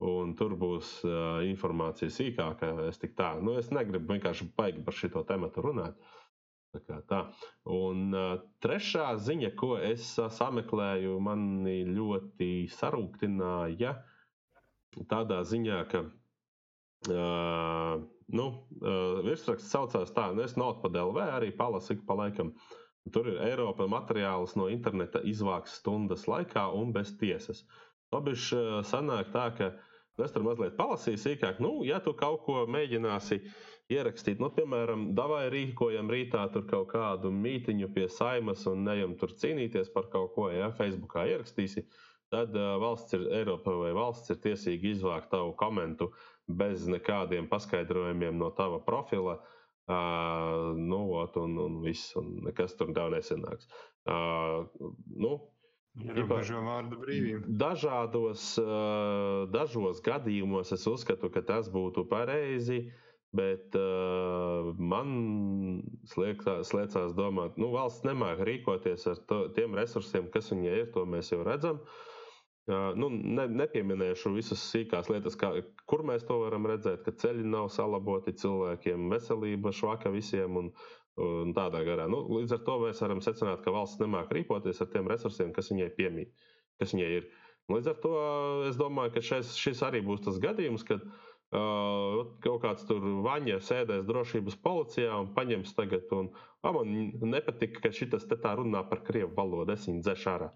un 0.00 0.32
tur 0.36 0.54
būs 0.56 0.90
uh, 1.04 1.42
informācija 1.44 2.08
sīkāka. 2.12 2.70
Es 2.88 2.98
tik 3.00 3.12
tā, 3.18 3.34
nu, 3.44 3.58
es 3.60 3.68
negribu 3.74 4.14
vienkārši 4.14 4.46
baigi 4.56 4.84
par 4.86 4.96
šo 4.96 5.22
tēmu 5.28 5.50
runāt. 5.60 5.98
Tā 6.86 7.00
tā. 7.10 7.18
Un 7.68 8.14
uh, 8.14 8.38
trešā 8.64 9.10
ziņa, 9.20 9.50
ko 9.60 9.74
es 9.82 10.12
uh, 10.22 10.30
sameklēju, 10.32 11.18
mani 11.20 11.80
ļoti 11.90 12.50
sarūktināja. 12.72 13.96
Tādā 15.10 15.42
ziņā, 15.50 15.80
ka 15.90 16.04
uh, 16.06 18.00
nu, 18.40 18.46
uh, 18.46 19.20
virsraksts 19.26 19.70
saucās 19.74 20.14
tā, 20.16 20.30
nu, 20.34 20.46
es 20.46 20.56
notu 20.58 20.88
DLV 20.94 21.26
arī 21.36 21.52
palasīju 21.60 22.06
pa 22.08 22.16
laikam. 22.22 22.54
Tur 23.10 23.28
ir 23.32 23.40
Eiropa 23.50 23.86
materiāls 23.90 24.54
no 24.60 24.68
interneta 24.70 25.20
izvāks 25.26 25.76
stundas 25.80 26.26
laikā 26.30 26.68
un 26.76 26.92
bez 26.96 27.12
tiesas. 27.20 27.64
Labiši 28.14 28.56
uh, 28.58 28.80
sanāk 28.86 29.30
tā, 29.34 29.48
ka 29.58 29.72
uh, 29.74 29.86
Es 30.24 30.34
tur 30.34 30.44
mazliet 30.46 30.76
palasīju 30.78 31.20
sīkāk. 31.20 31.60
Nu, 31.64 31.80
ja 31.86 32.00
tu 32.04 32.14
kaut 32.18 32.44
ko 32.46 32.64
mēģināsi 32.70 33.40
ierakstīt, 33.90 34.40
nu, 34.42 34.50
piemēram, 34.54 35.08
davai 35.18 35.48
rīkojam 35.52 36.10
rītā 36.12 36.44
tur 36.54 36.66
kaut 36.70 36.92
kādu 36.92 37.32
mītiņu 37.34 37.90
pie 37.94 38.06
saimas 38.12 38.66
un 38.70 38.84
nejam 38.86 39.16
tur 39.18 39.34
cīnīties 39.42 39.90
par 39.94 40.10
kaut 40.12 40.34
ko, 40.36 40.48
ja 40.54 40.70
Facebookā 40.78 41.26
ierakstīsi, 41.32 41.86
tad 42.30 42.54
uh, 42.54 42.76
valsts 42.82 43.16
ir, 43.18 43.26
Eiropa 43.40 43.74
vai 43.80 43.90
valsts 43.96 44.30
ir 44.30 44.38
tiesīgi 44.44 44.94
izvākt 44.94 45.32
tavu 45.34 45.56
komentu 45.58 46.12
bez 46.46 46.86
nekādiem 46.90 47.48
paskaidrojumiem 47.50 48.38
no 48.38 48.52
tava 48.54 48.78
profila. 48.86 49.40
Uh, 49.90 50.76
nu, 50.78 51.00
ot, 51.18 51.34
un, 51.40 51.56
un 51.58 51.80
viss, 51.82 52.12
un 52.18 52.36
nekas 52.46 52.76
tur 52.78 52.92
daudz 52.94 53.16
nesenāks. 53.16 53.66
Uh, 54.06 54.68
nu, 55.18 55.32
Ierobežo 55.98 56.60
vārdu 56.64 56.98
brīvību. 57.02 57.50
Dažādos, 57.60 58.44
dažos 59.54 60.02
gadījumos 60.06 60.70
es 60.76 60.86
uzskatu, 60.86 61.30
ka 61.34 61.42
tas 61.48 61.68
būtu 61.74 62.04
pareizi, 62.12 62.84
bet 63.36 63.74
uh, 63.78 64.70
man 64.92 65.10
sliekās, 66.12 66.70
sliecās 66.70 67.12
domāt, 67.18 67.54
ka 67.54 67.62
nu, 67.62 67.68
valsts 67.74 68.06
nemāķi 68.06 68.46
rīkoties 68.48 69.06
ar 69.12 69.20
to, 69.30 69.40
tiem 69.58 69.74
resursiem, 69.78 70.30
kas 70.34 70.50
viņai 70.54 70.78
ir, 70.80 70.88
to 70.94 71.04
mēs 71.06 71.30
jau 71.34 71.42
redzam. 71.46 71.82
Uh, 72.70 72.90
nu, 72.98 73.08
ne, 73.10 73.46
nepieminēšu 73.62 74.32
visas 74.34 74.62
sīkās 74.72 75.10
lietas, 75.10 75.38
kā, 75.38 75.52
kur 75.90 76.02
mēs 76.06 76.26
to 76.28 76.38
varam 76.42 76.66
redzēt, 76.70 77.02
ka 77.06 77.14
ceļi 77.22 77.46
nav 77.50 77.70
salaboti 77.74 78.34
cilvēkiem, 78.42 79.08
veselība 79.14 79.74
švaka 79.74 80.10
visiem 80.14 80.58
un, 80.64 80.72
un 81.20 81.54
tādā 81.56 81.82
garā. 81.86 82.06
Nu, 82.10 82.22
līdz 82.38 82.56
ar 82.56 82.62
to 82.66 82.76
mēs 82.84 83.00
varam 83.04 83.22
secināt, 83.24 83.62
ka 83.64 83.74
valsts 83.74 84.00
nemāk 84.02 84.32
rīkoties 84.34 84.80
ar 84.82 84.90
tiem 84.92 85.08
resursiem, 85.10 85.52
kas 85.56 85.70
viņai 85.72 85.90
piemīt, 85.96 86.46
kas 86.80 86.94
viņai 86.96 87.10
ir. 87.18 87.28
Līdz 87.70 87.90
ar 87.92 87.98
to 88.02 88.14
es 88.68 88.78
domāju, 88.80 89.14
ka 89.14 89.24
šis, 89.24 89.52
šis 89.58 89.82
arī 89.86 90.00
būs 90.06 90.24
tas 90.24 90.40
gadījums, 90.42 90.84
kad 90.88 91.04
uh, 91.04 92.24
kaut 92.42 92.64
kāds 92.64 92.86
tur 92.88 93.04
vaņa 93.26 93.60
sēdēs 93.66 94.08
drošības 94.08 94.58
policijā 94.64 95.12
un 95.20 95.30
paņems 95.36 95.76
tagad, 95.78 96.08
un 96.16 96.32
ah, 96.64 96.74
man 96.74 97.12
nepatika, 97.36 97.84
ka 97.84 97.94
šis 97.94 98.26
te 98.26 98.40
tā 98.40 98.56
runā 98.58 98.82
par 98.90 99.04
krievu 99.06 99.32
valodu, 99.36 99.76
es 99.76 99.86
viņu 99.90 100.02
dzēšu 100.06 100.32
ārā. 100.34 100.50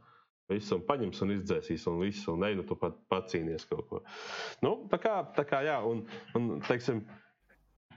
Visu 0.53 0.75
un 0.77 0.83
paņems 0.85 1.23
un 1.25 1.31
izdzēsīs, 1.39 1.87
un 1.89 2.03
visu, 2.03 2.35
un 2.35 2.43
ej, 2.45 2.59
nu 2.59 2.67
tu 2.69 2.77
pat 2.77 2.99
pacīnies 3.09 3.65
kaut 3.71 3.87
ko. 3.89 4.01
Nu, 4.61 4.75
tā 4.93 4.99
kā, 5.01 5.15
tā 5.39 5.47
kā 5.49 5.63
jā, 5.65 5.79
un, 5.89 6.03
un 6.37 6.59
teiksim, 6.67 7.01
uh, 7.01 7.24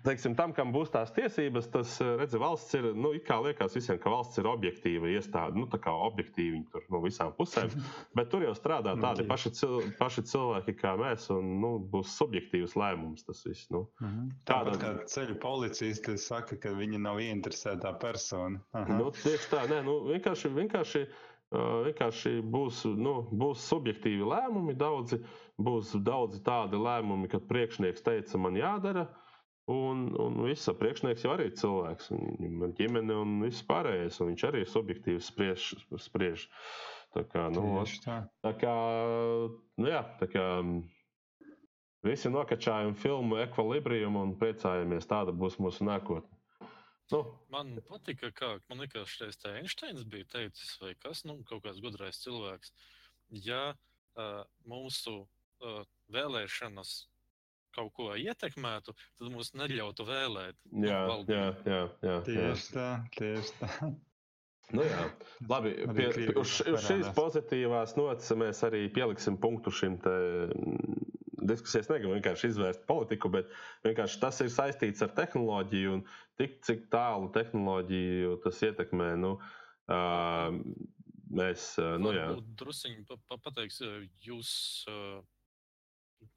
teiksim, 0.08 0.36
tam, 0.38 0.54
kam 0.56 0.72
būs 0.76 0.92
tās 0.94 1.12
tiesības, 1.16 1.68
tas 1.74 1.98
eh, 2.04 2.14
redzi, 2.22 2.40
valsts 2.42 2.78
ir. 2.78 2.88
Nu, 2.98 3.12
kā 3.28 3.38
liekas 3.44 3.76
visiem, 3.76 4.00
ka 4.02 4.12
valsts 4.14 4.40
ir 4.40 4.48
objektīva 4.50 5.12
iestāde, 5.12 5.60
nu, 5.60 5.68
tā 5.72 5.80
kā 5.84 5.94
objektīvi 6.08 6.64
tur 6.72 6.86
no 6.94 7.02
visām 7.04 7.34
pusēm. 7.38 7.74
Bet 8.18 8.32
tur 8.32 8.46
jau 8.48 8.54
strādā 8.58 8.96
nu, 8.96 9.04
tādi 9.04 9.28
paši, 9.28 9.54
cil, 9.60 9.78
paši 10.00 10.24
cilvēki 10.32 10.78
kā 10.80 10.96
mēs, 11.00 11.30
un 11.36 11.58
nu, 11.64 11.74
būs 11.94 12.16
subjektīvs 12.20 12.78
lēmums. 12.80 13.28
Tas 13.28 13.44
viss. 13.48 13.70
Nu. 13.74 13.86
Mhm. 14.04 14.34
Tāpat 14.48 14.82
kā 14.82 14.94
ceļu 15.12 15.38
policisti 15.44 16.18
saka, 16.22 16.60
ka 16.62 16.74
viņi 16.78 17.02
nav 17.04 17.22
ieinteresētā 17.24 17.96
persona. 18.02 18.62
Aha. 18.78 19.00
Nu, 19.02 19.12
tieši 19.16 19.52
tā, 19.54 19.66
nē, 19.72 19.84
nu, 19.88 20.02
vienkārši. 20.12 20.54
vienkārši 20.62 21.08
vienkārši 21.48 22.42
būs, 22.44 22.82
nu, 23.00 23.22
būs 23.32 23.62
subjektīvi 23.70 24.26
lēmumi, 24.28 24.74
daudzi, 24.76 25.22
būs 25.64 25.94
daudzi 26.04 26.42
tādi 26.44 26.76
lēmumi, 26.76 27.30
kad 27.32 27.46
priekšnieks 27.48 28.04
teica, 28.04 28.42
man 28.44 28.60
jādara, 28.60 29.06
uh, 29.08 29.27
Un, 29.68 30.06
un 30.24 30.38
viss 30.46 30.70
priekšnieks 30.80 31.26
jau 31.26 31.34
arī 31.34 31.50
ir 31.50 31.58
cilvēks, 31.60 32.14
viņam 32.16 32.62
ir 32.70 32.76
ģimene 32.78 33.18
un 33.20 33.34
viss 33.44 33.66
pārējais, 33.68 34.22
un 34.24 34.32
viņš 34.32 34.46
arī 34.48 34.62
ir 34.64 34.70
subjektīvi 34.72 35.24
spriež. 35.24 35.74
spriež. 36.00 36.46
Tā 37.16 37.24
kā, 37.28 37.48
nu, 37.52 37.64
tā. 38.04 38.22
tā 38.46 38.54
kā, 38.62 38.76
nu 39.80 39.90
jā, 39.90 40.02
tā 40.22 40.28
kā 40.32 40.46
visi 42.06 42.32
nokačājam 42.32 42.96
filmu 43.00 43.40
Equilibrium 43.44 44.20
un 44.20 44.34
priecājamies, 44.40 45.08
tāda 45.10 45.36
būs 45.36 45.58
mūsu 45.64 45.88
nākotne. 45.88 46.38
Nu. 47.12 47.22
Man 47.52 47.78
patika, 47.88 48.32
kā 48.36 48.54
man 48.68 48.84
liekas, 48.84 49.12
šis 49.16 49.40
Einsteins 49.52 50.04
bija 50.12 50.28
teicis, 50.32 50.74
vai 50.82 50.94
kas, 51.00 51.24
nu, 51.28 51.40
kaut 51.48 51.64
kāds 51.64 51.80
gudrais 51.84 52.20
cilvēks. 52.24 52.74
Ja 53.44 53.62
uh, 53.72 54.42
mūsu 54.68 55.22
uh, 55.24 55.84
vēlēšanas 56.12 56.98
kaut 57.78 57.94
ko 57.98 58.10
ietekmētu, 58.18 58.96
tad 59.20 59.32
mums 59.32 59.54
neļautu 59.58 60.08
vēlēt. 60.08 60.60
Jā, 60.84 61.06
jā, 61.30 61.46
jā, 61.70 61.82
jā, 62.10 62.20
tieši 62.28 62.76
tā, 62.76 62.90
tieši 63.18 63.58
tā. 63.62 63.94
Nu 64.76 64.84
jā, 64.84 65.04
labi. 65.48 65.72
Pie, 65.96 66.08
pie, 66.12 66.26
uz, 66.36 66.58
uz 66.68 66.82
šīs 66.84 67.08
pozitīvās 67.16 67.96
nots 67.96 68.34
mēs 68.36 68.60
arī 68.68 68.88
pieliksim 68.92 69.38
punktu 69.40 69.72
šim 69.72 69.96
te 70.04 70.16
mm, 70.52 70.98
diskusijas. 71.48 71.88
Negribu 71.92 72.18
vienkārši 72.18 72.52
izvērst 72.52 72.84
politiku, 72.90 73.32
bet 73.32 73.54
vienkārši 73.88 74.20
tas 74.24 74.42
ir 74.44 74.52
saistīts 74.52 75.06
ar 75.06 75.14
tehnoloģiju 75.16 75.94
un 75.96 76.04
tik, 76.40 76.60
cik 76.68 76.90
tālu 76.92 77.32
tehnoloģiju 77.38 78.36
tas 78.44 78.60
ietekmē. 78.68 79.14
Nu, 79.24 79.38
uh, 79.88 80.52
mēs, 81.40 81.70
uh, 81.80 81.96
nu 82.04 82.12
jā. 82.18 82.28
Pa, 83.08 83.40
pateiks, 83.48 83.80
jūs. 84.28 84.52
Uh, 84.92 85.24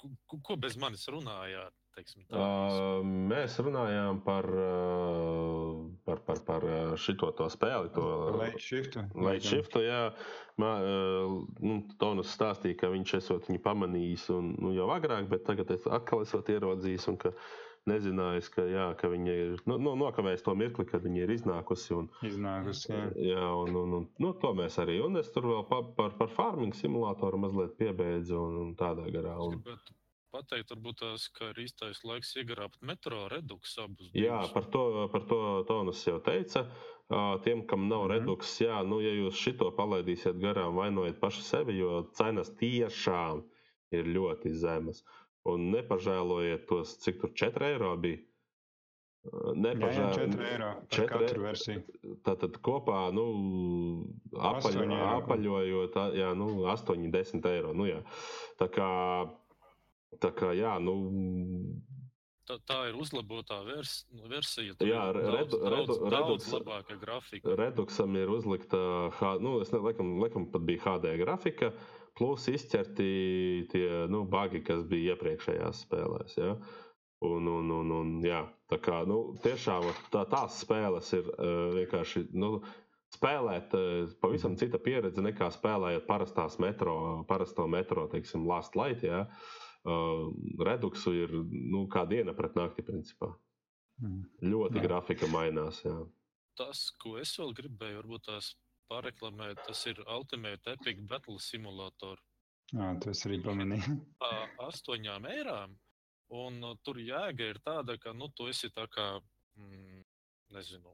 Ko, 0.01 0.39
ko 0.44 0.57
bez 0.61 0.77
manis 0.81 1.07
runājāt? 1.12 1.74
Teiksim, 1.97 2.23
tā, 2.31 2.39
uh, 2.39 3.01
mēs 3.05 3.57
runājām 3.61 4.20
par, 4.24 4.47
uh, 4.47 5.81
par, 6.07 6.20
par, 6.24 6.40
par 6.47 6.66
šito 7.01 7.32
spēli. 7.52 7.90
To 7.97 8.05
late 8.39 8.62
shiftu. 8.62 9.02
Late 9.19 9.44
shiftu 9.44 9.82
jā, 9.82 10.05
man, 10.62 10.86
uh, 10.86 11.35
nu, 11.66 11.81
Tonus 12.01 12.31
stāstīja, 12.36 12.78
ka 12.85 12.93
viņš 12.94 13.16
esot 13.19 13.51
viņu 13.51 13.65
pamanījis 13.66 14.28
un, 14.36 14.55
nu, 14.62 14.73
jau 14.77 14.86
agrāk, 14.94 15.27
bet 15.32 15.44
tagad 15.48 15.74
es 15.74 15.89
atkal 15.90 16.23
esot 16.24 16.48
ieraudzījis. 16.55 17.11
Un, 17.11 17.19
ka, 17.20 17.35
uh, 17.35 17.70
nezinājis, 17.89 18.48
ka, 18.52 18.65
jā, 18.69 18.86
ka 19.01 19.09
viņa 19.12 19.36
ir 19.44 19.62
nu, 19.69 19.78
nu, 19.81 19.94
nokavējis 20.01 20.44
to 20.47 20.55
mirkli, 20.59 20.86
kad 20.89 21.05
viņa 21.07 21.23
ir 21.24 21.32
iznākusi. 21.36 21.94
Un, 21.97 22.11
iznākusi 22.27 22.90
jā. 22.93 23.07
jā, 23.31 23.47
un, 23.62 23.78
un, 23.82 23.94
un 24.01 24.09
nu, 24.20 24.32
to 24.43 24.52
mēs 24.57 24.77
arī. 24.82 24.98
Un 25.05 25.20
es 25.20 25.31
tur 25.35 25.48
vēl 25.48 25.65
pa, 25.70 25.81
par, 25.97 26.15
par 26.19 26.35
farming 26.36 26.77
simulātoru 26.77 27.40
mazliet 27.40 27.77
piebeidzu 27.81 28.36
un, 28.36 28.61
un 28.65 28.77
tādā 28.78 29.09
garā. 29.15 29.36
Un... 29.40 29.62
Pateikt, 30.31 30.70
varbūt 30.70 31.01
tas 31.01 31.24
ir 31.48 31.57
īstais 31.65 32.05
laiks 32.07 32.36
iegrābt 32.39 32.78
metro 32.86 33.24
reduksu 33.32 33.81
abus. 33.82 34.12
Jā, 34.15 34.39
par 34.55 34.69
to, 34.70 34.85
par 35.11 35.24
to 35.27 35.40
Tonas 35.66 36.05
jau 36.07 36.20
teica. 36.23 36.69
Tiem, 37.43 37.65
kam 37.66 37.89
nav 37.89 38.05
mm 38.05 38.07
-hmm. 38.07 38.12
redukts, 38.12 38.52
jā, 38.62 38.85
nu, 38.86 39.01
ja 39.02 39.11
jūs 39.11 39.35
šito 39.35 39.73
palaidīsiet 39.74 40.39
garām, 40.39 40.77
vainojiet 40.78 41.19
paši 41.20 41.43
sevi, 41.43 41.78
jo 41.78 42.05
cenas 42.15 42.52
tiešām 42.61 43.43
ir 43.90 44.07
ļoti 44.07 44.52
zemas. 44.55 45.02
Uh, 45.02 45.20
un 45.49 45.71
nepažēlojiet 45.75 46.67
tos, 46.69 46.97
cik 47.05 47.23
tur 47.23 47.33
4 47.37 47.73
eiro 47.73 47.95
bija. 48.01 48.21
Nepažēl... 49.61 50.01
Jā, 50.01 50.12
jā, 50.17 50.29
4 50.33 50.47
eiro 50.49 50.69
par 50.81 50.97
4 50.97 51.11
katru 51.12 51.45
versiju. 51.45 51.83
Tātad 52.25 52.57
kopā, 52.65 53.01
nu, 53.12 53.27
apaļ, 54.33 54.81
apaļojot, 55.21 55.99
jā, 56.17 56.31
nu, 56.41 56.49
8, 56.73 57.11
10 57.12 57.49
eiro. 57.53 57.75
Nu, 57.77 57.89
jā. 57.89 58.01
Tā 58.61 58.71
kā, 58.73 58.89
tā 60.25 60.33
kā, 60.37 60.55
jā, 60.57 60.79
nu. 60.81 60.97
Tā, 62.49 62.57
tā 62.67 62.79
ir 62.89 62.97
uzlabotā 62.99 63.61
vers, 63.69 64.01
versija. 64.33 64.75
Jā, 64.83 65.05
redu, 65.15 65.61
daudz, 65.61 65.61
redu, 65.77 66.01
daudz 66.01 66.15
redux, 66.17 66.51
labāka 66.57 66.97
grafika. 67.05 67.57
Reduxam 67.61 68.17
ir 68.19 68.33
uzlikta, 68.33 68.81
nu, 69.45 69.59
es 69.61 69.71
nelieku, 69.77 70.09
laikam 70.25 70.49
pat 70.51 70.65
bija 70.65 70.87
HD 70.89 71.19
grafika. 71.21 71.75
Uh, 71.77 71.99
plus 72.21 72.47
izķerti 72.53 73.09
tie 73.73 73.89
nu, 74.13 74.27
bagi, 74.29 74.61
kas 74.67 74.85
bija 74.89 75.15
iepriekšējās 75.15 75.85
spēlēs. 75.87 76.37
Ja? 76.37 76.55
Un, 77.25 77.49
un, 77.49 77.73
un, 77.73 77.91
un, 77.97 78.13
jā, 78.25 78.43
tā 78.69 78.77
kā 78.81 79.03
nu, 79.09 79.35
tiešām 79.45 79.89
tā, 80.13 80.27
tās 80.29 80.61
spēles 80.63 81.11
ir 81.17 81.27
uh, 81.33 81.73
vienkārši 81.77 82.27
nu, 82.37 82.59
spēlēt 83.17 83.75
uh, 83.77 84.13
pavisam 84.23 84.57
cita 84.61 84.81
pieredze 84.81 85.25
nekā 85.25 85.51
spēlējot 85.57 86.07
parastās 86.09 86.57
metro, 86.63 86.95
parasto 87.29 87.67
metro, 87.69 88.07
teiksim, 88.13 88.45
Last 88.49 88.77
Light. 88.77 89.05
Jā. 89.05 89.27
Uh, 89.81 90.29
Reduksu 90.61 91.13
ir 91.17 91.33
nu, 91.33 91.87
kā 91.93 92.07
diena 92.09 92.37
pret 92.37 92.57
nakti, 92.57 92.85
principā. 92.85 93.33
Mm. 94.01 94.25
Ļoti 94.53 94.81
jā. 94.81 94.85
grafika 94.89 95.29
mainās. 95.33 95.81
Jā. 95.85 95.97
Tas, 96.61 96.89
ko 97.01 97.17
es 97.21 97.33
vēl 97.41 97.53
gribēju, 97.57 98.01
varbūt 98.03 98.29
tās 98.29 98.53
pareklamēt, 98.91 99.62
tas 99.69 99.85
ir 99.87 100.03
Ultimate 100.07 100.75
Epic 100.75 101.01
Battle 101.09 101.39
Simulator. 101.43 102.19
Jā, 102.71 102.91
tas 103.03 103.23
arī 103.27 103.41
pamanīja. 103.43 103.97
Astoņām 104.71 105.27
eirām 105.31 105.79
Un 106.31 106.62
uh, 106.62 106.77
tur 106.87 107.01
jēga 107.03 107.49
ir 107.51 107.59
tāda, 107.67 107.97
ka 107.99 108.15
nu, 108.15 108.29
tu 108.39 108.47
esi 108.51 108.71
tā 108.71 108.87
kā, 108.95 109.07
mm, 109.59 110.03
nezinu, 110.55 110.93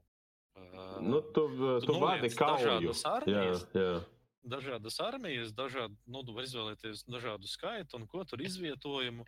uh, 0.57 0.95
nu, 1.05 1.21
tu, 1.33 1.43
tu, 1.53 1.73
tu 1.85 1.97
vadi 2.01 2.31
dažādas 2.33 3.03
armijas. 3.05 3.67
Jā, 3.75 3.83
jā. 3.83 3.99
Dažādas 4.47 4.97
armijas, 5.03 5.51
dažādi, 5.53 5.93
nu, 6.07 6.23
tu 6.25 6.33
vari 6.33 6.49
izvēlēties 6.49 7.05
dažādu 7.11 7.49
skaitu 7.51 7.99
un 7.99 8.07
ko 8.09 8.23
tur 8.25 8.41
izvietojumu. 8.41 9.27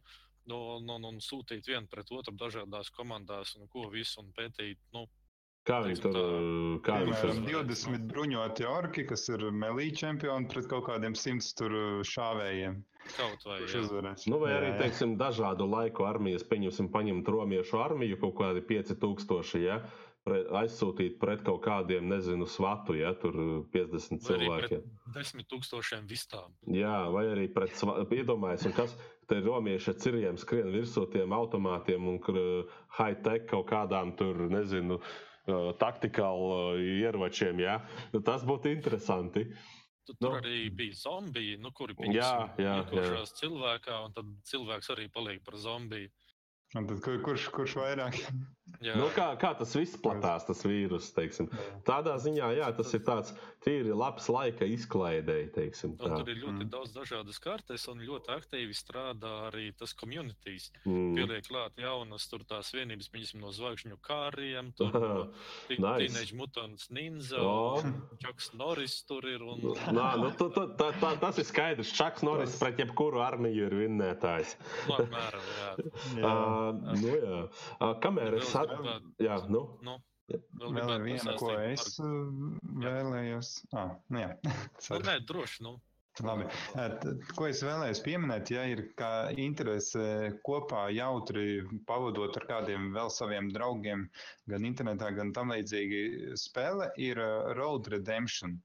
Un, 0.49 0.87
un, 0.89 1.03
un 1.05 1.17
sūtīt 1.21 1.67
vienu 1.69 1.85
pret 1.91 2.09
otru 2.15 2.31
dažādās 2.33 2.87
komandās, 2.95 3.51
un 3.59 3.67
ko 3.69 3.83
visu 3.93 4.23
un 4.23 4.31
pētīt. 4.33 4.79
Nu, 4.95 5.03
Kā 5.67 5.81
viņi 5.85 6.01
tur 6.01 6.15
kā 6.85 7.01
Piemēram, 7.03 7.41
20 7.45 8.05
bruņoti 8.09 8.65
orki, 8.69 9.03
kas 9.09 9.27
ir 9.29 9.43
melī 9.53 9.89
čempioni 9.95 10.49
pret 10.51 10.69
kaut 10.71 10.87
kādiem 10.87 11.17
simts 11.19 11.51
šāvējiem. 12.09 12.79
Kaut 13.15 13.45
vai 13.47 13.61
uzvarēs. 13.63 14.27
Nu, 14.29 14.39
vai 14.41 14.51
arī, 14.57 14.73
teiksim, 14.79 15.15
dažādu 15.19 15.65
laiku 15.69 16.05
armijas, 16.05 16.43
pieņemsim, 16.49 16.91
paņemt 16.93 17.29
romiešu 17.31 17.79
armiju, 17.81 18.19
kaut 18.21 18.35
kādi 18.41 18.63
5000, 18.69 19.61
ja, 19.63 19.79
aizsūtīt 20.29 21.17
pret 21.21 21.41
kaut 21.45 21.63
kādiem, 21.65 22.09
nezinu, 22.11 22.45
svatu, 22.49 22.93
ja 22.97 23.13
tur 23.17 23.35
50 23.73 24.21
cilvēkiem. 24.25 24.83
10 25.15 25.47
tūkstošiem 25.49 26.09
vistām. 26.09 26.53
Jā, 26.69 27.07
vai 27.13 27.25
arī 27.31 27.47
pret, 27.53 27.73
iedomājies, 28.13 28.67
un 28.69 28.75
kas 28.77 28.93
te 29.29 29.39
romieši 29.45 29.93
ar 29.93 29.97
ciriem 30.03 30.37
skrien 30.41 30.69
virsū 30.73 31.07
tiem 31.13 31.33
automātiem 31.33 32.05
un 32.11 32.19
high-tech 32.99 33.47
kaut 33.49 33.69
kādām 33.71 34.13
tur, 34.19 34.45
nezinu, 34.51 34.99
taktikālu 35.81 36.79
ieročiem, 36.99 37.61
ja. 37.63 37.79
Tas 38.25 38.45
būtu 38.47 38.71
interesanti. 38.73 39.45
Tu, 40.09 40.15
tur 40.17 40.31
nu, 40.31 40.37
arī 40.41 40.69
bija 40.73 40.95
zombiji, 40.97 41.59
nu, 41.61 41.69
kuri 41.75 41.93
iekošās 41.99 43.35
cilvēkā, 43.41 43.99
un 44.07 44.15
tad 44.15 44.31
cilvēks 44.49 44.89
arī 44.95 45.05
paliek 45.13 45.43
par 45.45 45.59
zombiju. 45.61 46.09
Un 46.77 46.87
tad 46.89 47.01
kur, 47.05 47.19
kurš, 47.25 47.49
kurš 47.53 47.77
vairāk? 47.81 48.17
Nu, 48.83 49.07
kā, 49.15 49.31
kā 49.41 49.53
tas 49.59 49.75
viss 49.77 49.99
platās, 49.99 50.47
tas 50.47 50.63
vīrus, 50.67 51.11
teiksim. 51.15 51.49
Tādā 51.87 52.17
ziņā, 52.21 52.51
jā, 52.59 52.69
tas 52.77 52.93
ir 52.95 53.03
tāds 53.07 53.33
tīri 53.63 53.93
labs 53.95 54.29
laika 54.31 54.67
izklaidēji, 54.69 55.49
teiksim. 55.55 55.95
Tā. 55.99 56.07
Un 56.07 56.21
tur 56.21 56.31
ir 56.31 56.39
ļoti 56.43 56.63
mm. 56.63 56.69
daudz 56.71 56.93
dažādas 56.95 57.41
kartes, 57.43 57.87
un 57.91 58.03
ļoti 58.05 58.31
aktīvi 58.35 58.75
strādā 58.77 59.33
arī 59.49 59.69
tas 59.77 59.93
communities. 59.99 60.69
Mm. 60.85 61.17
Pieliek 61.17 61.47
klāt 61.49 61.79
jaunas 61.81 62.27
tur 62.31 62.45
tās 62.47 62.71
vienības, 62.75 63.09
piemēram, 63.11 63.43
no 63.43 63.51
zvaigžņu 63.55 63.99
kāriem, 64.05 64.71
tur. 64.79 64.95
Teenage 65.69 66.37
Mutants 66.37 66.89
Ninja. 66.95 67.43
Čaks 68.23 68.53
Norris 68.59 68.99
tur 69.09 69.27
ir. 69.29 69.43
Un... 69.43 69.73
Nā, 69.95 70.07
nu, 70.21 70.31
tu, 70.39 70.49
tu, 70.55 70.65
tā, 70.79 70.91
tā, 71.01 71.13
tas 71.21 71.39
ir 71.41 71.47
skaidrs. 71.47 71.91
Čaks 71.95 72.23
Norris 72.27 72.55
pret 72.61 72.79
jebkuru 72.79 73.23
armiju 73.23 73.67
ir 73.67 73.75
vinnētājs. 73.83 74.55
Nu, 74.87 74.99
apmēram, 74.99 75.49
jā. 75.59 75.69
jā. 76.21 76.31
Uh, 76.31 76.95
nu, 76.95 77.13
jā. 77.15 77.41
Uh, 77.75 77.93
kamēr 78.03 78.39
es 78.39 78.53
saprotu, 78.59 79.13
jā, 79.25 79.41
nu. 79.49 79.65
nu. 79.87 79.97
Vēl, 80.29 80.73
vēl 80.75 80.91
ir 80.93 81.05
viena, 81.07 81.35
ko 81.39 81.53
es 81.57 81.95
par... 81.97 82.17
vēlējos. 82.85 83.53
Ah, 83.73 83.95
nu 84.13 84.21
jā, 84.21 84.33
nu, 84.91 84.99
nē, 85.07 85.15
droši. 85.29 85.63
Nu. 85.65 85.79
Labi. 86.25 86.47
Ko 87.37 87.45
es 87.47 87.61
vēlējos 87.63 88.01
pieminēt, 88.03 88.49
ja 88.51 88.65
ir 88.67 88.81
interese 89.39 90.33
kopā 90.43 90.89
jautri 90.91 91.61
pavadot 91.87 92.35
ar 92.41 92.47
kādiem 92.49 92.89
vēl 92.95 93.11
saviem 93.13 93.47
draugiem, 93.55 94.07
gan 94.51 94.67
internetā, 94.67 95.13
gan 95.15 95.31
tam 95.35 95.53
līdzīgi 95.55 96.33
spēle, 96.39 96.89
ir 96.99 97.21
Road 97.59 97.87
Redemption. 97.93 98.57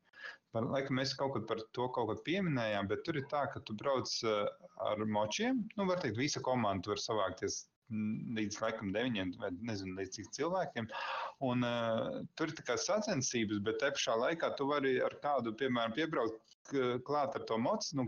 Par, 0.55 0.67
laikam 0.71 0.99
mēs 1.01 1.15
kaut 1.19 1.35
kad 1.37 1.47
par 1.51 1.63
to 1.77 1.89
kaut 1.95 2.11
kad 2.11 2.25
pieminējām, 2.27 2.91
bet 2.91 3.03
tur 3.07 3.19
ir 3.19 3.29
tā, 3.31 3.45
ka 3.53 3.63
tu 3.67 3.75
brauc 3.79 4.11
ar 4.91 5.07
močiem. 5.17 5.65
Nu, 5.79 5.87
var 5.91 6.03
teikt, 6.03 6.19
visa 6.19 6.43
komanda 6.43 6.93
var 6.95 7.03
savākties 7.03 7.65
līdz 7.91 8.61
laikam 8.63 8.93
deviņiem, 8.95 9.35
vai 9.41 9.51
nezinu, 9.69 9.97
līdz 9.99 10.17
cik 10.17 10.31
cilvēkiem. 10.39 10.89
Un, 11.45 11.67
uh, 11.67 12.23
tur 12.39 12.51
ir 12.51 12.57
tā 12.59 12.65
kā 12.71 12.79
sacensības, 12.81 13.61
bet 13.67 13.81
te 13.83 13.93
pašā 13.95 14.17
laikā 14.21 14.55
tu 14.59 14.69
vari 14.71 14.97
ar 15.05 15.19
kādu, 15.23 15.53
piemēram, 15.61 15.97
piebraukt 15.97 16.54
klāt 17.07 17.37
ar 17.39 17.45
to 17.49 17.59
mocu, 17.61 17.97
nu, 17.99 18.07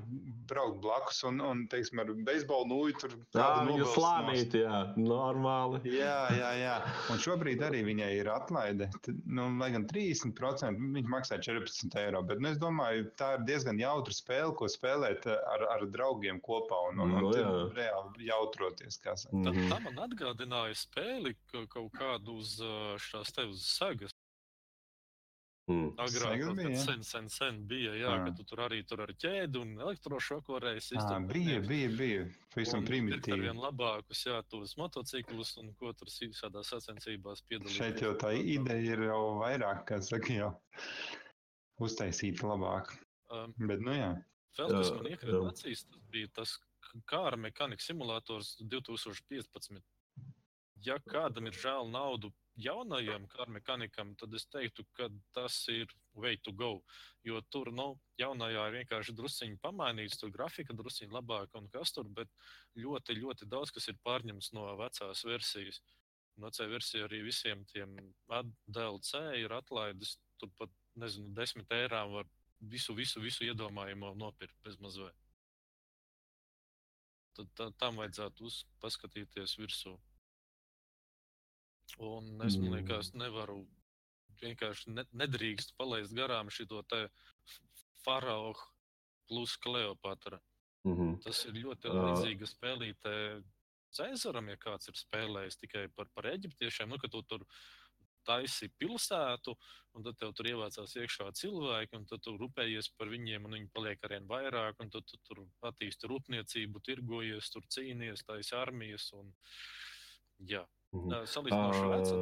braukt 0.48 0.80
blakus 0.84 1.22
un, 1.28 1.40
un 1.44 1.64
teiksim, 1.70 2.00
ar 2.02 2.12
beisbolu 2.26 2.68
nūju 2.70 2.96
tur 3.02 3.16
tādu 3.34 3.88
slānīt, 3.94 4.56
jā, 4.60 4.82
normāli. 4.96 5.82
Jā, 5.90 6.18
jā, 6.36 6.50
jā. 6.60 6.76
Un 7.12 7.22
šobrīd 7.22 7.64
arī 7.66 7.82
viņai 7.86 8.10
ir 8.20 8.30
atlaide, 8.32 8.90
nu, 9.26 9.48
lai 9.60 9.70
gan 9.74 9.86
30%, 9.90 10.82
viņi 10.96 11.12
maksā 11.12 11.40
14 11.42 11.98
eiro, 12.02 12.22
bet, 12.26 12.42
nu, 12.42 12.52
es 12.52 12.60
domāju, 12.62 13.08
tā 13.20 13.34
ir 13.36 13.46
diezgan 13.48 13.80
jautra 13.82 14.16
spēle, 14.16 14.54
ko 14.58 14.70
spēlēt 14.70 15.28
ar, 15.34 15.66
ar 15.76 15.86
draugiem 15.92 16.40
kopā 16.44 16.80
un, 16.90 17.04
un, 17.04 17.16
un 17.20 17.28
no, 17.28 17.56
reāli 17.76 18.30
jautroties. 18.30 19.00
Mm 19.32 19.44
-hmm. 19.44 19.70
Tā 19.72 19.80
man 19.84 20.04
atgādināja 20.08 20.74
spēli 20.74 21.36
kaut 21.52 21.92
kādu 21.92 22.38
uz 22.40 22.56
šās 23.08 23.32
te 23.32 23.44
uz 23.46 23.62
sagas. 23.66 24.15
Mm. 25.66 25.88
Agrāk 25.98 26.42
tas 26.44 26.52
bija 26.54 26.78
sen, 26.78 27.00
sen, 27.02 27.28
sen 27.32 27.56
bija, 27.66 27.90
jā, 27.98 28.10
à. 28.14 28.18
ka 28.22 28.34
tu 28.38 28.44
tur 28.46 28.60
arī 28.68 28.84
tur 28.86 29.00
ar 29.02 29.10
ķēdi 29.18 29.58
un 29.58 29.72
elektrošoku 29.82 30.54
varēji 30.54 30.82
izdarīt. 30.84 31.26
Bija, 31.32 31.56
bija, 31.64 31.88
bija. 31.98 32.26
Pavisam 32.54 32.86
primitīvi. 32.86 33.24
Tur 33.26 33.42
vien 33.42 33.58
labākus, 33.58 34.20
jā, 34.28 34.38
tos 34.46 34.76
motociklus 34.78 35.56
un 35.58 35.72
ko 35.80 35.90
tur 35.98 36.12
visādās 36.12 36.70
sacensībās 36.70 37.42
piedalīties. 37.50 37.80
Šeit 37.80 38.04
jau 38.04 38.14
tā 38.20 38.30
ideja 38.38 38.94
ir 38.94 39.04
jau 39.08 39.20
vairāk, 39.40 39.82
kā 39.90 39.98
saka, 40.06 40.38
jau 40.38 40.52
uztaisīt 41.82 42.46
labāk. 42.46 42.94
Um, 43.34 43.58
Bet, 43.58 43.82
nu 43.82 43.98
jā. 43.98 44.14
Vēl 44.56 44.72
kas 44.78 44.94
man 44.94 45.10
iekrita 45.10 45.42
acīs, 45.50 45.82
tas 45.90 46.08
bija 46.14 46.30
tas 46.38 46.54
kāra 47.10 47.36
mehānika 47.40 47.82
simulators 47.82 48.54
2015. 48.62 49.82
Ja 50.86 51.00
kādam 51.02 51.50
ir 51.50 51.58
žēl 51.58 51.90
naudu 51.90 52.30
jaunajam 52.56 53.26
kārmekanikam, 53.32 54.14
tad 54.20 54.34
es 54.34 54.46
teiktu, 54.52 54.84
ka 54.96 55.08
tas 55.36 55.58
ir 55.72 55.90
way 56.16 56.38
to 56.42 56.52
go. 56.52 56.80
Jo 57.26 57.40
tur, 57.52 57.70
nu, 57.74 57.88
jaunajā 58.20 58.64
ir 58.68 58.78
vienkārši 58.78 59.14
drusciņi 59.16 59.60
pamainīts, 59.62 60.18
tur 60.20 60.32
grafika 60.34 60.76
drusciņi 60.76 61.12
labāka 61.12 61.60
un 61.60 61.68
kas 61.72 61.92
tur, 61.92 62.08
bet 62.08 62.32
ļoti, 62.78 63.18
ļoti 63.20 63.48
daudz 63.52 63.74
kas 63.76 63.88
ir 63.92 64.00
pārņemts 64.06 64.52
no 64.56 64.70
vecās 64.80 65.24
versijas. 65.28 65.82
No 66.36 66.50
vecā 66.50 66.68
versija 66.68 67.06
arī 67.06 67.22
visiem 67.24 67.64
tiem 67.72 67.96
DLC 68.66 69.22
ir 69.42 69.52
atlaides, 69.56 70.16
tur 70.40 70.52
pat, 70.58 70.72
nezinu, 70.96 71.32
desmit 71.36 71.70
eirām 71.72 72.12
var 72.16 72.28
visu, 72.60 72.94
visu, 72.96 73.20
visu 73.20 73.44
iedomājamo 73.44 74.14
nopirkt 74.16 74.56
bez 74.64 74.76
mazliet. 74.80 75.16
Tad 77.36 77.48
tā, 77.52 77.70
tam 77.80 78.00
vajadzētu 78.00 78.48
paskatīties 78.80 79.58
virsū. 79.60 79.92
Un 81.98 82.42
es 82.44 82.56
mm. 82.58 82.72
liekas, 82.74 83.12
nevaru 83.14 83.62
vienkārši 84.42 84.92
ne, 84.92 85.04
nedrīkst 85.16 85.76
palaist 85.78 86.14
garām 86.16 86.50
šo 86.52 86.82
te 86.82 87.06
faraohu 88.04 88.66
plus 89.28 89.56
Kleopatra. 89.56 90.40
Mm 90.86 90.96
-hmm. 90.96 91.22
Tas 91.22 91.44
ir 91.44 91.52
ļoti 91.52 91.90
līdzīga 91.90 92.46
spēlīte 92.46 93.12
Cēzaram, 93.96 94.48
ja 94.48 94.56
kāds 94.60 94.88
ir 94.88 94.98
spēlējis 94.98 95.58
tikai 95.62 95.88
par, 95.88 96.08
par 96.14 96.26
eģiptiešiem, 96.26 96.88
nu, 96.88 96.98
tu 96.98 97.22
tur 97.22 97.46
taisi 98.26 98.68
pilsētu, 98.68 99.54
un 99.94 100.04
tad 100.06 100.18
tev 100.20 100.32
tur 100.36 100.48
ievācās 100.50 100.96
iekšā 100.98 101.30
cilvēki, 101.40 101.96
un 101.96 102.06
tad 102.10 102.22
tu 102.24 102.34
rūpējies 102.36 102.90
par 102.98 103.08
viņiem, 103.12 103.46
un 103.46 103.56
viņi 103.58 103.70
paliek 103.72 104.02
arvien 104.04 104.26
vairāk, 104.26 104.82
un 104.82 104.90
tad 104.90 105.06
tu 105.06 105.20
tur 105.28 105.44
attīsti 105.70 106.10
rūpniecību, 106.10 106.82
tirgojies, 106.88 107.50
tur 107.54 107.62
cīnies, 107.76 108.26
taisi 108.26 108.56
armijas. 108.58 109.12
Un, 109.12 109.32
jā, 110.52 110.64
Mhm. 110.96 111.26
Salīdzinoši 111.32 111.90
veca, 111.92 112.16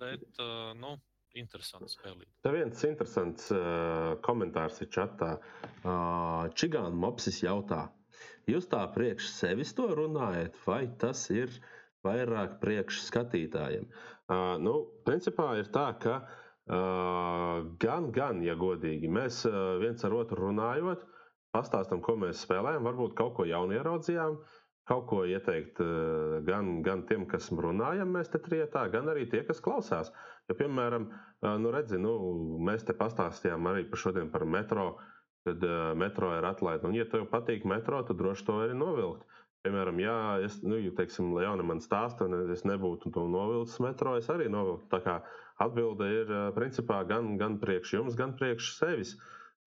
bet 0.00 0.42
uh, 0.42 0.72
nu, 0.78 0.94
interesants 1.38 1.96
spēlīt. 1.96 2.28
Tā 2.44 2.52
viens 2.54 2.84
interesants 2.86 3.50
uh, 3.54 4.16
komentārs 4.26 4.80
ir 4.84 4.90
čatā. 4.94 5.36
Uh, 5.82 6.48
Čigāna 6.58 6.92
Mopsis 7.04 7.42
jautā, 7.44 7.86
jūs 8.50 8.68
tā 8.72 8.82
priekš 8.94 9.30
sevis 9.36 9.74
to 9.78 9.88
runājat, 9.96 10.58
vai 10.66 10.84
tas 11.00 11.28
ir 11.34 11.52
vairāk 12.06 12.58
priekš 12.62 13.04
skatītājiem? 13.06 13.86
Uh, 14.30 14.56
nu, 14.62 14.74
principā 15.06 15.52
ir 15.60 15.70
tā, 15.74 15.90
ka 16.02 16.20
uh, 16.24 17.66
gan, 17.82 18.10
gan, 18.14 18.42
ja 18.46 18.56
godīgi, 18.58 19.10
mēs 19.10 19.44
uh, 19.48 19.78
viens 19.82 20.04
ar 20.06 20.16
otru 20.22 20.48
runājot, 20.48 21.06
pastāstam, 21.54 22.02
ko 22.04 22.16
mēs 22.20 22.44
spēlējam, 22.46 22.86
varbūt 22.86 23.16
kaut 23.18 23.34
ko 23.38 23.46
jaunu 23.48 23.74
ieraudzījām. 23.78 24.38
Kaut 24.90 25.06
ko 25.10 25.22
ieteikt 25.28 25.78
uh, 25.84 26.40
gan, 26.46 26.80
gan 26.86 27.04
tiem, 27.06 27.26
kas 27.30 27.50
runājam, 27.54 28.10
mēs 28.16 28.32
te 28.32 28.40
trietā, 28.42 28.84
gan 28.92 29.10
arī 29.12 29.28
tie, 29.30 29.44
kas 29.46 29.62
klausās. 29.62 30.10
Ja, 30.50 30.56
piemēram, 30.58 31.06
uh, 31.10 31.54
nu, 31.62 31.70
redzi, 31.74 32.00
nu, 32.02 32.14
mēs 32.66 32.86
te 32.88 32.96
pastāstījām 32.98 33.70
arī 33.70 33.86
par 33.90 34.02
šodien 34.02 34.32
par 34.34 34.46
metro, 34.50 34.88
kad 35.46 35.62
uh, 35.66 35.92
metro 35.98 36.32
ir 36.36 36.48
atlaista. 36.50 36.90
Un, 36.90 36.98
ja 36.98 37.06
tev 37.08 37.28
patīk 37.30 37.68
metro, 37.70 38.02
tad 38.08 38.18
droši 38.18 38.48
to 38.48 38.58
arī 38.64 38.74
novilkt. 38.78 39.22
Piemēram, 39.60 39.98
ja 40.00 40.16
es, 40.40 40.56
nu, 40.64 40.78
teiksim, 40.96 41.34
Leona 41.36 41.64
man 41.68 41.82
stāsta, 41.84 42.24
un 42.24 42.50
es 42.54 42.64
nebūtu 42.64 43.12
to 43.12 43.26
novilcis 43.28 43.76
metro, 43.84 44.14
es 44.16 44.30
arī 44.32 44.48
novilktu. 44.48 44.88
Tā 44.88 45.02
kā 45.04 45.18
atbilde 45.60 46.08
ir 46.08 46.32
principā 46.56 47.02
gan, 47.08 47.34
gan 47.40 47.58
priekš 47.60 47.92
jums, 47.98 48.16
gan 48.16 48.32
priekš 48.38 48.70
sevis. 48.78 49.18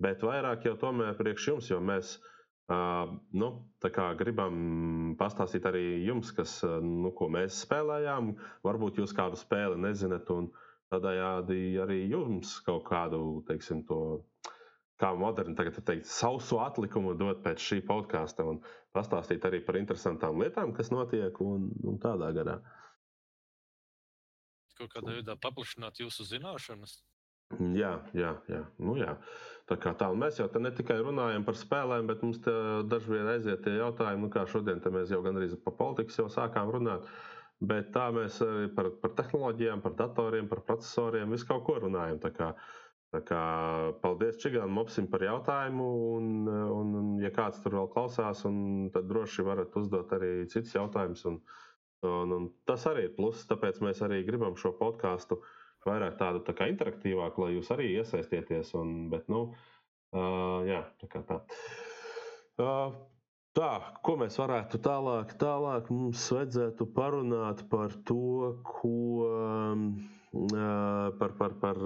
Bet 0.02 0.26
vairāk 0.26 0.66
jau 0.66 0.74
tomēr 0.82 1.14
priekš 1.20 1.52
jums, 1.52 1.70
jo 1.70 1.78
mēs 1.78 2.16
uh, 2.72 3.14
nu, 3.36 3.50
gribam 4.20 5.16
pastāstīt 5.20 5.66
arī 5.70 6.04
jums, 6.08 6.32
kas, 6.32 6.60
nu, 6.64 7.12
ko 7.18 7.30
mēs 7.34 7.64
spēlējām. 7.66 8.36
Varbūt 8.64 9.02
jūs 9.02 9.16
kādu 9.18 9.40
spēli 9.40 9.82
nezināt, 9.84 10.30
un 10.32 10.52
tādējādi 10.94 11.80
arī 11.84 12.04
jums 12.12 12.60
kaut 12.68 12.86
kādu, 12.88 13.44
teiksim, 13.50 13.84
to 13.90 14.00
kā 15.02 15.12
moderni 15.18 15.56
tagad 15.58 15.80
teikt, 15.84 16.08
sausu 16.08 16.60
atlikumu 16.64 17.16
dot 17.20 17.42
pēc 17.44 17.60
šī 17.60 17.82
podkāsta 17.88 18.46
un 18.48 18.62
pastāstīt 18.96 19.46
arī 19.50 19.60
par 19.66 19.80
interesantām 19.80 20.40
lietām, 20.42 20.74
kas 20.78 20.94
notiek 20.94 21.40
un, 21.44 21.72
un 21.84 21.98
tādā 22.04 22.30
garā. 22.36 22.60
Kaut 24.78 24.94
kādā 24.94 25.18
veidā 25.18 25.36
paplašināt 25.42 26.00
jūsu 26.02 26.26
zināšanas. 26.30 27.02
Jā, 27.78 27.92
jā, 28.18 28.32
jā. 28.50 28.64
Nu, 28.82 28.96
jā. 28.98 29.14
Tā 29.72 29.78
kā 29.80 29.94
tā, 29.96 30.10
mēs 30.20 30.42
jau 30.42 30.50
ne 30.60 30.72
tikai 30.76 30.98
runājam 31.00 31.46
par 31.48 31.56
spēlēm, 31.56 32.10
bet 32.10 32.24
mums 32.26 32.42
dažkārt 32.44 33.30
aiziet 33.38 33.62
tie 33.64 33.78
jautājumi, 33.78 34.26
nu, 34.26 34.32
kā 34.34 34.44
šodien 34.52 34.82
mēs 34.92 35.14
jau 35.14 35.22
gandrīz 35.24 35.56
par 35.64 35.78
politiku 35.80 36.28
sākām 36.34 36.74
runāt. 36.76 37.08
Bet 37.64 37.94
tā 37.96 38.10
mēs 38.12 38.42
arī 38.44 38.68
par, 38.76 38.90
par 39.00 39.14
tehnoloģijām, 39.22 39.80
par 39.86 39.94
datoriem, 39.96 40.50
par 40.52 40.66
procesoriem, 40.68 41.32
visu 41.32 41.48
kaut 41.48 41.64
ko 41.70 41.78
runājam. 41.86 42.20
Tā 42.20 42.34
kā, 42.36 42.50
uh, 42.58 42.84
Tā 43.14 43.20
kā, 43.30 43.40
paldies 44.02 44.40
Čigānam 44.42 44.72
Mopsim 44.74 45.06
par 45.12 45.22
jautājumu, 45.22 45.88
un, 46.16 46.30
un, 46.50 46.94
un, 47.00 47.10
ja 47.22 47.30
kāds 47.36 47.60
tur 47.62 47.76
vēl 47.78 47.90
klausās, 47.94 48.40
tad 48.96 49.06
droši 49.12 49.46
varat 49.46 49.76
uzdot 49.78 50.16
arī 50.18 50.30
citus 50.50 50.74
jautājumus. 50.74 51.22
Un, 51.30 51.36
un, 52.10 52.34
un 52.40 52.48
tas 52.72 52.88
arī 52.90 53.04
ir 53.06 53.14
pluss, 53.20 53.46
tāpēc 53.52 53.84
mēs 53.86 54.02
arī 54.08 54.24
gribam 54.26 54.58
šo 54.58 54.72
podkāstu 54.80 55.38
vairāk 55.90 56.20
tādu 56.20 56.44
tā 56.48 56.56
kā 56.58 56.68
interaktīvāku, 56.72 57.46
lai 57.46 57.56
jūs 57.58 57.72
arī 57.76 57.90
iesaistieties. 58.00 58.74
Un, 58.80 58.94
bet, 59.14 59.28
nu, 59.32 59.46
uh, 60.16 60.60
jā, 60.70 60.84
tā 61.04 61.10
kā 61.16 61.24
tā. 61.32 61.42
Uh, 62.62 62.94
Tā, 63.54 63.68
ko 64.02 64.16
mēs 64.18 64.34
varētu 64.42 64.80
tālāk, 64.82 65.36
tālāk 65.38 65.90
mums 65.94 66.24
vajadzētu 66.34 66.88
parunāt 66.96 67.60
par 67.70 67.92
to, 68.10 68.16
ko, 68.66 68.94
par, 71.20 71.36
par, 71.38 71.54
par, 71.62 71.78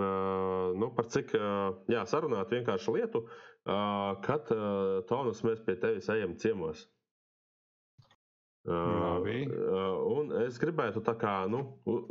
nu, 0.80 0.88
par 0.96 1.10
cik, 1.12 1.34
jā, 1.92 2.06
sarunāt 2.08 2.54
vienkāršu 2.56 2.96
lietu, 2.96 3.26
kad 4.30 4.54
tonus 5.12 5.44
mēs 5.44 5.60
pie 5.68 5.76
tevis 5.84 6.08
ejam 6.16 6.38
ciemos. 6.40 6.86
Labi. 8.68 9.46
Un 10.18 10.34
es 10.44 10.58
gribētu 10.60 11.02
tā 11.08 11.14
kā, 11.20 11.34
nu, 11.52 11.62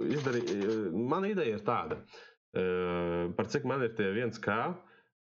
izdarīt, 0.09 0.53
man 0.97 1.27
ideja 1.29 1.59
ir 1.59 1.65
tāda, 1.67 1.99
par 3.37 3.51
cik 3.53 3.67
man 3.69 3.85
ir 3.85 3.93
tie 3.99 4.09
viens 4.17 4.41
kā, 4.41 4.61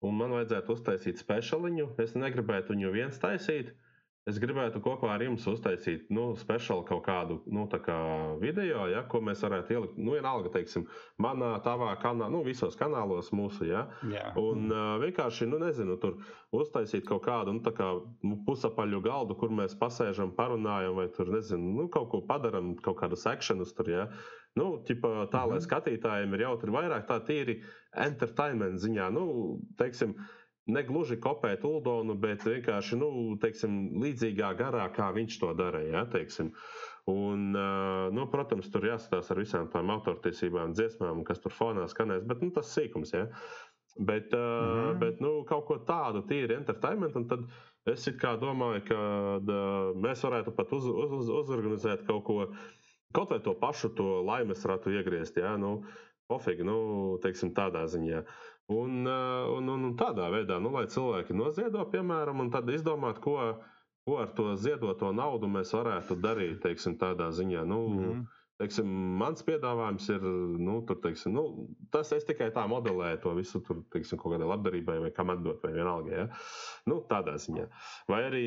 un 0.06 0.18
man 0.20 0.36
vajadzētu 0.38 0.76
uztaisīt 0.76 1.22
speciāliņu, 1.24 1.88
es 2.04 2.14
negribētu 2.20 2.76
viņu 2.76 2.92
viens 2.94 3.18
taisīt, 3.24 3.72
Es 4.24 4.38
gribētu 4.40 4.80
kopā 4.80 5.10
ar 5.12 5.24
jums 5.26 5.44
uztaisīt 5.52 6.06
nu, 6.16 6.30
speciālu 6.40 6.86
kaut 6.88 7.02
kādu 7.04 7.42
nu, 7.52 7.66
kā 7.68 7.96
video, 8.40 8.86
ja, 8.88 9.02
ko 9.12 9.20
mēs 9.20 9.42
varētu 9.44 9.76
ielikt. 9.76 9.98
Nu, 10.00 10.14
vienalga, 10.16 10.52
teiksim, 10.54 10.86
manā, 11.20 11.50
tavā 11.66 11.90
kanālā, 12.00 12.30
nu, 12.32 12.40
visos 12.46 12.78
kanālos 12.80 13.34
mūsu. 13.36 13.68
Ja, 13.68 13.82
Jā. 14.08 14.30
un 14.40 14.72
uh, 14.72 14.94
vienkārši, 15.04 15.50
nu, 15.52 15.60
nezinu, 15.60 15.98
tur 16.00 16.22
uztaisīt 16.56 17.04
kaut 17.10 17.26
kādu 17.26 17.58
nu, 17.58 17.74
kā, 17.76 17.90
pusapaļu 18.48 19.02
galdu, 19.04 19.36
kur 19.42 19.52
mēs 19.52 19.76
pasēžam, 19.82 20.32
parunājam, 20.38 20.96
vai 21.02 21.10
tur, 21.12 21.34
nezinu, 21.36 21.74
nu, 21.82 21.90
kaut 21.92 22.08
ko 22.14 22.22
padaram, 22.30 22.78
kaut 22.86 23.02
kādu 23.02 23.20
sekšanus 23.20 23.76
tur. 23.76 23.92
Ja. 23.92 24.06
Nu, 24.56 24.78
ķipa, 24.88 25.28
tā, 25.34 25.44
lai 25.50 25.58
mhm. 25.58 25.66
skatītājiem 25.68 26.38
ir 26.38 26.46
jautri 26.46 26.72
vairāk 26.72 27.10
tā 27.12 27.20
tīri 27.28 27.58
entertainment 28.06 28.80
ziņā. 28.80 29.10
Nu, 29.12 29.28
teiksim, 29.82 30.16
negluži 30.72 31.18
kopēt 31.20 31.66
Uldonu, 31.68 32.16
bet 32.20 32.46
vienkārši 32.48 32.98
nu, 33.00 33.10
teiksim, 33.42 34.00
līdzīgā 34.04 34.54
garā, 34.60 34.86
kā 34.96 35.10
viņš 35.16 35.40
to 35.42 35.52
darīja. 35.60 36.06
Ja. 36.08 36.48
Un, 37.12 37.50
nu, 38.16 38.26
protams, 38.32 38.70
tur 38.72 38.88
jāskatās 38.88 39.32
ar 39.34 39.42
visām 39.42 39.68
tām 39.74 39.92
autortiesībām, 39.92 40.76
dziesmām, 40.78 41.26
kas 41.28 41.44
tur 41.44 41.52
fonā 41.52 41.90
skanēs, 41.92 42.24
bet 42.30 42.46
nu, 42.46 42.52
tas 42.56 42.72
sīkums. 42.72 43.12
Ja. 43.16 43.26
Bet, 44.00 44.32
mm 44.32 44.40
-hmm. 44.40 45.00
bet 45.00 45.20
nu, 45.22 45.44
kaut 45.46 45.68
ko 45.68 45.78
tādu 45.86 46.24
tīri 46.30 46.56
entertainment, 46.56 47.16
un 47.16 47.28
tad 47.28 47.44
es 47.86 48.08
domāju, 48.42 48.88
ka 48.88 48.98
mēs 49.94 50.24
varētu 50.24 50.56
pat 50.56 50.72
uz, 50.74 50.86
uz, 50.86 51.12
uz, 51.12 51.30
uzorganizēt 51.30 52.08
kaut 52.08 52.24
ko, 52.24 52.48
kaut 53.14 53.30
vai 53.30 53.40
to 53.40 53.54
pašu 53.54 53.90
to 53.90 54.24
laimes 54.24 54.66
ratu 54.66 54.90
iegriezt. 54.90 55.38
Ja, 55.38 55.58
nu, 55.58 55.84
Pofīgi, 56.32 56.64
nu, 56.64 57.20
teiksim, 57.22 57.52
tādā 57.54 57.84
ziņā. 57.86 58.20
Uh, 58.24 58.53
Un, 58.72 59.08
eh, 59.08 59.46
un, 59.58 59.68
un, 59.70 59.84
un 59.90 59.96
tādā 60.00 60.30
veidā, 60.32 60.60
nu, 60.64 60.72
lai 60.72 60.86
cilvēki 60.88 61.36
noziedo, 61.36 61.84
piemēram, 61.92 62.40
un 62.46 62.52
tad 62.54 62.70
izdomāt, 62.72 63.20
ko, 63.20 63.36
ko 64.08 64.20
ar 64.24 64.32
to 64.38 64.54
ziedoto 64.56 65.12
naudu 65.12 65.50
mēs 65.52 65.74
varētu 65.76 66.16
darīt, 66.24 66.62
teiksim, 66.64 66.96
tādā 67.02 67.28
ziņā. 67.40 67.66
Nu, 67.68 67.82
mm 67.90 68.00
-hmm. 68.00 68.24
Teiksim, 68.62 68.90
mans 69.18 69.42
piedāvājums 69.48 70.06
ir, 70.14 70.26
nu, 70.62 70.76
tur, 70.86 71.00
teiksim, 71.02 71.34
nu, 71.34 71.66
tas 71.94 72.12
es 72.14 72.28
tikai 72.28 72.52
tā 72.54 72.68
modelēju 72.70 73.22
to 73.24 73.32
visu, 73.40 73.62
tur, 73.66 73.80
teiksim, 73.96 74.20
kaut 74.22 74.36
kādai 74.36 74.50
labdarībai 74.52 75.00
vai 75.02 75.10
kam 75.16 75.32
atdot, 75.34 75.58
vai 75.66 75.72
vienalga. 75.74 76.12
Ja? 76.14 76.26
Nu, 76.90 77.00
tādā 77.10 77.34
ziņā. 77.42 77.66
Vai 78.14 78.20
arī 78.28 78.44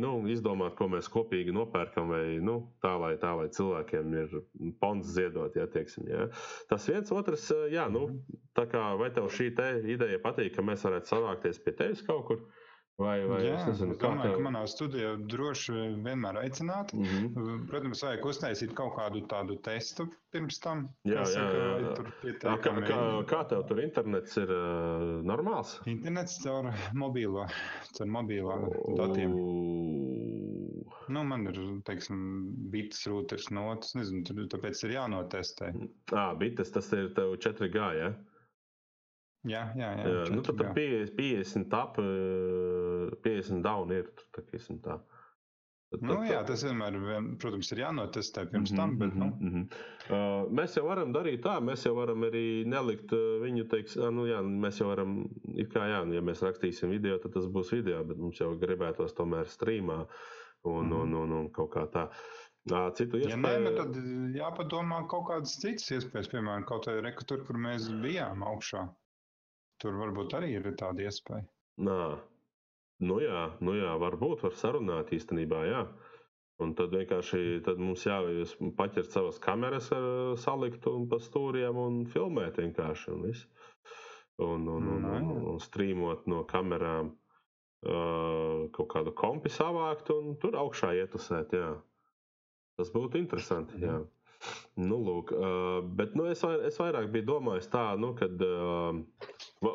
nu, 0.00 0.14
izdomāt, 0.32 0.78
ko 0.78 0.88
mēs 0.94 1.10
kopīgi 1.12 1.52
nopērkam, 1.52 2.08
vai 2.14 2.38
nu, 2.40 2.56
tā, 2.80 2.94
lai, 3.02 3.12
tā, 3.20 3.34
lai 3.36 3.50
cilvēkiem 3.52 4.16
ir 4.22 4.38
pons 4.80 5.12
ziedot. 5.12 5.54
Ja, 5.60 5.68
teiksim, 5.68 6.08
ja? 6.08 6.30
Tas 6.72 6.88
viens, 6.88 7.12
otrs, 7.12 7.50
jā, 7.68 7.84
nu, 7.92 8.06
tā 8.56 8.64
kā 8.70 8.94
vai 9.00 9.12
tev 9.12 9.28
šī 9.34 9.52
ideja 9.92 10.24
patīk, 10.24 10.54
ka 10.56 10.64
mēs 10.64 10.88
varētu 10.88 11.12
savākties 11.12 11.60
pie 11.66 11.76
tevis 11.76 12.02
kaut 12.08 12.26
kur? 12.30 12.42
Vai, 13.00 13.16
vai 13.24 13.38
Jā, 13.46 13.54
es 13.56 13.68
nezinu, 13.70 13.94
domāju, 13.96 14.28
tev... 14.28 14.34
ka 14.36 14.44
manā 14.44 14.60
studijā 14.68 15.12
droši 15.32 15.76
vienmēr 16.04 16.36
aicināt. 16.42 16.92
Mm 16.92 17.06
-hmm. 17.06 17.62
Protams, 17.70 18.02
vajag 18.04 18.26
uztaisīt 18.32 18.74
kaut 18.76 18.92
kādu 18.98 19.22
tādu 19.30 19.56
testu 19.64 20.06
pirms 20.34 20.60
tam. 20.60 20.84
Jā, 21.08 21.24
jā, 21.24 21.46
jā. 21.56 21.70
jā. 21.86 22.34
Kā, 22.44 22.74
kā, 22.90 23.00
kā 23.32 23.40
tev 23.48 23.64
tur 23.70 23.80
internets 23.80 24.36
ir 24.36 24.52
uh, 24.52 25.24
normāls? 25.24 25.78
Internets 25.86 26.36
caur 26.44 26.68
mobīlo, 26.92 27.46
caur 27.96 28.12
mobīlo 28.18 28.60
datiem. 29.00 29.36
Nu, 31.10 31.24
man 31.26 31.48
ir, 31.50 31.56
teiksim, 31.88 32.18
bites 32.70 33.06
rūters 33.10 33.48
notis, 33.50 33.96
nezinu, 33.98 34.22
tur, 34.28 34.44
tāpēc 34.52 34.84
ir 34.86 34.98
jānotestē. 34.98 35.72
Ā, 36.12 36.26
bites, 36.38 36.70
tas 36.70 36.92
ir 36.92 37.10
tev 37.16 37.34
4G, 37.42 37.88
ja? 37.98 38.12
Jā, 39.48 39.70
jā, 39.72 39.88
jā. 39.96 40.04
jā 40.04 40.24
nu, 40.34 40.42
tad 40.44 40.60
50, 40.76 41.14
50 41.16 41.76
ap 41.78 41.96
50 43.24 43.62
down 43.64 43.94
ir. 43.96 44.10
Tā, 44.36 44.44
tā. 44.84 44.98
Tad, 45.90 46.04
nu, 46.06 46.16
jā, 46.22 46.42
tas 46.46 46.60
vienmēr, 46.62 46.96
protams, 47.42 47.70
ir 47.74 47.80
jānotestē 47.80 48.44
pirms 48.52 48.70
mm 48.70 48.76
-hmm, 48.76 48.82
tam. 48.82 48.98
Bet, 48.98 49.14
nu. 49.14 49.26
mm 49.26 49.48
-hmm. 49.54 49.64
uh, 50.14 50.52
mēs 50.58 50.76
jau 50.76 50.84
varam 50.86 51.12
darīt 51.12 51.40
tā, 51.46 51.56
mēs 51.68 51.86
jau 51.86 51.94
varam 51.96 52.22
arī 52.28 52.64
nelikt 52.66 53.14
viņu, 53.44 53.64
teiks, 53.68 53.96
nu, 53.96 54.26
jā, 54.28 54.42
mēs 54.42 54.78
jau 54.80 54.88
varam, 54.88 55.16
kā 55.72 55.88
jā, 55.94 56.04
ja 56.14 56.20
mēs 56.20 56.44
rakstīsim 56.46 56.90
video, 56.90 57.18
tad 57.18 57.32
tas 57.32 57.46
būs 57.46 57.72
video, 57.72 58.04
bet 58.04 58.18
mums 58.18 58.38
jau 58.40 58.52
gribētos 58.58 59.16
tomēr 59.16 59.48
streamā 59.48 60.06
un, 60.62 60.86
mm 60.86 60.92
-hmm. 60.92 61.02
un, 61.02 61.14
un, 61.14 61.32
un 61.32 61.50
kaut 61.50 61.74
kā 61.74 61.88
tā. 61.90 62.08
Citu 62.94 63.16
iespēju. 63.16 63.30
Ja 63.30 63.36
nē, 63.36 63.76
tad 63.76 63.96
jāpadomā 64.36 65.06
kaut 65.08 65.26
kādas 65.28 65.58
citas 65.60 65.90
iespējas, 65.90 66.28
piemēram, 66.28 66.64
kaut 66.68 66.86
kādā 66.86 67.00
rekā 67.00 67.24
tur, 67.26 67.44
kur 67.46 67.56
mēs 67.56 67.88
bijām 68.02 68.42
augšā. 68.44 68.84
Tur 69.80 69.96
varbūt 70.00 70.36
arī 70.38 70.54
ir 70.58 70.68
tāda 70.80 71.08
iespēja. 71.08 71.46
Nā, 71.80 72.00
Nu 73.00 73.16
jā, 73.22 73.44
nu 73.64 73.72
jā, 73.78 73.94
varbūt 74.00 74.42
var 74.44 74.56
sarunāt 74.60 75.10
īstenībā, 75.16 75.60
jā. 75.70 75.84
Un 76.60 76.74
tad 76.76 76.92
vienkārši 76.92 77.62
tad 77.64 77.78
mums 77.80 78.02
jājūs 78.04 78.50
paķert 78.76 79.14
savas 79.14 79.38
kameras, 79.40 79.86
salikt 80.42 80.84
un 80.90 81.06
pa 81.08 81.16
stūriem 81.24 81.78
un 81.80 82.02
filmēt 82.12 82.60
vienkārši. 82.60 83.14
Un, 83.16 83.24
un, 84.44 84.68
un, 84.74 84.90
un, 84.98 85.06
un, 85.14 85.30
un 85.54 85.62
strīmot 85.64 86.28
no 86.28 86.42
kamerām 86.50 87.08
uh, 87.14 88.68
kaut 88.76 88.90
kādu 88.92 89.14
kompi 89.16 89.48
savākt 89.54 90.12
un 90.12 90.34
tur 90.42 90.60
augšā 90.60 90.92
ietusēt. 91.00 91.56
Jā. 91.56 91.72
Tas 92.76 92.92
būtu 92.92 93.16
interesanti. 93.22 93.80
Jā. 93.80 93.96
Nu, 94.80 94.96
lūk, 95.04 95.34
uh, 95.36 95.80
bet 95.98 96.14
nu, 96.16 96.24
es, 96.32 96.40
es 96.68 96.78
vairāk 96.80 97.10
biju 97.12 97.26
domājis 97.34 97.68
tā, 97.72 97.84
nu, 98.00 98.14
ka 98.16 98.30
uh, 98.30 99.00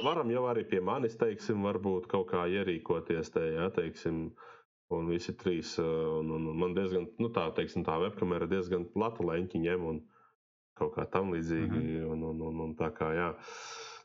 varam 0.08 0.32
jau 0.34 0.48
arī 0.50 0.66
pie 0.70 0.82
manis, 0.82 1.18
teiksim, 1.22 1.62
varbūt 1.68 2.10
kaut 2.10 2.32
kā 2.32 2.48
ierīkoties 2.50 3.34
te, 3.36 3.46
ja, 3.60 3.70
teiksim, 3.76 4.30
Un 4.94 5.08
visi 5.10 5.34
trīs, 5.34 5.72
un, 5.82 6.28
un, 6.30 6.44
un 6.52 6.60
man 6.62 6.76
diezgan, 6.78 7.08
nu 7.18 7.32
tā, 7.34 7.48
teiksim, 7.58 7.82
tā 7.88 7.96
webkamera 8.04 8.46
diezgan 8.50 8.86
plata 8.94 9.26
leņķi 9.26 9.62
ņem 9.64 9.88
un 9.90 10.04
kaut 10.78 10.94
kā 10.98 11.08
tam 11.10 11.32
līdzīgi. 11.34 11.80
Mm 11.80 11.88
-hmm. 11.88 12.12
un, 12.14 12.24
un, 12.30 12.42
un, 12.50 12.60
un 12.68 12.76
tā 12.78 12.92
kā, 12.94 13.10
jā. 13.18 13.34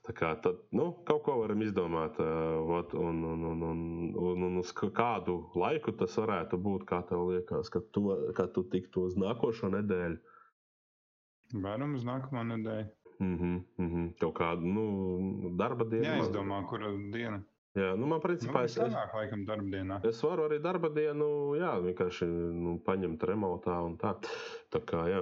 Tā 0.07 0.15
kā 0.17 0.31
tad, 0.43 0.63
nu, 0.73 0.87
kaut 1.05 1.23
ko 1.27 1.35
varam 1.43 1.61
izdomāt, 1.63 2.17
uh, 2.25 2.71
ot, 2.79 2.95
un, 2.95 3.21
un, 3.33 3.45
un, 3.51 3.63
un, 3.63 3.81
un, 4.17 4.43
un 4.49 4.57
uz 4.63 4.73
kādu 4.73 5.35
laiku 5.55 5.93
tas 5.93 6.17
varētu 6.17 6.57
būt, 6.57 6.87
kā 6.89 7.03
tev 7.09 7.29
liekas, 7.29 7.69
ka 7.69 7.83
tu, 7.93 8.09
ka 8.35 8.47
tu 8.47 8.65
tiktu 8.65 9.05
uz 9.11 9.19
nākošo 9.21 9.69
nedēļu. 9.77 10.17
Varam 11.55 11.95
uz 11.95 12.05
nākamo 12.07 12.43
nedēļu. 12.55 12.89
Mm 13.21 13.37
-hmm, 13.39 13.63
mm 13.79 13.89
-hmm. 13.95 14.13
Kaut 14.21 14.35
kādu 14.35 14.65
nu, 14.65 15.57
darba 15.57 15.85
dienu. 15.85 16.05
Jā, 16.07 16.19
izdomā, 16.23 16.67
kura 16.69 16.91
diena. 17.13 17.43
Jā, 17.79 17.95
nu, 17.97 18.07
man 18.11 18.21
principā 18.21 18.65
Nu, 18.65 18.67
es, 18.67 18.75
Sanāk, 18.79 19.13
laikam, 19.15 19.45
darbdienā. 19.47 20.01
es 20.09 20.23
varu 20.23 20.49
arī 20.49 20.59
darba 20.63 20.89
dienu, 20.89 21.55
jā, 21.55 21.77
vienkārši 21.85 22.27
nu, 22.27 22.79
paņemt 22.87 23.23
remontā 23.23 23.77
un 23.85 23.97
tā. 23.97 24.17
Tā 24.71 24.81
kā, 24.81 25.05
jā. 25.09 25.21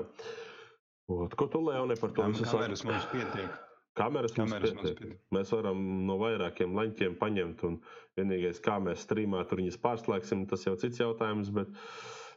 Ot, 1.08 1.34
ko 1.34 1.46
tu, 1.46 1.60
Leone, 1.64 1.94
par 2.00 2.10
to 2.12 2.22
visu 2.22 2.44
kameras 2.44 2.78
saki? 2.78 2.92
mums 2.92 3.06
pietiek. 3.12 3.50
Kameras, 3.94 4.36
mums 4.36 4.52
Kameras 4.52 4.74
mums 4.74 4.82
pietiek. 4.82 4.98
pietiek. 4.98 5.20
Mēs 5.32 5.52
varam 5.52 6.06
no 6.06 6.16
vairākiem 6.18 6.72
leņķiem 6.78 7.18
paņemt, 7.18 7.64
un 7.64 7.80
vienīgais, 8.16 8.60
kā 8.64 8.78
mēs 8.80 9.04
strīmā 9.04 9.44
tur 9.48 9.58
viņas 9.58 9.80
pārslēgsim, 9.84 10.46
tas 10.48 10.64
jau 10.66 10.76
cits 10.76 11.00
jautājums, 11.00 11.50
bet, 11.50 11.68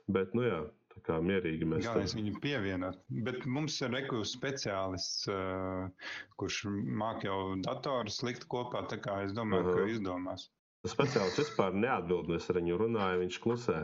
bet 0.07 0.34
nu 0.35 0.41
jā, 0.43 0.61
tā 0.91 1.01
kā 1.07 1.19
mierīgi 1.23 1.68
mēs 1.68 1.85
Galvenais 1.88 2.15
viņu 2.18 2.41
pievienot. 2.43 2.99
Bet 3.27 3.45
mums 3.45 3.77
ir 3.81 3.93
rekursu 3.95 4.38
speciālists, 4.38 5.30
uh, 5.31 6.11
kurš 6.41 6.63
māk 7.03 7.26
jau 7.27 7.39
datorus 7.63 8.22
likt 8.27 8.47
kopā. 8.51 8.84
Tā 8.91 8.99
kā 9.03 9.22
es 9.26 9.34
domāju, 9.38 9.72
Aha. 9.72 9.80
ka 9.80 9.95
izdomās. 9.95 10.49
Speciāls 10.89 11.38
vispār 11.38 11.76
neatbild, 11.77 12.30
mēs 12.31 12.49
ar 12.49 12.57
viņu 12.61 12.77
runājam, 12.85 13.26
viņš 13.26 13.41
klusē. 13.43 13.81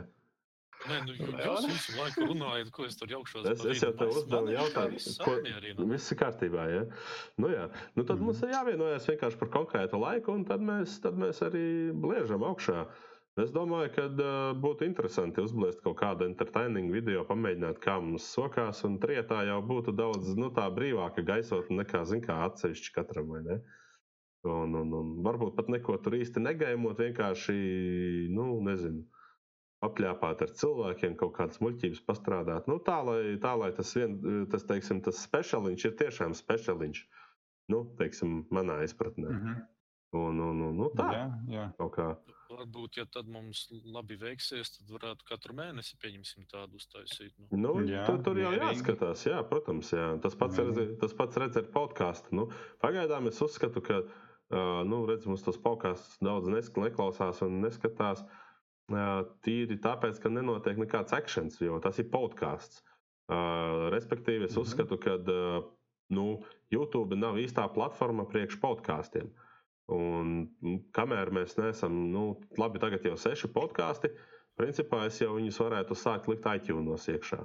Nē, 0.85 0.97
nu, 1.07 1.13
jūs 1.17 1.65
visu 1.65 1.95
laiku 1.97 2.27
runājat, 2.29 2.69
ko 2.75 2.85
es 2.85 2.97
tur 2.99 3.09
jaukšos. 3.09 3.47
Es, 3.49 3.63
es 3.73 3.81
jau 3.81 3.89
tev 3.97 4.13
uzdevu 4.13 4.53
jautājumu, 4.53 4.99
viss 4.99 5.17
ko 5.23 5.33
viss 5.89 6.13
ir 6.13 6.19
kārtībā. 6.19 6.65
Ja? 6.69 6.83
Nu, 7.41 7.49
jā. 7.49 7.65
nu, 7.95 8.03
tad 8.03 8.17
mm 8.17 8.21
-hmm. 8.21 8.25
mums 8.29 8.43
ir 8.45 8.53
jāvienojas 8.53 9.09
vienkārši 9.09 9.39
par 9.41 9.51
konkrētu 9.55 10.01
laiku, 10.01 10.35
un 10.37 10.45
tad 10.45 10.61
mēs, 10.61 10.99
tad 11.01 11.17
mēs 11.17 11.41
arī 11.49 11.65
bliežam 12.05 12.45
augšā. 12.45 12.85
Es 13.37 13.51
domāju, 13.53 13.91
ka 13.93 14.03
uh, 14.09 14.29
būtu 14.57 14.85
interesanti 14.87 15.43
uzblēst 15.43 15.83
kaut 15.85 15.99
kādu 15.99 16.25
entertainingu 16.25 16.95
video, 16.95 17.23
pamēģināt, 17.27 17.77
kā 17.83 17.99
mums 18.01 18.25
sokās. 18.33 18.81
Un 18.87 18.95
trietā 19.03 19.43
jau 19.45 19.59
būtu 19.61 19.93
daudz 19.93 20.31
nu, 20.39 20.49
tā 20.55 20.65
brīvāka 20.73 21.21
gaisotne 21.25 21.83
nekā, 21.83 22.01
zin, 22.09 22.23
kā 22.23 22.39
atsevišķi 22.47 22.95
katram. 22.95 23.35
Un, 23.37 24.73
un, 24.79 24.95
un 25.01 25.11
varbūt 25.25 25.53
pat 25.57 25.69
neko 25.69 25.99
tur 26.01 26.17
īsti 26.17 26.41
negaimot, 26.41 26.97
vienkārši, 26.97 27.57
nu, 28.33 28.47
nezinu, 28.65 29.03
apļāpāt 29.85 30.41
ar 30.41 30.53
cilvēkiem, 30.61 31.17
kaut 31.19 31.35
kādas 31.37 31.61
muļķības 31.61 32.01
pastrādāt. 32.07 32.69
Nu, 32.71 32.79
tā, 32.81 32.97
lai, 33.05 33.21
tā, 33.43 33.53
lai 33.59 33.69
tas, 33.77 33.93
vien, 33.97 34.17
tas, 34.49 34.65
teiksim, 34.65 35.03
tas 35.05 35.21
speciāliņš 35.27 35.85
ir 35.89 35.97
tiešām 36.01 36.33
speciāliņš. 36.37 37.03
Nu, 37.69 37.83
teiksim, 37.99 38.47
manā 38.55 38.79
izpratnē. 38.87 39.29
Mm 39.29 39.43
-hmm. 39.43 39.65
Un, 40.17 40.39
un, 40.39 40.61
un, 40.69 40.75
nu, 40.81 40.89
tā 40.95 41.07
Jā, 41.13 41.23
jā. 41.51 41.63
kaut 41.77 41.93
kā. 41.97 42.07
Varbūt, 42.57 42.97
ja 42.97 43.05
tad 43.05 43.27
mums 43.29 43.67
labi 43.85 44.15
veiksies, 44.17 44.71
tad 44.77 44.89
varētu 44.89 45.25
katru 45.29 45.53
mēnesi 45.57 45.97
pieņemsim 46.01 46.47
tādu 46.49 46.79
uztaisīt. 46.79 47.35
Nu. 47.51 47.59
Nu, 47.67 47.73
Jā, 47.85 48.05
tur, 48.07 48.17
tur 48.25 48.39
jau 48.41 48.49
mierīgi. 48.55 48.79
jāskatās, 48.79 49.25
jā, 49.29 49.43
protams. 49.45 49.91
Jā. 49.93 50.07
Tas 50.23 50.33
pats, 50.39 50.57
redz, 50.57 50.95
tas 51.03 51.13
pats 51.13 51.37
redz 51.37 51.59
ar 51.61 51.67
podkāstu. 51.75 52.33
Nu, 52.39 52.47
pagaidām 52.81 53.29
es 53.29 53.37
uzskatu, 53.45 53.83
ka 53.85 53.99
uh, 54.01 54.81
nu, 54.89 55.03
redz, 55.09 55.27
mums 55.29 55.45
tas 55.45 55.59
podkāsts 55.61 56.17
daudz 56.25 56.49
nesk- 56.49 56.81
neklausās 56.81 57.43
un 57.45 57.61
neskatās. 57.61 58.25
Uh, 58.87 59.25
tīri 59.43 59.77
tāpēc, 59.83 60.17
ka 60.23 60.29
nenotiek 60.31 60.77
nekāds 60.79 61.13
akcents, 61.13 61.59
jo 61.61 61.77
tas 61.83 61.99
ir 62.01 62.09
podkāsts. 62.09 62.81
Uh, 63.27 63.89
respektīvi, 63.93 64.47
es 64.47 64.55
Mhm. 64.55 64.61
uzskatu, 64.63 64.97
ka 65.03 65.17
uh, 65.19 65.65
nu, 66.09 66.41
YouTube 66.71 67.17
nav 67.19 67.35
īstā 67.35 67.67
platforma 67.75 68.23
priekš 68.25 68.57
podkāstiem. 68.63 69.29
Un, 69.89 70.49
mm, 70.61 70.79
kamēr 70.91 71.29
mēs 71.31 71.55
neesam, 71.57 71.93
nu, 72.11 72.23
labi, 72.59 72.79
tagad 72.79 73.05
jau 73.07 73.15
seši 73.15 73.47
podkāsti, 73.55 74.09
principā 74.59 75.05
es 75.07 75.21
jau 75.21 75.35
viņus 75.37 75.59
varētu 75.63 75.95
sākt 75.95 76.27
likt 76.27 76.43
iTunes 76.55 77.05
iekšā. 77.07 77.39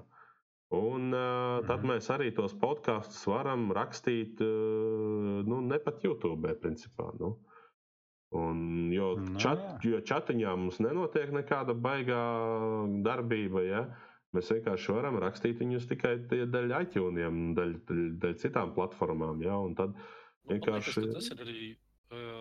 Un 0.72 1.12
uh, 1.12 1.60
tad 1.68 1.82
Mhm. 1.84 1.88
mēs 1.90 2.08
arī 2.10 2.30
tos 2.34 2.54
podkāstus 2.54 3.26
varam 3.28 3.70
rakstīt, 3.76 4.40
uh, 4.40 5.42
nu, 5.46 5.60
ne 5.60 5.78
pat 5.78 6.02
YouTube, 6.02 6.54
principā. 6.62 7.12
Nu. 7.20 7.36
Un, 8.32 8.90
jo, 8.90 9.14
Nu, 9.20 9.36
čat, 9.38 9.58
jā. 9.60 9.90
jo 9.92 10.00
chatiņā 10.00 10.56
mums 10.56 10.78
nenotiek 10.80 11.28
nekāda 11.30 11.74
baigā 11.76 12.22
darbība. 13.04 13.62
Ja? 13.68 13.82
Mēs 14.34 14.48
vienkārši 14.48 14.94
varam 14.96 15.18
rakstīt 15.20 15.58
viņus 15.60 15.86
tikai 15.90 16.14
iTunes, 16.16 16.48
dēļ, 16.50 17.74
dēļ, 17.86 18.18
dēļ 18.22 18.34
citām 18.40 18.72
platformām. 18.74 19.42
Ja? 19.44 19.58
Un 19.60 19.74
tad 19.74 19.92
Nu, 19.92 20.56
liekas, 20.56 20.64
vienkārši- 20.64 21.04
ka 21.04 21.12
tas 21.12 21.30
ir 21.30 21.44
arī 21.44 21.76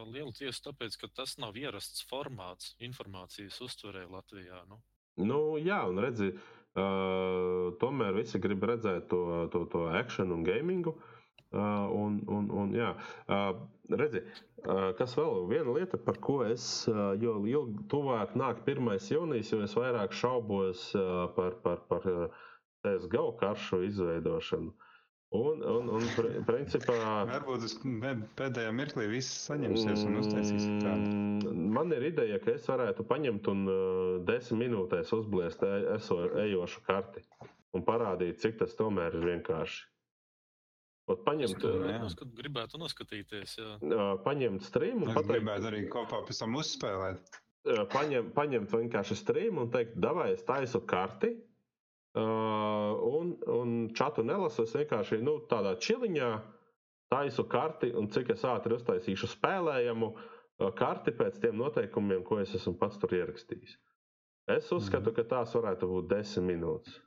uh, 0.02 0.10
liela 0.14 0.34
tiesa, 0.36 0.68
tāpēc, 0.70 0.98
ka 1.02 1.12
tas 1.22 1.38
nav 1.42 1.58
ierasts 1.60 2.06
formāts 2.10 2.76
informācijas 2.84 3.62
uztverē 3.66 4.08
Latvijā. 4.10 4.64
Nu. 4.70 4.82
Nu, 5.22 5.40
jā, 5.62 5.82
un 5.90 6.02
redzi, 6.02 6.32
uh, 6.34 7.72
tomēr 7.82 8.16
visi 8.18 8.40
grib 8.42 8.64
redzēt 8.68 9.10
to, 9.12 9.48
to, 9.54 9.66
to 9.72 9.88
akciju 10.02 10.32
un 10.38 10.46
gamingu. 10.48 10.96
Uh, 11.52 11.90
un, 11.92 12.22
un, 12.32 12.46
un, 12.56 12.70
jā, 12.72 12.94
uh, 13.28 13.50
redzi, 13.92 14.22
uh, 14.64 14.94
kas 14.96 15.18
vēl 15.20 15.50
viena 15.50 15.74
lieta, 15.76 15.98
par 16.00 16.16
ko 16.24 16.38
es, 16.48 16.64
uh, 16.88 17.12
jo 17.20 17.42
ilgi 17.44 17.84
tuvāk 17.92 18.38
nāk 18.40 18.62
1. 18.64 18.88
jūnijas, 19.12 19.52
jo 19.52 19.60
es 19.66 19.76
vairāk 19.76 20.16
šaubos 20.16 20.86
uh, 20.96 21.26
par, 21.36 21.58
par, 21.66 21.84
par 21.92 22.08
uh, 22.08 22.40
CSGO 22.86 23.34
karšu 23.42 23.82
izveidošanu. 23.90 24.72
Un, 25.32 25.62
un, 25.64 25.88
un 25.96 26.04
pri- 26.12 26.42
principā. 26.44 26.96
Varbūt 27.30 27.64
uz 27.64 27.78
pēd- 27.80 28.24
pēdējā 28.36 28.72
mirklī 28.76 29.06
viss 29.14 29.46
saņemsies 29.48 30.02
un 30.10 30.18
uztaisīs 30.20 30.66
tādu. 30.84 31.06
Mm, 31.08 31.70
Man 31.72 31.94
ir 31.96 32.04
ideja, 32.10 32.36
ka 32.44 32.52
es 32.58 32.66
varētu 32.68 33.06
paņemt 33.08 33.48
un 33.48 33.62
uh, 33.72 34.18
desmit 34.28 34.66
minūtēs 34.66 35.14
uzbliest 35.16 35.64
e- 35.64 35.86
eso, 35.96 36.18
ejošu 36.44 36.84
karti 36.84 37.24
un 37.72 37.86
parādīt, 37.88 38.42
cik 38.44 38.58
tas 38.60 38.76
tomēr 38.76 39.16
ir 39.16 39.24
vienkārši. 39.30 39.86
Es 41.12 41.22
paņemt, 41.26 41.56
gribētu, 41.64 41.88
jā. 41.94 42.02
noskat, 42.04 42.34
gribētu 42.42 42.82
noskatīties. 42.84 43.54
Jā. 43.62 43.70
uh, 43.88 44.12
paņemt 44.28 44.68
streamu 44.68 45.06
un 45.08 45.14
Es 45.14 45.16
pateikt, 45.22 45.38
gribētu 45.40 45.70
arī 45.72 45.82
kopā 45.96 46.20
pēc 46.28 46.44
tam 46.44 46.60
uzspēlēt. 46.60 47.32
uh, 47.72 47.86
paņem, 47.96 48.28
paņemt 48.36 48.76
vienkārši 48.76 49.16
streamu 49.24 49.64
un 49.64 49.72
teikt, 49.72 49.96
davai 49.96 50.34
es 50.36 50.44
taisu 50.44 50.84
karti. 50.84 51.38
Uh, 52.12 52.98
un, 53.08 53.38
un 53.48 53.76
čatu 53.96 54.24
nelasu, 54.28 54.66
es 54.68 54.74
vienkārši 54.76 55.22
nu, 55.24 55.38
tādā 55.48 55.78
čiliņā 55.80 56.32
taisu 57.12 57.46
karti, 57.48 57.94
un 57.96 58.10
cik 58.12 58.34
es 58.34 58.44
ātri 58.48 58.76
uztaisīšu 58.76 59.30
spēlējamu 59.32 60.10
uh, 60.12 60.66
karti 60.76 61.14
pēc 61.16 61.40
tiem 61.40 61.56
noteikumiem, 61.62 62.26
ko 62.28 62.42
es 62.44 62.52
esmu 62.60 62.76
pats 62.82 63.00
tur 63.00 63.16
ierakstījis. 63.16 63.78
Es 64.52 64.68
uzskatu, 64.76 65.14
ka 65.16 65.24
tās 65.24 65.56
varētu 65.56 65.88
būt 65.88 66.10
desmit 66.12 66.50
minūtes. 66.50 66.98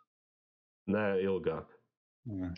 Nē, 0.95 1.05
ilgāk. 1.25 1.69
Jā. 2.31 2.55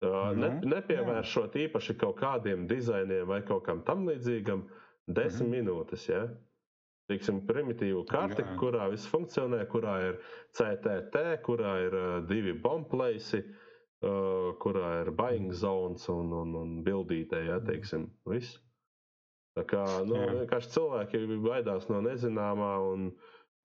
Uh, 0.00 0.30
ne, 0.38 0.52
Nu, 0.60 0.70
nepievēršot 0.76 1.58
īpaši 1.66 1.98
kaut 2.00 2.20
kādiem 2.22 2.68
dizainiem 2.70 3.26
vai 3.28 3.42
kaut 3.46 3.66
kam 3.66 3.82
tam 3.84 4.06
līdzīgam, 4.08 4.62
desmit 5.10 5.48
mm 5.48 5.56
minūtes. 5.58 6.06
Ja? 6.08 6.22
Tiksim, 7.10 7.40
primitīvu 7.48 8.04
karti, 8.06 8.44
Jā. 8.44 8.56
kurā 8.60 8.86
viss 8.92 9.08
funkcionē, 9.10 9.64
kurā 9.72 9.96
ir 10.06 10.18
CTT, 10.54 11.24
kurā 11.46 11.74
ir 11.88 11.96
uh, 11.98 12.10
divi 12.28 12.54
bombplaisi, 12.54 13.40
uh, 14.06 14.52
kurā 14.62 14.92
ir 15.02 15.10
buying 15.18 15.50
zones 15.50 16.06
un, 16.12 16.30
un, 16.42 16.54
un 16.60 16.76
bildītē, 16.86 17.42
ja 17.48 17.58
teiksim, 17.66 18.06
viss. 18.30 18.60
Tā 19.58 19.64
kā 19.66 19.82
nu, 20.06 20.20
cilvēki 20.46 21.24
baidās 21.42 21.88
no 21.90 21.98
nezināmā 22.06 22.70
un, 22.92 23.10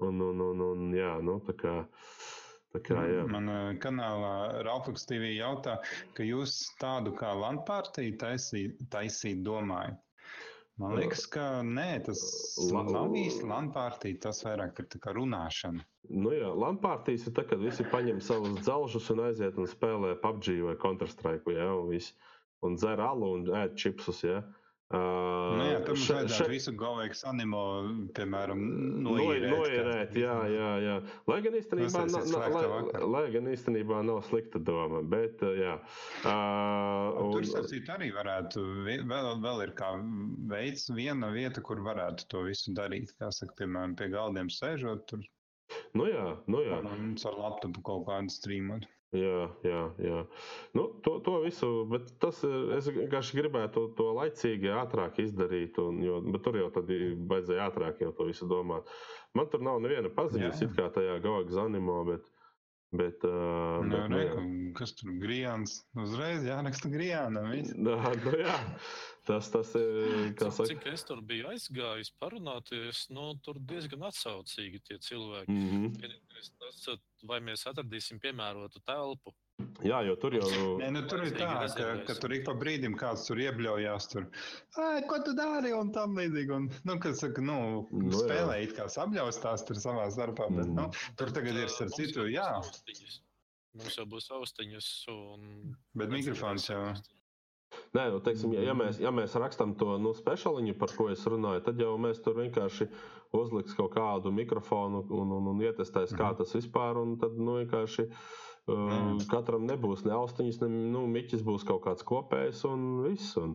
un, 0.01 0.23
un, 0.31 0.41
un, 0.49 0.63
un 0.71 0.89
jā, 0.97 1.13
nu, 1.21 1.37
tā 1.45 1.53
kā. 1.59 1.75
Tā 2.75 2.81
kā, 2.83 3.03
jā. 3.07 3.21
Man 3.31 3.47
eh, 3.47 3.67
kanālā 3.79 4.63
Ralfaks 4.67 5.05
TV 5.07 5.29
jautā, 5.37 5.77
ka 6.17 6.25
jūs 6.27 6.57
tādu 6.81 7.13
kā 7.15 7.29
landpārtīju 7.39 8.17
taisīt, 8.19 8.81
taisīt 8.91 9.45
domājat. 9.45 10.01
Man 10.81 10.97
liekas, 10.99 11.23
ka 11.31 11.43
nē, 11.63 11.89
tas 12.03 12.21
nav 12.73 13.13
īsti 13.15 13.47
landpārtīja, 13.47 14.19
tas 14.27 14.41
vairāk 14.43 14.81
ir 14.81 14.89
tā 14.91 14.99
kā 15.03 15.13
runāšana. 15.15 15.85
Nu 16.11 16.33
jā, 16.35 16.49
Lampārtīs 16.51 17.23
ir 17.25 17.33
tā, 17.37 17.45
kad 17.49 17.63
visi 17.63 17.85
paņem 17.93 18.19
savus 18.21 18.59
dzelžus 18.59 19.07
un 19.13 19.23
aiziet 19.29 19.55
un 19.61 19.69
spēlē 19.71 20.11
PUBG 20.21 20.59
vai 20.67 20.75
Counter-Strike, 20.81 21.55
ja, 21.55 21.71
un, 21.79 21.87
visi, 21.93 22.11
un 22.67 22.75
dzer 22.77 23.01
alu 23.01 23.31
un 23.37 23.47
ēd 23.63 23.79
čipsus. 23.79 24.21
Ja. 24.27 24.41
Uh, 24.43 24.64
Nu, 24.95 25.63
jā, 25.69 25.79
tam 25.85 25.95
še- 25.95 26.15
vajadzētu 26.15 26.37
še- 26.39 26.49
visu 26.49 26.71
galvenais 26.75 27.21
animo, 27.29 27.61
piemēram, 28.17 28.61
Noīrēt, 29.05 29.45
noīrēt. 29.45 29.53
noīrēt 29.55 30.13
kā- 30.13 30.21
jā, 30.21 30.35
jā, 30.51 30.69
jā. 30.85 30.95
Lai 31.27 31.37
gan 31.45 31.53
īstenībā, 31.59 32.01
na, 32.11 32.21
na, 32.25 32.39
lai, 32.39 32.49
vakarā. 32.73 33.09
lai 33.15 33.23
gan 33.35 33.45
īstenībā 33.53 33.99
nav 34.05 34.21
slikta 34.29 34.59
doma, 34.59 35.01
bet 35.03 35.43
uh, 35.43 35.53
jā. 35.59 35.75
Uh, 36.25 37.21
Un, 37.21 37.31
tur 37.35 37.45
sacīt, 37.47 37.87
arī 37.93 38.11
varētu, 38.15 38.63
vēl, 39.07 39.29
vēl 39.43 39.63
ir 39.67 39.71
kā 39.77 39.91
veids, 40.51 40.89
viena 40.95 41.29
vieta, 41.33 41.61
kur 41.61 41.77
varētu 41.85 42.27
to 42.31 42.43
visu 42.47 42.73
darīt. 42.73 43.13
Kā 43.19 43.31
saka, 43.35 43.53
piemēram, 43.61 43.95
pie 43.99 44.09
galdiem 44.13 44.49
sēžot, 44.49 45.05
tur 45.07 45.19
nu 45.97 46.05
jā, 46.09 46.25
nu 46.47 46.59
jā. 46.65 46.79
un 46.83 47.15
ar 47.15 47.37
laptopu 47.41 47.81
kaut 47.83 48.05
kādu 48.09 48.29
streamot. 48.33 48.85
Jā, 49.13 49.41
jā, 49.63 49.81
jā. 50.01 50.21
Nu, 50.75 50.87
to, 51.05 51.19
to 51.23 51.37
visu, 51.43 51.69
bet 51.91 52.09
tas 52.19 52.41
ir. 52.47 52.55
Es 52.77 52.87
vienkārši 52.91 53.37
gribētu 53.37 53.73
to, 53.75 53.83
to 53.99 54.07
laicīgi, 54.17 54.71
ātrāk 54.81 55.19
izdarīt. 55.23 55.77
Un, 55.83 56.01
jo, 56.03 56.17
bet 56.33 56.43
tur 56.47 56.57
jau 56.59 56.71
tad 56.75 56.89
vajadzēja 56.89 57.69
ātrāk 57.69 58.01
jau 58.03 58.11
to 58.17 58.27
visu 58.31 58.47
domāt. 58.49 58.89
Man 59.37 59.47
tur 59.51 59.63
nav 59.67 59.79
neviena 59.83 60.11
paziņas, 60.17 60.63
it 60.67 60.75
kā 60.79 60.89
tajā 60.97 61.19
Gaugas 61.23 61.59
animo, 61.67 62.01
bet. 62.09 62.25
Bet, 62.99 63.25
uh, 63.27 63.81
Nu, 63.85 63.91
bet 63.91 64.09
nu, 64.09 64.17
re, 64.17 64.25
jā. 64.27 64.45
kas 64.77 64.95
tur 64.99 65.11
grijāns? 65.21 65.79
Uzreiz 66.05 66.45
jāraksta 66.47 66.91
grijānam. 66.91 67.51
Nā, 67.51 67.97
nu, 68.25 68.33
jā. 68.41 68.57
Tas, 69.25 69.49
tas 69.49 69.71
ir. 69.79 70.35
Saka, 70.37 70.67
cik 70.69 70.85
es 70.91 71.05
tur 71.07 71.21
biju 71.25 71.49
aizgājis, 71.49 72.11
parunāties, 72.21 73.07
nu, 73.15 73.31
tur 73.45 73.57
diezgan 73.71 74.05
atsaucīgi 74.11 74.83
tie 74.85 74.99
cilvēki. 75.01 75.51
mm 75.51 75.71
-hmm. 75.71 76.19
Tas, 76.61 76.99
vai 77.25 77.39
mēs 77.41 77.65
atradīsim 77.71 78.21
piemērotu 78.21 78.81
telpu. 78.85 79.33
Jā, 79.85 80.01
jo 80.03 80.15
tur 80.19 80.33
jau. 80.35 80.47
Nē, 80.81 80.89
nu, 80.95 81.01
tur 81.07 81.21
ir 81.23 81.35
tā, 81.37 81.47
ka, 81.77 81.87
ka 82.07 82.15
tur 82.19 82.33
ik 82.35 82.43
pa 82.47 82.55
brīdim 82.59 82.95
kāds 82.99 83.23
tur 83.27 83.39
iebļaujās. 83.39 84.07
Tur," 84.11 84.25
ko 85.09 85.19
tu 85.23 85.35
dari? 85.37 85.71
Un 85.75 85.91
tam 85.95 86.15
līdzīgi. 86.19 86.51
Un, 86.55 86.67
nu, 86.87 86.95
kas 87.03 87.21
saka, 87.23 87.43
nu, 87.43 87.57
Nu, 87.91 88.09
jā. 88.11 88.23
spēlē 88.25 88.57
it 88.65 88.75
kā 88.77 88.87
sabļaustās 88.91 89.63
tur 89.67 89.79
savā 89.79 90.07
starpā. 90.11 90.49
Bet, 90.51 90.67
Mm. 90.67 90.75
nu, 90.79 90.89
tur 91.19 91.31
tagad 91.35 91.55
ir 91.61 91.71
starp 91.71 91.93
citu, 91.95 92.27
jā. 92.31 92.49
Mums 93.75 93.95
jau 93.99 94.05
būs 94.07 94.29
austiņas 94.31 94.89
un... 95.11 95.75
Bet 95.95 96.09
mikrofons 96.11 96.69
jau. 96.71 96.81
Nē, 97.95 98.05
nu, 98.13 98.19
teiksim, 98.23 98.53
ja, 98.55 98.61
ja, 98.69 98.73
mēs, 98.77 98.99
ja 99.03 99.11
mēs 99.11 99.33
rakstām 99.35 99.73
to 99.79 99.97
nu, 99.99 100.13
speciāliņu, 100.15 100.77
par 100.79 100.93
ko 100.95 101.09
es 101.11 101.23
runāju, 101.27 101.63
tad 101.65 101.79
jau 101.81 101.97
mēs 101.99 102.21
tur 102.23 102.37
vienkārši 102.39 102.87
uzliks 103.35 103.75
kaut 103.75 103.91
kādu 103.97 104.31
mikrofonu 104.31 105.01
un, 105.11 105.31
un, 105.35 105.47
un 105.51 105.59
ietestēs, 105.63 106.13
kā 106.15 106.31
Mhm. 106.31 106.37
tas 106.39 106.55
vispār. 106.55 106.95
Un 107.01 107.17
tad 107.19 107.35
nu, 107.35 107.57
vienkārši 107.65 108.07
Jā. 108.65 108.99
katram 109.29 109.67
nebūs 109.69 110.03
ne 110.07 110.13
austiņas, 110.17 110.59
ne 110.63 110.69
nu, 110.93 111.03
miķis, 111.11 111.43
būs 111.45 111.65
kaut 111.67 111.83
kāds 111.85 112.05
kopējs 112.07 112.63
un 112.69 112.87
viss. 113.05 113.35
Un, 113.37 113.53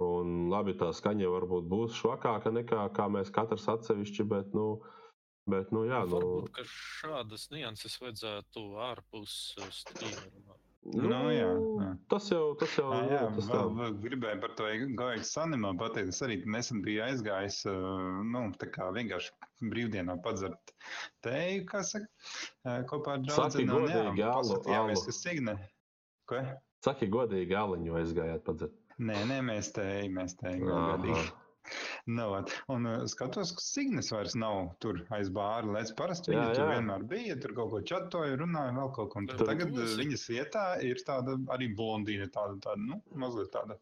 un 0.00 0.48
labi, 0.52 0.72
tā 0.80 0.88
skaņa 0.96 1.28
varbūt 1.28 1.68
būs 1.68 1.98
švakāka 1.98 2.52
nekā 2.56 2.86
kā 2.96 3.10
mēs 3.12 3.32
katrs 3.36 3.68
atsevišķi, 3.68 4.24
bet, 4.32 4.56
nu, 4.56 4.80
bet 5.50 5.74
nu, 5.76 5.84
jā, 5.90 6.06
nu, 6.08 6.16
Varbūt, 6.16 6.50
ka 6.56 6.64
šādas 6.72 7.50
nianses 7.52 8.00
vajadzētu 8.00 8.64
ārpus 8.88 9.36
uh, 9.60 9.68
streameriem. 9.82 10.48
Nu, 10.84 11.08
Nu, 11.10 11.18
jā, 11.28 11.48
jā. 11.80 11.88
tas 12.08 12.28
jau, 12.32 12.54
tas 12.60 12.72
jau 12.78 12.86
Ah, 12.96 13.02
jā, 13.10 13.20
tas 13.36 13.48
vēl, 13.50 13.68
vēl 13.76 13.96
gribēju 14.04 14.40
par 14.40 14.54
to 14.56 14.68
gājēju 15.00 15.26
sanimā 15.28 15.74
pateikt. 15.78 16.08
Es 16.14 16.22
arī 16.24 16.38
nesen 16.48 16.80
biju 16.86 17.02
aizgājis, 17.04 17.58
nu, 17.68 18.46
tā 18.60 18.70
kā 18.72 18.88
vienkārši 18.96 19.34
brīvdienā 19.70 20.16
padzert 20.24 20.72
teju, 21.26 21.66
kā 21.68 21.82
saka, 21.84 22.08
kopā 22.88 23.18
ar 23.18 23.28
Saki 23.28 23.66
draugu. 23.68 23.86
godīgi, 23.90 24.24
alu, 24.24 24.40
pasakījāmies, 24.40 25.02
alu. 25.02 25.06
ka 25.10 25.16
Signe. 25.18 25.56
Ko? 26.30 26.40
Saki, 26.84 27.10
godīgi, 27.12 27.56
Aliņu 27.60 27.98
aizgājāt 28.00 28.44
padzert. 28.48 28.76
Nē, 29.00 29.20
nē, 29.28 29.38
mēs 29.44 29.72
te, 29.76 29.84
mēs 30.12 30.34
te 30.40 30.54
Aha. 30.56 30.96
godīgi. 30.96 31.28
Nu, 32.10 32.24
un 32.72 32.86
uh, 32.88 33.04
skatos, 33.06 33.52
ka 33.54 33.60
Signis 33.62 34.08
vairs 34.14 34.34
nav 34.34 34.72
tur 34.82 35.02
aiz 35.14 35.28
bāra. 35.30 35.68
Lēc 35.76 35.92
parasti 35.98 36.32
Jā, 36.32 36.40
viņa 36.40 36.54
tur 36.56 36.64
jā. 36.64 36.70
vienmēr 36.78 37.04
bija, 37.12 37.36
tur 37.42 37.52
kaut 37.58 37.70
ko 37.74 37.80
čatoja, 37.92 38.38
runāja, 38.40 38.72
vēl 38.78 38.90
kaut 38.96 39.12
ko. 39.12 39.22
Tur 39.30 39.46
Tagad 39.46 39.70
būs. 39.76 39.94
viņas 40.00 40.24
vietā 40.32 40.64
ir 40.82 41.02
tāda 41.06 41.36
arī 41.54 41.68
blondīna, 41.76 42.26
tāda, 42.32 42.56
tāda 42.64 42.80
nu, 42.80 42.98
mazliet 43.14 43.52
tāda, 43.54 43.76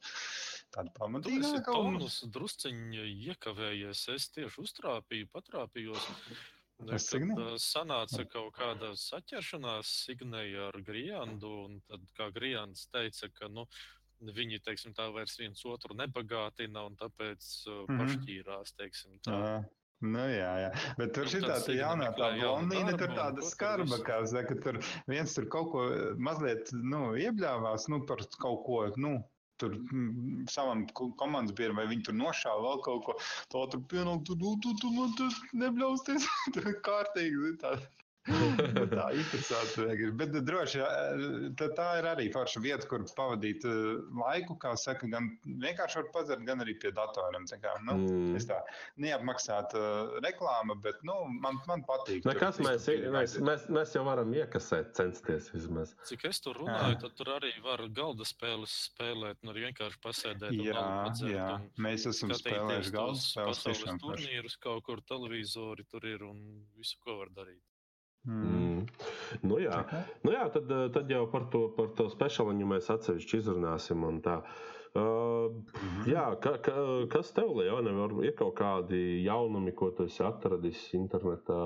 tāda 0.75 0.91
Tu 0.91 0.93
esi 0.93 0.99
pamatīgāka. 0.99 1.79
un- 1.79 1.97
tonus 1.99 2.21
drusciņi 2.35 3.07
iekavējies. 3.31 4.05
Es 4.15 4.29
tieši 4.35 4.63
uztrāpīju, 4.67 5.31
patrāpījos. 5.33 6.11
Signi? 7.03 7.35
uh, 7.35 7.57
sanāca 7.59 8.23
kaut 8.31 8.53
kāda 8.55 8.93
saķeršanās 8.95 9.89
Signēja 10.07 10.69
ar 10.69 10.77
Grijandu, 10.87 11.51
un 11.65 11.81
tad 11.89 12.05
kā 12.15 12.29
Grijans 12.33 12.85
teica, 12.93 13.27
ka 13.35 13.49
nu, 13.49 13.65
viņi, 14.23 14.61
teiksim, 14.65 14.95
tā 14.95 15.13
vairs 15.15 15.37
viens 15.39 15.65
otru 15.65 15.95
nebagātina, 15.95 16.87
un 16.87 16.97
tāpēc 16.97 17.67
uh, 17.69 17.85
Mhm. 17.89 17.99
pašķīrās, 18.01 18.75
teiksim, 18.77 19.19
tā. 19.23 19.33
Ā, 19.33 19.65
Nu, 20.01 20.19
jā, 20.31 20.51
jā. 20.63 20.95
Bet 20.97 21.11
tur 21.13 21.25
Un 21.27 21.29
šī 21.33 21.41
tāda 21.43 21.75
jaunā 21.75 22.15
tā 22.15 22.29
blondīna, 22.39 22.93
tur 22.97 23.09
tāda 23.19 23.43
skarba, 23.43 23.99
kā 24.07 24.21
saka, 24.31 24.55
tur 24.63 24.79
viens 25.09 25.35
tur 25.35 25.47
kaut 25.51 25.73
ko 25.73 26.15
mazliet, 26.15 26.71
nu, 26.73 27.17
iebļāvās, 27.19 27.89
nu, 27.91 28.07
par 28.07 28.19
kaut 28.39 28.63
ko, 28.65 28.93
nu, 28.97 29.25
tur 29.59 29.75
mm, 29.75 30.47
savam 30.49 30.87
ko- 30.95 31.11
komandas 31.19 31.51
biedram, 31.51 31.81
vai 31.83 31.89
viņi 31.91 32.05
tur 32.07 32.15
nošāva 32.15 32.63
vēl 32.63 32.83
kaut 32.87 33.05
ko, 33.09 33.17
to 33.51 33.67
tur 33.75 33.81
pienāk, 33.91 34.23
tu, 34.25 34.37
tu, 34.39 34.55
tu, 34.63 34.77
tu 34.79 34.93
man 34.95 35.11
tur 35.19 35.35
nebļausties, 35.53 36.29
tur 36.55 36.71
kārtīgi, 36.87 37.35
zini, 37.43 37.59
tā. 37.59 37.75
Nu, 38.29 38.87
tā 38.93 39.09
interesanti. 39.17 40.11
Bet 40.19 40.35
eh, 40.35 40.45
droši 40.45 40.83
jā, 40.83 40.89
tā, 41.59 41.71
tā 41.79 41.89
ir 42.01 42.11
arī 42.13 42.29
forša 42.35 42.63
vieta, 42.65 42.89
kur 42.91 43.07
pavadīt 43.17 43.67
eh, 43.69 43.79
laiku, 44.23 44.59
kā 44.61 44.75
saka, 44.81 45.09
gan 45.11 45.31
vienkārši 45.47 46.03
var 46.03 46.11
padzert, 46.15 46.45
gan 46.49 46.65
arī 46.65 46.77
pie 46.81 46.93
datoriem. 46.97 47.49
Tā 47.49 47.61
kā, 47.63 47.75
nu, 47.87 47.99
Mm. 48.09 48.37
Tā 48.49 48.59
neapmaksāta 49.03 49.81
uh, 49.81 50.17
reklāma, 50.25 50.77
bet 50.83 51.01
nu, 51.07 51.17
man, 51.43 51.59
man 51.69 51.83
patīk. 51.87 52.23
tur 52.25 52.33
Nekas, 52.33 52.61
mēs, 52.63 52.87
izplatīti 52.87 53.13
mēs, 53.13 53.21
aiziet. 53.35 53.45
mēs, 53.49 53.67
mēs 53.77 53.95
jau 53.97 54.05
varam 54.07 54.35
iekasēt, 54.37 54.93
censties 54.99 55.51
vismaz. 55.55 55.95
Cik 56.09 56.27
es 56.31 56.41
tur 56.45 56.61
runāju, 56.63 56.99
tad 57.05 57.17
tur 57.19 57.33
arī 57.37 57.53
var 57.65 57.85
galda 57.95 58.27
spēles 58.29 58.75
spēlēt, 58.89 59.43
un 59.45 59.53
arī 59.53 59.67
vienkārši 59.69 60.03
pasēdēt. 60.05 60.59
Jā, 60.69 60.85
padzert 61.09 61.35
jā. 61.35 61.49
Mēs 61.89 62.09
esam 62.13 62.35
spēlējuši 62.39 62.95
galda 62.95 63.23
spēles 63.23 63.65
pasaules 63.65 64.05
turnīrus, 64.05 64.59
kaut 64.63 64.87
kur 64.89 65.05
televizori 65.09 65.87
tur 65.91 66.09
ir 66.09 66.25
un 66.29 66.43
visu, 66.79 66.99
ko 67.05 67.21
var 67.23 67.35
darīt. 67.35 67.63
Mm. 68.29 68.49
Mm. 68.53 68.81
Nu, 69.49 69.59
jā. 69.63 69.83
Nu, 70.25 70.33
jā, 70.35 70.47
tad, 70.53 70.71
eh, 70.71 70.89
tad 70.93 71.11
jau 71.13 71.25
par 71.33 71.49
to, 71.53 71.63
par 71.77 71.93
to 71.97 72.09
speciāliņu 72.13 72.69
mēs 72.75 72.91
atsevišķi 72.93 73.41
izrunāsim. 73.41 74.05
Uh, 74.99 75.53
jā, 76.09 76.25
ka, 76.43 76.57
ka, 76.65 76.75
kas 77.13 77.31
tev, 77.37 77.53
Leone, 77.59 77.93
var, 77.97 78.15
ir 78.25 78.35
kaut 78.39 78.55
kādi 78.59 79.23
jaunumi, 79.25 79.75
ko 79.77 79.91
tu 79.95 80.07
esi 80.09 80.25
atradis 80.25 80.81
internetā 80.97 81.61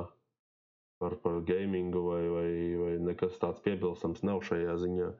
par, 1.03 1.17
par 1.23 1.39
gamingu, 1.47 2.03
vai, 2.11 2.23
vai, 2.35 2.49
vai 2.83 2.93
nekas 3.11 3.39
tāds 3.43 3.63
piebilstams 3.65 4.23
nav 4.27 4.43
šajā 4.47 4.75
ziņā? 4.85 5.11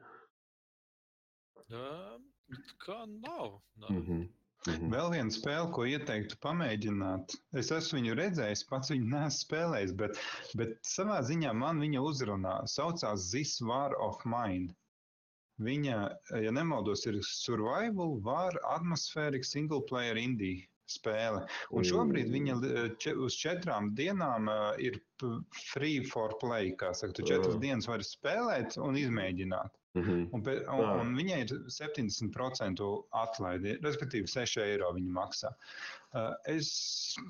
Bet 2.53 2.73
kā 2.85 2.99
nav? 3.07 3.59
nav. 3.81 3.89
Mm 3.89 4.03
-hmm. 4.07 4.23
Mm 4.63 4.73
-hmm. 4.73 4.91
Vēl 4.93 5.09
viena 5.11 5.33
spēle, 5.35 5.71
ko 5.75 5.83
ieteiktu 5.85 6.37
pamēģināt. 6.43 7.33
Es 7.59 7.71
esmu 7.71 7.99
viņu 7.99 8.13
redzējis, 8.15 8.63
pats 8.69 8.91
viņu 8.93 9.09
neesmu 9.11 9.39
spēlējis, 9.39 9.95
bet, 9.99 10.19
bet 10.55 10.77
savā 10.87 11.19
ziņā 11.21 11.51
man 11.53 11.81
viņa 11.83 11.99
uzrunā. 11.99 12.55
Saucās 12.67 13.29
This 13.31 13.59
War 13.61 13.95
of 13.99 14.23
Mine. 14.25 14.71
Viņa, 15.59 15.97
ja 16.41 16.51
nemaldos, 16.51 17.05
ir 17.05 17.19
survival, 17.21 18.19
var, 18.23 18.55
atmospheric, 18.63 19.45
single 19.45 19.81
player 19.89 20.17
indie 20.17 20.63
spēle. 20.89 21.43
Un 21.71 21.83
šobrīd 21.83 22.31
viņa 22.31 22.55
li- 22.61 22.95
če, 23.03 23.13
uz 23.15 23.35
četrām 23.39 23.93
dienām 23.95 24.47
uh, 24.47 24.73
ir 24.79 24.99
free 25.73 26.03
for 26.09 26.33
play. 26.41 26.73
Kā 26.79 26.93
saka, 26.95 27.13
tu 27.13 27.23
četras 27.27 27.55
Jā. 27.55 27.61
dienas 27.67 27.87
vari 27.87 28.03
spēlēt 28.03 28.77
un 28.81 28.95
izmēģināt. 28.99 29.71
Mm 29.93 30.03
-hmm. 30.03 30.21
Un, 30.33 30.41
un, 30.41 30.79
Jā. 30.81 30.93
un 31.01 31.15
viņai 31.15 31.39
ir 31.43 31.51
70% 31.69 32.85
atlaide, 33.23 33.77
respektīvi 33.83 34.27
6 34.27 34.61
eiro 34.63 34.93
viņa 34.93 35.11
maksā. 35.19 35.51
Uh, 35.53 36.03
Es 36.45 36.67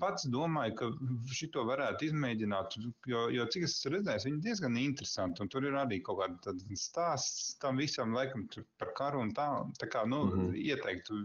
pats 0.02 0.26
domāju, 0.27 0.73
ka 0.76 0.88
šito 1.31 1.61
varētu 1.69 2.10
izmēģināt, 2.10 2.76
jo, 3.07 3.22
jo 3.31 3.45
cik 3.53 3.64
es 3.68 3.77
esmu 3.77 3.94
redzējis, 3.94 4.26
viņi 4.27 4.41
diezgan 4.44 4.80
interesanti. 4.81 5.44
Un 5.44 5.52
tur 5.53 5.68
ir 5.69 5.77
arī 5.80 6.02
kaut 6.03 6.19
kāda 6.19 6.56
stāsts 6.80 7.53
tam 7.64 7.80
visam, 7.80 8.11
laikam, 8.18 8.44
par 8.81 8.91
karu 8.98 9.22
un 9.23 9.31
tā. 9.38 9.48
Tā 9.80 9.88
kā 9.94 10.03
nu, 10.03 10.26
mm. 10.26 10.41
-hmm. 10.41 10.57
ieteiktu 10.65 11.22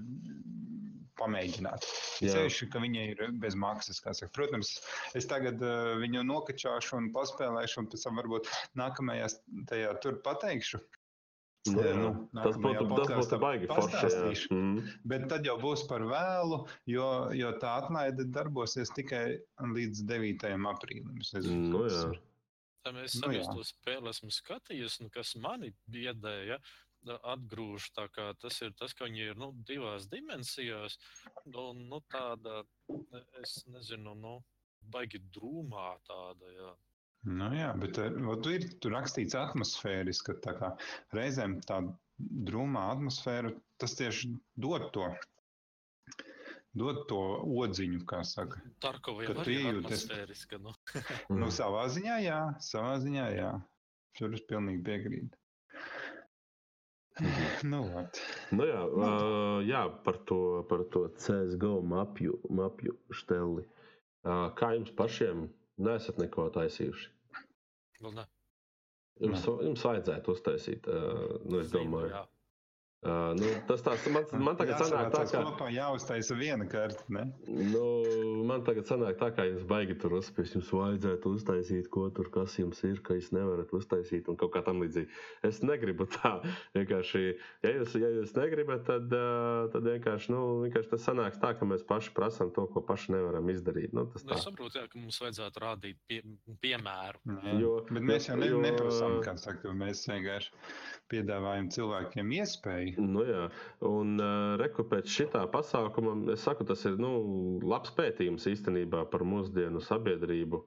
pamēģināt. 1.18 1.88
Ceļš, 2.22 2.60
ka 2.70 2.78
viņa 2.78 3.08
ir 3.10 3.24
bez 3.42 3.58
maksas. 3.58 3.98
Protams, 4.36 4.76
es 5.18 5.26
tagad 5.26 5.58
uh, 5.58 5.96
viņu 5.98 6.22
nokačāšu 6.30 6.94
un 7.00 7.10
paspēlēšu, 7.16 7.82
un 7.82 7.90
pēc 7.90 8.06
tam 8.06 8.22
varbūt 8.22 8.46
nākamajā 8.78 9.32
tajā 9.66 9.96
tur 10.04 10.22
pateikšu. 10.22 10.78
Nu, 11.66 11.82
jā. 11.82 11.94
Nu, 11.98 12.10
tas 12.32 12.56
būtu, 12.62 12.86
tas 12.94 13.10
būtu 13.12 13.38
baigi 13.42 13.68
forši. 13.70 14.48
Mm. 14.54 14.78
Bet 15.10 15.26
tad 15.32 15.46
jau 15.48 15.56
būs 15.60 15.84
par 15.90 16.04
vēlu, 16.08 16.62
jo, 16.88 17.08
jo 17.36 17.52
tā 17.62 17.74
atlaide 17.82 18.28
darbosies 18.32 18.92
tikai 18.94 19.24
līdz 19.74 20.04
9. 20.08 20.48
aprīlim. 20.72 21.18
Es 21.24 21.34
nezinu, 21.36 21.70
Nu, 21.74 21.84
jā. 21.90 22.04
Tā 22.86 22.94
mēs 22.94 23.18
Nu, 23.18 23.28
nu, 23.28 23.34
jā. 23.36 23.46
to 23.52 23.64
spēli 23.66 24.12
esmu 24.12 24.30
skatījies, 24.32 25.00
un 25.02 25.10
kas 25.12 25.34
mani 25.36 25.72
biedēja, 25.90 26.60
atgrūž. 27.06 27.90
Tas 27.94 28.60
ir 28.62 28.72
tas, 28.78 28.94
ka 28.94 29.08
viņi 29.08 29.32
ir 29.32 29.40
nu, 29.40 29.50
divās 29.68 30.08
dimensijās. 30.08 30.98
Nu, 31.46 31.72
nu, 31.74 32.00
tāda, 32.12 32.62
es 33.42 33.64
nezinu, 33.66 34.14
nu, 34.14 34.38
baigi 34.94 35.20
drūmā 35.34 35.90
tāda. 36.08 36.54
Jā. 36.54 36.72
Nu, 37.26 37.48
jā, 37.50 37.72
bet 37.78 37.98
tu 37.98 38.52
ir 38.54 38.66
tur 38.82 38.94
rakstīts 38.94 39.34
atmosfēriski, 39.38 40.30
ka 40.30 40.36
tā 40.44 40.54
kā 40.58 40.68
reizēm 41.16 41.58
tā 41.66 41.80
drūmā 42.18 42.84
atmosfēra, 42.94 43.50
tas 43.82 43.96
tieši 43.98 44.30
dod 44.54 44.88
to. 44.94 45.08
Dod 46.78 47.00
to 47.10 47.18
odziņu, 47.58 48.04
kā 48.06 48.20
saka. 48.28 48.60
Tarkovai 48.84 49.26
arī 49.32 49.56
ir 49.64 49.80
atmosfēriska. 49.80 50.60
Nu. 50.62 50.74
nu, 51.40 51.50
savā 51.54 51.88
ziņā, 51.90 52.20
jā, 52.22 52.38
savā 52.62 52.94
ziņā, 53.02 53.26
jā. 53.34 53.52
Tur 54.18 54.34
es 54.36 54.44
pilnīgi 54.46 54.84
piekrītu. 54.86 55.34
nu, 57.66 57.82
vat. 57.90 58.20
nu, 58.54 58.66
jā, 58.68 58.82
uh, 58.86 59.58
jā, 59.66 59.82
par 60.06 60.20
to, 60.30 60.38
par 60.70 60.84
to 60.94 61.08
CSGO 61.18 61.80
mapju, 61.82 62.38
mapju 62.46 62.94
šteli. 63.10 63.66
Uh, 64.22 64.50
kā 64.58 64.74
jums 64.76 64.94
pašiem 64.98 65.48
nesat 65.82 66.18
neko 66.22 66.48
taisījuši? 66.54 67.08
Vēl 68.02 68.16
ne. 68.18 68.26
Jums, 69.18 69.44
jums 69.66 69.82
vajadzētu 69.82 70.34
uztaisīt, 70.34 70.86
uh, 70.86 71.38
nu, 71.48 71.58
es 71.62 71.72
domāju. 71.74 72.12
Jā. 72.14 72.22
Uh, 72.98 73.30
nu, 73.38 73.46
tas 73.68 73.78
tāds 73.86 74.08
man, 74.10 74.24
man 74.42 74.56
tagad 74.58 74.80
sanāk 74.82 75.12
tā, 75.14 75.20
ka... 75.30 75.40
Kopā 75.46 75.68
jāuztaisa 75.70 76.34
viena 76.34 76.64
karta, 76.66 77.04
ne? 77.14 77.28
Nu, 77.46 77.82
man 78.48 78.64
tagad 78.66 78.88
sanāk 78.90 79.20
tā, 79.20 79.28
kā 79.36 79.44
jums 79.46 79.62
baigi 79.70 79.94
tur 80.02 80.16
uzspēst, 80.18 80.56
jums 80.56 80.72
vajadzētu 80.74 81.30
uztaisīt, 81.38 81.86
ko 81.94 82.08
tur, 82.10 82.26
kas 82.34 82.56
jums 82.58 82.82
ir, 82.88 82.98
ka 83.06 83.14
jūs 83.14 83.30
nevarat 83.36 83.70
uztaisīt 83.78 84.26
un 84.26 84.38
kaut 84.40 84.50
kā 84.56 84.64
tam 84.66 84.82
līdzīgi. 84.82 85.06
Es 85.46 85.60
negribu 85.62 86.08
tā, 86.10 86.32
vienkārši, 86.74 87.22
ja 87.68 87.72
jūs, 87.76 87.94
ja 88.02 88.10
jūs 88.16 88.34
negribat, 88.34 88.82
tad, 88.90 89.14
tad 89.76 89.86
vienkārši, 89.86 90.34
nu, 90.34 90.42
vienkārši 90.66 90.92
tas 90.96 91.06
sanāks 91.06 91.38
tā, 91.38 91.52
ka 91.54 91.70
mēs 91.70 91.86
paši 91.86 92.10
prasam 92.18 92.50
to, 92.50 92.66
ko 92.74 92.82
paši 92.90 93.14
nevaram 93.14 93.46
izdarīt. 93.54 93.94
Nu, 93.94 94.08
tas 94.10 94.26
nu, 94.26 94.34
es 94.34 94.42
saprotu, 94.48 94.82
jā, 94.82 94.90
ka 94.90 94.98
mums 94.98 95.22
vajadzētu 95.22 95.64
rādīt 95.68 96.02
pie, 96.10 96.18
piemēru. 96.66 97.22
Jā, 97.46 97.56
jo, 97.62 97.72
bet 97.94 98.10
mēs 98.10 98.26
jau 98.32 98.42
ne, 98.42 98.50
jo, 98.50 98.58
neprasām, 98.66 99.20
kā 99.22 99.38
saka, 99.38 99.70
mēs 99.86 100.02
vienkārši 100.10 100.50
piedāvājam 101.14 101.70
cilvēkiem 101.78 102.36
iespēju. 102.42 102.87
Nu, 102.96 103.22
jā, 103.26 103.44
un 103.86 104.16
uh, 104.20 104.56
reku 104.60 104.84
pēc 104.88 105.10
šitā 105.10 105.44
pasākuma, 105.52 106.14
es 106.34 106.44
saku, 106.46 106.66
tas 106.68 106.84
ir 106.88 106.98
nu, 107.00 107.12
labs 107.66 107.92
pētījums 107.96 108.46
īstenībā 108.50 109.04
par 109.12 109.24
mūsdienu 109.28 109.82
sabiedrību. 109.84 110.64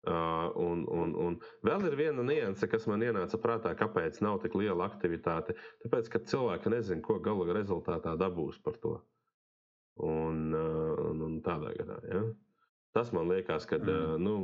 Uh, 0.00 0.48
un, 0.56 0.86
un, 0.88 1.10
un 1.20 1.34
vēl 1.66 1.82
ir 1.90 1.96
viena 1.98 2.22
nianse, 2.24 2.64
kas 2.72 2.86
man 2.88 3.02
ienāca 3.04 3.36
prātā, 3.42 3.74
kāpēc 3.76 4.22
nav 4.24 4.38
tik 4.40 4.56
liela 4.56 4.86
aktivitāte. 4.88 5.58
Tāpēc, 5.82 6.08
ka 6.14 6.22
cilvēki 6.30 6.72
nezina, 6.72 7.04
ko 7.04 7.18
gala 7.20 7.52
rezultātā 7.52 8.14
dabūs 8.20 8.56
par 8.64 8.78
to. 8.80 8.94
Un, 10.00 10.46
uh, 10.56 10.94
un, 11.10 11.20
un 11.26 11.36
tādā 11.44 11.74
gadā. 11.76 11.98
Ja? 12.08 12.22
Tas 12.96 13.12
man 13.12 13.28
liekas, 13.28 13.68
ka 13.68 13.76
mm. 13.76 14.16
nu, 14.24 14.38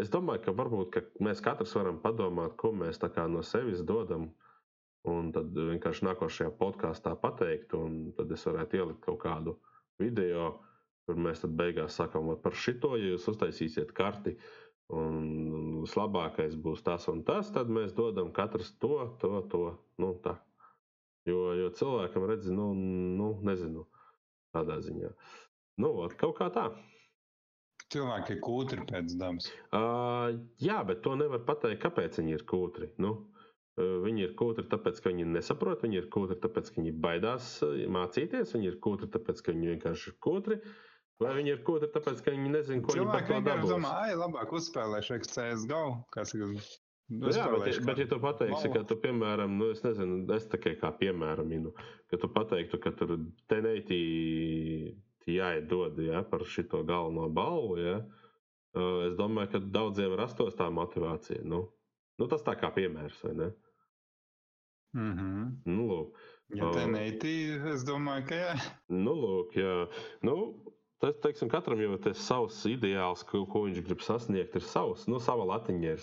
es 0.00 0.08
domāju, 0.10 0.46
ka 0.46 0.56
varbūt 0.56 0.88
ka 0.96 1.04
mēs 1.22 1.44
katrs 1.44 1.76
varam 1.76 2.00
padomāt, 2.02 2.56
ko 2.58 2.72
mēs 2.72 2.98
no 3.28 3.44
sevis 3.44 3.84
dodam 3.84 4.30
uh, 4.30 4.53
Un 5.04 5.32
tad 5.36 5.52
vienkārši 5.52 6.06
nākošajā 6.06 6.52
podkāstā 6.56 7.12
pateikt, 7.20 7.74
un 7.76 8.14
tad 8.16 8.30
es 8.32 8.44
varētu 8.48 8.78
ielikt 8.78 9.02
kaut 9.04 9.18
kādu 9.26 9.58
video, 10.00 10.46
kur 11.04 11.18
mēs 11.20 11.42
tad 11.42 11.52
beigās 11.58 11.98
sakām, 12.00 12.30
par 12.40 12.56
šito, 12.56 12.94
ja 12.96 13.10
jūs 13.10 13.28
uztaisīsiet 13.34 13.92
karti, 13.96 14.32
un 14.96 15.82
vislabākais 15.82 16.56
būs 16.64 16.84
tas 16.86 17.04
un 17.12 17.20
tas, 17.28 17.52
tad 17.52 17.68
mēs 17.68 17.92
dodam 17.96 18.32
katrs 18.32 18.72
to, 18.80 18.96
to, 19.20 19.42
to. 19.52 19.62
Nu, 20.00 20.14
tā. 20.24 20.38
Jo, 21.28 21.52
jo 21.56 21.68
cilvēkam 21.76 22.24
redz, 22.28 22.48
nu, 22.52 22.72
nu, 22.76 23.30
nezinu, 23.44 23.84
tādā 24.56 24.80
ziņā. 24.84 25.12
Nu, 25.84 25.92
kaut 26.20 26.36
kā 26.40 26.48
tā. 26.52 26.68
Cilvēki 27.92 28.34
ir 28.34 28.40
kūtri 28.44 28.84
pēc 28.88 29.14
dabas. 29.20 29.50
Uh, 29.68 30.40
jā, 30.64 30.80
bet 30.88 31.04
to 31.04 31.14
nevar 31.20 31.44
pateikt, 31.44 31.82
kāpēc 31.84 32.18
viņi 32.20 32.36
ir 32.38 32.44
kūtri. 32.48 32.90
Nu, 33.04 33.14
Viņi 33.74 34.22
ir 34.22 34.34
kūtri, 34.38 34.68
tāpēc, 34.70 35.00
ka 35.02 35.10
viņi 35.10 35.24
nesaprot, 35.34 35.80
viņi 35.82 35.98
ir 35.98 36.04
kūtri, 36.14 36.36
tāpēc, 36.44 36.68
ka 36.70 36.78
viņi 36.78 36.92
baidās 37.02 37.48
mācīties, 37.90 38.52
viņi 38.54 38.68
ir 38.70 38.76
kūtri, 38.84 39.08
tāpēc, 39.10 39.42
ka 39.42 39.54
viņi 39.54 39.72
vienkārši 39.72 40.12
ir 40.12 40.18
kūtri. 40.22 40.58
Vai 41.22 41.32
viņi 41.40 41.52
ir 41.56 41.60
kūtri, 41.66 41.88
tāpēc, 41.94 42.22
ka 42.22 42.34
viņi 42.34 42.52
nezina, 42.54 42.84
ko 42.86 42.94
Cilvēki 42.94 43.34
viņi 43.34 43.46
to 43.48 43.68
domā? 43.72 43.90
Ai, 44.04 44.14
labāk 44.18 44.54
uzspēlēšu 44.54 45.18
CSGO, 45.26 45.82
kas 46.14 46.36
ir. 46.38 46.54
Nu, 47.12 47.28
jā, 47.34 47.44
bet, 47.52 47.80
bet, 47.84 47.98
ja 48.00 48.06
tu 48.08 48.16
pateiksi, 48.22 48.70
ka 48.72 48.80
tu, 48.88 48.96
piemēram, 49.02 49.58
nu, 49.60 49.68
es 49.74 49.82
nezinu, 49.84 50.22
es 50.32 50.46
tikai 50.48 50.72
kā 50.80 50.88
piemēram 50.96 51.50
minu, 51.50 51.74
ka 52.08 52.16
tu 52.22 52.30
pateiktu, 52.32 52.80
ka 52.80 52.94
tur 52.96 53.18
teneitī 53.52 53.98
jāiedod 55.28 55.98
ja, 56.00 56.22
par 56.30 56.46
šito 56.48 56.80
galveno 56.88 57.26
balvu, 57.28 57.76
ja, 57.82 57.98
es 59.10 59.18
domāju, 59.18 59.52
ka 59.52 59.62
daudziem 59.76 60.16
rastos 60.16 60.56
tā 60.56 60.70
motivācija. 60.72 61.44
Nu, 61.44 61.66
nu 62.20 62.30
tas 62.30 62.46
tā 62.46 62.56
kā 62.60 62.72
piemērs, 62.74 63.20
vai 63.26 63.36
ne? 63.42 63.52
Mm 64.94 65.12
-hmm. 65.18 65.50
nu, 65.64 65.86
lūk. 65.90 66.20
Ja 66.54 66.70
tā 66.70 66.84
neitī, 66.86 67.34
es 67.72 67.82
domāju, 67.88 68.26
ka 68.28 68.34
jā. 68.38 68.52
Nu, 68.88 69.14
lūk, 69.18 69.56
jā. 69.58 69.88
Nu, 70.22 70.34
tas, 71.02 71.16
teiksim, 71.24 71.48
katram 71.50 71.80
jau 71.80 71.96
tas 71.98 72.18
savs 72.18 72.60
ideāls, 72.70 73.24
ko, 73.26 73.42
ko 73.50 73.64
viņš 73.66 73.80
grib 73.86 74.04
sasniegt, 74.04 74.54
ir 74.54 74.62
savs. 74.62 75.08
Nu, 75.10 75.18
sava 75.20 75.44
latiņa 75.44 75.94
ir 75.96 76.00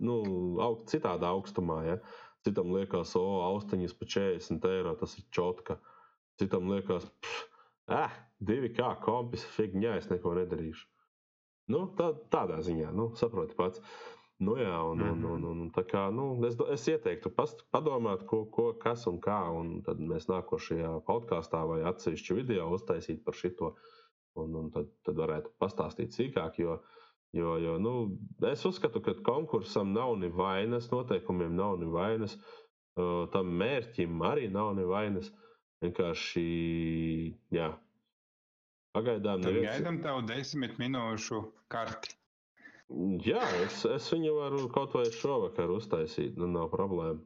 nu, 0.00 0.16
aug, 0.60 0.86
citādā 0.86 1.28
augstumā, 1.34 1.84
ja. 1.84 1.98
Citam 2.46 2.72
liekas, 2.72 3.12
o, 3.16 3.26
austiņas 3.44 3.94
pa 3.94 4.06
40 4.06 4.68
eiro, 4.70 4.94
tas 4.94 5.18
ir 5.18 5.24
čotka. 5.30 5.76
Citam 6.40 6.70
liekas, 6.72 7.04
pff, 7.20 7.44
eh, 7.92 8.16
divi 8.40 8.72
kā 8.72 8.94
kompis, 9.04 9.44
figņā, 9.58 9.98
es 9.98 10.08
neko 10.08 10.32
nedarīšu. 10.34 10.86
Nu, 11.68 11.90
tā, 11.98 12.14
tādā 12.32 12.62
ziņā, 12.64 12.94
nu, 12.96 13.12
saproti 13.14 13.54
pats. 13.54 13.78
Uh, 13.78 14.19
Nu, 14.40 14.54
jā, 14.56 14.76
un, 14.88 15.02
un, 15.04 15.24
un, 15.28 15.42
un, 15.44 15.64
tā 15.74 15.82
kā, 15.84 16.06
nu, 16.16 16.30
es, 16.48 16.54
es 16.72 16.86
ieteiktu 16.88 17.28
past, 17.36 17.60
padomāt, 17.74 18.22
ko, 18.28 18.46
ko, 18.48 18.70
kas 18.80 19.02
un 19.10 19.18
kā, 19.20 19.36
un 19.52 19.82
tad 19.84 19.98
mēs 20.00 20.30
nākošajā 20.30 20.94
podkāstā 21.04 21.60
vai 21.68 21.82
atsevišķu 21.90 22.36
video 22.38 22.70
uztaisīt 22.72 23.20
par 23.26 23.36
šito, 23.36 23.74
un, 24.40 24.54
un 24.62 24.70
tad, 24.72 24.88
tad 25.04 25.20
varētu 25.20 25.52
pastāstīt 25.60 26.16
sīkāk, 26.16 26.56
jo, 26.62 26.78
jo, 27.36 27.58
jo 27.60 27.74
nu, 27.84 27.92
es 28.48 28.64
uzskatu, 28.64 29.02
ka 29.04 29.12
konkursam 29.26 29.92
nav 29.92 30.14
ne 30.22 30.32
vainas, 30.32 30.88
noteikumiem 30.94 31.52
nav 31.58 31.76
ne 31.82 31.90
vainas, 31.92 32.38
tam 33.34 33.52
mērķim 33.60 34.24
arī 34.24 34.48
nav 34.54 34.72
ne 34.78 34.86
vainas, 34.88 35.28
vienkārši, 35.84 36.46
jā, 37.58 37.74
pagaidām 38.96 39.44
neviens... 39.44 39.68
Gaidām 39.68 40.00
tavu 40.00 40.24
desmit 40.32 40.80
minūšu 40.80 41.42
karti. 41.68 42.16
Jā, 43.22 43.42
es, 43.62 43.84
es 43.86 44.08
viņu 44.10 44.32
varu 44.34 44.64
kaut 44.74 44.96
vai 44.96 45.04
šovakar 45.14 45.70
uztaisīt, 45.70 46.38
nu 46.40 46.48
nav 46.50 46.72
problēma. 46.72 47.20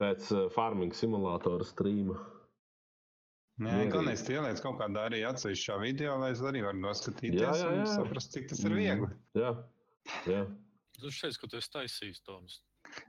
Pēc 0.00 0.30
uh, 0.34 0.46
farming 0.52 0.96
simulātora 0.96 1.66
streama. 1.66 2.16
Jā, 3.62 3.86
galvenais 3.88 4.20
ir 4.26 4.36
ieliec 4.36 4.58
kaut 4.60 4.76
kādā 4.80 5.06
arī 5.08 5.22
atsevišķā 5.24 5.78
video, 5.80 6.18
lai 6.20 6.34
es 6.34 6.42
arī 6.44 6.60
varu 6.66 6.82
noskatīties 6.82 7.40
jā, 7.40 7.52
jā, 7.56 7.70
jā. 7.72 7.84
un 7.84 7.88
saprast, 7.88 8.34
cik 8.34 8.50
tas 8.50 8.60
ir 8.66 8.74
viegli. 8.76 9.08
Jā, 9.38 9.52
jā. 10.28 10.42
Tu 10.98 11.12
šeit, 11.14 11.38
ka 11.40 11.48
tu 11.48 11.60
esi 11.60 11.72
taisījis, 11.72 12.20
Toms. 12.26 12.58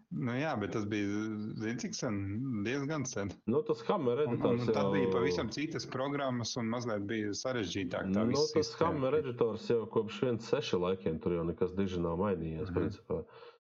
Nu, 0.09 0.31
jā, 0.39 0.53
bet 0.59 0.71
tas 0.71 0.85
bija 0.87 1.23
zin, 1.59 1.79
sen, 1.93 2.19
diezgan 2.63 3.03
sen. 3.05 3.31
Nu, 3.51 3.59
tas 3.67 3.81
Hammer 3.89 4.21
editors. 4.23 4.61
Un, 4.61 4.69
un 4.69 4.77
tad 4.77 4.93
bija 4.93 5.09
pavisam 5.11 5.49
citas 5.51 5.85
programmas 5.91 6.53
un 6.59 6.69
mazliet 6.71 7.03
bija 7.09 7.33
sarežģītāk. 7.35 8.13
Tā 8.15 8.23
nu, 8.29 8.45
tas 8.53 8.71
Hammer 8.79 9.19
editors 9.19 9.67
jau 9.67 9.81
kopš 9.91 10.21
1.6 10.29 10.79
laikiem 10.85 11.19
tur 11.23 11.35
jau 11.35 11.43
nekas 11.49 11.75
diži 11.75 11.99
nav 12.03 12.15
mainījies. 12.23 12.71
Mm 12.71 12.87
-hmm. 12.87 13.23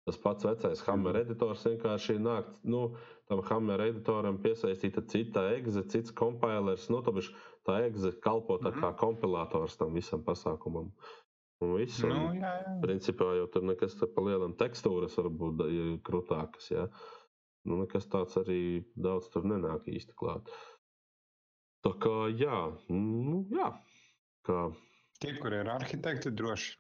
Tas 0.07 0.17
pats 0.23 0.45
vecais 0.45 0.81
Hammer 0.88 1.13
mm 1.13 1.17
-hmm. 1.17 1.25
editors 1.25 1.65
vienkārši 1.65 2.19
nāk, 2.19 2.53
nu, 2.63 2.95
tam 3.27 3.41
Hammer 3.49 3.81
editoram 3.81 4.38
piesaistīta 4.43 5.07
cita 5.07 5.49
exe, 5.55 5.84
cits 5.89 6.11
kompilers. 6.11 6.89
Nu, 6.89 7.01
tā 7.65 7.81
exe 7.88 8.11
kalpo 8.21 8.57
tā 8.57 8.71
kā 8.71 8.75
mm 8.75 8.84
-hmm. 8.84 8.97
kompilators 8.97 9.77
tam 9.77 9.93
visam 9.93 10.23
pasākumam. 10.23 10.91
Un 11.65 11.73
viss, 11.73 12.03
un, 12.05 12.11
nu, 12.13 12.25
jā, 12.38 12.51
jā. 12.61 12.73
Principā 12.84 13.31
jau 13.39 13.47
tur 13.49 13.63
nekas 13.65 13.95
tā 13.97 14.05
pa 14.13 14.21
lielam 14.21 14.53
tekstūras 14.59 15.15
var 15.17 15.29
būt 15.39 15.63
krūtākas. 16.05 16.69
Ja? 16.69 16.85
Nu, 17.65 17.79
nekas 17.81 18.05
tāds 18.13 18.38
arī 18.38 18.59
daudz 18.93 19.31
tur 19.34 19.47
nenāk 19.49 19.89
īsti 19.89 20.13
klāt. 20.19 20.51
Tā 21.85 21.95
kā 22.03 22.27
jā, 22.29 22.59
nu, 22.93 23.41
jā. 23.53 23.71
Kā... 24.45 24.67
Tie, 25.17 25.34
kur 25.41 25.55
ir 25.57 25.69
arhitekti, 25.73 26.29
droši 26.38 26.75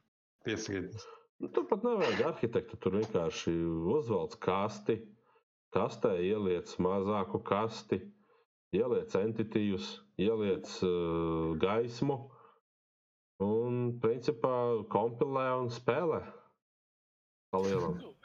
piesakieties. 0.45 1.07
Nu, 1.41 1.49
tur 1.53 1.65
pat 1.69 1.83
nevajag 1.85 2.21
arhitektu. 2.29 2.77
Tur 2.81 2.99
vienkārši 2.99 3.53
uzvelc 3.97 4.37
kasti, 4.45 4.99
kastē 5.73 6.13
ieliec 6.21 6.69
mazāku 6.81 7.41
kasti, 7.45 8.03
ieliec 8.77 9.13
entitīvus, 9.17 9.89
ieliec 10.21 10.69
uh, 10.85 11.57
gaismu 11.61 12.21
principā, 14.03 14.53
kompilē 14.93 15.47
un 15.61 15.71
spēlē. 15.73 16.21
Pa 17.51 17.61
lielam. 17.63 17.95
Nu, 18.01 18.17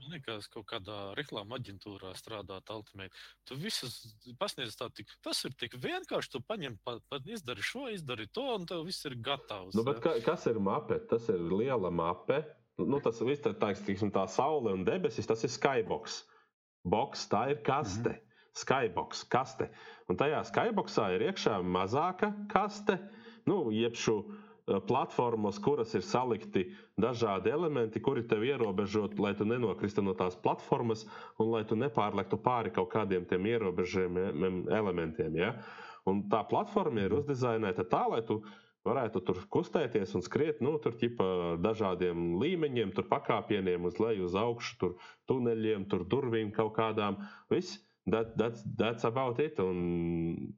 Man 0.00 0.14
liekas, 0.14 0.48
kaut 0.50 0.64
kādā 0.70 0.96
reklāmas 1.14 1.60
aģentūrā 1.60 2.10
strādāt 2.18 2.70
Ultimate. 2.72 3.14
Tu 3.46 3.56
visus 3.60 4.14
pasniedz 4.40 4.74
tā, 4.78 4.88
tik, 4.96 5.10
tas 5.24 5.42
ir 5.46 5.52
tik 5.60 5.76
vienkārši. 5.82 6.32
Tu 6.32 6.40
paņem, 6.48 6.78
pa, 6.86 6.96
pa, 7.12 7.20
izdari 7.30 7.64
šo, 7.64 7.84
izdari 7.92 8.26
to, 8.32 8.46
un 8.56 8.66
tev 8.66 8.86
viss 8.88 9.06
ir 9.06 9.18
gatavs. 9.22 9.76
Nu, 9.78 9.84
ka, 9.84 10.16
kas 10.24 10.48
ir 10.50 10.58
mape? 10.62 10.98
Tas 11.12 11.28
ir 11.32 11.44
liela 11.52 11.92
mape. 11.94 12.40
Nu, 12.80 12.98
tas 13.04 13.20
viss 13.22 13.44
tā, 13.44 13.52
tā, 13.60 13.70
tā 13.76 14.26
saule 14.32 14.74
un 14.74 14.86
debesis, 14.88 15.28
tas 15.28 15.44
ir 15.46 15.52
skybox. 15.52 16.22
Box, 16.88 17.28
tā 17.30 17.50
ir 17.52 17.62
kaste. 17.66 18.16
Mm 18.16 18.16
-hmm. 18.16 18.26
Skybox, 18.60 19.24
kaste. 19.30 19.70
Un 20.08 20.16
tajā 20.16 20.40
skyboxā 20.48 21.12
ir 21.14 21.28
iekšā 21.28 21.60
mazāka 21.62 22.32
kaste, 22.50 22.98
nu, 23.46 23.70
jeb 23.70 23.94
uh, 24.08 24.24
platformas, 24.86 25.58
kuras 25.62 25.92
ir 25.98 26.04
salikti 26.06 26.68
dažādi 27.00 27.50
elementi, 27.50 28.00
kuri 28.02 28.22
tev 28.28 28.44
ierobežot, 28.46 29.18
lai 29.18 29.34
tu 29.38 29.46
nenokristu 29.48 30.04
no 30.06 30.14
tās 30.18 30.36
platformas 30.38 31.06
un 31.38 31.50
lai 31.54 31.64
tu 31.66 31.78
nepārlektu 31.80 32.38
pāri 32.44 32.72
kaut 32.74 32.92
kādiem 32.94 33.26
tiem 33.28 33.48
ierobežojumiem 33.50 34.64
elementiem. 34.70 35.38
Ja? 35.40 35.54
Un 36.08 36.24
tā 36.32 36.44
platforma 36.48 37.04
ir 37.04 37.16
uzdizainēta 37.18 37.84
tā, 37.90 38.04
lai 38.12 38.22
tu 38.26 38.40
varētu 38.86 39.20
tur 39.26 39.42
kustēties 39.52 40.14
un 40.16 40.24
skriet 40.24 40.62
nu, 40.64 40.76
tur 40.80 40.94
ķipa 41.00 41.58
dažādiem 41.60 42.38
līmeņiem, 42.40 42.94
tur 42.96 43.10
pakāpieniem 43.10 43.84
uz 43.90 43.98
leju, 44.00 44.30
uz 44.30 44.36
augšu, 44.38 44.78
tur 44.80 44.96
tuneļiem, 45.28 45.84
tur 45.90 46.06
durvīm 46.08 46.54
kaut 46.56 46.72
kādām. 46.78 47.20
Viss, 47.52 47.80
that, 48.06 48.36
that's, 48.38 48.64
that's 48.78 49.04
about 49.04 49.40
it. 49.40 49.60
Un 49.60 50.54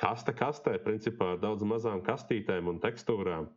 kaste 0.00 0.32
kastē, 0.36 0.78
principā 0.84 1.34
ar 1.34 1.42
daudz 1.42 1.62
mazām 1.66 2.02
kastītēm 2.06 2.68
un 2.72 2.80
tekstūrām. 2.82 3.48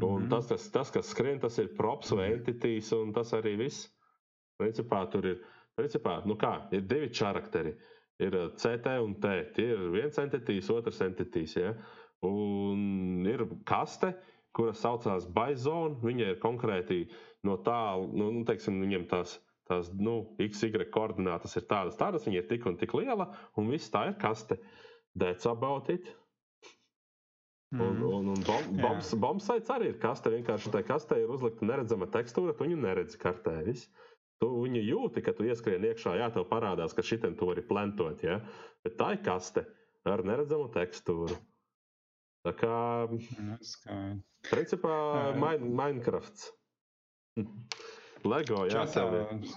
Un 0.00 0.22
Mhm. 0.22 0.28
tas, 0.30 0.46
tas, 0.48 0.70
tas, 0.72 0.90
kas 0.90 1.10
skrien, 1.12 1.38
tas 1.40 1.58
ir 1.58 1.68
props 1.76 2.10
vai 2.16 2.30
entities, 2.32 2.92
un 2.96 3.12
tas 3.12 3.32
arī 3.36 3.56
viss. 3.58 3.90
Principā 4.58 5.10
tur 5.10 5.26
ir, 5.26 5.42
principā, 5.76 6.24
nu 6.26 6.34
kā, 6.36 6.52
ir 6.72 6.80
divi 6.80 7.08
charakteri. 7.12 7.74
Ir 8.20 8.34
uh, 8.34 8.48
CT 8.56 8.86
un 9.02 9.14
T. 9.20 9.28
Tie 9.54 9.66
ir 9.74 9.90
viens 9.92 10.18
entities, 10.18 10.70
otrs 10.70 11.00
entities. 11.04 11.56
Ja? 11.56 11.74
Un 12.22 13.26
ir 13.26 13.44
kaste, 13.66 14.14
kuras 14.56 14.78
saucās 14.80 15.26
Bison. 15.26 15.96
Viņa 16.04 16.28
ir 16.34 16.40
konkrēti 16.40 17.02
no 17.44 17.56
tālu, 17.66 18.08
nu, 18.14 18.30
nu, 18.32 18.44
teiksim, 18.48 18.78
viņiem 18.84 19.08
tās, 19.10 19.36
tās 19.68 19.90
nu, 19.92 20.36
XY 20.38 20.86
koordinātas 20.94 21.56
ir 21.58 21.66
tādas, 21.68 21.98
tādas, 22.00 22.24
viņa 22.28 22.42
ir 22.44 22.48
tik 22.52 22.66
un 22.70 22.76
tik 22.80 22.94
liela, 22.94 23.28
un 23.58 23.68
viss 23.72 23.90
tā 23.92 24.06
ir 24.12 24.16
kaste. 24.22 24.60
That's 25.18 25.46
about 25.46 25.90
it. 25.90 26.08
Un, 27.72 27.78
Mhm. 27.96 28.02
un, 28.04 28.28
un 28.28 28.42
Jā. 28.44 28.82
bombs, 28.82 29.14
bombsaits 29.14 29.70
arī 29.72 29.86
ir 29.94 29.98
kaste. 29.98 30.28
Vienkārši 30.30 30.70
tajā 30.72 30.86
kastē 30.88 31.18
ir 31.22 31.28
uzlikta 31.32 31.64
neredzama 31.64 32.06
tekstūra, 32.06 32.52
tu 32.56 32.64
viņu 32.64 32.76
neredzi 32.80 33.16
kartē. 33.18 33.64
Viss. 33.64 33.88
Tu 34.40 34.46
viņu 34.48 34.82
jūti, 34.82 35.22
ka 35.24 35.32
tu 35.32 35.44
ieskrien 35.44 35.80
iekšā, 35.86 36.16
jā, 36.18 36.28
tev 36.34 36.44
parādās, 36.50 36.92
ka 36.94 37.00
šitiem 37.02 37.36
to 37.38 37.46
var 37.46 37.56
plantot. 37.62 38.20
Ja? 38.22 38.40
Bet 38.84 38.98
tā 38.98 39.12
ir 39.12 39.22
kaste 39.24 39.66
ar 40.04 40.22
neredzamu 40.22 40.68
tekstūru. 40.74 41.36
Tā 42.44 42.52
kā, 42.58 43.08
Nu, 43.08 44.18
principā, 44.50 45.32
Jā. 45.32 45.36
Lego, 48.28 48.62
jā. 48.70 48.84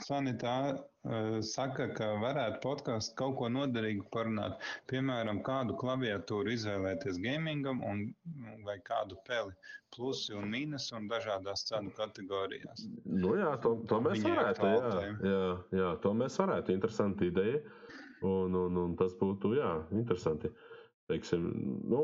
Sanitā 0.06 0.56
uh, 0.74 1.38
saka, 1.46 1.88
ka 1.98 2.08
varētu 2.22 2.62
podkāstu 2.64 3.16
kaut 3.20 3.38
ko 3.40 3.50
noderīgu 3.54 4.08
parunāt. 4.14 4.58
Piemēram, 4.90 5.42
kādu 5.46 5.78
klaviatūru 5.80 6.54
izvēlēties 6.56 7.20
gamingam 7.24 7.84
un, 7.86 8.04
vai 8.66 8.78
kādu 8.86 9.20
peli. 9.28 9.54
Plusi 9.96 10.34
un 10.36 10.50
mīnus 10.52 10.90
un 10.98 11.08
dažādās 11.12 11.68
cenu 11.70 11.94
kategorijās. 11.96 12.88
Nu, 13.06 13.36
jā, 13.40 13.54
to, 13.64 13.78
to 13.90 14.02
mēs 14.04 14.26
varētu. 14.26 14.72
Jā, 14.72 15.08
jā, 15.30 15.50
jā, 15.80 15.92
to 16.04 16.14
mēs 16.18 16.40
varētu. 16.42 16.76
Interesanti 16.76 17.30
ideja. 17.32 17.62
Un, 18.26 18.56
un, 18.58 18.78
un 18.82 18.96
tas 19.00 19.14
būtu 19.20 19.54
jā, 19.60 19.72
interesanti. 19.94 20.50
Teiksim, 21.12 21.46
nu, 21.86 22.02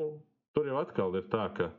tur 0.53 0.69
jau 0.69 0.77
atkal 0.83 1.15
ir 1.17 1.25
tā, 1.33 1.47
ka 1.57 1.71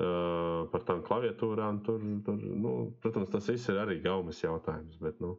uh, 0.00 0.66
par 0.72 0.86
tām 0.88 1.02
klaviatūrām 1.06 1.82
tur, 1.86 2.02
tur 2.26 2.40
nu, 2.40 2.74
protams, 3.04 3.30
tas 3.34 3.50
viss 3.52 3.70
ir 3.72 3.82
arī 3.82 4.00
gaumas 4.04 4.42
jautājums. 4.44 4.98
Bet, 5.02 5.20
nu, 5.24 5.36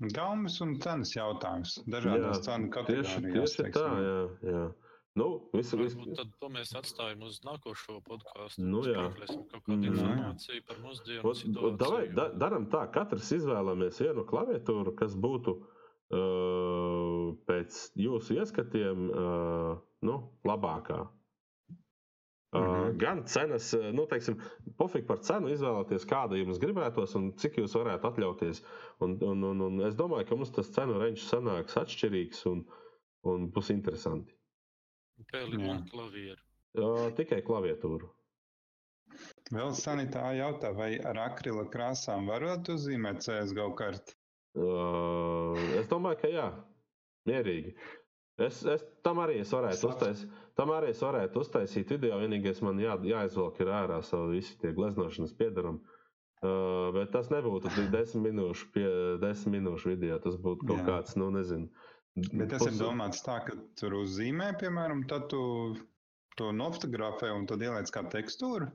Gaumas 0.00 0.54
un 0.64 0.78
cenas 0.80 1.10
jautājums. 1.12 1.74
Dažādās 1.92 2.40
cenu 2.46 2.70
tieši, 2.72 3.18
kategorijās. 3.20 3.56
tieši 3.58 3.72
tā, 3.74 3.88
jā. 4.00 4.20
jā. 4.48 4.62
Nu, 5.18 5.26
visu, 5.52 5.76
visu, 5.76 6.04
tad 6.16 6.30
to 6.40 6.48
mēs 6.54 6.70
atstājam 6.78 7.24
uz 7.26 7.40
nākošo 7.44 7.98
podkāstu. 8.06 8.62
Nu, 8.64 8.80
jā. 8.86 9.08
Kaut 9.18 9.50
kādu 9.66 9.76
Nu, 9.76 9.80
jā. 9.82 9.90
informāciju 9.92 10.64
par 10.68 10.80
mūsdienu 10.84 11.72
davai, 11.82 12.04
da, 12.16 12.28
daram 12.32 12.68
tā, 12.72 12.86
katrs 12.94 13.32
izvēlamies 13.36 14.00
vienu 14.00 14.24
klaviatūru, 14.30 14.94
kas 14.96 15.18
būtu 15.18 15.56
uh, 15.58 17.34
pēc 17.50 17.80
jūsu 18.00 18.38
ieskatiem 18.38 19.10
uh, 19.10 19.74
nu, 20.06 20.16
labākā. 20.48 21.02
Uh, 22.50 22.80
Mhm. 22.90 22.98
Gan 22.98 23.22
cenas, 23.26 23.70
nu, 23.94 24.04
teiksim, 24.10 24.36
pofīgi 24.80 25.06
par 25.06 25.20
cenu 25.22 25.50
izvēlēties, 25.54 26.06
kāda 26.10 26.38
jums 26.38 26.58
gribētos 26.62 27.14
un 27.18 27.28
cik 27.38 27.60
jūs 27.60 27.76
varētu 27.78 28.08
atļauties. 28.10 28.62
Un, 29.06 29.14
un, 29.22 29.44
un, 29.46 29.60
un 29.68 29.80
es 29.86 29.94
domāju, 29.98 30.26
ka 30.30 30.38
mums 30.40 30.50
tas 30.56 30.70
cenu 30.74 30.98
range 30.98 31.22
sanāks 31.22 31.78
atšķirīgs 31.78 32.42
un, 32.50 32.64
un 33.30 33.46
būs 33.54 33.70
interesanti. 33.74 34.34
Pēli 35.30 35.60
Jā. 35.60 35.76
un 35.76 35.84
klavieru. 35.92 36.42
Uh, 36.80 37.06
tikai 37.18 37.40
klaviatūru. 37.46 38.08
Vēl 39.50 39.72
sanitā 39.74 40.28
jautā, 40.38 40.70
vai 40.74 40.92
ar 41.10 41.18
akrila 41.28 41.64
krāsām 41.70 42.28
varētu 42.30 42.76
uzzīmēt 42.78 43.24
CSGO 43.26 43.70
karti? 43.78 44.14
Uh, 44.58 45.58
es 45.78 45.86
domāju, 45.90 46.20
ka 46.22 46.30
jā, 46.30 46.46
mierīgi. 47.30 47.74
Es, 48.40 48.62
es 48.64 48.84
tam 49.04 49.18
arī 49.20 49.40
es 49.42 49.50
varētu 49.52 49.90
uztaisīt. 49.90 50.30
Tam 50.56 50.70
arī 50.72 50.90
es 50.94 51.00
varētu 51.04 51.42
uztaisīt 51.44 51.90
video. 51.92 52.18
Vienīgais 52.22 52.62
man 52.64 52.80
jā, 52.80 52.94
jāizvelk 53.04 53.60
ir 53.60 53.70
ārā 53.72 53.98
savu 54.06 54.32
visi 54.34 54.56
tie 54.60 54.72
gleznošanas 54.76 55.34
piedarumi. 55.38 55.80
Uh, 56.40 56.88
bet 56.96 57.10
tas 57.12 57.28
nebūtu 57.28 57.68
desmit 57.94 58.30
minūšu, 58.30 58.70
pie, 58.72 58.86
desmit 59.20 59.58
minūšu 59.60 59.92
video. 59.92 60.16
Tas 60.24 60.38
būtu 60.40 60.64
kaut 60.70 60.80
Jā. 60.80 60.86
kāds, 60.88 61.16
nu, 61.20 61.28
nezinu. 61.34 61.68
Bet 62.32 62.48
tas 62.54 62.64
ir 62.64 62.72
pus- 62.72 62.80
domāts 62.80 63.20
tā, 63.26 63.38
ka 63.46 63.54
tur 63.78 63.98
uzzīmē, 64.00 64.50
piemēram, 64.60 65.04
tad 65.08 65.28
tu 65.32 65.42
to 66.40 66.48
nofotografē 66.56 67.28
un 67.36 67.44
tad 67.50 67.60
ieliec 67.62 67.92
kā 67.92 68.02
tekstūru. 68.16 68.70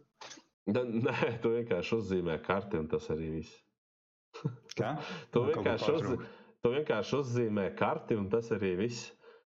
Da- 0.69 0.85
Nē, 0.85 1.39
tu 1.41 1.51
vienkārši 1.57 1.97
uzzīmē 1.99 2.37
karti 2.45 2.77
un 2.81 2.87
tas 2.89 3.09
arī 3.13 3.31
viss. 3.39 3.57
Kā? 4.77 4.95
Tu 5.33 5.41
ko 5.41 5.45
vienkārši, 5.49 5.91
uz, 5.97 6.23
tu 6.63 6.71
vienkārši 6.73 7.17
uzzīmē 7.19 7.67
karti 7.79 8.17
un 8.19 8.29
tas 8.29 8.49
arī 8.55 8.75
viss. 8.79 9.11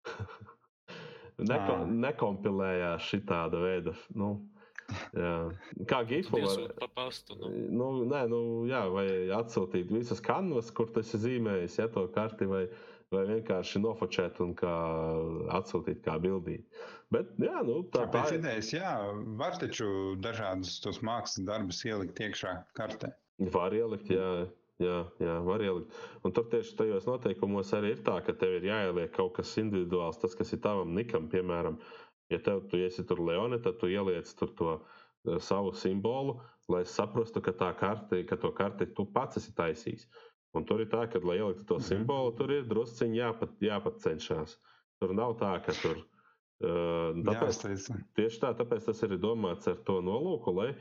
Neko, 1.38 1.73
Ā. 1.84 1.88
nekompilējās 2.07 3.07
šī 3.11 3.19
tāda 3.29 3.59
veida. 3.61 3.93
Nu, 4.17 4.31
jā. 5.13 5.34
Kā 5.89 5.99
gifu 6.09 6.39
var. 6.41 6.63
Pa 6.79 6.88
pastu. 6.95 7.38
Nu. 7.38 7.51
Nu, 7.77 7.89
nē, 8.09 8.23
nu, 8.31 8.39
jā, 8.69 8.84
vai 8.93 9.07
atsūtīt 9.38 9.91
visas 9.93 10.23
kanvas, 10.25 10.71
kur 10.73 10.89
tas 10.95 11.13
ir 11.13 11.21
zīmējis, 11.27 11.77
ja 11.84 11.88
to 11.93 12.07
karti, 12.15 12.47
vai, 12.49 12.63
vai 13.13 13.23
vienkārši 13.29 13.84
nofočēt 13.85 14.41
un 14.43 14.55
kā 14.57 14.73
atsūtīt 15.59 16.01
kā 16.07 16.17
bildīt. 16.23 16.65
Bet, 17.13 17.29
jā, 17.39 17.61
nu, 17.63 17.84
tā, 17.93 18.07
Tā 18.11 18.25
ir. 18.34 18.39
idejas, 18.41 18.73
jā, 18.73 18.95
var 19.39 19.61
taču 19.61 20.17
dažādus 20.19 20.79
tos 20.84 21.03
mākslas 21.05 21.45
darbus 21.47 21.85
ielikt 21.88 22.17
iekšā 22.25 22.57
kartē. 22.75 23.13
Var 23.53 23.77
ielikt, 23.77 24.09
jā, 24.11 24.47
jā, 24.84 24.98
jā, 25.24 25.36
var 25.45 25.64
ielikt. 25.66 25.95
Un 26.26 26.34
tur 26.36 26.48
tieši 26.52 26.76
tajos 26.80 27.08
noteikumos 27.10 27.74
arī 27.78 27.95
ir 27.95 28.04
tā, 28.06 28.20
ka 28.26 28.34
tev 28.38 28.58
ir 28.60 28.68
jāieliek 28.70 29.12
kaut 29.16 29.36
kas 29.40 29.56
individuāls, 29.62 30.20
tas, 30.22 30.36
kas 30.38 30.54
ir 30.54 30.62
tavam 30.66 30.94
nikam, 30.98 31.30
piemēram, 31.32 31.80
ja 32.34 32.40
tev 32.44 32.66
tu 32.72 32.80
esi 32.84 33.06
tur 33.08 33.22
Leone, 33.24 33.60
tad 33.64 33.80
tu 33.82 33.90
ieliec 33.91 34.30
tur 34.40 34.54
to 34.60 34.72
eh, 34.78 35.38
savu 35.44 35.74
simbolu, 35.76 36.40
lai 36.72 36.84
saprastu, 36.88 37.41
ka 37.41 37.54
tā 37.56 37.72
karte, 37.80 38.24
ka 38.28 38.38
to 38.41 38.52
karti 38.56 38.90
tu 38.98 39.06
pats 39.16 39.40
esi 39.41 39.54
taisījis. 39.58 40.08
Un 40.56 40.66
tur 40.66 40.82
ir 40.82 40.90
tā, 40.91 41.04
ka, 41.12 41.20
lai 41.24 41.38
ieliktu 41.41 41.66
to 41.70 41.78
Mhm. 41.78 41.86
simbolu, 41.86 42.36
tur 42.38 42.52
ir 42.52 42.64
drusciņi 42.70 43.20
jāpat, 43.20 43.58
jāpat 43.62 43.99
cenšas. 44.04 44.58
Tur 45.02 45.14
nav 45.14 45.36
tā, 45.38 45.58
ka 45.66 45.74
tur. 45.82 46.06
Uh, 46.58 47.14
tāpēc, 47.22 47.60
Jāuztaisa. 47.62 47.95
Tieši 48.18 48.40
tā, 48.41 48.49
tāpēc 48.58 48.88
tas 48.88 49.04
ir 49.06 49.12
domāts 49.22 49.68
ar 49.70 49.76
to 49.86 49.99
nolūku, 50.02 50.49
lai 50.58 50.72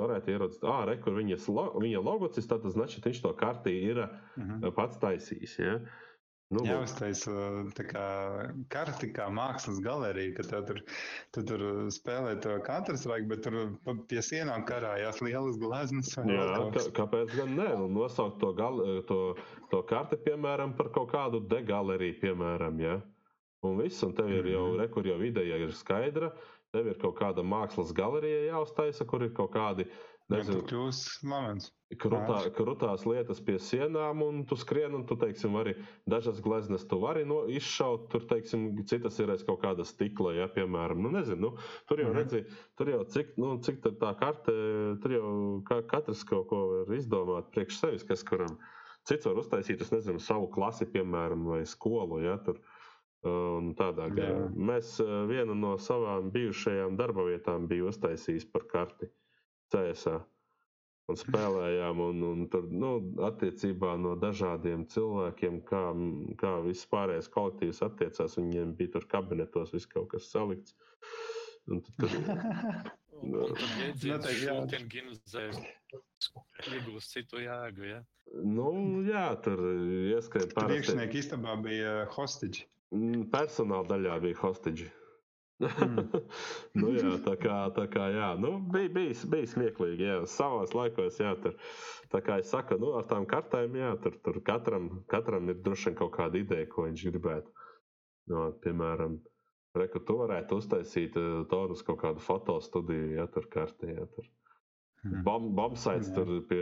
varētu 0.00 0.28
ieraudzīt, 0.34 0.64
ah, 0.68 0.84
re, 0.84 0.96
kur 1.00 1.12
viņas 1.16 1.46
lo, 1.48 1.70
viņa 1.80 2.02
logocis, 2.04 2.46
tad 2.46 2.62
tas 2.62 2.74
значит, 2.76 3.04
viņš 3.04 3.22
to 3.22 3.32
kartī 3.34 3.72
ir 3.92 4.02
Mhm. 4.36 4.64
uh, 4.64 4.70
pats 4.70 4.98
taisījis. 4.98 5.58
Ja? 5.58 5.78
Nu, 6.48 6.60
lūk. 6.60 6.68
Jāuztaisa 6.68 7.32
tā 7.74 7.84
kā 7.90 8.02
karti, 8.70 9.08
kā 9.12 9.26
mākslas 9.34 9.80
galerija, 9.82 10.36
ka 10.36 10.42
tev 10.46 10.66
tur, 10.68 10.76
tu 11.34 11.42
tur 11.42 11.58
spēlē 11.90 12.36
to 12.40 12.60
katrs 12.62 13.02
vajag, 13.04 13.26
bet 13.28 13.42
tur 13.42 13.56
pa- 13.84 13.96
pie 14.06 14.18
sienām 14.22 14.62
karājās 14.68 15.18
lielas 15.26 15.58
gleznas. 15.58 16.14
vai 16.16 16.26
Jā, 16.36 16.44
vēl 16.44 16.54
kaut 16.54 16.70
kā, 16.70 16.74
kas. 16.76 16.88
kāpēc 17.00 17.34
gan 17.36 17.56
ne? 17.56 17.68
Nu, 17.74 17.88
nosaukt 17.88 18.38
to, 18.38 18.52
gal, 18.54 18.78
to, 19.08 19.34
to 19.72 19.82
karti, 19.82 20.16
piemēram, 20.22 20.76
par 20.76 20.90
kaut 20.94 21.10
kādu 21.10 21.40
degaleriju, 21.48 22.20
piemēram. 22.20 22.78
Ja? 22.80 23.02
Un 23.64 23.78
viss, 23.82 24.04
un 24.04 24.12
tev 24.14 24.28
ir 24.30 24.44
jau, 24.44 24.68
Mhm. 24.70 24.78
re, 24.78 24.86
kur 24.88 25.02
jau 25.02 25.18
ideja 25.18 25.58
ir 25.58 25.72
skaidra. 25.74 26.30
Tev 26.71 26.87
ir 26.87 26.97
kaut 27.01 27.17
kāda 27.19 27.43
mākslas 27.43 27.91
galerija 27.97 28.45
jāuztaisa, 28.53 29.03
kur 29.09 29.25
ir 29.25 29.33
kaut 29.35 29.51
kādi 29.57 29.89
nezinu, 30.31 30.61
krutā, 31.99 32.37
krutās 32.55 33.03
lietas 33.03 33.41
pie 33.43 33.57
sienām, 33.59 34.21
un 34.23 34.45
tu 34.47 34.55
skrien, 34.55 34.93
un 34.95 35.03
tu, 35.09 35.17
teiksim, 35.19 35.57
arī 35.59 35.73
dažas 36.07 36.39
gleznas 36.45 36.85
tu 36.87 37.01
vari 37.01 37.25
no, 37.27 37.41
izšaut, 37.51 38.05
tur, 38.13 38.23
teiksim, 38.29 38.69
citas 38.87 39.19
ir 39.19 39.33
aiz 39.33 39.43
kaut 39.43 39.59
kāda 39.65 39.83
stikla, 39.83 40.31
ja, 40.39 40.47
piemēram, 40.55 41.03
nu, 41.03 41.11
nezinu, 41.17 41.51
nu, 41.51 41.67
tur 41.91 41.99
jau 42.05 42.13
Mhm. 42.13 42.17
redzi, 42.21 42.43
tur 42.79 42.93
jau 42.93 43.01
cik, 43.03 43.35
nu, 43.43 43.57
cik 43.59 43.83
tā 43.83 44.13
karte, 44.23 44.55
tur 45.03 45.11
jau 45.17 45.33
ka, 45.67 45.81
katrs 45.91 46.23
kaut 46.23 46.47
ko 46.53 46.61
var 46.87 46.95
izdomāt 46.95 47.51
priekš 47.51 47.81
sevis, 47.83 48.07
kas 48.07 48.23
kuram 48.23 48.55
cits 49.03 49.27
var 49.27 49.35
uztaisīt, 49.43 49.81
es 49.83 49.91
nezinu, 49.91 50.23
savu 50.23 50.47
klasi, 50.55 50.87
piemēram, 50.87 51.43
vai 51.51 51.65
skolu, 51.67 52.23
ja, 52.23 52.37
tur. 52.47 52.63
Un 53.29 53.73
tādā 53.77 54.07
garā. 54.09 54.47
Mēs 54.69 54.95
vienu 55.29 55.53
no 55.53 55.75
savām 55.77 56.31
bijušajām 56.33 56.95
darba 56.97 57.27
vietām 57.27 57.67
biju 57.69 57.91
uztaisījis 57.91 58.47
par 58.49 58.65
karti 58.71 59.11
CSA. 59.73 60.15
Un 61.11 61.19
spēlējām, 61.19 61.99
un, 62.01 62.23
un 62.23 62.47
tur 62.49 62.65
nu, 62.71 62.91
attiecībā 63.27 63.93
no 63.99 64.15
dažādiem 64.17 64.87
cilvēkiem, 64.89 65.59
kā, 65.67 65.83
kā 66.41 66.53
viss 66.65 66.87
pārējais 66.89 67.29
kolektīvs 67.33 67.83
attiecās. 67.85 68.39
Viņiem 68.39 68.73
bija 68.79 68.95
tur 68.95 69.05
kabinetos 69.11 69.75
viss 69.75 69.89
kaut 69.91 70.09
kas 70.15 70.31
salikts. 70.31 70.77
Un 71.69 71.83
tad, 71.85 72.01
kad, 72.01 72.91
Un, 73.21 73.35
un 73.37 73.53
tad 73.53 73.61
jēdziens 73.81 74.15
Noteikti, 74.15 74.45
jā. 74.47 74.53
šūtienginzēs 74.57 75.57
iegūst 76.71 77.13
citu 77.13 77.41
jēgu, 77.43 77.85
ja? 77.91 77.99
Nu, 78.39 78.71
jā, 79.07 79.27
tur 79.43 79.59
ieskrēja 80.15 80.51
parasti. 80.53 80.71
Priekšnieka 80.71 81.19
istabā 81.19 81.57
bija 81.61 82.01
hostage. 82.15 82.65
Mm, 82.95 83.27
Personāla 83.31 83.87
daļā 83.91 84.17
bija 84.23 84.39
hostage. 84.41 84.89
Mm. 85.61 86.09
nu, 86.81 86.91
jā, 86.95 87.13
tā 87.25 87.35
kā, 87.39 87.57
tā 87.75 87.85
kā 87.91 88.07
jā, 88.15 88.31
nu, 88.41 88.55
bija, 88.73 88.89
bija, 88.95 89.15
bija 89.33 89.49
smieklīgi. 89.51 90.07
Jā, 90.07 90.17
savos 90.29 90.73
laikos, 90.77 91.19
jā, 91.21 91.35
tur, 91.43 91.57
tā 92.13 92.23
kā 92.25 92.39
es 92.41 92.49
saku, 92.53 92.79
nu, 92.81 92.95
ar 92.97 93.07
tām 93.09 93.27
kartēm, 93.29 93.77
jā, 93.77 93.91
tur, 94.03 94.17
tur 94.25 94.41
katram, 94.47 94.89
katram 95.11 95.51
ir 95.53 95.61
droši 95.61 95.91
vien 95.91 95.99
kaut 96.01 96.15
kāda 96.17 96.41
ideja, 96.41 96.69
ko 96.71 96.87
viņš 96.87 97.05
gribētu. 97.11 97.53
No, 98.31 98.47
piemēram, 98.63 99.19
reku, 99.77 100.01
tu 100.07 100.17
varētu 100.21 100.61
uztaisīt 100.61 101.17
uh, 101.19 101.41
tonus 101.51 101.85
kaut 101.85 102.01
kādu 102.03 102.23
fotostudiju, 102.23 103.15
ja 103.19 103.27
tur 103.31 103.47
kartē, 103.51 103.95
ja 103.95 104.07
tur. 104.15 104.27
Mhm. 105.01 105.23
Bom, 105.25 105.47
bombsaits 105.57 106.11
Jā. 106.11 106.13
tur 106.13 106.29
pie, 106.45 106.61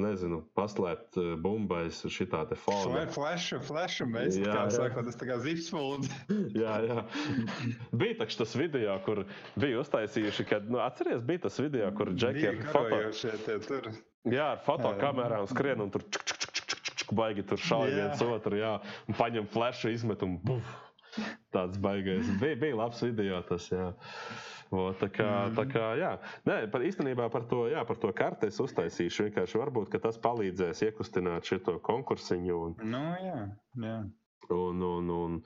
nezinu, 0.00 0.38
paslēpt 0.56 1.18
uh, 1.20 1.34
bumbais 1.36 1.98
šitā 2.08 2.46
te 2.48 2.56
fona. 2.56 3.02
Flashu, 3.12 3.58
flashu 3.60 4.06
mēs, 4.08 4.38
Jā, 4.40 4.54
kā 4.54 4.62
jā. 4.64 4.70
saka, 4.78 5.04
tas 5.04 5.18
tā 5.20 5.28
kā 5.28 5.36
zips 5.44 5.68
folds. 5.74 6.08
Jā, 6.62 6.78
jā. 6.86 7.04
Bija 7.92 8.22
taču 8.22 8.40
tas 8.40 8.56
video, 8.56 8.96
kur 9.04 9.20
bija 9.60 9.82
uztaisījuši, 9.82 10.48
kad, 10.48 10.72
nu, 10.72 10.80
atceries, 10.80 11.20
bija 11.28 11.44
tas 11.44 11.60
video, 11.60 11.92
kur 11.98 12.14
džeki 12.16 12.48
ar 12.54 12.64
foto, 12.72 13.04
jā, 14.32 14.48
ar 14.54 14.64
fotokamerām 14.64 15.44
skrien 15.52 15.84
un 15.84 15.92
tur 15.92 16.08
čuk, 16.08 16.24
čuk, 16.24 16.40
čuk, 16.40 16.64
čuk, 16.64 16.72
čuk, 16.72 16.98
čuk, 17.04 17.16
baigi 17.20 17.44
tur 17.52 17.60
šauj 17.60 17.92
viens 17.92 18.24
otru, 18.24 18.64
jā, 18.64 18.78
un 19.12 19.20
paņem 19.20 19.52
flešu, 19.52 19.92
izmet 19.92 20.24
un 20.24 20.40
buf. 20.40 20.76
Tāds 21.52 21.78
baigais. 21.80 22.28
Bija, 22.40 22.56
bija 22.60 22.76
labs 22.78 23.00
video 23.02 23.40
tas, 23.48 23.68
jā. 23.72 23.92
O, 24.70 24.92
tā 25.00 25.08
kā, 25.08 25.48
Mhm. 25.48 25.54
tā 25.56 25.64
kā, 25.72 25.84
jā. 25.96 26.10
Nē, 26.44 26.70
par 26.70 26.82
īstenībā 26.84 27.30
par 27.32 27.46
to, 27.48 27.62
jā, 27.72 27.86
par 27.88 27.96
to 27.96 28.12
karti 28.12 28.46
es 28.50 28.58
uztaisīšu. 28.60 29.30
Vienkārši 29.30 29.56
varbūt, 29.62 29.88
ka 29.94 29.98
tas 29.98 30.18
palīdzēs 30.18 30.82
iekustināt 30.90 31.48
šo 31.48 31.78
konkursiņu 31.80 32.56
un, 32.66 32.74
Nu, 32.84 33.04
jā, 33.16 33.38
jā. 33.80 33.98
un, 34.50 34.82
un, 34.82 35.08
un 35.10 35.42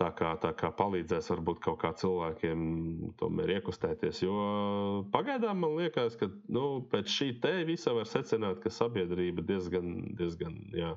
tā 0.00 0.10
kā, 0.18 0.32
tā 0.42 0.50
kā 0.58 0.72
palīdzēs 0.76 1.30
varbūt 1.30 1.60
kaut 1.62 1.78
kā 1.80 1.92
cilvēkiem 1.94 3.14
tomēr 3.16 3.54
iekustēties. 3.60 4.22
Jo 4.26 5.06
pagaidām 5.14 5.56
man 5.62 5.76
liekas, 5.78 6.16
ka 6.18 6.26
nu, 6.48 6.82
pēc 6.90 7.06
šī 7.06 7.40
te 7.40 7.64
visa 7.64 7.94
var 7.94 8.04
secināt, 8.04 8.60
ka 8.62 8.68
sabiedrība 8.68 9.46
diezgan, 9.46 10.16
diezgan, 10.18 10.58
jā, 10.74 10.96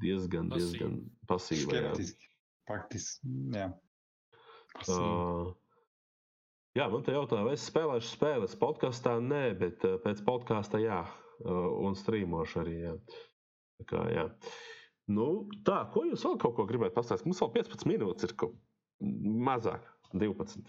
diezgan, 0.00 0.48
Pasīva. 0.48 0.56
diezgan 0.62 0.94
pasīva. 1.26 1.70
Skeptiski. 1.74 2.30
Faktiski, 2.70 3.34
jā. 3.52 3.72
Pasīvi. 4.78 5.50
Uh, 5.50 5.54
jā, 6.78 6.88
man 6.92 7.04
te 7.06 7.14
jautā, 7.14 7.42
vai 7.46 7.54
es 7.58 7.66
spēlēšu 7.70 8.12
spēles 8.16 8.56
podkāstā? 8.60 9.16
Nē, 9.22 9.42
bet 9.60 9.84
uh, 9.88 9.96
pēc 10.04 10.22
podkāsta 10.26 10.80
jā, 10.82 11.02
uh, 11.06 11.68
un 11.86 11.96
strīmošu 11.98 12.62
arī. 12.64 12.76
Jā. 12.88 12.94
Tā 13.82 13.88
kā, 13.90 14.04
jā. 14.14 14.28
Nu, 15.10 15.44
tā, 15.66 15.82
ko 15.92 16.06
jūs 16.08 16.22
vēl 16.24 16.38
kaut 16.40 16.54
ko 16.56 16.64
gribētu 16.68 16.96
pastāstīt? 16.96 17.26
Mums 17.28 17.42
vēl 17.42 17.52
15 17.58 17.88
minūtes 17.90 18.28
ir 18.28 18.36
kaut 18.40 18.54
mazāk, 19.04 19.84
12. 20.14 20.62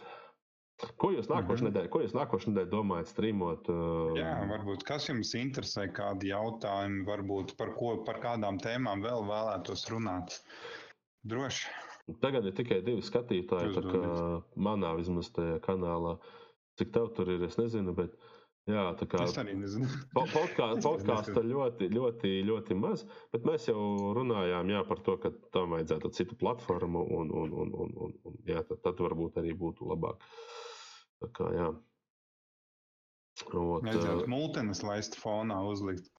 Ko 0.99 1.07
jūs 1.13 1.29
nākošais 1.31 1.61
Mhm. 1.63 1.69
nedēļa, 1.69 1.89
ko 1.93 2.01
jūs 2.03 2.15
nākošais 2.17 2.49
nedēļa 2.51 2.67
domājat 2.73 3.07
strīmot? 3.13 3.69
Uh, 3.71 4.17
Jā, 4.19 4.33
varbūt 4.49 4.83
kas 4.83 5.05
jums 5.07 5.31
interesē, 5.39 5.85
kādi 5.95 6.33
jautājumi, 6.33 7.05
varbūt 7.07 7.53
par, 7.55 7.71
ko, 7.77 7.93
par 8.03 8.19
kādām 8.19 8.59
tēmām 8.59 8.99
vēl 9.05 9.23
vēlētos 9.29 9.85
runāt. 9.93 10.41
Droši. 11.23 11.71
Tagad 12.21 12.45
ir 12.45 12.53
tikai 12.53 12.81
divi 12.85 13.01
skatītāji, 13.01 13.71
tā 13.73 13.81
kā 13.81 13.99
manā 14.61 14.91
vismaz 14.99 15.31
tajā 15.33 15.57
kanālā. 15.65 16.19
Cik 16.77 16.91
tev 16.93 17.07
tur 17.17 17.31
ir, 17.33 17.41
es 17.47 17.55
nezinu, 17.57 17.95
bet 17.97 18.13
jā, 18.69 18.83
tā 18.99 19.07
kā 19.09 19.23
Es 19.25 19.37
arī 19.41 19.55
nezinu. 19.57 19.87
Po- 20.13 20.25
podkā- 20.29 20.67
Es 20.77 20.85
Podkāsta 20.85 21.31
neskatos. 21.33 21.47
ļoti, 21.49 21.87
ļoti, 21.95 22.33
ļoti 22.45 22.77
maz, 22.77 23.05
bet 23.33 23.47
mēs 23.49 23.65
jau 23.71 23.79
runājām 24.19 24.69
jā, 24.69 24.83
par 24.85 25.01
to, 25.07 25.17
ka 25.23 25.31
tam 25.55 25.73
vajadzētu 25.73 26.11
citu 26.13 26.37
platformu, 26.37 27.01
un, 27.17 27.31
un, 27.31 27.53
un, 27.63 27.73
un, 27.73 27.95
un, 28.05 28.13
un 28.29 28.37
jā, 28.45 28.61
tad, 28.69 28.83
tad 28.85 29.01
varbūt 29.01 29.41
arī 29.41 29.55
būtu 29.57 29.89
labāk. 29.89 30.21
Tā 31.23 31.31
kā, 31.39 31.49
jā. 31.57 31.71
Ot, 33.55 33.83
Vajadzētu 33.83 34.23
ā, 34.27 34.29
multenes 34.31 34.83
laist 34.85 35.17
fonā 35.19 35.57
uzlikt. 35.67 36.11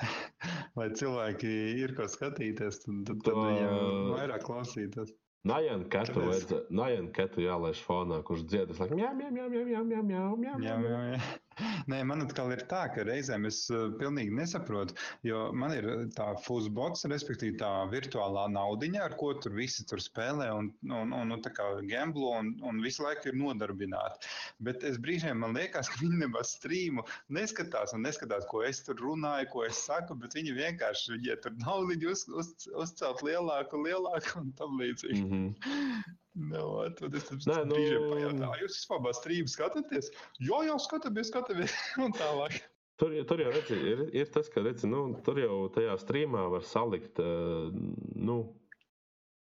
Lai 0.78 0.88
cilvēki 0.96 1.50
ir 1.82 1.94
ko 1.98 2.06
skatīties, 2.10 2.82
tad, 2.84 3.02
tad, 3.08 3.24
tad 3.26 3.34
viņiem 3.40 4.14
vairāk 4.14 4.46
klausīties. 4.46 5.12
Najan 5.48 5.86
Ketu, 5.88 6.12
Tāpēc- 6.20 6.28
vajadza- 6.28 6.64
Najan 6.70 7.06
Ketu 7.16 7.40
jālaiž 7.40 7.78
fonā, 7.86 8.18
kurš 8.28 8.42
dziedas, 8.44 8.80
mjau, 8.80 9.14
mjau, 9.16 9.30
mjau, 9.32 9.48
mjau, 9.50 9.84
mjau, 9.84 10.02
mjau, 10.04 10.34
Jā, 10.44 10.56
mjau. 10.58 10.80
jā, 10.84 11.00
jā. 11.14 11.20
Nē, 11.90 12.00
man 12.08 12.24
atkal 12.24 12.52
ir 12.54 12.62
tā, 12.70 12.84
ka 12.94 13.04
reizēm 13.06 13.46
es 13.48 13.62
uh, 13.72 13.88
pilnīgi 14.00 14.34
nesaprotu, 14.36 14.96
jo 15.26 15.48
man 15.56 15.74
ir 15.76 15.88
uh, 15.88 16.04
tā 16.16 16.30
fuzbots, 16.44 17.06
respektīvi 17.10 17.58
tā 17.60 17.70
virtuālā 17.92 18.46
naudiņa, 18.54 19.02
ar 19.04 19.16
ko 19.20 19.32
tur 19.42 19.54
visi 19.56 19.86
tur 19.88 20.02
spēlē 20.02 20.50
un, 20.56 20.70
un, 20.88 21.14
un, 21.16 21.34
un 21.36 21.44
tā 21.44 21.52
kā 21.56 21.68
gamblo 21.90 22.32
un, 22.38 22.52
un 22.66 22.82
visu 22.84 23.04
laiku 23.06 23.30
ir 23.30 23.38
nodarbināti. 23.40 24.30
Bet 24.66 24.86
es 24.86 25.00
brīžiem 25.02 25.42
man 25.44 25.56
liekas, 25.56 25.90
ka 25.90 26.02
viņi 26.02 26.22
nemaz 26.24 26.54
strīmu 26.58 27.04
neskatās 27.36 27.94
un 27.96 28.04
neskatās, 28.06 28.48
ko 28.50 28.64
es 28.66 28.82
tur 28.86 29.00
runāju, 29.00 29.50
ko 29.54 29.66
es 29.68 29.84
saku, 29.88 30.16
bet 30.20 30.36
viņi 30.38 30.56
vienkārši, 30.58 31.20
ja 31.26 31.38
tur 31.42 31.56
naudiņu 31.64 32.14
uz, 32.14 32.26
uz, 32.42 32.54
uzcelt 32.74 33.24
lielāku, 33.26 33.82
lielāku 33.86 34.40
un 34.42 34.50
tam 34.58 34.80
līdzīgi. 34.80 35.22
Mhm. 35.26 36.16
No, 36.34 36.84
tad 36.94 37.14
es 37.18 37.26
tam 37.26 37.40
nu- 37.66 37.74
pajautāju, 37.74 38.60
jūs 38.62 38.76
vispār 38.78 39.14
strīmu 39.18 39.50
skatāties? 39.50 40.12
Jā, 40.38 40.60
jau 40.68 40.76
skatāmies, 40.78 41.32
skatāmies 41.32 41.74
un 42.04 42.14
tālāk. 42.14 42.60
Tur, 43.00 43.14
tur 43.24 43.40
jau 43.40 43.50
redzi, 43.50 43.76
ir, 43.80 44.00
ir 44.12 44.30
tas, 44.30 44.48
ka 44.52 44.62
redzi, 44.62 44.86
nu, 44.86 45.06
tur 45.24 45.40
jau 45.40 45.66
tajā 45.72 45.96
streamā 46.02 46.44
var 46.52 46.66
salikt 46.68 47.18
uh, 47.24 47.70
nu, 47.72 48.36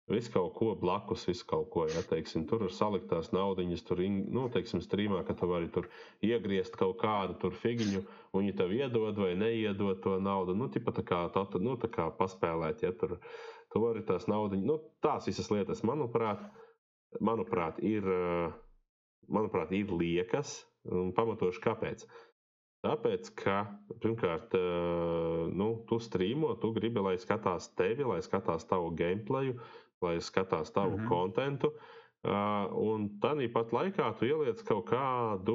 visu 0.09 0.31
kaut 0.33 0.53
ko 0.55 0.71
blakus, 0.79 1.25
visu 1.27 1.45
kaut 1.49 1.67
ko. 1.73 1.83
Ja, 1.91 2.01
teiksim, 2.07 2.45
tur 2.49 2.63
ir 2.65 2.73
saliktās 2.73 3.33
naudiņas, 3.35 3.83
tur, 3.85 4.01
nu, 4.07 4.47
teiksim, 4.53 4.81
streamā, 4.81 5.21
ka 5.27 5.35
tu 5.37 5.49
vari 5.51 5.69
tur 5.75 5.89
iegriezt 6.25 6.79
kaut 6.79 6.97
kādu 7.03 7.35
tur 7.43 7.53
figiņu, 7.59 8.01
un 8.31 8.45
viņi 8.45 8.55
tev 8.57 8.73
iedod 8.79 9.19
vai 9.19 9.35
neiedod 9.37 10.01
to 10.07 10.15
naudu. 10.23 10.55
Nu, 10.57 10.71
tipa 10.71 10.95
tā 10.95 11.03
kā, 11.05 11.25
tā, 11.35 11.45
nu, 11.59 11.75
tā 11.83 11.91
kā 11.93 12.09
paspēlēt, 12.15 12.87
ja 12.87 12.95
tur 12.95 13.19
tu 13.69 13.83
vari 13.83 14.01
tās 14.07 14.25
naudiņas, 14.31 14.65
nu, 14.65 14.79
tās 15.03 15.27
visas 15.29 15.51
lietas, 15.53 15.83
manuprāt, 15.85 16.47
manuprāt, 17.19 17.79
ir, 17.83 18.05
uh, 18.05 18.51
manuprāt, 19.27 19.71
ir 19.75 19.91
liekas 19.93 20.59
un 20.89 21.13
pamatoši 21.15 21.63
kāpēc. 21.63 22.05
Tāpēc, 22.85 23.29
ka 23.35 23.55
pirmkārt, 23.99 24.53
eh, 24.55 25.47
nu, 25.61 25.67
tu 25.89 25.97
strīmo, 25.99 26.53
tu 26.61 26.71
gribi, 26.77 27.01
lai 27.03 27.17
skatās 27.19 27.67
tevi, 27.75 28.05
lai 28.07 28.21
skatās 28.23 28.63
tavu 28.69 28.93
gameplayu, 29.01 29.57
lai 30.05 30.15
skatās 30.23 30.71
tavu 30.71 30.95
mm. 30.95 31.01
-hmm. 31.01 31.09
kontentu. 31.09 31.73
Uh, 32.19 32.67
un 32.75 33.05
tādā 33.23 33.45
pat 33.51 33.69
laikā 33.71 34.07
tu 34.19 34.25
ieliec 34.27 34.63
kaut 34.67 34.89
kādu 34.89 35.53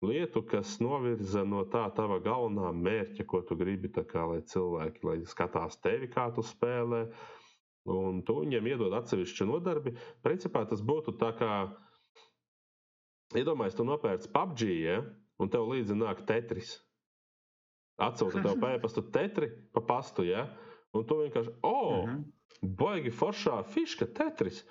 lietu, 0.00 0.40
kas 0.42 0.78
novirza 0.80 1.42
no 1.44 1.64
tā 1.64 1.82
tava 1.96 2.16
galvenā 2.24 2.70
mērķa, 2.72 3.26
ko 3.28 3.42
tu 3.42 3.56
gribi, 3.56 3.88
tā 3.88 4.04
kā, 4.08 4.24
lai 4.30 4.40
cilvēki 4.40 5.04
lai 5.04 5.18
skatās 5.28 5.76
tevi, 5.80 6.08
kā 6.08 6.30
tu 6.34 6.42
spēlē. 6.42 7.02
Un 7.88 8.20
tu 8.26 8.34
viņiem 8.42 8.66
iedod 8.74 8.92
atsevišķu 8.98 9.46
nodarbi. 9.48 9.94
Principā 10.24 10.66
tas 10.68 10.82
būtu 10.84 11.14
tā 11.20 11.30
kā, 11.38 11.52
iedomājieties, 13.36 13.78
tu 13.78 13.86
nopērci 13.88 14.30
PUBG, 14.34 14.64
ja? 14.84 14.98
un 15.40 15.48
tev 15.48 15.64
līdzi 15.70 15.96
nāk 15.96 16.20
tetris. 16.28 16.74
Atsūta 18.00 18.42
tev 18.44 18.58
pēpastu 18.60 19.04
tetri 19.12 19.48
pa 19.72 19.80
pastu, 19.80 20.24
ja? 20.28 20.46
un 20.96 21.06
tu 21.08 21.20
vienkārši, 21.22 21.54
oh, 21.64 22.04
Mhm. 22.06 22.22
baigi 22.76 23.10
foršā 23.14 23.62
fiška 23.72 24.06
tetris. 24.16 24.64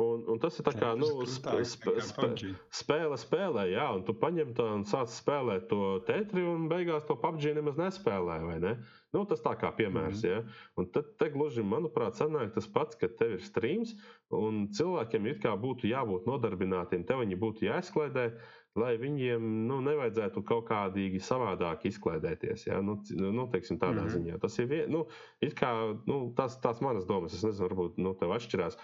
Un, 0.00 0.22
un 0.32 0.38
tas 0.40 0.54
ir 0.56 0.64
tā 0.64 0.72
kā 0.72 0.94
nu, 0.96 1.06
sp 1.28 1.52
sp 1.68 1.92
sp 2.00 2.28
spēle, 2.72 3.16
spēlē, 3.20 3.66
jā, 3.74 3.90
un 3.92 4.04
tu 4.06 4.14
paņem 4.16 4.54
to 4.56 4.64
un 4.78 4.86
sāc 4.88 5.12
spēlēt 5.12 5.66
to 5.68 5.98
tetri, 6.08 6.40
un 6.48 6.64
beigās 6.70 7.04
to 7.04 7.16
PUBG 7.20 7.50
nemaz 7.58 7.76
nespēlē. 7.76 8.38
Ne? 8.62 8.72
Nu, 9.12 9.26
tas 9.28 9.44
tā 9.44 9.52
kā 9.60 9.68
piemērs. 9.76 10.22
Mm 10.22 10.30
-hmm. 10.30 10.48
ja? 10.48 10.70
Un 10.80 10.88
tad 10.94 11.12
te 11.20 11.28
gluži, 11.34 11.60
manuprāt, 11.60 12.16
sanāk 12.16 12.54
tas 12.54 12.66
pats, 12.66 12.96
ka 12.96 13.08
tev 13.18 13.36
ir 13.36 13.44
streams, 13.44 13.92
un 14.30 14.68
cilvēkiem 14.72 15.28
it 15.28 15.44
kā 15.44 15.52
būtu 15.60 15.92
jābūt 15.92 16.24
nodarbinātiem, 16.26 17.04
te 17.04 17.14
viņi 17.14 17.36
būtu 17.36 17.68
jāizklaidē, 17.68 18.32
lai 18.74 18.96
viņiem 18.96 19.66
nu, 19.68 19.80
nevajadzētu 19.84 20.42
kaut 20.42 20.68
kādīgi 20.70 21.20
savādāk 21.20 21.84
izklaidēties. 21.84 22.66
Ja? 22.66 22.80
Nu, 22.80 22.96
nu, 23.12 23.48
teiksim, 23.52 23.78
tādā 23.78 24.00
mm 24.00 24.08
-hmm. 24.08 24.16
ziņā. 24.16 24.40
Tas 24.40 24.58
ir 24.58 24.66
vien, 24.66 24.90
nu, 24.90 25.06
kā, 25.42 26.00
nu, 26.06 26.32
tās, 26.36 26.60
tās 26.60 26.80
manas 26.80 27.04
domas. 27.04 27.34
Es 27.34 27.44
nezinu, 27.44 27.68
varbūt 27.68 27.98
nu, 27.98 28.14
tev 28.14 28.32
atšķirās 28.32 28.78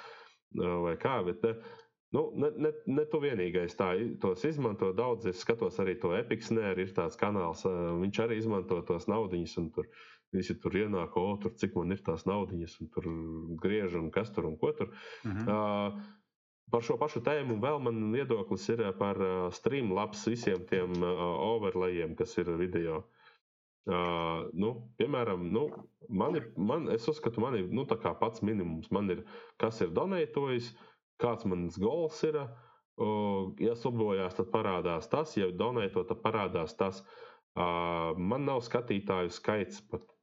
vai 0.56 0.96
kā. 1.00 1.20
Bet, 1.26 1.44
Nu, 2.10 2.32
ne, 2.40 2.48
ne, 2.56 2.70
ne 2.88 3.02
tu 3.12 3.18
vienīgais 3.20 3.74
tā, 3.76 3.90
tos 4.22 4.44
izmanto. 4.48 4.94
Daudz 4.96 5.26
es 5.28 5.42
skatos 5.44 5.76
arī 5.82 5.92
to 6.00 6.14
Epicsnēru, 6.16 6.86
ir 6.86 6.94
tāds 6.96 7.18
kanāls. 7.20 7.66
Viņš 7.68 8.20
arī 8.24 8.38
izmanto 8.40 8.78
tos 8.88 9.04
naudiņus, 9.12 9.56
un 9.60 9.66
tur 9.74 9.90
visi 10.32 10.56
tur 10.62 10.78
ienāk, 10.80 11.18
o, 11.20 11.26
tur 11.42 11.52
cik 11.60 11.76
man 11.76 11.92
ir 11.92 12.00
tās 12.06 12.24
naudiņas, 12.28 12.78
un 12.80 12.88
tur 12.94 13.10
griež 13.60 13.98
un 14.00 14.08
kas 14.14 14.32
tur 14.32 14.48
un 14.48 14.56
ko 14.56 14.72
tur. 14.78 14.94
-huh. 15.24 15.44
uh, 15.52 16.00
Par 16.72 16.82
šo 16.84 16.96
pašu 17.00 17.20
tēmu 17.24 17.60
vēl 17.60 17.78
man 17.80 18.00
viedoklis 18.12 18.68
ir 18.68 18.82
par 18.98 19.16
Streamlabs 19.56 20.26
visiem 20.28 20.66
tiem 20.68 20.92
overlayiem, 21.02 22.16
kas 22.16 22.36
ir 22.38 22.50
video. 22.60 22.98
Uh, 22.98 23.17
nu, 23.86 24.72
piemēram, 25.00 25.46
nu, 25.54 25.68
man 26.08 26.36
ir, 26.36 26.50
man, 26.56 26.88
es 26.92 27.06
uzskatu, 27.08 27.40
man 27.40 27.56
ir 27.56 27.70
nu, 27.72 27.86
pats 27.86 28.42
minimums. 28.42 28.90
Man 28.90 29.10
ir, 29.10 29.24
kas 29.56 29.80
ir 29.80 29.94
donētojis, 29.96 30.74
kāds 31.22 31.44
mans 31.48 31.78
goals 31.78 32.22
ir. 32.24 32.42
Uh, 32.98 33.54
ja 33.62 33.76
subojās, 33.78 34.34
tad 34.34 34.48
parādās 34.50 35.06
tas, 35.06 35.36
ja 35.38 35.52
donēto, 35.54 36.02
tad 36.02 36.18
parādās 36.24 36.74
tas. 36.74 37.04
Uh, 37.54 38.16
man 38.18 38.44
nav 38.44 38.64
skatītāju 38.66 39.30
skaits 39.30 39.78
pat 39.86 40.02
Uh, 40.02 40.17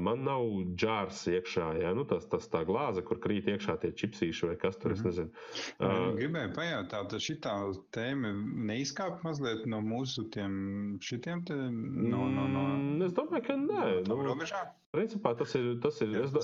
man 0.00 0.22
nav 0.24 0.46
džārs 0.78 1.20
iekšā, 1.28 1.66
ja? 1.82 1.92
nu, 1.96 2.06
tas, 2.08 2.24
tas 2.32 2.46
tā 2.48 2.62
glāze, 2.68 3.02
kur 3.04 3.18
krīt 3.20 3.48
iekšā 3.50 3.76
tie 3.82 3.90
čipsīši 3.92 4.48
vai 4.48 4.56
kas 4.60 4.78
tur, 4.80 4.94
es 4.94 5.02
mhm. 5.02 5.08
nezinu. 5.10 5.30
Uh, 5.76 6.12
Gribēju 6.16 6.52
pajautāt, 6.56 7.16
šī 7.20 7.36
tēma 7.94 8.32
neizkāp 8.70 9.24
mazliet 9.26 9.66
no 9.70 9.82
mūsu 9.84 10.28
tiem 10.32 10.54
šitiem 11.04 11.44
te, 11.48 11.56
no, 11.56 12.24
no, 12.32 12.46
no... 12.48 12.62
Mm, 12.76 13.02
es 13.08 13.16
domāju, 13.16 13.46
ka 13.50 13.58
nē. 13.60 13.82
No 14.08 14.20
nu? 14.24 14.38
Principā 14.94 15.34
tas 15.38 15.52
ir, 15.58 15.74
tas 15.84 16.00
ir, 16.02 16.16
Jā, 16.16 16.24
es, 16.26 16.32
do, 16.34 16.40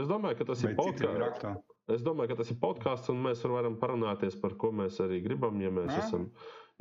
es 0.00 0.06
domāju, 0.08 0.38
ka 0.38 0.46
tas 0.52 0.62
ir 0.64 0.78
podkāsts. 0.78 1.50
Es 1.92 2.02
domāju, 2.02 2.32
ka 2.32 2.38
tas 2.40 2.48
ir 2.50 2.60
podkāsts, 2.62 3.10
un 3.12 3.20
mēs 3.26 3.44
varam 3.46 3.76
parunāties 3.78 4.38
par 4.42 4.56
ko 4.58 4.72
mēs 4.74 4.96
arī 5.04 5.20
gribam, 5.22 5.58
ja 5.62 5.70
mēs 5.74 5.92
Nā? 5.92 5.98
esam. 6.06 6.30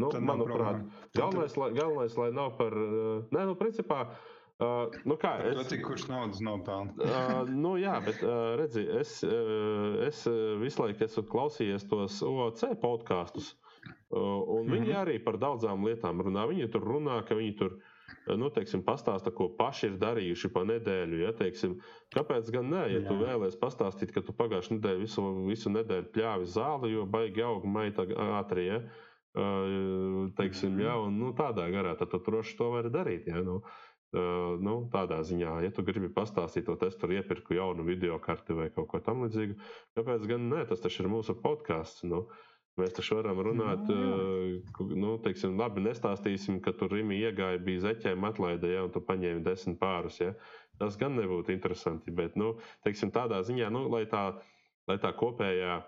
Nu, 0.01 0.09
manuprāt, 0.19 0.81
galvenais, 1.15 1.53
lai, 1.55 1.69
galvenais, 1.75 2.15
lai 2.19 2.31
nav 2.35 2.57
par. 2.57 2.73
Nē, 3.31 3.45
nu, 3.47 3.53
principā. 3.59 4.01
Uh, 4.09 4.34
Uh, 4.55 4.85
nu 5.03 5.17
kā, 5.19 5.33
es, 5.43 5.57
cik 5.67 5.81
kurš 5.83 6.05
naudas 6.07 6.37
nopelna? 6.39 6.93
uh, 7.03 7.49
nu, 7.51 7.73
jā, 7.75 7.97
bet 8.05 8.21
uh, 8.23 8.53
redzi, 8.55 8.85
es, 9.01 9.17
uh, 9.27 9.97
es 10.05 10.21
visu 10.61 10.79
laiku 10.79 11.03
esmu 11.03 11.25
klausījies 11.27 11.83
tos 11.91 12.21
OC 12.23 12.61
podkāstus, 12.79 13.49
uh, 13.51 14.15
un 14.15 14.63
mm 14.63 14.69
-hmm. 14.69 14.71
viņi 14.71 14.87
mhm. 14.87 14.99
arī 15.01 15.17
par 15.25 15.35
daudzām 15.41 15.83
lietām 15.83 16.23
runā. 16.23 16.47
Viņi 16.47 16.69
tur 16.71 16.87
runā, 16.87 17.17
ka 17.27 17.35
viņi 17.35 17.57
tur 17.59 17.75
nu, 18.37 18.49
teiksim, 18.49 18.83
pastāsta, 18.83 19.31
ko 19.31 19.49
paši 19.57 19.87
ir 19.87 19.97
darījuši 19.99 20.49
pa 20.53 20.63
nedēļu. 20.63 21.19
Ja, 21.19 21.33
teiksim, 21.33 21.81
kāpēc 22.15 22.51
gan 22.51 22.69
nē, 22.69 22.83
ja 22.93 23.01
Jā. 23.01 23.07
tu 23.09 23.17
vēlēsies 23.19 23.59
pastāstīt, 23.59 24.13
ka 24.15 24.21
tu 24.21 24.33
pagājušajā 24.33 24.77
nedēļā 24.77 25.01
visu, 25.01 25.25
visu 25.49 25.69
nedēļu 25.69 26.13
pļāvi 26.15 26.45
zāli, 26.45 26.93
jo 26.93 27.05
baigi 27.05 27.43
auga 27.43 27.67
maita 27.67 28.07
ātri. 28.39 28.67
Ja? 28.67 28.79
Uh, 29.35 30.31
teiksim, 30.37 30.71
mm 30.71 30.79
-hmm. 30.79 30.85
ja, 30.85 30.95
un, 30.95 31.19
nu, 31.19 31.33
tādā 31.35 31.67
garā 31.67 31.97
tad 31.99 32.09
tu 32.09 32.23
droši 32.23 32.55
to 32.57 32.69
vari 32.71 32.89
darīt. 32.89 33.27
Ja? 33.27 33.43
Nu, 33.43 33.61
Uh, 33.61 33.84
nu, 34.15 34.73
tādā 34.93 35.19
ziņā, 35.27 35.59
ja 35.65 35.71
tu 35.73 35.83
gribi 35.85 36.09
pastāstīt, 36.13 36.67
to 36.67 36.87
es 36.87 36.97
tur 36.99 37.13
iepirku 37.15 37.55
jaunu 37.57 37.85
video 37.87 38.17
karti 38.23 38.55
vai 38.57 38.69
kaut 38.73 38.89
ko 38.91 39.01
tamlīdzīgu, 39.03 39.55
kāpēc 39.97 40.27
gan 40.29 40.49
ne? 40.51 40.65
Tas 40.69 40.83
taču 40.83 41.03
ir 41.03 41.09
mūsu 41.11 41.35
podkāsts. 41.41 42.05
Nu, 42.07 42.25
mēs 42.79 42.95
taču 42.95 43.17
varam 43.19 43.41
runāt, 43.45 43.89
uh, 43.91 44.85
nu, 44.91 45.15
teiksim, 45.23 45.57
labi, 45.59 45.83
nestāstīsim, 45.85 46.61
ka 46.63 46.75
tur 46.75 46.93
Rīgā 46.95 47.17
iegāja, 47.17 47.63
bija 47.65 47.87
zeķēm 47.87 48.27
atlaide, 48.29 48.71
ja, 48.75 48.85
un 48.87 48.93
tu 48.95 49.03
paņēmi 49.03 49.43
desmit 49.45 49.79
pārus. 49.81 50.21
Ja. 50.23 50.35
Tas 50.79 50.99
gan 50.99 51.15
nebūtu 51.19 51.55
interesanti, 51.55 52.11
bet, 52.15 52.39
nu, 52.39 52.55
teiksim, 52.87 53.13
tādā 53.15 53.41
ziņā, 53.47 53.71
nu, 53.71 53.87
lai 53.91 54.05
tā, 54.11 54.27
lai 54.91 54.99
tā 55.01 55.11
kopējā, 55.15 55.81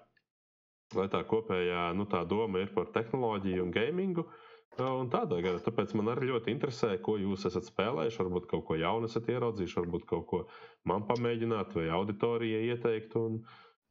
lai 0.95 1.07
tā 1.11 1.23
kopējā, 1.27 1.89
nu, 1.95 2.07
tā 2.07 2.23
doma 2.27 2.63
ir 2.63 2.71
par 2.75 2.91
tehnoloģiju 2.95 3.67
un 3.67 3.73
gamingu. 3.75 4.27
Uh, 4.27 4.43
Un 4.77 5.07
tādā 5.09 5.39
garā, 5.41 5.57
tāpēc 5.65 5.95
man 5.97 6.11
arī 6.11 6.27
ļoti 6.29 6.51
interesē, 6.53 6.91
ko 7.01 7.15
jūs 7.17 7.47
esat 7.49 7.65
spēlējuši. 7.65 8.19
Varbūt 8.21 8.49
kaut 8.51 8.65
ko 8.67 8.75
jaunu 8.77 9.07
esat 9.09 9.29
ieraudzījuši, 9.33 9.77
varbūt 9.79 10.03
kaut 10.09 10.25
ko 10.29 10.41
man 10.89 11.07
pamēģināt, 11.09 11.73
vai 11.79 11.87
auditorijai 11.97 12.67
ieteikt. 12.75 13.15
Un, 13.17 13.39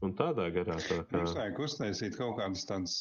un 0.07 0.13
tādā 0.19 0.47
garā. 0.55 0.77
Tā 0.85 1.01
kā... 1.01 1.17
Mums 1.17 1.35
vajag 1.35 1.59
uztaisīt 1.67 2.19
kaut 2.21 2.37
kādus 2.39 2.63
tādus 2.69 2.99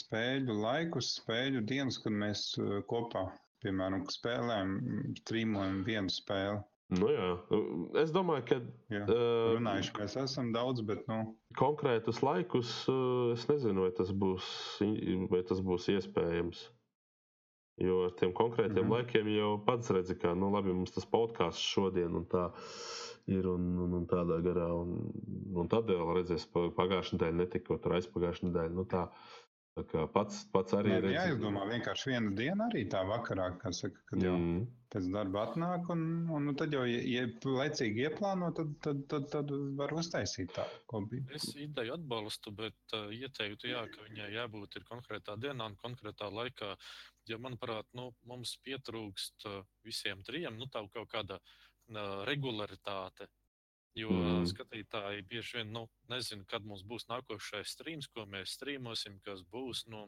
spēļu 0.00 0.56
laikus, 0.64 1.12
spēļu 1.20 1.62
dienas, 1.68 2.00
kad 2.02 2.16
mēs 2.24 2.48
kopā, 2.90 3.28
piemēram, 3.62 4.02
spēlējam, 4.10 4.74
strīmojam 5.20 5.84
vienu 5.86 6.10
spēli. 6.10 6.58
Nu 6.98 7.10
jā, 7.12 7.28
es 8.00 8.10
domāju, 8.14 8.46
ka. 8.48 8.56
Jā, 8.88 9.02
runājuši, 9.58 9.92
mēs 10.00 10.14
esam 10.22 10.50
daudz, 10.54 10.80
bet. 10.88 11.02
Nu... 11.10 11.36
Konkrētus 11.60 12.22
laikus 12.24 12.72
es 13.34 13.44
nezinu, 13.50 13.84
vai 13.84 13.92
tas 13.94 14.10
būs, 14.10 14.48
vai 15.28 15.42
tas 15.46 15.60
būs 15.62 15.90
iespējams. 15.92 16.64
Jo 17.82 18.04
ar 18.08 18.14
tiem 18.18 18.32
konkrētiem 18.34 18.84
mm 18.84 18.88
-hmm. 18.88 18.94
laikiem 18.96 19.28
jau 19.36 19.50
pats 19.66 19.90
redzi, 19.94 20.16
ka, 20.18 20.34
nu, 20.34 20.50
labi, 20.50 20.72
mums 20.74 20.90
tas 20.94 21.06
podkāsts 21.06 21.62
šodien 21.74 22.14
un 22.14 22.24
tā 22.26 22.48
ir 23.28 23.46
un, 23.46 23.64
un, 23.84 23.92
un 24.00 24.06
tādā 24.08 24.40
garā. 24.42 24.68
Un, 24.74 25.12
un 25.54 25.68
tad 25.68 25.90
vēl 25.90 26.14
redzēs, 26.16 26.48
pagājušā 26.54 27.16
nedēļa 27.16 27.36
netika, 27.42 27.78
tur 27.78 27.94
aizpagājušā 27.98 28.48
nedēļa. 28.48 28.74
Nu, 28.74 28.84
tā, 28.84 29.06
kā 29.06 29.37
pats, 30.14 30.42
pats 30.52 30.74
arī 30.78 30.96
ir. 30.96 31.06
Jā, 31.12 31.28
jāizdomā 31.28 31.66
vienkārši 31.70 32.12
viena 32.12 32.32
diena 32.36 32.66
arī 32.70 32.84
tā 32.90 33.04
vakarā, 33.08 33.50
saka, 33.76 34.02
kad 34.10 34.24
jau 34.24 34.34
mm. 34.36 34.62
pēc 34.94 35.08
darba 35.14 35.44
atnāk, 35.46 35.90
un, 35.94 36.02
un 36.34 36.48
nu, 36.50 36.54
tad 36.58 36.74
jau, 36.76 36.84
ja 36.88 37.26
laicīgi 37.44 38.06
ieplāno, 38.08 38.50
tad, 38.56 38.74
tad, 38.84 39.04
tad, 39.12 39.28
tad 39.34 39.52
var 39.80 39.94
uztaisīt 39.96 40.54
tā 40.56 40.66
kopiju. 40.90 41.28
Es 41.38 41.50
ideju 41.54 41.96
atbalstu, 41.98 42.54
bet 42.58 42.96
uh, 42.98 43.12
ieteiktu, 43.14 43.72
jā, 43.74 43.84
ka 43.92 44.08
viņai 44.08 44.32
jābūt 44.36 44.80
ir 44.80 44.88
konkrētā 44.90 45.38
dienā 45.40 45.70
un 45.72 45.78
konkrētā 45.82 46.30
laikā 46.32 46.74
jo, 47.28 47.40
manuprāt, 47.44 47.88
nu, 47.98 48.10
mums 48.28 48.56
pietrūkst 48.64 49.48
visiem 49.86 50.24
trijiem 50.26 50.56
nu, 50.58 50.68
tā 50.72 50.84
kaut 50.94 51.10
kāda 51.12 51.38
uh, 51.40 52.24
regularitāte. 52.28 53.28
Jo 53.98 54.14
mm. 54.14 54.46
skatītāji 54.52 55.26
bieži 55.28 55.58
vien 55.58 55.72
nu, 55.74 55.86
nezina, 56.12 56.44
kad 56.48 56.66
mums 56.66 56.84
būs 56.86 57.08
nākošais 57.10 57.74
streams, 57.74 58.06
ko 58.14 58.26
mēs 58.30 58.56
streamosim, 58.58 59.18
kas 59.26 59.42
būs. 59.52 59.86
Nu, 59.90 60.06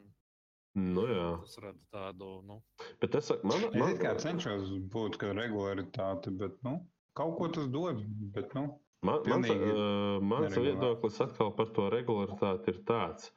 Nu, 0.79 1.03
jā. 1.03 1.23
tas 1.43 1.57
rada 1.59 1.81
tādu. 1.91 2.29
Nu. 2.47 2.61
Bet 3.01 3.15
es, 3.19 3.27
man, 3.43 3.65
man... 3.75 3.97
es 4.07 4.23
cenšos 4.23 4.69
būt 4.93 5.17
kā 5.19 5.33
regularitāte, 5.35 6.31
bet 6.31 6.55
nu, 6.63 6.77
kaut 7.17 7.35
ko 7.39 7.49
tas 7.51 7.67
dod. 7.73 7.99
Bet, 8.31 8.53
nu, 8.55 8.69
man, 9.03 9.19
mans 9.27 9.51
uh, 9.51 10.21
mans 10.23 10.55
viedoklis 10.55 11.19
atkal 11.25 11.51
par 11.57 11.73
to 11.75 11.89
regularitāti 11.91 12.71
ir 12.71 12.79
tāds. 12.87 13.33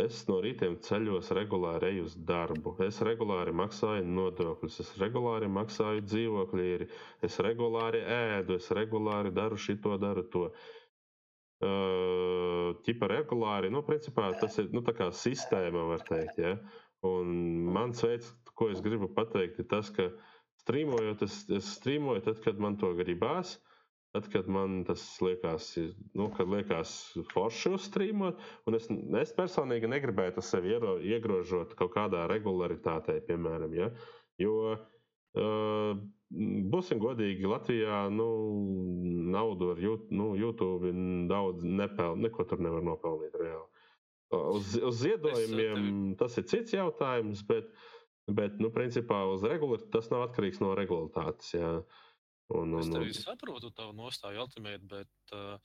Es 0.00 0.22
no 0.24 0.38
rītiem 0.40 0.78
ceļos 0.80 1.26
regulāri 1.36 1.90
eju 1.92 2.04
uz 2.08 2.12
darbu. 2.28 2.70
Es 2.86 3.00
regulāri 3.04 3.52
maksāju 3.52 4.06
nodokļus, 4.08 4.78
es 4.84 4.92
regulāri 5.02 5.50
maksāju 5.52 6.04
dzīvokļu, 6.06 6.86
es 7.28 7.36
regulāri 7.44 8.00
ēdu, 8.14 8.56
es 8.56 8.70
regulāri 8.78 9.32
daru 9.36 9.58
šito, 9.60 9.98
daru 10.00 10.24
to. 10.32 10.46
Uh, 11.62 12.72
ķipa 12.86 13.10
regulāri, 13.12 13.68
nu, 13.70 13.82
principā 13.86 14.30
tas 14.40 14.56
ir 14.58 14.72
nu, 14.72 14.80
tā 14.82 14.96
kā 14.96 15.10
sistēma, 15.14 15.84
var 15.92 16.00
teikt. 16.08 16.40
Ja? 16.40 16.54
Un 17.06 17.36
mans 17.76 18.00
veids, 18.02 18.32
ko 18.56 18.70
es 18.72 18.80
gribu 18.82 19.10
pateikt, 19.12 19.60
ir 19.60 19.68
tas, 19.70 19.92
ka 19.92 20.08
strīmojot, 20.64 21.26
es, 21.28 21.36
es 21.60 21.68
strīmoju 21.76 22.24
tad, 22.30 22.40
kad 22.48 22.58
man 22.64 22.80
to 22.80 22.94
gribās. 22.98 23.58
Uh, 23.60 23.71
Tad, 24.12 24.26
kad 24.32 24.48
man 24.52 24.82
tas 24.84 25.02
liekas, 25.24 25.70
nu, 26.12 26.26
kad 26.36 26.50
liekas 26.52 26.90
forši 27.32 27.70
uzstrīmot, 27.78 28.40
un 28.68 28.76
es, 28.76 28.90
es 29.22 29.32
personīgi 29.38 29.88
negribētu 29.88 30.44
sevi 30.44 30.74
iero, 30.74 30.98
iegrožot 31.00 31.72
kaut 31.78 31.94
kādā 31.94 32.26
regularitātē, 32.28 33.22
piemēram. 33.30 33.72
Ja? 33.78 33.88
Jo, 34.42 34.56
uh, 34.76 36.02
būsim 36.74 37.00
godīgi, 37.00 37.48
Latvijā 37.48 38.02
nu, 38.12 38.28
naudu 39.32 39.72
ar 39.72 39.80
nu, 40.12 40.28
YouTube 40.36 40.92
daudz 41.32 41.64
nepelnīt, 41.64 42.26
neko 42.28 42.46
tur 42.52 42.60
nevar 42.64 42.84
nopelnīt 42.86 43.40
reāli. 43.40 43.68
Uz, 44.32 44.76
uz 44.80 45.00
ziedojumiem 45.02 46.14
tas 46.20 46.38
ir 46.40 46.46
cits 46.48 46.72
jautājums, 46.72 47.42
bet, 47.48 47.68
bet 48.28 48.60
nu, 48.60 48.70
principā 48.72 49.24
uz 49.32 49.44
regulāri 49.44 49.88
tas 49.92 50.08
nav 50.12 50.28
atkarīgs 50.28 50.60
no 50.64 50.72
regulāritātes. 50.78 51.52
Un, 52.52 52.74
un, 52.74 52.80
es 52.82 52.90
tevi 52.92 53.14
saprotu, 53.16 53.70
tavu 53.76 53.94
nostāju 53.96 54.42
ultimate, 54.44 54.84
bet 54.90 55.36
uh, 55.36 55.56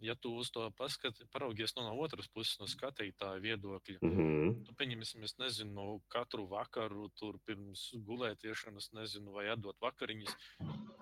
ja 0.00 0.14
tu 0.14 0.32
uz 0.38 0.50
to 0.54 0.64
paskati, 0.78 1.26
paraugies 1.32 1.74
no, 1.76 1.84
no 1.88 1.94
otras 2.04 2.28
puses, 2.32 2.58
no 2.60 2.68
skatītāja 2.70 3.40
viedokļa, 3.42 3.98
Mm 4.02 4.16
-hmm. 4.16 4.64
tu 4.66 4.74
pieņemsim, 4.78 5.24
es 5.24 5.34
nezinu, 5.38 6.00
katru 6.08 6.46
vakaru, 6.46 7.08
tur 7.18 7.38
pirms 7.46 7.92
gulētiešanas, 8.06 8.92
nezinu, 8.92 9.32
vai 9.32 9.48
atdot 9.48 9.76
vakariņas, 9.80 10.36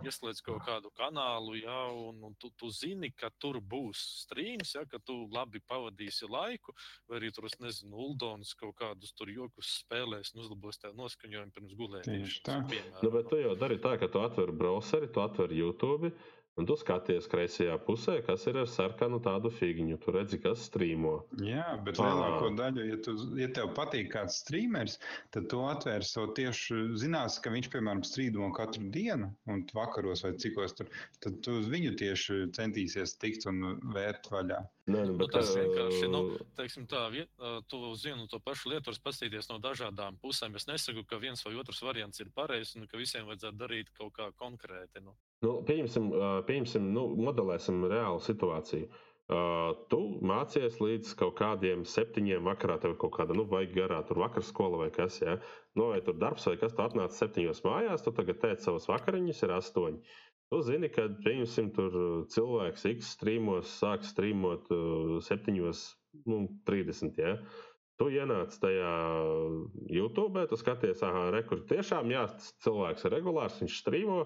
ieslēdz 0.05 0.43
kaut 0.43 0.63
kādu 0.67 0.91
kanālu, 0.95 1.57
jā, 1.61 1.81
un, 2.09 2.23
un 2.25 2.35
tu, 2.35 2.51
tu 2.57 2.71
zini, 2.71 3.11
ka 3.11 3.31
tur 3.39 3.61
būs 3.61 3.99
streams, 4.23 4.75
ja, 4.75 4.85
ka 4.85 4.99
tu 4.99 5.29
labi 5.33 5.61
pavadīsi 5.61 6.29
laiku, 6.29 6.75
vai 7.09 7.19
arī 7.21 7.33
tur, 7.33 7.47
es 7.47 7.59
nezinu, 7.61 7.97
Uldons 7.97 8.55
kaut 8.55 8.77
kādus 8.77 9.13
tur 9.13 9.31
jokus 9.31 9.83
spēlēs 9.83 10.35
un 10.35 10.41
uzlabos 10.45 10.79
tev 10.79 10.95
noskaņojumu 10.95 11.53
pirms 11.53 11.75
gulētiešanas. 11.75 12.41
tā. 12.43 12.61
piemēram. 12.71 13.03
Nu, 13.03 13.11
bet 13.11 13.29
tu 13.29 13.37
jau 13.41 13.55
dari 13.55 13.79
tā, 13.79 13.97
ka 13.99 14.09
tu 14.09 14.21
atver 14.21 14.53
browseri, 14.53 15.13
tu 15.13 15.21
atver 15.21 15.53
YouTube. 15.53 16.13
Un 16.57 16.65
tu 16.69 16.73
skaties 16.81 17.27
kreisajā 17.29 17.75
pusē, 17.85 18.15
kas 18.25 18.47
ir 18.49 18.57
ar 18.63 18.69
sarkanu 18.73 19.19
tādu 19.25 19.51
figūru. 19.53 19.99
Tu 20.01 20.15
redzi, 20.15 20.39
kas 20.41 20.63
strīmo. 20.71 21.13
Jā, 21.45 21.67
bet 21.85 22.01
Ā. 22.01 22.07
lielāko 22.07 22.49
daļu, 22.57 22.87
ja, 22.89 22.97
tu, 23.05 23.17
ja 23.37 23.49
tev 23.59 23.75
patīk 23.77 24.09
kāds 24.15 24.39
streamers, 24.41 24.97
tad 25.37 25.51
tu 25.53 25.61
atvērs 25.69 26.15
to 26.17 26.25
tieši 26.39 26.79
zinās, 27.03 27.37
ka 27.45 27.53
viņš, 27.53 27.69
piemēram, 27.75 28.01
strīdo 28.09 28.49
katru 28.57 28.89
dienu, 28.95 29.29
un 29.53 29.67
vakaros 29.77 30.25
vai 30.25 30.33
cikos 30.41 30.79
tur, 30.79 30.89
tad 31.21 31.43
tu 31.45 31.59
uz 31.61 31.69
viņu 31.73 31.93
tieši 32.01 32.41
centīsies 32.57 33.19
tikt 33.21 33.45
un 33.53 33.77
vērt 33.93 34.33
vaļā. 34.33 34.63
Nē, 34.87 35.01
nu, 35.09 35.17
Nu, 35.19 35.27
tas 35.27 35.49
vienkārši, 35.51 36.07
nu, 36.13 36.21
teiksim 36.55 36.85
tā, 36.87 37.09
tu 37.71 37.81
zini 37.99 38.29
to 38.31 38.39
pašu 38.39 38.71
lietu, 38.71 38.93
var 38.93 39.01
paskatīties 39.09 39.51
no 39.51 39.59
dažādām 39.63 40.21
pusēm. 40.23 40.55
Es 40.61 40.69
nesaku, 40.71 41.03
ka 41.11 41.19
viens 41.19 41.43
vai 41.43 41.57
otrs 41.59 41.83
variants 41.83 42.23
ir 42.23 42.31
pareizs 42.35 42.77
un 42.79 42.87
ka 42.87 43.01
visiem 43.01 43.27
vajadzētu 43.27 43.59
darīt 43.59 43.91
kaut 43.99 44.15
kā 44.15 44.31
konkrēti. 44.39 45.03
Nu. 45.03 45.17
Nu, 45.43 45.59
pieņemsim, 45.67 46.07
pieņemsim 46.47 46.87
nu, 46.95 47.09
modelēsim 47.19 47.83
reālu 47.91 48.23
situāciju. 48.23 48.87
Uh, 49.27 49.73
tu 49.91 49.99
mācies 50.23 50.77
līdz 50.79 51.17
kaut 51.19 51.35
kādiem 51.41 51.81
septiņiem 51.83 52.47
vakarā, 52.47 52.77
tev 52.79 52.93
kaut 53.03 53.17
kāda, 53.17 53.35
nu, 53.35 53.43
vai 53.51 53.65
garā 53.67 53.99
tur 54.07 54.21
vakar 54.23 54.45
skola 54.47 54.79
vai 54.85 54.91
kas, 54.95 55.17
ja? 55.19 55.35
nu, 55.75 55.89
vai 55.91 55.99
tur 56.07 56.15
darbs 56.15 56.47
vai 56.47 56.55
kas, 56.61 56.77
tu 56.79 56.85
atnāc 56.85 57.11
septiņos 57.17 57.65
mājās, 57.67 58.05
tu 58.07 58.13
tagad 58.15 58.39
teici 58.45 58.69
savas 58.69 58.87
vakariņas 58.87 59.43
ir 59.43 59.55
astoņi. 59.57 60.15
Tu 60.53 60.61
zini, 60.63 60.89
ka, 60.95 61.09
pieņemsim, 61.25 61.73
tur 61.75 61.95
cilvēks 62.31 62.85
X 62.93 63.15
strīmos 63.17 63.71
sāk 63.81 64.05
strīmot 64.07 64.69
uh, 64.71 65.17
septiņos, 65.27 65.81
nu, 66.31 66.45
30, 66.71 67.19
ja? 67.19 67.33
Tu 67.97 68.11
ienāc 68.13 68.55
tajā 68.61 68.93
YouTube, 69.91 70.45
tu 70.51 70.59
skaties, 70.61 71.01
ah, 71.07 71.31
rekur, 71.33 71.65
tiešām, 71.67 72.13
jā, 72.13 72.27
tas 72.29 72.53
cilvēks 72.63 73.09
ir 73.09 73.15
regulārs, 73.17 73.59
viņš 73.63 73.79
strīmo, 73.81 74.21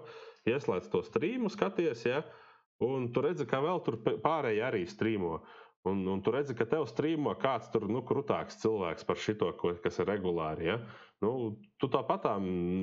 ieslēdz 0.51 0.91
to 0.93 1.05
strīmu, 1.07 1.53
skaties, 1.55 2.03
ja, 2.11 2.25
un 2.83 3.09
tu 3.15 3.23
redzi, 3.25 3.47
ka 3.49 3.63
vēl 3.63 3.81
tur 3.87 4.01
pārējie 4.03 4.65
arī 4.67 4.85
strīmo. 4.91 5.39
Un, 5.89 6.03
un 6.13 6.21
tu 6.21 6.35
redzi, 6.35 6.53
ka 6.59 6.67
tev 6.69 6.85
strīmo 6.91 7.33
kāds 7.41 7.71
tur 7.73 7.87
nu, 7.89 8.03
krūtāks 8.05 8.59
cilvēks 8.61 9.07
par 9.09 9.17
šito, 9.17 9.49
kas 9.81 10.03
ir 10.03 10.11
regulāri. 10.11 10.67
Ja? 10.69 10.77
Nu, 11.21 11.31
tu 11.77 11.89
tāpat 11.93 12.25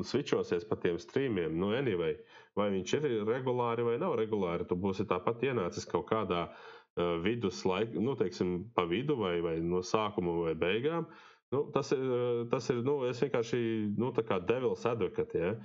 switchosies 0.06 0.66
pa 0.70 0.78
tiem 0.82 1.00
strīmiem. 1.02 1.56
Nu, 1.58 1.72
anyway, 1.74 2.18
vai 2.58 2.68
viņš 2.74 2.92
ir 3.00 3.08
regulāri 3.26 3.86
vai 3.88 3.96
nav 4.02 4.14
regulāri, 4.20 4.68
tu 4.70 4.78
būsi 4.78 5.08
tāpat 5.10 5.42
ienācis 5.48 5.88
kaut 5.90 6.06
kādā 6.12 6.44
uh, 6.52 7.16
viduslaikā, 7.24 7.98
nu, 7.98 8.14
teiksim, 8.20 8.60
pa 8.78 8.86
vidu 8.90 9.18
vai, 9.18 9.40
vai 9.42 9.56
no 9.62 9.82
sākuma 9.82 10.36
vai 10.44 10.54
beigām. 10.54 11.10
Nu, 11.54 11.64
tas 11.74 11.90
ir, 11.96 12.04
uh, 12.04 12.44
tas 12.52 12.70
ir 12.70 12.84
nu, 12.86 13.00
es 13.10 13.24
vienkārši 13.26 13.60
nu, 13.98 14.14
tā 14.14 14.26
kā 14.30 14.38
devils 14.46 14.86
advocate. 14.86 15.42
Ja? 15.42 15.56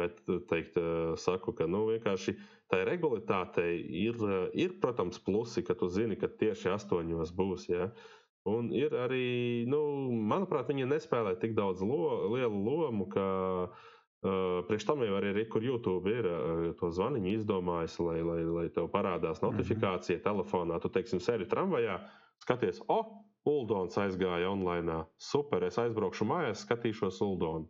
Bet 0.00 0.24
teikt, 0.48 0.80
uh, 0.80 1.12
saku, 1.20 1.52
ka 1.52 1.68
nu, 1.68 1.84
vienkārši 1.90 2.32
tai 2.72 2.80
regularitātei 2.88 3.74
ir, 4.06 4.16
uh, 4.24 4.46
ir, 4.56 4.78
protams, 4.80 5.20
plusi, 5.20 5.60
ka 5.68 5.76
tu 5.76 5.92
zini, 5.92 6.16
ka 6.16 6.32
tieši 6.32 6.72
astoņos 6.78 7.36
būs. 7.36 7.68
Ja? 7.74 7.90
Un 8.48 8.72
ir 8.74 8.94
arī, 8.98 9.62
nu, 9.70 9.78
manuprāt, 10.10 10.66
viņi 10.72 10.88
nespēlē 10.90 11.36
tik 11.38 11.52
daudz 11.54 11.82
lo, 11.86 11.98
lielu 12.32 12.62
lomu, 12.66 13.06
ka 13.12 13.26
uh, 13.68 14.62
priekš 14.66 14.86
tam 14.88 15.04
jau 15.06 15.14
arī 15.18 15.30
ir, 15.30 15.42
kur 15.52 15.62
YouTube 15.62 16.10
ir 16.10 16.26
uh, 16.26 16.64
to 16.80 16.90
zvaniņu 16.90 17.36
izdomājis, 17.36 18.00
lai, 18.02 18.18
lai, 18.26 18.40
lai 18.42 18.66
tev 18.74 18.90
parādās 18.90 19.44
notifikācija 19.44 20.16
mm 20.16 20.20
-hmm. 20.20 20.26
telefonā. 20.26 20.80
Tu, 20.82 20.90
teiksim, 20.90 21.22
sēdi 21.22 21.46
tramvajā, 21.46 22.00
skaties, 22.42 22.82
o, 22.88 22.98
oh, 22.98 23.12
Uldons 23.44 23.96
aizgāja 23.98 24.50
online. 24.50 25.04
Super, 25.18 25.64
es 25.64 25.78
aizbraukšu 25.78 26.26
mājās, 26.26 26.66
skatīšos 26.66 27.22
Uldonu. 27.22 27.68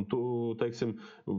Un 0.00 0.06
tu, 0.08 0.18
teiksim, 0.60 0.94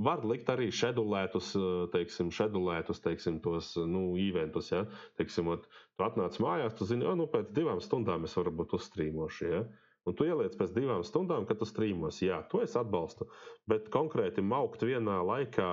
var 0.06 0.22
likt 0.30 0.50
arī 0.54 0.68
šedulētus, 0.70 1.54
teiksim, 1.94 2.30
šedulētus, 2.34 3.00
teiksim, 3.02 3.40
tos, 3.42 3.72
nu, 3.90 4.04
eventus, 4.22 4.70
ja. 4.70 4.84
Teiksim, 5.18 5.50
ot, 5.56 5.66
tu 5.98 6.06
atnāc 6.06 6.38
mājās, 6.44 6.76
tu 6.78 6.86
zini, 6.86 7.08
nu, 7.18 7.26
pēc 7.34 7.50
divām 7.56 7.82
stundām 7.82 8.28
es 8.30 8.38
varbūt 8.38 8.76
uzstrīmošu, 8.78 9.50
ja. 9.50 9.64
Un 10.06 10.18
tu 10.20 10.28
ieliec 10.28 10.54
pēc 10.60 10.74
divām 10.76 11.02
stundām, 11.08 11.48
kad 11.50 11.62
tu 11.62 11.66
strīmos. 11.68 12.20
Jā, 12.22 12.42
to 12.52 12.62
es 12.62 12.76
atbalstu. 12.80 13.30
Bet 13.72 13.88
konkrēti 13.94 14.44
maukt 14.44 14.84
vienā 14.84 15.22
laikā 15.26 15.70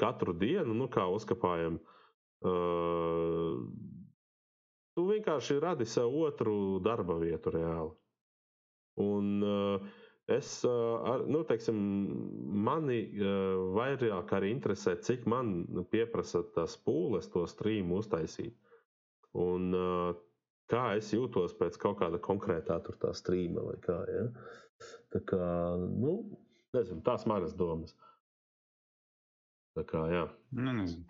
katru 0.00 0.34
dienu, 0.36 0.74
nu, 0.74 0.88
kā 0.92 1.04
uzkapājam, 1.14 1.78
uh, 2.42 3.60
tu 4.96 5.04
vienkārši 5.12 5.60
radi 5.62 5.86
sev 5.88 6.12
otru 6.26 6.80
darba 6.84 7.20
vietu 7.22 7.54
reāli. 7.54 7.94
Un, 9.06 9.30
uh, 9.46 9.94
Es, 10.26 10.48
ar, 10.66 11.22
nu, 11.30 11.44
teiksim, 11.46 11.76
mani 12.66 12.98
vairāk 13.76 14.32
arī 14.34 14.50
interesē, 14.50 14.96
cik 14.98 15.26
man 15.30 15.60
pieprasa 15.92 16.42
tas 16.56 16.74
pūles 16.82 17.30
to 17.30 17.44
strīmu 17.46 18.00
uztaisīt. 18.02 18.56
Un 19.38 19.70
kā 20.72 20.82
es 20.98 21.12
jūtos 21.14 21.54
pēc 21.60 21.78
kaut 21.78 22.00
kāda 22.00 22.18
konkrētā 22.22 22.80
tur 22.82 22.98
tā 23.02 23.12
strīma 23.14 23.68
vai 23.68 23.76
kā. 23.86 24.00
Ja? 24.10 24.24
Tā 25.14 25.22
kā, 25.30 25.46
nu, 25.78 26.16
nezinu, 26.74 27.04
tās 27.06 27.26
manas 27.30 27.54
domas. 27.54 27.94
Kā, 29.84 30.00
jā. 30.08 30.22
Nu, 30.56 30.72
nezinu. 30.72 31.02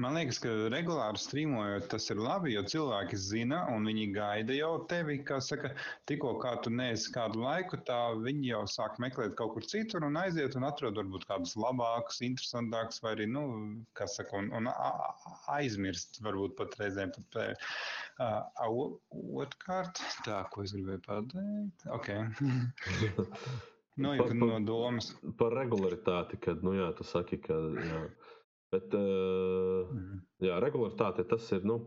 Man 0.00 0.14
liekas, 0.16 0.38
ka 0.40 0.52
regulāri 0.72 1.20
strīmojot, 1.20 1.88
tas 1.92 2.06
ir 2.12 2.20
labi, 2.22 2.54
jo 2.54 2.62
cilvēki 2.72 3.18
zina 3.20 3.58
un 3.74 3.84
viņi 3.90 4.06
gaida 4.14 4.56
jau 4.56 4.70
tevi. 4.88 5.18
Kā 5.28 5.36
saka, 5.44 5.74
tikko 6.08 6.36
kā 6.40 6.54
tu 6.64 6.72
neesi 6.72 7.12
kādu 7.12 7.42
laiku, 7.42 7.76
tā 7.88 7.98
viņi 8.22 8.54
jau 8.54 8.62
sāk 8.72 8.96
meklēt 9.02 9.36
kaut 9.36 9.52
kur 9.58 9.68
citur 9.68 10.08
un 10.08 10.16
aiziet 10.22 10.56
un 10.56 10.64
atrod 10.70 10.96
varbūt 11.02 11.28
kādus 11.28 11.56
labākus, 11.60 12.22
interesantākus, 12.24 13.02
vai 13.04 13.12
arī, 13.18 13.28
nu, 13.36 13.44
kā 13.98 14.08
saka, 14.08 14.40
un, 14.40 14.48
un 14.56 14.72
aizmirst 15.58 16.22
varbūt 16.24 16.56
pat 16.56 16.80
reizēm. 16.80 17.12
Pat, 17.18 17.40
uh, 17.44 18.82
Otrkārt, 19.36 20.00
tā, 20.24 20.40
ko 20.52 20.64
es 20.64 20.72
gribēju 20.72 21.04
pateikt. 21.04 21.88
Okay. 22.00 22.30
Nu, 23.96 24.12
jau 24.16 24.26
par- 24.26 24.34
no 24.36 24.58
domas. 24.60 25.10
Par 25.38 25.54
regularitāti, 25.56 26.38
kad, 26.40 26.62
nu, 26.64 26.74
jā, 26.76 26.90
tu 26.98 27.04
saki, 27.04 27.38
ka, 27.40 27.54
jā. 27.80 28.02
Bet, 28.74 28.92
uh, 28.98 29.88
jā, 30.42 30.58
regularitāte 30.60 31.24
tas 31.30 31.46
ir, 31.56 31.62
nu, 31.64 31.78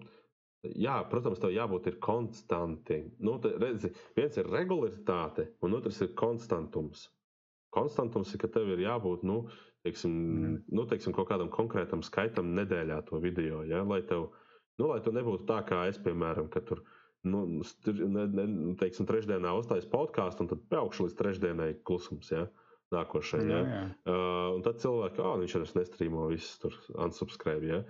jā, 0.63 0.95
protams, 1.11 1.39
tev 1.43 1.51
jābūt 1.53 1.87
ir 1.91 1.99
konstanti. 2.01 3.01
Nu, 3.19 3.37
te, 3.43 3.51
redzi, 3.61 3.91
viens 4.17 4.37
ir 4.41 4.49
regularitāte, 4.49 5.49
un 5.61 5.75
otrs 5.77 6.01
ir 6.01 6.13
konstantums. 6.17 7.09
Konstantums 7.75 8.33
ir, 8.33 8.41
ka 8.41 8.47
tev 8.55 8.71
ir 8.73 8.81
jābūt, 8.87 9.23
nu, 9.27 9.43
teiksim, 9.85 10.11
Mhm. 10.11 10.55
nu, 10.73 10.85
teiksim 10.89 11.13
kaut 11.13 11.29
kādam 11.29 11.51
konkrētam 11.53 12.01
skaitam 12.03 12.55
nedēļā 12.57 13.03
to 13.05 13.19
video, 13.21 13.61
ja, 13.69 13.83
lai 13.83 14.01
tev, 14.01 14.31
nu, 14.79 14.87
lai 14.87 14.99
tu 15.05 15.11
nebūtu 15.11 15.45
tā 15.45 15.61
kā 15.67 15.87
es, 15.87 15.99
piemēram, 15.99 16.49
ka 16.49 16.61
tur, 16.61 16.81
nu, 17.27 17.43
ne, 17.59 18.25
ne, 18.27 18.45
teiksim, 18.79 19.07
trešdienā 19.09 19.51
uztais 19.59 19.87
podkāstu, 19.91 20.45
un 20.45 20.51
tad 20.53 20.61
pēkšņi 20.71 21.05
līdz 21.07 21.17
trešdienai 21.19 21.69
klusums, 21.87 22.29
ja, 22.31 22.45
nākošajai. 22.95 23.49
Jā, 23.49 23.57
Ja. 23.59 23.65
jā. 23.73 23.81
Uh, 24.05 24.55
un 24.57 24.63
tad 24.65 24.79
cilvēki, 24.83 25.21
ah, 25.25 25.35
viņš 25.41 25.57
arī 25.59 25.67
nestrīmo, 25.81 26.27
viss 26.31 26.59
tur 26.63 26.77
unsubscribe. 26.95 27.67
Ja? 27.67 27.81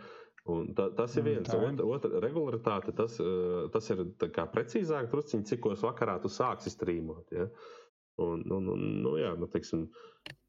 Un 0.49 0.73
ta, 0.73 0.89
tas 0.95 1.15
ir 1.17 1.23
Mm, 1.23 1.27
viens. 1.29 1.53
Otra, 1.53 1.85
otra 1.85 2.21
regularitāte, 2.23 2.95
tas, 2.95 3.19
uh, 3.21 3.69
tas 3.71 3.89
ir 3.93 4.05
precīzāk, 4.55 5.11
drusciņ, 5.11 5.45
cikos 5.45 5.83
vakarā 5.85 6.19
tu 6.21 6.27
sāksi 6.27 6.73
strīmot. 6.73 7.31
Ja? 7.31 7.49
Un, 8.19 8.43
un, 8.51 8.67
un, 8.73 8.81
nu, 9.03 9.17
jā, 9.21 9.35
nu, 9.39 9.47
teiksim, 9.47 9.85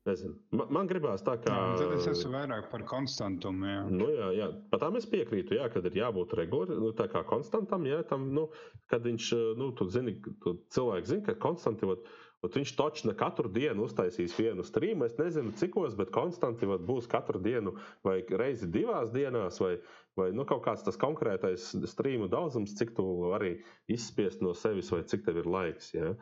nezinu. 0.09 0.37
Man, 0.57 0.71
man 0.77 0.89
gribās 0.91 1.25
tā 1.27 1.37
kā. 1.43 1.53
Jā, 1.53 1.77
tad 1.81 1.93
es 1.99 2.09
esmu 2.15 2.33
vairāk 2.39 2.71
par 2.73 2.85
konstantumu. 2.89 3.69
Jā. 3.69 3.83
Nu, 3.93 4.09
jā, 4.15 4.31
jā. 4.39 4.49
Pat 4.73 4.85
tam 4.85 4.97
es 5.01 5.07
piekrītu, 5.11 5.59
jā, 5.59 5.69
kad 5.73 5.87
ir 5.91 6.01
jābūt 6.01 6.35
regulāram, 6.41 6.81
nu, 6.81 6.95
tā 6.97 7.07
kā 7.13 7.23
konstantam, 7.29 7.87
jā, 7.89 8.01
tam, 8.09 8.31
nu, 8.37 8.49
kad 8.93 9.05
viņš, 9.07 9.31
nu, 9.61 9.71
tu 9.77 9.89
zini, 9.93 10.17
tu 10.45 10.57
cilvēks 10.75 11.13
zina, 11.13 11.27
ka 11.29 11.37
konstanti, 11.43 11.89
vat, 11.91 12.09
vat 12.45 12.57
viņš 12.57 12.75
točna 12.79 13.15
katru 13.19 13.53
dienu 13.53 13.85
uztaisīs 13.85 14.37
vienu 14.39 14.65
strīmu, 14.67 15.07
es 15.09 15.19
nezinu, 15.21 15.53
cikos, 15.61 15.97
bet 15.99 16.13
konstanti 16.15 16.69
vat, 16.71 16.85
būs 16.89 17.09
katru 17.11 17.43
dienu 17.45 17.77
vai 18.07 18.21
reizi 18.25 18.71
divās 18.73 19.13
dienās, 19.13 19.61
vai, 19.61 19.77
vai 20.19 20.31
nu, 20.37 20.49
kaut 20.49 20.65
kāds 20.65 20.87
tas 20.87 21.01
konkrētais 21.01 21.73
strīmu 21.93 22.31
daudzums, 22.33 22.77
cik 22.81 22.97
tu 22.97 23.07
vari 23.29 23.59
izspiest 23.93 24.45
no 24.45 24.57
sevis, 24.57 24.93
vai 24.95 25.05
cik 25.05 25.29
tev 25.29 25.43
ir 25.45 25.51
laiks, 25.59 25.93
jā. 25.97 26.15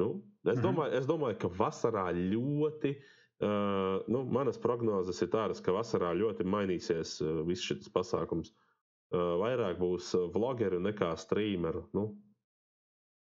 Nu, 0.00 0.10
es, 0.44 0.58
Mhm. 0.58 0.64
domāju, 0.66 0.92
es 1.00 1.08
domāju, 1.08 1.40
ka 1.44 1.54
vasarā 1.62 2.10
ļoti 2.16 2.96
Uh, 3.40 4.02
nu, 4.12 4.18
manas 4.28 4.58
prognozes 4.60 5.22
ir 5.24 5.30
tādas, 5.32 5.62
ka 5.64 5.72
vasarā 5.72 6.10
ļoti 6.12 6.44
mainīsies 6.44 7.14
uh, 7.24 7.38
viss 7.48 7.64
šis 7.64 7.88
pasākums. 7.88 8.52
vairāk 9.10 9.78
būs 9.80 10.12
vlogeru 10.34 10.78
nekā 10.78 11.08
streameru. 11.18 11.80
Nu, 11.96 12.04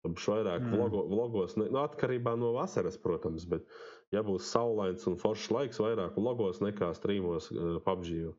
vairāk 0.08 0.64
mm. 0.64 0.72
vlogo, 0.72 1.04
vlogos, 1.10 1.54
ne, 1.60 1.68
nu, 1.70 1.78
atkarībā 1.84 2.32
no 2.40 2.52
vasaras, 2.56 2.96
protams, 2.98 3.44
bet, 3.46 3.68
ja 4.10 4.24
būs 4.26 4.48
saulains 4.50 5.06
un 5.06 5.20
foršs 5.20 5.52
laiks, 5.54 5.78
vairāk 5.78 6.16
vlogos 6.16 6.58
nekā 6.64 6.90
streamos 6.98 7.50
uh, 7.52 7.76
PUBG. 7.84 8.32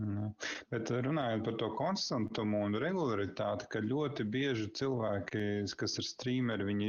Nu, 0.00 0.30
bet 0.74 0.90
runājot 0.90 1.44
par 1.46 1.58
to 1.60 1.68
konstantumu 1.78 2.64
un 2.66 2.78
regularitāti, 2.82 3.68
ka 3.70 3.82
ļoti 3.84 4.24
bieži 4.26 4.70
cilvēki, 4.80 5.44
kas 5.78 5.98
ir 6.00 6.08
streameri, 6.08 6.66
viņi 6.70 6.88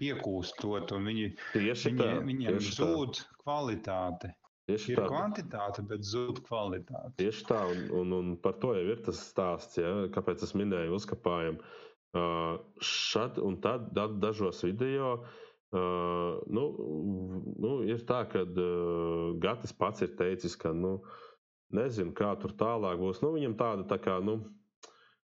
piekūstot 0.00 0.94
un 0.96 1.10
viņi, 1.10 1.28
tieši 1.52 1.92
viņi, 1.92 2.00
tā, 2.00 2.08
viņiem 2.26 2.58
tieši 2.58 2.74
zūd 2.78 3.20
tā. 3.20 3.38
kvalitāte. 3.44 4.32
Tieši 4.64 4.94
ir 4.94 5.00
tā. 5.02 5.06
kvantitāte, 5.12 5.84
bet 5.88 6.04
zūd 6.08 6.40
kvalitāte. 6.46 7.12
Tieši 7.20 7.46
tā, 7.50 7.60
un, 7.68 7.82
un, 8.00 8.12
un 8.16 8.34
par 8.40 8.56
to 8.62 8.72
jau 8.76 8.84
ir 8.94 9.02
tas 9.04 9.20
stāsts, 9.20 9.76
ja? 9.80 9.92
kāpēc 10.14 10.44
es 10.46 10.54
minēju 10.56 10.96
uzkapājumu. 10.96 11.60
Uh, 12.14 12.60
šad 12.78 13.40
un 13.42 13.58
tad 13.58 13.88
da, 13.90 14.06
dažos 14.06 14.60
video 14.62 15.16
uh, 15.18 16.36
nu, 16.46 16.64
nu, 17.58 17.72
ir 17.90 18.04
tā, 18.06 18.20
ka 18.30 18.44
uh, 18.46 19.34
Gatis 19.42 19.74
pats 19.74 20.04
ir 20.06 20.12
teicis, 20.14 20.54
ka 20.54 20.70
nu, 20.70 21.00
nezinu, 21.74 22.14
kā 22.16 22.30
tur 22.38 22.54
tālāk 22.54 23.02
būs. 23.02 23.20
Nu, 23.24 23.32
viņam 23.34 23.58
tāda 23.58 23.88
tā 23.90 23.98
kā. 24.00 24.20
Nu, 24.22 24.38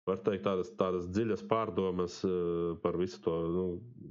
var 0.06 0.20
teikt, 0.26 0.44
tādas, 0.46 0.70
tādas 0.78 1.08
dziļas 1.10 1.44
pārdomas 1.50 2.20
uh, 2.26 2.74
par 2.82 2.98
visu 3.00 3.20
to 3.24 3.36
nu, 3.52 3.64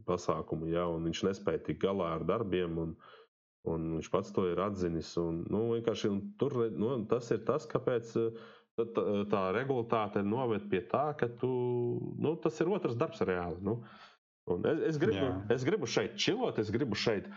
pasākumu, 0.07 0.69
ja, 0.73 0.85
un 0.91 1.07
viņš 1.07 1.23
nespēja 1.29 1.63
tikt 1.69 1.83
galā 1.85 2.11
ar 2.17 2.25
darbiem, 2.27 2.75
un, 2.83 2.91
un 3.71 3.87
viņš 3.97 4.11
pats 4.13 4.33
to 4.35 4.45
ir 4.51 4.61
atzinis. 4.61 5.13
Un, 5.21 5.43
nu, 5.51 5.67
un 5.75 6.19
tur, 6.41 6.57
nu, 6.75 6.91
tas 7.11 7.31
ir 7.31 7.45
tas, 7.47 7.67
kāpēc 7.71 8.11
uh, 8.21 8.45
tad 8.75 8.99
tā 9.31 9.45
regulātāte 9.55 10.23
noved 10.25 10.67
pie 10.71 10.83
tā, 10.91 11.07
ka 11.19 11.29
tu, 11.41 11.49
nu, 12.19 12.35
tas 12.43 12.59
ir 12.59 12.71
otrs 12.75 12.97
darbs 12.99 13.23
reāli. 13.23 13.61
Nu. 13.63 13.79
Un 14.51 14.65
es, 14.69 14.81
es, 14.91 14.97
gribu, 15.01 15.23
Jā. 15.23 15.35
es 15.55 15.63
gribu 15.65 15.87
šeit 15.89 16.19
čilot, 16.21 16.59
es 16.61 16.69
gribu 16.73 16.97
šeit 16.99 17.31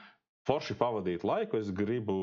forši 0.48 0.76
pavadīt 0.80 1.26
laiku, 1.28 1.60
es 1.60 1.70
gribu 1.76 2.16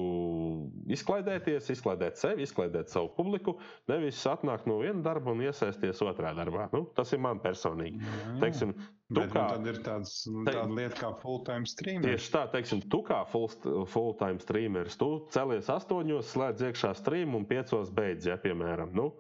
izklaidēties, 0.92 1.70
izklaidēt 1.76 2.20
sevi, 2.20 2.46
izklaidēt 2.48 2.92
savu 2.94 3.12
publiku, 3.18 3.58
nevis 3.92 4.24
atnākt 4.30 4.68
no 4.70 4.82
viena 4.82 5.06
darba 5.06 5.34
un 5.36 5.46
iesaisties 5.46 6.02
otrā 6.06 6.34
darbā. 6.38 6.70
Nu, 6.74 6.86
tas 6.98 7.14
ir 7.14 7.22
man 7.24 7.42
personīgi. 7.44 8.02
Jā. 8.02 8.38
Teiksim, 8.44 8.76
Tu 9.06 9.22
Bet, 9.22 9.28
nu, 9.30 9.34
kā, 9.36 9.42
nu, 9.44 9.50
tad 9.54 9.68
ir 9.70 9.76
tāds, 9.86 10.14
te, 10.26 10.50
tāda 10.50 10.78
lieta 10.80 10.96
kā 10.98 11.10
full-time 11.22 11.70
streamer. 11.70 12.08
Tieši 12.08 12.30
tā, 12.34 12.40
teiksim, 12.50 12.80
tu 12.90 13.04
kā 13.06 13.20
full-time 13.30 13.86
full 13.94 14.40
streameris, 14.42 14.98
tu 14.98 15.10
celies 15.36 15.70
astoņos, 15.70 16.32
slēdz 16.34 16.64
iekšā 16.72 16.96
streamu 16.98 17.38
un 17.38 17.46
piecos 17.46 17.92
beidz, 17.94 18.26
ja, 18.32 18.40
piemēram. 18.42 18.96
Nu, 18.98 19.12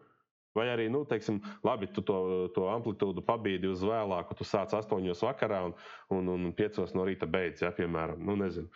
Vai 0.55 0.69
arī, 0.71 0.85
nu, 0.91 1.03
teiksim, 1.07 1.41
labi, 1.67 1.89
tu 1.91 2.03
to, 2.05 2.17
to 2.55 2.69
amplitūdu 2.71 3.23
pabīdi 3.27 3.67
uz 3.67 3.83
vēlāku, 3.83 4.37
tu 4.39 4.47
sāc 4.47 4.71
astoņos 4.77 5.23
vakarā 5.27 5.65
un, 5.67 5.73
un, 6.15 6.29
un 6.31 6.53
piecos 6.55 6.95
no 6.95 7.03
rīta 7.07 7.27
beidz, 7.27 7.65
ja, 7.65 7.73
piemēram. 7.75 8.21
Nu, 8.23 8.37
nezinu. 8.39 8.71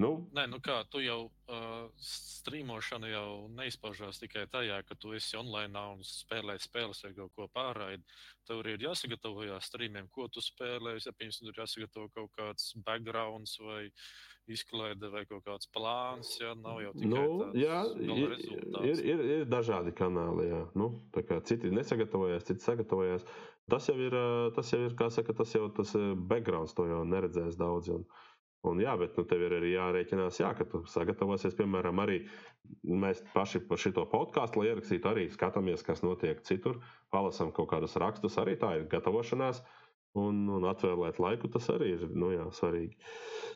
Nu, 0.00 0.10
Nē, 0.32 0.46
nu 0.48 0.60
kā 0.64 0.78
tu 0.88 1.02
jau 1.04 1.26
uh, 1.28 1.90
strīmošana 2.00 3.10
jau 3.10 3.28
neizpaužās 3.52 4.20
tikai 4.22 4.46
tajā, 4.48 4.80
ka 4.88 4.96
tu 4.96 5.12
esi 5.16 5.36
online 5.36 5.82
un 5.92 6.00
spēlē 6.06 6.56
spēles 6.62 7.04
vai 7.04 7.12
kaut 7.18 7.34
ko 7.36 7.48
pārraidi. 7.52 8.04
Tev 8.48 8.64
ir 8.64 8.86
jāsagatavojas 8.86 9.68
strīmiem, 9.68 10.08
ko 10.14 10.26
tu 10.32 10.40
spēlē. 10.44 10.96
Ja 10.96 11.12
tur 11.12 11.52
ir 11.52 11.60
jāsagatavo 11.60 12.08
kaut 12.16 12.32
kāds 12.38 12.72
backgrounds 12.86 13.58
vai 13.60 13.82
izklaide 14.50 15.10
vai 15.12 15.26
kaut 15.28 15.44
kāds 15.46 15.68
plāns. 15.74 16.32
Jā, 16.40 16.54
nav 16.58 16.80
jau 16.82 16.94
tikai 16.96 17.12
nu, 17.12 17.50
jā, 17.58 17.82
ir, 18.00 18.34
ir, 18.80 19.04
ir, 19.12 19.22
ir 19.36 19.46
dažādi 19.50 19.94
kanāli. 19.96 20.48
Jā. 20.50 20.64
Nu, 20.80 20.90
citi 21.46 21.70
nesagatavojās, 21.74 22.48
citi 22.48 22.64
sagatavojās. 22.64 23.26
Tas 23.70 23.86
jau 23.86 23.94
ir, 24.02 24.16
tas 24.56 24.72
jau 24.72 24.80
ir, 24.88 24.96
kā 24.98 25.10
saka, 25.14 25.36
tas 25.36 25.52
jau 25.54 25.68
tas 25.76 25.92
backgrounds, 26.30 26.74
to 26.74 26.88
jau 26.90 27.04
neredzēs 27.06 27.60
daudz. 27.60 27.92
Un, 27.94 28.08
Un, 28.68 28.80
jā, 28.82 28.92
bet 29.00 29.16
nu, 29.16 29.24
tev 29.24 29.40
ir 29.46 29.54
arī 29.56 29.70
jārēķinās, 29.72 30.38
jā, 30.42 30.50
ka 30.56 30.66
tu 30.68 30.82
sagatavosies, 30.92 31.54
piemēram, 31.56 32.00
arī 32.02 32.18
mēs 32.84 33.22
paši 33.32 33.62
par 33.70 33.80
šo 33.80 34.04
podkāstu, 34.12 34.60
lai 34.60 34.68
ierakstītu, 34.68 35.08
arī 35.08 35.28
skatāmies, 35.32 35.84
kas 35.86 36.02
notiek 36.04 36.42
citur, 36.44 36.82
palasām 37.14 37.54
kaut 37.56 37.70
kādus 37.72 37.96
rakstus, 38.02 38.36
arī 38.42 38.58
tā 38.60 38.74
ir 38.76 38.90
gatavošanās. 38.92 39.62
Un, 40.18 40.42
un 40.50 40.64
atvēlēt 40.66 41.20
laiku, 41.22 41.48
tas 41.54 41.68
arī 41.70 41.92
ir 41.94 42.00
nu, 42.18 42.32
jā, 42.34 42.48
svarīgi. 42.50 42.96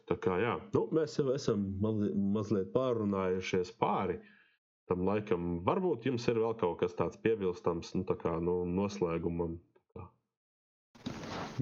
Tā 0.06 0.14
kā, 0.22 0.36
jā, 0.39 0.52
nu, 0.76 0.85
mēs 0.94 1.18
jau 1.18 1.32
esam 1.35 1.64
mazliet 1.82 2.70
pārunājušies 2.76 3.72
pāri 3.81 4.20
tam 4.89 5.02
laikam. 5.09 5.59
Varbūt 5.66 6.06
jums 6.06 6.28
ir 6.31 6.39
vēl 6.39 6.55
kaut 6.60 6.78
kas 6.85 6.94
tāds 6.94 7.18
piebilstams 7.26 7.90
nu, 7.98 8.05
tā 8.06 8.14
kā, 8.20 8.36
nu, 8.39 8.60
noslēgumam 8.70 9.59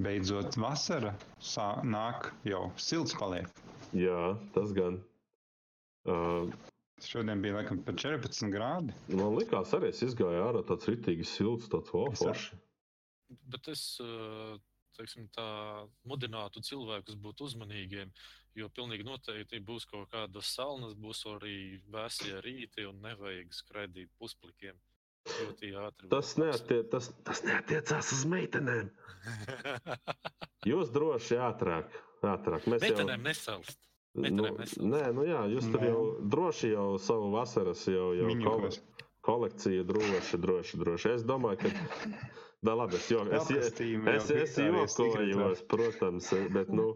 Beidzot, 0.00 0.56
vasara 0.56 1.12
sā, 1.42 1.66
nāk 1.84 2.30
jau 2.48 2.62
silts 2.80 3.12
paliek. 3.18 3.48
Jā, 3.92 4.32
tas 4.54 4.72
gan. 4.76 5.02
Uh, 6.08 6.48
Šodien 7.02 7.42
bija 7.42 7.58
laikam 7.58 7.82
pat 7.84 7.98
14 8.00 8.52
grādi. 8.54 8.94
Man 9.12 9.34
liekas, 9.36 9.72
arī 9.76 9.90
es 9.90 10.02
izgāju 10.06 10.44
ārā 10.46 10.62
tāds 10.66 10.88
ritīgi 10.88 11.26
silts, 11.26 11.68
tāds 11.72 11.92
oforši. 11.98 12.56
Bet 13.52 13.68
es 13.72 13.82
teiksim, 14.96 15.26
tā, 15.34 15.46
mudinātu 16.08 16.62
cilvēkus 16.64 17.18
būt 17.24 17.42
uzmanīgiem, 17.46 18.12
jo 18.58 18.68
pilnīgi 18.76 19.06
noteikti 19.08 19.60
būs 19.66 19.86
kaut 19.90 20.10
kādas 20.12 20.52
salnas, 20.54 20.94
būs 20.94 21.24
arī 21.32 21.80
vēsie 21.92 22.38
rīti 22.44 22.86
un 22.88 23.00
nevajag 23.04 23.54
skraidīt 23.56 24.12
pusplikiem. 24.20 24.78
Tas, 26.10 26.34
neattiec, 26.40 26.88
tas, 26.90 27.10
tas 27.26 27.42
neatiecās 27.46 28.12
uz 28.16 28.24
meitenēm. 28.30 28.90
Jūs 30.70 30.90
droši 30.94 31.38
ātrāk. 31.38 31.94
ātrāk. 32.26 32.66
Mēs 32.70 32.84
meitenēm 32.84 33.16
jau... 33.16 33.24
nesalst. 33.28 33.78
Nu, 34.12 34.50
nē, 34.76 35.06
nu 35.16 35.22
jā, 35.24 35.38
jūs 35.48 35.70
tur 35.72 35.84
jau 35.86 36.00
droši 36.34 36.74
jau 36.74 36.88
savu 37.00 37.30
vasaras 37.32 37.86
jau, 37.88 38.10
jau 38.12 38.34
kol 38.44 38.66
kolekciju 39.24 39.86
droši, 39.88 40.40
droši, 40.42 40.80
droši. 40.82 41.14
Es 41.16 41.24
domāju, 41.28 41.62
ka. 41.64 41.72
Da, 42.62 42.76
labi, 42.78 42.94
es, 42.94 43.08
jo, 43.10 43.24
es, 43.26 43.48
es, 43.50 43.72
es, 43.74 44.28
es 44.30 44.92
jokojos, 44.94 45.64
protams, 45.66 46.28
bet, 46.54 46.68
nu, 46.70 46.92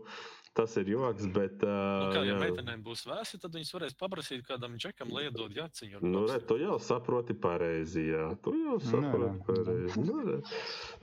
Tas 0.56 0.72
ir 0.80 0.88
joks, 0.88 1.26
bet. 1.34 1.60
Uh, 1.60 1.68
nu, 2.00 2.12
kā 2.14 2.22
jau 2.24 2.36
meitenēm 2.40 2.80
būs 2.84 3.02
vēsi, 3.04 3.36
tad 3.42 3.52
viņas 3.52 3.72
varēs 3.74 3.96
paprasīt 4.00 4.44
kādam 4.48 4.78
džekam, 4.80 5.10
lai 5.12 5.26
iedod 5.26 5.52
jāciņu. 5.52 6.00
Nu, 6.00 6.22
re, 6.30 6.38
tu 6.48 6.56
jau 6.56 6.78
saproti 6.80 7.36
pareizi, 7.36 8.06
jā. 8.08 8.30
Tu 8.40 8.54
jau 8.62 8.78
saproti 8.80 9.42
pareizi. 9.44 10.00
Nu, 10.00 10.14
re. 10.24 10.38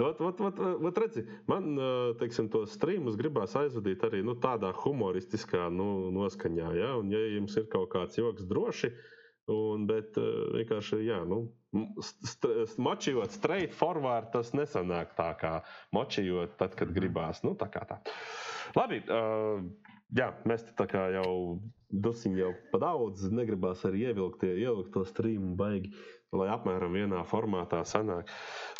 ot, 0.01 0.23
ot, 0.25 0.41
ot, 0.49 0.61
ot, 0.89 1.01
redzi, 1.03 1.27
man, 1.51 1.69
teiksim, 2.17 2.49
to 2.53 2.63
streamus 2.69 3.19
gribās 3.19 3.53
aizvadīt 3.59 4.01
arī 4.07 4.23
nu, 4.25 4.33
tādā 4.41 4.71
humoristiskā 4.79 5.67
nu, 5.69 6.09
noskaņā, 6.17 6.71
jā. 6.79 6.89
Un, 7.03 7.13
ja 7.13 7.21
jums 7.35 7.53
ir 7.61 7.67
kaut 7.69 7.91
kāds 7.93 8.17
joks 8.17 8.47
droši, 8.49 8.89
un, 9.53 9.85
bet 9.91 10.17
vienkārši, 10.17 11.03
jā, 11.05 11.19
nu. 11.29 11.45
St 11.73 12.77
močījot 12.81 13.33
straight 13.33 13.73
forward, 13.73 14.27
tas 14.33 14.51
nesanāk 14.57 15.13
tā 15.17 15.31
kā 15.37 15.53
močījot 15.93 16.57
tad, 16.57 16.73
kad 16.77 16.93
gribās. 16.93 17.41
Nu, 17.45 17.53
tā 17.57 17.69
kā 17.73 17.85
tā. 17.89 18.01
Labi, 18.77 18.99
uh, 19.05 19.61
jā, 20.17 20.29
mēs 20.49 20.65
tā 20.77 20.87
kā 20.89 21.07
jau 21.13 21.59
dusiņi 21.93 22.41
jau 22.41 22.51
pa 22.71 22.79
daudz, 22.81 23.27
negribās 23.29 23.83
arī 23.85 24.07
ievilkt, 24.09 24.45
ievilkt 24.49 24.93
to 24.95 25.03
streamu 25.05 25.53
baigi, 25.59 25.91
lai 26.33 26.47
apmēram 26.55 26.95
vienā 26.97 27.21
formātā 27.29 27.83
sanāk. 27.85 28.31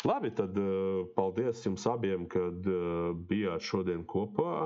Labi, 0.08 0.32
tad 0.34 0.58
uh, 0.58 1.04
paldies 1.18 1.62
jums 1.66 1.86
abiem, 1.90 2.26
kad 2.30 2.66
uh, 2.66 3.12
bijāt 3.30 3.62
šodien 3.62 4.02
kopā 4.10 4.56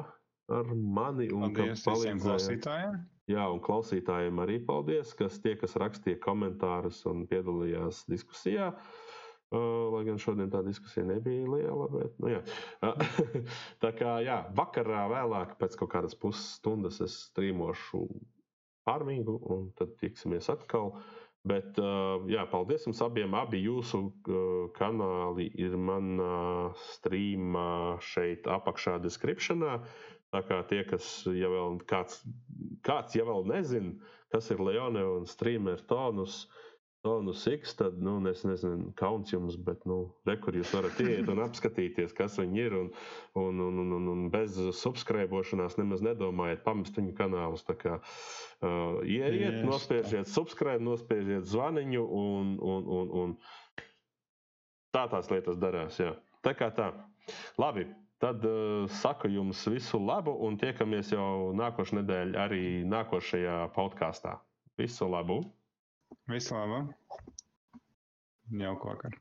ar 0.48 0.72
mani 0.72 1.28
un 1.28 1.50
paldies 1.52 1.84
visiem 1.84 2.22
klausītājiem. 2.24 2.96
Jā, 3.28 3.44
un 3.52 3.60
klausītājiem 3.60 4.38
arī 4.40 4.56
paldies, 4.64 5.12
kas 5.16 5.36
tie, 5.44 5.52
kas 5.60 5.76
rakstīja 5.76 6.16
komentārus 6.24 7.02
un 7.10 7.26
piedalījās 7.28 8.06
diskusijā. 8.09 8.70
Uh, 8.72 9.07
lai 9.50 10.02
gan 10.04 10.18
šodien 10.20 10.50
tā 10.52 10.60
diskusija 10.66 11.06
nebija 11.08 11.46
liela. 11.48 11.86
Bet, 11.92 12.18
nu, 12.20 12.32
jā. 12.32 12.42
tā 13.84 13.92
kā 13.96 14.18
jā, 14.24 14.42
vakarā 14.56 15.06
vēlāk, 15.12 15.56
pēc 15.60 15.78
kaut 15.80 15.92
kādas 15.94 16.18
pusstundas, 16.20 17.00
es 17.04 17.16
strīmošu 17.30 18.02
armiju, 18.88 19.38
un 19.54 19.70
tad 19.78 19.96
tiksimies 20.00 20.50
atkal. 20.52 20.94
Bet, 21.48 21.78
jā, 22.28 22.44
paldies 22.50 22.84
jums 22.88 23.00
abiem. 23.04 23.32
Abi 23.38 23.62
jūsu 23.62 24.02
kanāli 24.76 25.48
ir 25.56 25.78
manā 25.80 26.74
streamā 26.90 27.96
šeit 28.04 28.48
apakšā 28.50 28.98
descriptionā. 29.04 29.78
Tā 30.28 30.42
kā 30.44 30.60
tie, 30.68 30.82
kas 30.84 31.06
jau 31.24 31.48
vēl 31.54 31.78
kāds, 31.88 32.20
kāds 32.84 33.16
jau 33.16 33.24
vēl 33.30 33.46
nezina, 33.48 33.94
kas 34.28 34.50
ir 34.52 34.60
Leone 34.60 35.00
un 35.08 35.24
Streamer 35.30 35.80
Tonus, 35.88 36.42
uh, 36.44 36.68
Tonu 37.06 37.32
Siks, 37.32 37.76
tad, 37.78 38.00
nu, 38.02 38.16
es 38.26 38.40
nezinu, 38.42 38.90
kauns 38.98 39.30
jums, 39.30 39.54
bet, 39.62 39.84
nu, 39.86 40.00
rekur 40.26 40.56
jūs 40.58 40.72
varat 40.74 40.98
iet 41.04 41.28
un 41.30 41.38
apskatīties, 41.44 42.10
kas 42.16 42.38
viņi 42.40 42.58
ir, 42.64 42.74
un, 42.74 42.88
un, 43.38 43.60
un, 43.62 43.76
un, 43.84 43.92
un, 43.94 44.08
un 44.14 44.24
bez 44.34 44.56
subscribēšanās 44.80 45.78
nemaz 45.78 46.02
nedomājiet 46.02 46.64
pamest 46.66 46.98
viņu 46.98 47.14
kanālus. 47.20 47.62
Tā 47.68 47.76
kā 47.78 47.92
uh, 48.00 48.98
ieiet, 49.06 49.60
nospiežiet 49.68 50.26
subscribe, 50.32 50.82
nospiežiet 50.82 51.46
zvaniņu 51.46 52.02
un, 52.22 52.50
un, 52.72 52.90
un, 52.98 53.12
un 53.22 53.36
tā 54.96 55.04
tās 55.12 55.30
lietas 55.30 55.60
darās. 55.62 56.00
Jā. 56.02 56.16
Tā 56.42 56.56
kā 56.58 56.72
tā. 56.74 56.88
Labi, 57.62 57.86
tad 58.18 58.42
uh, 58.48 58.88
saku 58.98 59.30
jums 59.36 59.62
visu 59.70 60.02
labu 60.02 60.34
un 60.48 60.58
tiekamies 60.58 61.14
jau 61.14 61.54
nākošais 61.62 62.00
nedēļa 62.00 62.42
arī 62.48 62.64
nākošajā 62.90 63.60
podkāstā. 63.78 64.34
Visu 64.82 65.06
labu! 65.14 65.44
Visu 66.28 66.55
labu! 66.55 66.94
Jauku 68.51 68.89
vakaru! 68.89 69.18